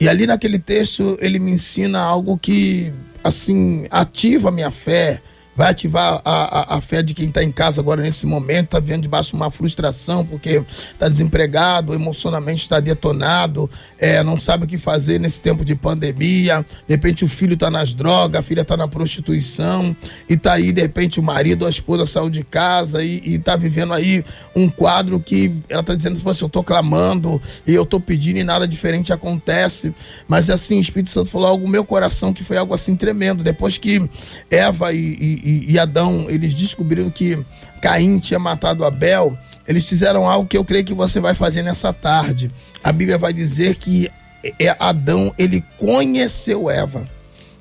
E 0.00 0.08
ali 0.08 0.26
naquele 0.26 0.58
texto 0.58 1.16
ele 1.20 1.38
me 1.38 1.50
ensina 1.50 2.00
algo 2.00 2.36
que 2.36 2.92
assim, 3.22 3.86
ativa 3.90 4.50
a 4.50 4.52
minha 4.52 4.70
fé, 4.70 5.20
vai 5.56 5.70
ativar 5.70 6.20
a, 6.24 6.74
a, 6.74 6.76
a 6.76 6.80
fé 6.80 7.02
de 7.02 7.14
quem 7.14 7.28
está 7.28 7.42
em 7.42 7.52
casa 7.52 7.80
agora 7.80 8.02
nesse 8.02 8.26
momento, 8.26 8.64
está 8.66 8.80
vendo 8.80 9.02
debaixo 9.02 9.30
de 9.30 9.36
uma 9.36 9.50
frustração 9.50 10.24
porque 10.24 10.62
está 10.92 11.08
desempregado, 11.08 11.94
emocionalmente 11.94 12.62
está 12.62 12.80
detonado, 12.80 13.70
é, 13.98 14.22
não 14.22 14.38
sabe 14.38 14.64
o 14.64 14.68
que 14.68 14.78
fazer 14.78 15.20
nesse 15.20 15.40
tempo 15.40 15.64
de 15.64 15.74
pandemia. 15.74 16.64
De 16.86 16.94
repente 16.94 17.24
o 17.24 17.28
filho 17.28 17.54
está 17.54 17.70
nas 17.70 17.94
drogas, 17.94 18.40
a 18.40 18.42
filha 18.42 18.62
está 18.62 18.76
na 18.76 18.88
prostituição 18.88 19.96
e 20.28 20.36
tá 20.36 20.54
aí 20.54 20.72
de 20.72 20.82
repente 20.82 21.20
o 21.20 21.22
marido, 21.22 21.66
a 21.66 21.70
esposa 21.70 22.06
saiu 22.06 22.30
de 22.30 22.42
casa 22.42 23.04
e, 23.04 23.34
está 23.34 23.56
vivendo 23.56 23.92
aí 23.92 24.24
um 24.54 24.68
quadro 24.68 25.20
que 25.20 25.54
ela 25.68 25.80
está 25.80 25.94
dizendo 25.94 26.14
assim, 26.14 26.44
eu 26.44 26.46
estou 26.46 26.62
clamando 26.62 27.40
e 27.66 27.74
eu 27.74 27.82
estou 27.82 28.00
pedindo 28.00 28.38
e 28.38 28.44
nada 28.44 28.66
diferente 28.66 29.12
acontece. 29.12 29.94
Mas 30.26 30.50
assim, 30.50 30.78
o 30.78 30.80
Espírito 30.80 31.10
Santo 31.10 31.30
falou 31.30 31.48
algo 31.48 31.64
no 31.64 31.70
meu 31.70 31.84
coração 31.84 32.32
que 32.32 32.42
foi 32.42 32.56
algo 32.56 32.74
assim 32.74 32.96
tremendo. 32.96 33.44
Depois 33.44 33.78
que 33.78 34.08
Eva 34.50 34.92
e, 34.92 35.40
e 35.43 35.43
e, 35.44 35.72
e 35.72 35.78
Adão, 35.78 36.26
eles 36.28 36.54
descobriram 36.54 37.10
que 37.10 37.38
Caim 37.82 38.18
tinha 38.18 38.38
matado 38.38 38.84
Abel, 38.84 39.38
eles 39.68 39.86
fizeram 39.86 40.28
algo 40.28 40.48
que 40.48 40.56
eu 40.56 40.64
creio 40.64 40.84
que 40.84 40.94
você 40.94 41.20
vai 41.20 41.34
fazer 41.34 41.62
nessa 41.62 41.92
tarde. 41.92 42.50
A 42.82 42.90
Bíblia 42.90 43.18
vai 43.18 43.32
dizer 43.32 43.76
que 43.76 44.10
é 44.58 44.76
Adão, 44.78 45.32
ele 45.38 45.62
conheceu 45.78 46.70
Eva. 46.70 47.08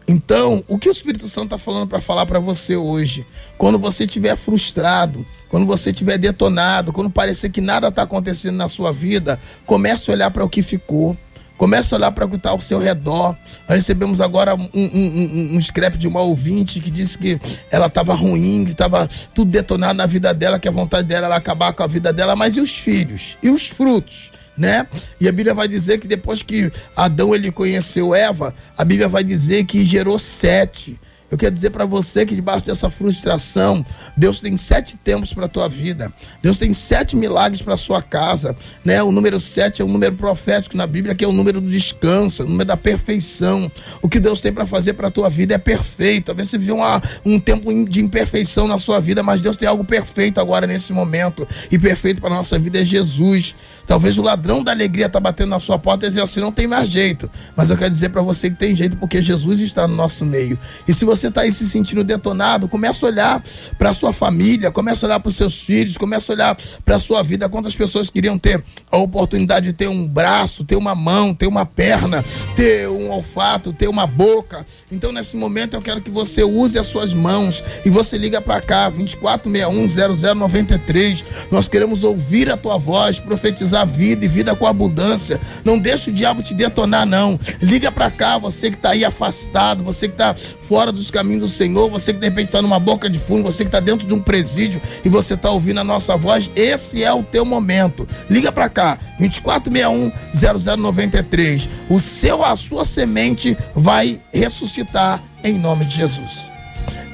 Então, 0.07 0.63
o 0.67 0.77
que 0.77 0.89
o 0.89 0.91
Espírito 0.91 1.29
Santo 1.29 1.45
está 1.45 1.57
falando 1.57 1.87
para 1.87 2.01
falar 2.01 2.25
para 2.25 2.39
você 2.39 2.75
hoje? 2.75 3.25
Quando 3.57 3.79
você 3.79 4.03
estiver 4.03 4.35
frustrado, 4.35 5.25
quando 5.49 5.65
você 5.65 5.91
estiver 5.91 6.17
detonado, 6.17 6.91
quando 6.91 7.09
parecer 7.09 7.49
que 7.49 7.61
nada 7.61 7.87
está 7.87 8.03
acontecendo 8.03 8.57
na 8.57 8.67
sua 8.67 8.91
vida, 8.91 9.39
comece 9.65 10.09
a 10.09 10.13
olhar 10.13 10.31
para 10.31 10.43
o 10.43 10.49
que 10.49 10.61
ficou. 10.61 11.17
Comece 11.57 11.93
a 11.93 11.97
olhar 11.97 12.11
para 12.11 12.25
o 12.25 12.29
que 12.29 12.35
está 12.35 12.49
ao 12.49 12.61
seu 12.61 12.79
redor. 12.79 13.35
Nós 13.67 13.77
recebemos 13.77 14.19
agora 14.21 14.55
um, 14.55 14.69
um, 14.73 14.79
um, 14.83 15.55
um 15.55 15.61
scrap 15.61 15.97
de 15.97 16.07
uma 16.07 16.21
ouvinte 16.21 16.79
que 16.79 16.91
disse 16.91 17.17
que 17.17 17.39
ela 17.71 17.87
estava 17.87 18.13
ruim, 18.13 18.63
que 18.65 18.71
estava 18.71 19.07
tudo 19.33 19.51
detonado 19.51 19.93
na 19.93 20.05
vida 20.05 20.33
dela, 20.33 20.59
que 20.59 20.67
a 20.67 20.71
vontade 20.71 21.07
dela 21.07 21.27
era 21.27 21.35
acabar 21.35 21.71
com 21.73 21.83
a 21.83 21.87
vida 21.87 22.11
dela. 22.11 22.35
Mas 22.35 22.57
e 22.57 22.59
os 22.59 22.77
filhos? 22.77 23.37
E 23.41 23.49
os 23.49 23.67
frutos? 23.67 24.31
Né? 24.57 24.85
E 25.19 25.27
a 25.27 25.31
Bíblia 25.31 25.53
vai 25.53 25.67
dizer 25.67 25.99
que 25.99 26.07
depois 26.07 26.43
que 26.43 26.71
Adão 26.95 27.33
ele 27.33 27.51
conheceu 27.51 28.13
Eva, 28.13 28.53
a 28.77 28.85
Bíblia 28.85 29.07
vai 29.07 29.23
dizer 29.23 29.65
que 29.65 29.83
gerou 29.85 30.19
sete. 30.19 30.99
Eu 31.33 31.37
quero 31.37 31.51
dizer 31.51 31.71
para 31.71 31.83
você 31.83 32.27
que 32.27 32.35
debaixo 32.35 32.67
dessa 32.67 32.91
frustração, 32.91 33.83
Deus 34.15 34.39
tem 34.39 34.55
sete 34.55 34.95
tempos 34.95 35.33
para 35.33 35.47
a 35.47 35.49
tua 35.49 35.67
vida. 35.67 36.13
Deus 36.43 36.59
tem 36.59 36.71
sete 36.73 37.15
milagres 37.15 37.59
para 37.59 37.73
a 37.73 37.77
sua 37.77 38.03
casa. 38.03 38.55
Né? 38.85 39.01
O 39.01 39.11
número 39.11 39.39
sete 39.39 39.81
é 39.81 39.85
um 39.85 39.87
número 39.91 40.13
profético 40.15 40.77
na 40.77 40.85
Bíblia, 40.85 41.15
que 41.15 41.25
é 41.25 41.27
o 41.27 41.31
número 41.31 41.59
do 41.59 41.67
descanso, 41.67 42.43
o 42.43 42.45
número 42.45 42.67
da 42.67 42.77
perfeição. 42.77 43.71
O 43.99 44.07
que 44.07 44.19
Deus 44.19 44.41
tem 44.41 44.53
para 44.53 44.67
fazer 44.67 44.93
para 44.93 45.07
a 45.07 45.11
tua 45.11 45.27
vida 45.27 45.55
é 45.55 45.57
perfeito. 45.57 46.27
Talvez 46.27 46.51
você 46.51 46.59
viu 46.59 46.77
um 47.25 47.39
tempo 47.39 47.83
de 47.85 47.99
imperfeição 47.99 48.67
na 48.67 48.77
sua 48.77 48.99
vida, 48.99 49.23
mas 49.23 49.41
Deus 49.41 49.57
tem 49.57 49.67
algo 49.67 49.83
perfeito 49.83 50.39
agora 50.39 50.67
nesse 50.67 50.93
momento. 50.93 51.47
E 51.71 51.79
perfeito 51.79 52.21
para 52.21 52.29
a 52.31 52.37
nossa 52.37 52.59
vida 52.59 52.79
é 52.79 52.85
Jesus. 52.85 53.55
Talvez 53.87 54.19
o 54.19 54.21
ladrão 54.21 54.63
da 54.63 54.71
alegria 54.71 55.07
está 55.07 55.19
batendo 55.19 55.49
na 55.49 55.59
sua 55.59 55.79
porta 55.79 56.05
e 56.05 56.09
dizendo 56.09 56.25
assim: 56.25 56.39
não 56.39 56.51
tem 56.51 56.67
mais 56.67 56.89
jeito. 56.89 57.27
Mas 57.55 57.71
eu 57.71 57.77
quero 57.77 57.89
dizer 57.89 58.09
para 58.09 58.21
você 58.21 58.51
que 58.51 58.55
tem 58.55 58.75
jeito, 58.75 58.97
porque 58.97 59.19
Jesus 59.19 59.59
está 59.61 59.87
no 59.87 59.95
nosso 59.95 60.23
meio. 60.23 60.59
E 60.87 60.93
se 60.93 61.03
você 61.03 61.22
está 61.27 61.41
aí 61.41 61.51
se 61.51 61.67
sentindo 61.67 62.03
detonado, 62.03 62.67
começa 62.67 63.05
a 63.05 63.09
olhar 63.09 63.43
para 63.77 63.93
sua 63.93 64.13
família, 64.13 64.71
começa 64.71 65.05
a 65.05 65.07
olhar 65.07 65.19
para 65.19 65.29
os 65.29 65.35
seus 65.35 65.61
filhos, 65.61 65.97
começa 65.97 66.31
a 66.31 66.35
olhar 66.35 66.57
para 66.83 66.99
sua 66.99 67.23
vida. 67.23 67.49
Quantas 67.49 67.75
pessoas 67.75 68.09
queriam 68.09 68.37
ter 68.37 68.63
a 68.91 68.97
oportunidade 68.97 69.67
de 69.67 69.73
ter 69.73 69.87
um 69.87 70.07
braço, 70.07 70.63
ter 70.63 70.75
uma 70.75 70.95
mão, 70.95 71.33
ter 71.33 71.47
uma 71.47 71.65
perna, 71.65 72.23
ter 72.55 72.87
um 72.87 73.11
olfato, 73.11 73.73
ter 73.73 73.87
uma 73.87 74.05
boca. 74.05 74.65
Então, 74.91 75.11
nesse 75.11 75.35
momento, 75.35 75.75
eu 75.75 75.81
quero 75.81 76.01
que 76.01 76.09
você 76.09 76.43
use 76.43 76.77
as 76.77 76.87
suas 76.87 77.13
mãos 77.13 77.63
e 77.85 77.89
você 77.89 78.17
liga 78.17 78.41
para 78.41 78.61
cá, 78.61 78.91
2461-0093. 78.91 81.23
Nós 81.51 81.67
queremos 81.67 82.03
ouvir 82.03 82.51
a 82.51 82.57
tua 82.57 82.77
voz, 82.77 83.19
profetizar 83.19 83.87
vida 83.87 84.25
e 84.25 84.27
vida 84.27 84.55
com 84.55 84.67
abundância. 84.67 85.39
Não 85.63 85.77
deixa 85.77 86.09
o 86.09 86.13
diabo 86.13 86.43
te 86.43 86.53
detonar, 86.53 87.05
não. 87.05 87.39
Liga 87.61 87.91
para 87.91 88.11
cá, 88.11 88.37
você 88.37 88.69
que 88.69 88.77
está 88.77 88.91
aí 88.91 89.03
afastado, 89.03 89.83
você 89.83 90.07
que 90.07 90.13
está 90.13 90.35
fora 90.35 90.91
dos 91.03 91.11
caminhos 91.11 91.41
do 91.41 91.49
Senhor, 91.49 91.89
você 91.89 92.13
que 92.13 92.19
de 92.19 92.25
repente 92.25 92.45
está 92.47 92.61
numa 92.61 92.79
boca 92.79 93.09
de 93.09 93.19
fundo, 93.19 93.43
você 93.43 93.63
que 93.63 93.67
está 93.67 93.79
dentro 93.79 94.05
de 94.07 94.13
um 94.13 94.21
presídio 94.21 94.81
e 95.03 95.09
você 95.09 95.33
está 95.33 95.51
ouvindo 95.51 95.81
a 95.81 95.83
nossa 95.83 96.15
voz. 96.15 96.49
Esse 96.55 97.03
é 97.03 97.11
o 97.11 97.21
teu 97.21 97.43
momento. 97.43 98.07
Liga 98.29 98.49
para 98.51 98.69
cá, 98.69 98.97
2461-0093. 99.19 101.67
O 101.89 101.99
seu, 101.99 102.43
a 102.43 102.55
sua 102.55 102.85
semente 102.85 103.57
vai 103.75 104.19
ressuscitar 104.33 105.21
em 105.43 105.59
nome 105.59 105.85
de 105.85 105.97
Jesus. 105.97 106.49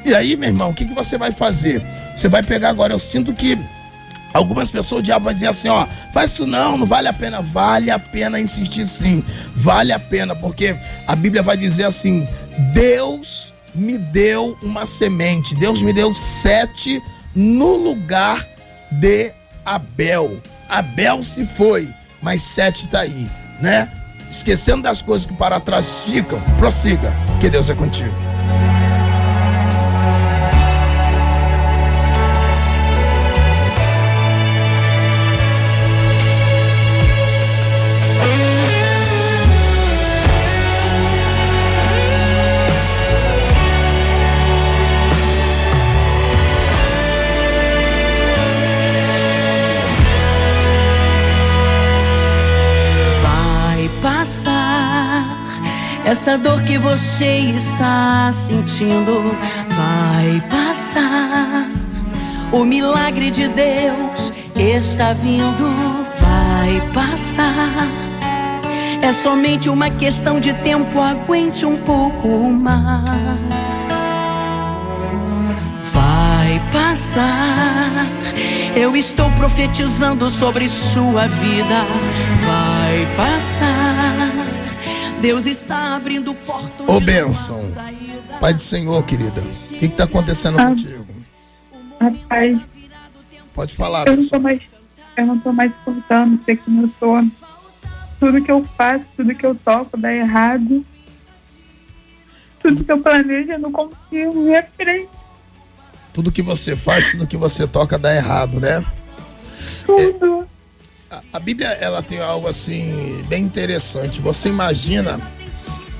E 0.05 0.13
aí, 0.13 0.37
meu 0.37 0.49
irmão, 0.49 0.69
o 0.69 0.73
que, 0.73 0.85
que 0.85 0.93
você 0.93 1.17
vai 1.17 1.31
fazer? 1.31 1.81
Você 2.15 2.29
vai 2.29 2.43
pegar 2.43 2.69
agora, 2.69 2.93
eu 2.93 2.99
sinto 2.99 3.33
que 3.33 3.57
Algumas 4.31 4.69
pessoas 4.69 5.01
o 5.01 5.03
diabo 5.03 5.25
vai 5.25 5.33
dizer 5.33 5.47
assim, 5.47 5.69
ó, 5.69 5.87
faz 6.13 6.31
isso 6.31 6.45
não, 6.45 6.77
não 6.77 6.85
vale 6.85 7.07
a 7.07 7.13
pena. 7.13 7.41
Vale 7.41 7.89
a 7.89 7.97
pena 7.97 8.39
insistir 8.39 8.85
sim. 8.85 9.23
Vale 9.55 9.91
a 9.91 9.97
pena, 9.99 10.35
porque 10.35 10.75
a 11.07 11.15
Bíblia 11.15 11.41
vai 11.41 11.57
dizer 11.57 11.85
assim: 11.85 12.27
Deus 12.71 13.53
me 13.79 13.97
deu 13.97 14.57
uma 14.61 14.85
semente. 14.85 15.55
Deus 15.55 15.81
me 15.81 15.93
deu 15.93 16.13
sete 16.13 17.01
no 17.35 17.75
lugar 17.77 18.45
de 18.91 19.31
Abel. 19.65 20.41
Abel 20.67 21.23
se 21.23 21.45
foi, 21.45 21.87
mas 22.21 22.41
sete 22.41 22.85
está 22.85 23.01
aí, 23.01 23.29
né? 23.61 23.91
Esquecendo 24.29 24.83
das 24.83 25.01
coisas 25.01 25.25
que 25.25 25.33
para 25.33 25.59
trás 25.59 26.05
ficam, 26.05 26.39
prossiga, 26.57 27.11
que 27.41 27.49
Deus 27.49 27.69
é 27.69 27.73
contigo. 27.73 28.38
Essa 56.09 56.39
dor 56.39 56.63
que 56.63 56.75
você 56.79 57.53
está 57.55 58.31
sentindo. 58.33 59.37
Vai 59.69 60.41
passar. 60.49 61.69
O 62.51 62.65
milagre 62.65 63.29
de 63.29 63.47
Deus 63.47 64.33
está 64.55 65.13
vindo. 65.13 65.69
Vai 66.19 66.81
passar. 66.93 67.87
É 69.03 69.13
somente 69.13 69.69
uma 69.69 69.91
questão 69.91 70.39
de 70.39 70.51
tempo. 70.51 70.99
Aguente 70.99 71.63
um 71.63 71.77
pouco 71.77 72.27
mais. 72.49 73.05
Vai 75.93 76.59
passar. 76.71 78.07
Eu 78.75 78.97
estou 78.97 79.29
profetizando 79.33 80.27
sobre 80.31 80.67
sua 80.69 81.27
vida. 81.27 81.85
Vai 82.47 83.15
passar. 83.15 84.68
Deus 85.21 85.45
está 85.45 85.95
abrindo 85.95 86.33
portas. 86.33 86.87
Ô 86.87 86.99
bênção. 86.99 87.59
Pai 88.39 88.53
do 88.53 88.59
Senhor, 88.59 89.03
querida. 89.03 89.41
O 89.41 89.79
que 89.79 89.85
está 89.85 90.05
acontecendo 90.05 90.57
Ah. 90.59 90.67
contigo? 90.67 91.05
Rapaz, 91.99 92.57
Pode 93.53 93.75
falar, 93.75 94.07
eu 94.07 94.15
não 94.15 94.39
mais, 94.39 94.61
eu 95.17 95.25
não 95.25 95.37
tô 95.37 95.51
mais 95.51 95.73
suportando 95.73 96.39
ser 96.45 96.55
como 96.57 96.83
eu 96.83 96.89
sou. 96.97 97.21
Tudo 98.19 98.41
que 98.41 98.49
eu 98.51 98.65
faço, 98.77 99.03
tudo 99.17 99.35
que 99.35 99.45
eu 99.45 99.53
toco 99.53 99.97
dá 99.97 100.13
errado. 100.13 100.85
Tudo 102.61 102.83
que 102.83 102.91
eu 102.91 102.99
planejo 103.01 103.51
eu 103.51 103.59
não 103.59 103.71
consigo 103.71 104.45
ver 104.45 104.69
frente. 104.77 105.09
Tudo 106.13 106.31
que 106.31 106.41
você 106.41 106.75
faz, 106.75 107.11
tudo 107.11 107.27
que 107.27 107.35
você 107.35 107.67
toca 107.67 107.97
dá 107.97 108.15
errado, 108.15 108.61
né? 108.61 108.83
Tudo. 109.85 110.47
A, 111.33 111.39
Bíblia 111.39 111.69
ela 111.81 112.03
tem 112.03 112.19
algo 112.21 112.47
assim 112.47 113.23
bem 113.27 113.43
interessante. 113.43 114.21
Você 114.21 114.49
imagina 114.49 115.19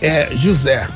é, 0.02 0.36
José. 0.36 0.88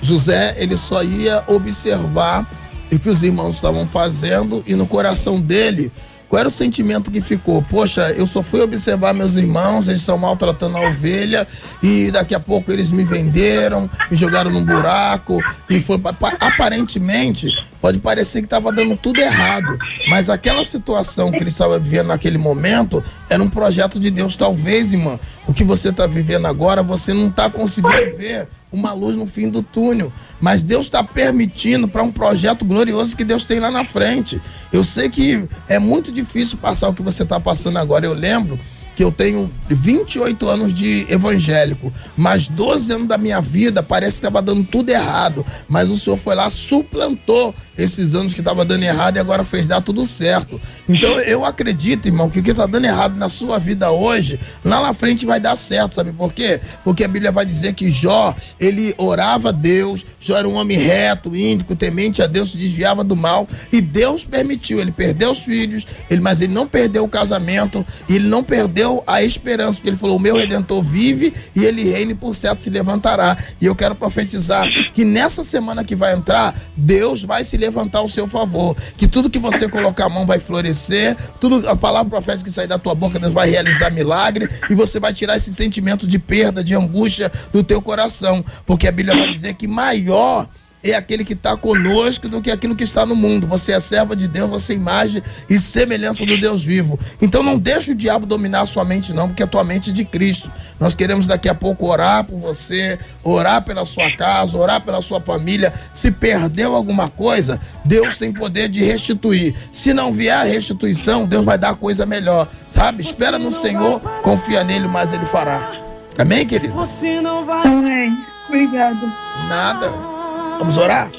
José 0.00 0.54
ele 0.56 0.76
só 0.76 1.02
ia 1.02 1.44
observar 1.46 2.48
o 2.90 2.98
que 2.98 3.10
os 3.10 3.22
irmãos 3.22 3.56
estavam 3.56 3.86
fazendo 3.86 4.64
e 4.66 4.74
no 4.74 4.86
coração 4.86 5.38
dele 5.38 5.92
qual 6.28 6.40
era 6.40 6.48
o 6.48 6.52
sentimento 6.52 7.10
que 7.10 7.20
ficou? 7.20 7.62
Poxa, 7.62 8.10
eu 8.10 8.26
só 8.26 8.42
fui 8.42 8.60
observar 8.60 9.14
meus 9.14 9.36
irmãos, 9.36 9.88
eles 9.88 10.00
estão 10.00 10.18
maltratando 10.18 10.76
a 10.76 10.88
ovelha 10.88 11.46
e 11.82 12.10
daqui 12.10 12.34
a 12.34 12.40
pouco 12.40 12.70
eles 12.70 12.92
me 12.92 13.02
venderam, 13.04 13.88
me 14.10 14.16
jogaram 14.16 14.50
num 14.50 14.64
buraco 14.64 15.38
e 15.70 15.80
foi 15.80 15.98
pa- 15.98 16.12
pa- 16.12 16.36
aparentemente 16.38 17.48
pode 17.80 17.98
parecer 18.00 18.40
que 18.40 18.46
estava 18.46 18.72
dando 18.72 18.96
tudo 18.96 19.20
errado, 19.20 19.78
mas 20.08 20.28
aquela 20.28 20.64
situação 20.64 21.30
que 21.30 21.38
ele 21.38 21.48
estava 21.50 21.78
vivendo 21.78 22.08
naquele 22.08 22.36
momento 22.36 23.02
era 23.30 23.42
um 23.42 23.48
projeto 23.48 23.98
de 24.00 24.10
Deus. 24.10 24.36
Talvez, 24.36 24.92
irmã, 24.92 25.18
o 25.46 25.54
que 25.54 25.62
você 25.64 25.88
está 25.90 26.06
vivendo 26.06 26.46
agora 26.46 26.82
você 26.82 27.14
não 27.14 27.28
está 27.28 27.48
conseguindo 27.48 28.16
ver 28.16 28.48
uma 28.70 28.92
luz 28.92 29.16
no 29.16 29.26
fim 29.26 29.48
do 29.48 29.62
túnel. 29.62 30.12
Mas 30.40 30.62
Deus 30.62 30.86
está 30.86 31.02
permitindo 31.02 31.88
para 31.88 32.02
um 32.02 32.12
projeto 32.12 32.64
glorioso 32.64 33.16
que 33.16 33.24
Deus 33.24 33.44
tem 33.44 33.60
lá 33.60 33.70
na 33.70 33.84
frente. 33.84 34.40
Eu 34.72 34.84
sei 34.84 35.08
que 35.08 35.48
é 35.68 35.78
muito 35.78 36.12
difícil 36.12 36.58
passar 36.58 36.88
o 36.88 36.94
que 36.94 37.02
você 37.02 37.22
está 37.22 37.40
passando 37.40 37.78
agora. 37.78 38.06
Eu 38.06 38.14
lembro 38.14 38.58
que 38.98 39.04
eu 39.04 39.12
tenho 39.12 39.48
28 39.68 40.48
anos 40.48 40.74
de 40.74 41.06
evangélico, 41.08 41.92
mas 42.16 42.48
12 42.48 42.92
anos 42.92 43.06
da 43.06 43.16
minha 43.16 43.40
vida 43.40 43.80
parece 43.80 44.14
que 44.14 44.26
estava 44.26 44.42
dando 44.42 44.64
tudo 44.64 44.90
errado. 44.90 45.46
Mas 45.68 45.88
o 45.88 45.96
Senhor 45.96 46.16
foi 46.16 46.34
lá, 46.34 46.50
suplantou 46.50 47.54
esses 47.78 48.14
anos 48.14 48.34
que 48.34 48.40
estava 48.40 48.64
dando 48.64 48.82
errado 48.82 49.16
e 49.16 49.20
agora 49.20 49.44
fez 49.44 49.66
dar 49.66 49.80
tudo 49.80 50.04
certo. 50.04 50.60
Então 50.88 51.18
eu 51.20 51.44
acredito, 51.44 52.06
irmão, 52.06 52.28
que 52.28 52.40
o 52.40 52.42
que 52.42 52.50
está 52.50 52.66
dando 52.66 52.84
errado 52.84 53.16
na 53.16 53.28
sua 53.28 53.58
vida 53.58 53.90
hoje, 53.90 54.38
lá 54.64 54.82
na 54.82 54.92
frente 54.92 55.24
vai 55.24 55.40
dar 55.40 55.56
certo, 55.56 55.94
sabe 55.94 56.12
por 56.12 56.32
quê? 56.32 56.60
Porque 56.84 57.04
a 57.04 57.08
Bíblia 57.08 57.32
vai 57.32 57.46
dizer 57.46 57.72
que 57.74 57.90
Jó, 57.90 58.34
ele 58.58 58.94
orava 58.98 59.50
a 59.50 59.52
Deus, 59.52 60.04
Jó 60.20 60.36
era 60.36 60.48
um 60.48 60.54
homem 60.54 60.76
reto, 60.76 61.34
índico, 61.34 61.76
temente 61.76 62.20
a 62.20 62.26
Deus, 62.26 62.52
se 62.52 62.58
desviava 62.58 63.04
do 63.04 63.16
mal 63.16 63.48
e 63.72 63.80
Deus 63.80 64.24
permitiu. 64.24 64.80
Ele 64.80 64.92
perdeu 64.92 65.30
os 65.30 65.38
filhos, 65.38 65.86
ele, 66.10 66.20
mas 66.20 66.40
ele 66.40 66.52
não 66.52 66.66
perdeu 66.66 67.04
o 67.04 67.08
casamento 67.08 67.68
ele 68.08 68.28
não 68.28 68.42
perdeu 68.42 69.02
a 69.06 69.22
esperança, 69.22 69.74
porque 69.74 69.90
ele 69.90 69.96
falou: 69.96 70.16
O 70.16 70.20
meu 70.20 70.36
redentor 70.36 70.82
vive 70.82 71.32
e 71.54 71.64
ele 71.64 71.84
reina 71.84 72.12
e 72.12 72.14
por 72.14 72.34
certo 72.34 72.60
se 72.60 72.70
levantará. 72.70 73.36
E 73.60 73.66
eu 73.66 73.74
quero 73.74 73.94
profetizar 73.94 74.66
que 74.94 75.04
nessa 75.04 75.44
semana 75.44 75.84
que 75.84 75.94
vai 75.94 76.14
entrar, 76.14 76.54
Deus 76.76 77.22
vai 77.22 77.44
se 77.44 77.56
levantar 77.56 77.67
ao 77.98 78.08
seu 78.08 78.26
favor. 78.26 78.76
Que 78.96 79.06
tudo 79.06 79.30
que 79.30 79.38
você 79.38 79.68
colocar 79.68 80.06
a 80.06 80.08
mão 80.08 80.26
vai 80.26 80.38
florescer, 80.38 81.16
tudo 81.40 81.68
a 81.68 81.76
palavra 81.76 82.10
profética 82.10 82.44
que 82.48 82.54
sair 82.54 82.66
da 82.66 82.78
tua 82.78 82.94
boca, 82.94 83.18
Deus 83.18 83.32
vai 83.32 83.50
realizar 83.50 83.90
milagre 83.90 84.48
e 84.68 84.74
você 84.74 85.00
vai 85.00 85.12
tirar 85.12 85.36
esse 85.36 85.52
sentimento 85.54 86.06
de 86.06 86.18
perda, 86.18 86.62
de 86.62 86.74
angústia 86.74 87.30
do 87.52 87.62
teu 87.62 87.80
coração. 87.80 88.44
Porque 88.66 88.88
a 88.88 88.92
Bíblia 88.92 89.16
vai 89.16 89.30
dizer 89.30 89.54
que 89.54 89.66
maior 89.66 90.48
é 90.82 90.94
aquele 90.94 91.24
que 91.24 91.32
está 91.32 91.56
conosco 91.56 92.28
do 92.28 92.40
que 92.40 92.50
aquilo 92.50 92.76
que 92.76 92.84
está 92.84 93.04
no 93.04 93.16
mundo. 93.16 93.46
Você 93.46 93.72
é 93.72 93.80
serva 93.80 94.14
de 94.14 94.28
Deus, 94.28 94.48
você 94.48 94.72
é 94.72 94.76
imagem 94.76 95.22
e 95.48 95.58
semelhança 95.58 96.24
do 96.24 96.38
Deus 96.38 96.64
vivo. 96.64 96.98
Então 97.20 97.42
não 97.42 97.58
deixe 97.58 97.92
o 97.92 97.94
diabo 97.94 98.26
dominar 98.26 98.62
a 98.62 98.66
sua 98.66 98.84
mente, 98.84 99.12
não, 99.12 99.28
porque 99.28 99.42
a 99.42 99.46
tua 99.46 99.64
mente 99.64 99.90
é 99.90 99.92
de 99.92 100.04
Cristo. 100.04 100.50
Nós 100.78 100.94
queremos 100.94 101.26
daqui 101.26 101.48
a 101.48 101.54
pouco 101.54 101.86
orar 101.86 102.24
por 102.24 102.38
você, 102.38 102.98
orar 103.22 103.62
pela 103.62 103.84
sua 103.84 104.10
casa, 104.12 104.56
orar 104.56 104.80
pela 104.80 105.02
sua 105.02 105.20
família. 105.20 105.72
Se 105.92 106.10
perdeu 106.10 106.74
alguma 106.74 107.08
coisa, 107.08 107.60
Deus 107.84 108.16
tem 108.16 108.32
poder 108.32 108.68
de 108.68 108.82
restituir. 108.82 109.54
Se 109.72 109.92
não 109.92 110.12
vier 110.12 110.36
a 110.36 110.44
restituição, 110.44 111.26
Deus 111.26 111.44
vai 111.44 111.58
dar 111.58 111.74
coisa 111.74 112.06
melhor. 112.06 112.48
Sabe? 112.68 113.02
Espera 113.02 113.38
no 113.38 113.50
Senhor, 113.50 114.00
confia 114.22 114.62
nele, 114.62 114.86
mas 114.86 115.12
ele 115.12 115.26
fará. 115.26 115.72
Amém, 116.18 116.46
querido? 116.46 116.74
Você 116.74 117.20
não 117.20 117.44
vai. 117.44 117.66
Amém. 117.66 118.16
Obrigada. 118.48 119.06
Nada. 119.48 120.17
Vamos 120.58 120.76
orar? 120.76 121.10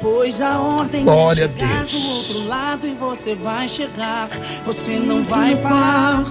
Pois 0.00 0.40
a 0.40 0.58
ordem 0.58 1.04
Glória 1.04 1.42
é 1.42 1.44
a 1.44 1.48
chegar 1.48 1.78
Deus. 1.84 1.92
do 1.92 2.08
outro 2.36 2.48
lado 2.48 2.86
e 2.86 2.94
você 2.94 3.34
vai 3.34 3.68
chegar. 3.68 4.28
Você 4.64 4.98
não 4.98 5.22
vai 5.22 5.54
parar. 5.56 6.24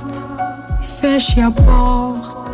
Feche 0.99 1.39
a 1.39 1.51
porta. 1.51 2.49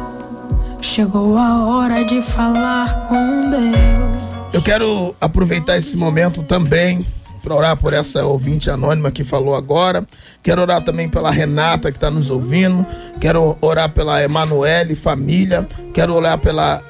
Chegou 0.82 1.38
a 1.38 1.66
hora 1.66 2.04
de 2.04 2.22
falar 2.22 3.08
com 3.08 3.50
Deus. 3.50 4.52
Eu 4.54 4.62
quero 4.62 5.16
aproveitar 5.20 5.78
esse 5.78 5.96
momento 5.98 6.44
também 6.44 7.06
para 7.42 7.56
orar 7.56 7.78
por 7.78 7.94
essa 7.94 8.26
ouvinte 8.26 8.70
anônima 8.70 9.12
que 9.12 9.24
falou 9.24 9.56
agora. 9.56 10.06
Quero 10.44 10.62
orar 10.62 10.84
também 10.84 11.08
pela 11.08 11.32
Renata 11.32 11.92
que 11.92 11.98
está 11.98 12.10
nos 12.10 12.30
ouvindo. 12.30 12.86
Quero 13.22 13.58
orar 13.62 13.90
pela 13.90 14.22
Emanuele, 14.22 14.96
família. 14.96 15.68
Quero 15.94 16.14
orar 16.14 16.38
pela 16.40 16.82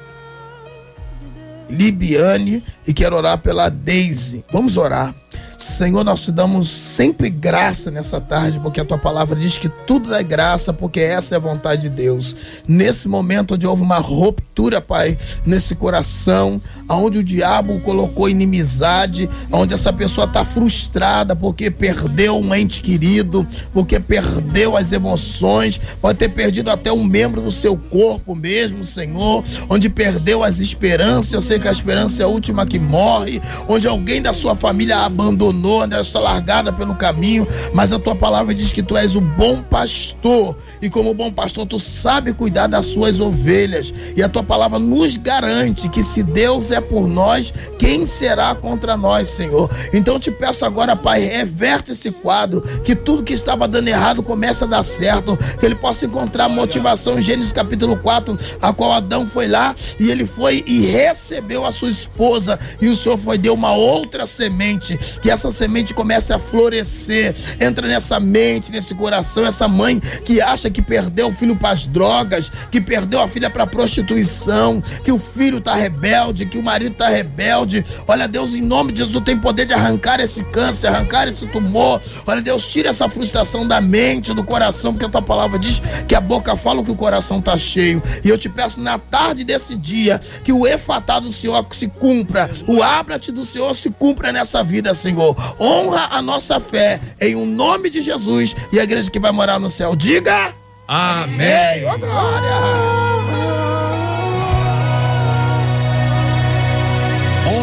Libiane 1.68 2.62
e 2.86 2.92
quero 2.92 3.16
orar 3.16 3.38
pela 3.38 3.68
Daisy. 3.68 4.44
Vamos 4.50 4.76
orar. 4.76 5.14
Senhor, 5.58 6.04
nós 6.04 6.22
te 6.22 6.30
damos 6.30 6.68
sempre 6.68 7.30
graça 7.30 7.90
nessa 7.90 8.20
tarde, 8.20 8.60
porque 8.60 8.80
a 8.80 8.84
tua 8.84 8.98
palavra 8.98 9.38
diz 9.38 9.56
que 9.56 9.68
tudo 9.68 10.14
é 10.14 10.22
graça, 10.22 10.72
porque 10.72 11.00
essa 11.00 11.34
é 11.34 11.36
a 11.36 11.40
vontade 11.40 11.82
de 11.82 11.88
Deus. 11.88 12.36
Nesse 12.68 13.08
momento 13.08 13.54
onde 13.54 13.66
houve 13.66 13.82
uma 13.82 13.98
ruptura, 13.98 14.80
Pai, 14.82 15.16
nesse 15.46 15.74
coração, 15.74 16.60
aonde 16.88 17.18
o 17.18 17.24
diabo 17.24 17.80
colocou 17.80 18.28
inimizade, 18.28 19.28
onde 19.50 19.74
essa 19.74 19.92
pessoa 19.92 20.26
está 20.26 20.44
frustrada 20.44 21.34
porque 21.34 21.70
perdeu 21.70 22.38
um 22.38 22.54
ente 22.54 22.80
querido, 22.80 23.46
porque 23.72 23.98
perdeu 23.98 24.76
as 24.76 24.92
emoções, 24.92 25.80
pode 26.00 26.18
ter 26.18 26.28
perdido 26.28 26.70
até 26.70 26.92
um 26.92 27.04
membro 27.04 27.40
do 27.40 27.50
seu 27.50 27.76
corpo 27.76 28.34
mesmo, 28.34 28.84
Senhor, 28.84 29.42
onde 29.68 29.88
perdeu 29.88 30.44
as 30.44 30.60
esperanças. 30.60 31.32
Eu 31.32 31.42
sei 31.42 31.58
que 31.58 31.68
a 31.68 31.72
esperança 31.72 32.22
é 32.22 32.24
a 32.24 32.28
última 32.28 32.64
que 32.64 32.78
morre, 32.78 33.40
onde 33.68 33.86
alguém 33.88 34.22
da 34.22 34.32
sua 34.32 34.54
família 34.54 34.98
a 34.98 35.08
abandonou, 35.16 35.86
né, 35.86 36.00
está 36.00 36.20
largada 36.20 36.72
pelo 36.72 36.94
caminho, 36.94 37.46
mas 37.72 37.92
a 37.92 37.98
tua 37.98 38.14
palavra 38.14 38.54
diz 38.54 38.72
que 38.72 38.82
tu 38.82 38.96
és 38.96 39.14
o 39.14 39.20
bom 39.20 39.62
pastor, 39.62 40.56
e 40.80 40.90
como 40.90 41.14
bom 41.14 41.32
pastor, 41.32 41.66
tu 41.66 41.80
sabe 41.80 42.32
cuidar 42.32 42.66
das 42.66 42.86
suas 42.86 43.18
ovelhas, 43.18 43.92
e 44.14 44.22
a 44.22 44.28
tua 44.28 44.42
palavra 44.42 44.78
nos 44.78 45.16
garante 45.16 45.88
que 45.88 46.02
se 46.02 46.22
Deus 46.22 46.70
é 46.70 46.75
por 46.80 47.06
nós, 47.06 47.52
quem 47.78 48.04
será 48.06 48.54
contra 48.54 48.96
nós, 48.96 49.28
Senhor? 49.28 49.70
Então 49.92 50.18
te 50.18 50.30
peço 50.30 50.64
agora, 50.64 50.96
Pai, 50.96 51.20
reverte 51.20 51.92
esse 51.92 52.10
quadro, 52.10 52.62
que 52.84 52.94
tudo 52.94 53.22
que 53.22 53.32
estava 53.32 53.66
dando 53.68 53.88
errado 53.88 54.22
comece 54.22 54.64
a 54.64 54.66
dar 54.66 54.82
certo, 54.82 55.36
que 55.58 55.64
ele 55.64 55.74
possa 55.74 56.06
encontrar 56.06 56.48
motivação 56.48 57.18
em 57.18 57.22
Gênesis 57.22 57.52
capítulo 57.52 57.96
4, 57.96 58.36
a 58.60 58.72
qual 58.72 58.92
Adão 58.92 59.26
foi 59.26 59.48
lá 59.48 59.74
e 59.98 60.10
ele 60.10 60.26
foi 60.26 60.64
e 60.66 60.86
recebeu 60.86 61.64
a 61.64 61.72
sua 61.72 61.90
esposa, 61.90 62.58
e 62.80 62.88
o 62.88 62.96
Senhor 62.96 63.18
foi 63.18 63.38
deu 63.38 63.54
uma 63.54 63.72
outra 63.72 64.26
semente, 64.26 64.98
que 65.20 65.30
essa 65.30 65.50
semente 65.50 65.94
comece 65.94 66.32
a 66.32 66.38
florescer, 66.38 67.34
entra 67.60 67.86
nessa 67.86 68.18
mente, 68.18 68.72
nesse 68.72 68.94
coração, 68.94 69.46
essa 69.46 69.68
mãe 69.68 70.00
que 70.24 70.40
acha 70.40 70.70
que 70.70 70.82
perdeu 70.82 71.28
o 71.28 71.32
filho 71.32 71.56
para 71.56 71.70
as 71.70 71.86
drogas, 71.86 72.50
que 72.70 72.80
perdeu 72.80 73.20
a 73.20 73.28
filha 73.28 73.50
para 73.50 73.64
a 73.64 73.66
prostituição, 73.66 74.82
que 75.04 75.12
o 75.12 75.18
filho 75.18 75.60
tá 75.60 75.74
rebelde, 75.74 76.46
que 76.46 76.58
o 76.58 76.62
marido 76.66 76.96
tá 76.96 77.08
rebelde. 77.08 77.84
Olha, 78.08 78.26
Deus, 78.26 78.54
em 78.54 78.60
nome 78.60 78.92
de 78.92 78.98
Jesus, 78.98 79.24
tem 79.24 79.38
poder 79.38 79.66
de 79.66 79.72
arrancar 79.72 80.18
esse 80.18 80.42
câncer, 80.44 80.88
arrancar 80.88 81.28
esse 81.28 81.46
tumor. 81.46 82.00
Olha, 82.26 82.42
Deus, 82.42 82.66
tira 82.66 82.90
essa 82.90 83.08
frustração 83.08 83.66
da 83.66 83.80
mente, 83.80 84.34
do 84.34 84.42
coração, 84.42 84.92
porque 84.92 85.06
a 85.06 85.08
tua 85.08 85.22
palavra 85.22 85.58
diz 85.58 85.80
que 86.08 86.14
a 86.14 86.20
boca 86.20 86.56
fala 86.56 86.80
o 86.80 86.84
que 86.84 86.90
o 86.90 86.96
coração 86.96 87.40
tá 87.40 87.56
cheio. 87.56 88.02
E 88.24 88.28
eu 88.28 88.36
te 88.36 88.48
peço 88.48 88.80
na 88.80 88.98
tarde 88.98 89.44
desse 89.44 89.76
dia 89.76 90.20
que 90.44 90.52
o 90.52 90.66
efatá 90.66 91.20
do 91.20 91.30
Senhor 91.30 91.64
se 91.70 91.88
cumpra, 91.88 92.50
o 92.66 92.82
ábrate 92.82 93.30
do 93.30 93.44
Senhor 93.44 93.74
se 93.74 93.90
cumpra 93.90 94.32
nessa 94.32 94.64
vida, 94.64 94.92
Senhor. 94.92 95.36
Honra 95.60 96.08
a 96.10 96.20
nossa 96.20 96.58
fé 96.58 97.00
em 97.20 97.36
o 97.36 97.46
nome 97.46 97.88
de 97.88 98.02
Jesus 98.02 98.56
e 98.72 98.80
a 98.80 98.84
igreja 98.84 99.10
que 99.10 99.20
vai 99.20 99.30
morar 99.30 99.60
no 99.60 99.70
céu. 99.70 99.94
Diga. 99.94 100.52
Amém. 100.88 101.84
Ô, 101.84 101.98
glória. 101.98 103.15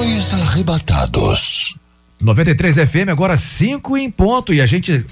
Os 0.04 0.34
arrebatados. 0.34 1.76
93 2.20 2.76
FM, 2.90 3.10
agora 3.10 3.38
5 3.38 3.98
em 3.98 4.12
ponto. 4.12 4.54
E 4.54 4.60
a 4.60 4.66
gente 4.66 5.06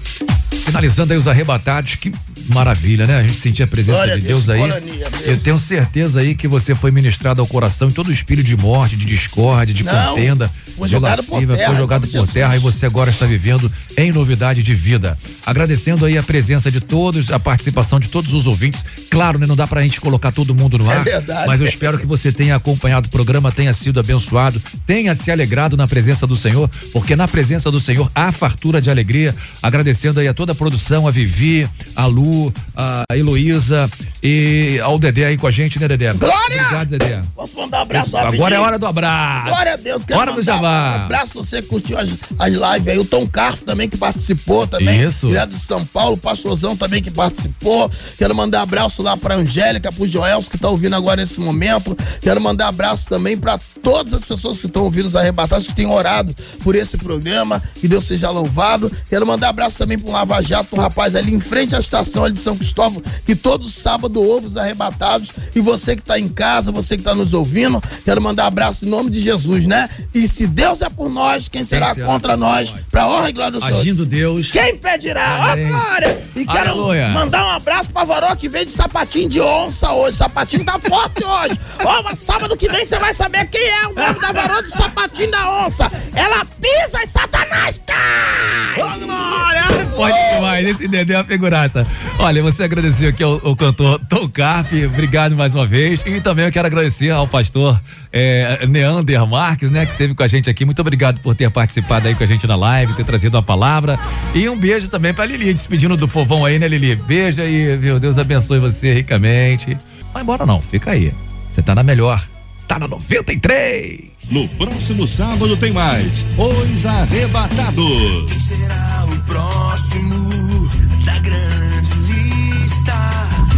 finalizando 0.66 1.14
aí 1.14 1.18
os 1.18 1.26
arrebatados. 1.26 1.94
Que 1.94 2.12
maravilha, 2.48 3.06
né? 3.06 3.16
A 3.18 3.22
gente 3.22 3.34
sentir 3.40 3.62
a 3.62 3.66
presença 3.68 3.98
Glória 3.98 4.18
de 4.18 4.26
Deus, 4.26 4.46
Deus, 4.46 4.60
aí. 4.72 5.02
Eu 5.24 5.36
tenho 5.38 5.58
certeza 5.58 6.20
aí 6.20 6.34
que 6.34 6.48
você 6.48 6.74
foi 6.74 6.90
ministrado 6.90 7.40
ao 7.40 7.46
coração 7.46 7.88
em 7.88 7.92
todo 7.92 8.08
o 8.08 8.12
espírito 8.12 8.46
de 8.46 8.56
morte, 8.56 8.96
de 8.96 9.04
discórdia, 9.04 9.74
de 9.74 9.84
Não, 9.84 10.14
contenda, 10.14 10.50
foi 10.76 10.88
de 10.88 10.92
jogado 10.92 11.22
por 11.24 11.34
lascívia, 11.34 11.56
terra, 11.56 11.68
foi 11.68 11.76
jogado 11.76 12.06
por 12.08 12.28
terra 12.28 12.56
e 12.56 12.58
você 12.58 12.86
agora 12.86 13.10
está 13.10 13.26
vivendo 13.26 13.70
em 13.96 14.12
novidade 14.12 14.62
de 14.62 14.74
vida. 14.74 15.18
Agradecendo 15.46 16.04
aí 16.04 16.18
a 16.18 16.22
presença 16.22 16.70
de 16.70 16.80
todos, 16.80 17.30
a 17.30 17.38
participação 17.38 18.00
de 18.00 18.08
todos 18.08 18.32
os 18.32 18.46
ouvintes. 18.46 18.84
Claro, 19.10 19.38
né? 19.38 19.46
Não 19.46 19.56
dá 19.56 19.66
pra 19.66 19.82
gente 19.82 20.00
colocar 20.00 20.32
todo 20.32 20.54
mundo 20.54 20.78
no 20.78 20.90
É 20.90 20.96
ar, 20.96 21.04
verdade. 21.04 21.46
mas 21.46 21.60
eu 21.60 21.66
espero 21.66 21.98
que 21.98 22.06
você 22.06 22.32
tenha 22.32 22.56
acompanhado 22.56 23.06
o 23.06 23.10
programa, 23.10 23.52
tenha 23.52 23.72
sido 23.72 24.00
abençoado, 24.00 24.60
tenha 24.86 25.14
se 25.14 25.30
alegrado 25.30 25.76
na 25.76 25.86
presença 25.86 26.26
do 26.26 26.36
Senhor, 26.36 26.70
porque 26.92 27.14
na 27.14 27.28
presença 27.28 27.70
do 27.70 27.80
Senhor 27.80 28.10
há 28.14 28.32
fartura 28.32 28.80
de 28.80 28.90
alegria. 28.90 29.34
Agradecendo 29.62 30.20
aí 30.20 30.28
a 30.28 30.34
toda 30.34 30.52
a 30.52 30.54
produção, 30.54 31.06
a 31.06 31.10
Vivi, 31.10 31.68
a 31.94 32.06
Lu, 32.06 32.31
a 32.76 33.04
Heloísa 33.14 33.90
e 34.22 34.78
ao 34.82 34.98
Dedé 34.98 35.26
aí 35.26 35.36
com 35.36 35.46
a 35.46 35.50
gente, 35.50 35.80
né, 35.80 35.88
Dedé? 35.88 36.12
Glória! 36.12 36.62
Obrigado, 36.62 36.88
Dedé. 36.88 37.20
Posso 37.34 37.56
mandar 37.56 37.78
um 37.78 37.82
abraço 37.82 38.16
agora 38.16 38.54
é 38.54 38.58
hora 38.58 38.78
do 38.78 38.86
abraço. 38.86 39.48
Glória 39.48 39.72
a 39.72 39.76
Deus. 39.76 40.04
Quero 40.04 40.20
Hora 40.20 40.32
do 40.32 40.42
jabá. 40.42 40.98
Um 41.00 41.04
abraço 41.04 41.34
você 41.34 41.60
que 41.60 41.68
curtiu 41.68 41.98
as, 41.98 42.10
as 42.38 42.52
lives 42.52 42.88
aí. 42.88 42.98
O 42.98 43.04
Tom 43.04 43.26
Carf 43.26 43.62
também 43.62 43.88
que 43.88 43.96
participou 43.96 44.66
também. 44.66 45.02
Isso. 45.02 45.28
Direto 45.28 45.50
de 45.50 45.58
São 45.58 45.84
Paulo. 45.84 46.14
O 46.14 46.18
Pastorzão 46.18 46.76
também 46.76 47.02
que 47.02 47.10
participou. 47.10 47.90
Quero 48.18 48.34
mandar 48.34 48.60
um 48.60 48.62
abraço 48.62 49.02
lá 49.02 49.16
pra 49.16 49.34
Angélica, 49.34 49.90
pro 49.90 50.06
Joels 50.06 50.48
que 50.48 50.58
tá 50.58 50.68
ouvindo 50.68 50.94
agora 50.94 51.20
nesse 51.20 51.40
momento. 51.40 51.96
Quero 52.20 52.40
mandar 52.40 52.68
abraço 52.68 53.08
também 53.08 53.36
pra 53.36 53.58
todas 53.82 54.12
as 54.12 54.24
pessoas 54.24 54.60
que 54.60 54.66
estão 54.66 54.84
ouvindo 54.84 55.06
os 55.06 55.16
arrebatados, 55.16 55.66
que 55.66 55.74
têm 55.74 55.86
orado 55.86 56.34
por 56.62 56.76
esse 56.76 56.96
programa, 56.96 57.62
que 57.80 57.88
Deus 57.88 58.04
seja 58.04 58.30
louvado. 58.30 58.90
Quero 59.08 59.26
mandar 59.26 59.48
abraço 59.48 59.78
também 59.78 59.98
para 59.98 60.10
um 60.10 60.12
Lava 60.12 60.40
Jato, 60.40 60.76
um 60.76 60.80
rapaz 60.80 61.16
ali 61.16 61.34
em 61.34 61.40
frente 61.40 61.74
à 61.74 61.78
estação 61.78 62.21
de 62.30 62.38
São 62.38 62.56
Cristóvão, 62.56 63.02
que 63.26 63.34
todo 63.36 63.68
sábado 63.68 64.22
ouve 64.22 64.46
os 64.46 64.56
arrebatados. 64.56 65.30
E 65.54 65.60
você 65.60 65.94
que 65.94 66.02
está 66.02 66.18
em 66.18 66.28
casa, 66.28 66.72
você 66.72 66.96
que 66.96 67.02
está 67.02 67.14
nos 67.14 67.34
ouvindo, 67.34 67.82
quero 68.04 68.20
mandar 68.20 68.46
abraço 68.46 68.86
em 68.86 68.88
nome 68.88 69.10
de 69.10 69.20
Jesus, 69.20 69.66
né? 69.66 69.88
E 70.14 70.26
se 70.26 70.46
Deus 70.46 70.82
é 70.82 70.88
por 70.88 71.10
nós, 71.10 71.48
quem 71.48 71.64
será 71.64 71.82
será 71.94 72.06
contra 72.06 72.36
nós? 72.36 72.74
Pra 72.90 73.06
honra 73.06 73.30
e 73.30 73.32
glória 73.32 73.52
do 73.52 73.60
Senhor. 73.60 73.80
Agindo 73.80 74.06
Deus. 74.06 74.50
Quem 74.50 74.76
pedirá? 74.76 75.52
Ó, 75.52 75.56
glória! 75.56 76.22
E 76.36 76.46
quero 76.46 76.70
Aleluia. 76.70 77.08
mandar 77.08 77.44
um 77.44 77.50
abraço 77.50 77.90
pra 77.90 78.04
Varó 78.04 78.34
que 78.36 78.48
veio 78.48 78.64
de 78.64 78.70
sapatinho 78.70 79.28
de 79.28 79.40
onça 79.40 79.90
hoje. 79.92 80.16
Sapatinho 80.16 80.64
tá 80.64 80.78
forte 80.78 81.24
hoje. 81.24 81.58
Ó, 81.84 82.02
mas 82.02 82.18
sábado 82.18 82.56
que 82.56 82.68
vem 82.68 82.84
você 82.84 82.98
vai 82.98 83.12
saber 83.12 83.46
quem 83.46 83.68
é 83.68 83.86
o 83.86 83.94
nome 83.94 84.20
da 84.20 84.32
Varó 84.32 84.62
do 84.62 84.70
sapatinho 84.70 85.30
da 85.30 85.64
onça. 85.64 85.90
Ela 86.14 86.44
pisa 86.44 87.02
e 87.02 87.06
Satanás 87.06 87.80
cai! 87.84 88.82
Ó, 88.82 88.98
glória! 88.98 89.62
Pode 89.96 90.34
demais, 90.34 90.66
esse 90.66 90.88
Dedé 90.88 91.14
é 91.14 91.18
uma 91.18 91.24
figuraça. 91.24 91.86
Olha, 92.18 92.42
você 92.42 92.62
agradeceu 92.62 93.08
aqui 93.08 93.22
ao, 93.22 93.44
ao 93.44 93.56
cantor 93.56 93.98
Tom 94.08 94.28
Carf, 94.28 94.72
obrigado 94.86 95.34
mais 95.34 95.54
uma 95.54 95.66
vez. 95.66 96.02
E 96.06 96.20
também 96.20 96.44
eu 96.44 96.52
quero 96.52 96.66
agradecer 96.66 97.10
ao 97.10 97.26
pastor 97.26 97.80
eh, 98.12 98.64
Neander 98.68 99.26
Marques, 99.26 99.70
né, 99.70 99.84
que 99.84 99.92
esteve 99.92 100.14
com 100.14 100.22
a 100.22 100.28
gente 100.28 100.48
aqui. 100.48 100.64
Muito 100.64 100.80
obrigado 100.80 101.20
por 101.20 101.34
ter 101.34 101.50
participado 101.50 102.06
aí 102.06 102.14
com 102.14 102.22
a 102.22 102.26
gente 102.26 102.46
na 102.46 102.54
live, 102.54 102.94
ter 102.94 103.04
trazido 103.04 103.36
uma 103.36 103.42
palavra. 103.42 103.98
E 104.34 104.48
um 104.48 104.56
beijo 104.56 104.88
também 104.88 105.12
pra 105.12 105.26
Lili, 105.26 105.52
despedindo 105.52 105.96
do 105.96 106.06
povão 106.06 106.44
aí, 106.44 106.58
né, 106.58 106.68
Lili? 106.68 106.94
Beijo 106.94 107.40
aí, 107.42 107.76
viu? 107.76 107.98
Deus 107.98 108.18
abençoe 108.18 108.58
você 108.58 108.94
ricamente. 108.94 109.76
Vai 110.12 110.22
embora 110.22 110.46
não, 110.46 110.60
fica 110.60 110.92
aí. 110.92 111.12
Você 111.50 111.62
tá 111.62 111.74
na 111.74 111.82
melhor. 111.82 112.24
Tá 112.68 112.78
na 112.78 112.86
93. 112.86 114.12
No 114.30 114.48
próximo 114.48 115.08
sábado 115.08 115.56
tem 115.56 115.72
mais 115.72 116.24
Os 116.38 116.86
Arrebatados. 116.86 118.32
Será 118.32 119.04
o 119.06 119.20
próximo 119.26 120.41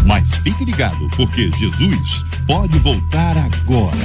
Mas 0.04 0.28
fique 0.42 0.64
ligado, 0.64 1.08
porque 1.16 1.50
Jesus 1.58 2.24
pode 2.46 2.78
voltar 2.78 3.36
agora. 3.36 3.96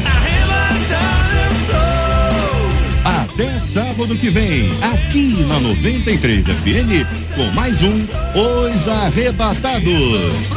Até 3.04 3.60
sábado 3.60 4.16
que 4.16 4.30
vem, 4.30 4.72
aqui 4.82 5.44
na 5.48 5.60
93 5.60 6.46
FM, 6.46 7.36
com 7.36 7.52
mais 7.52 7.82
um 7.82 7.94
Os 7.94 8.88
Arrebatados. 8.88 10.50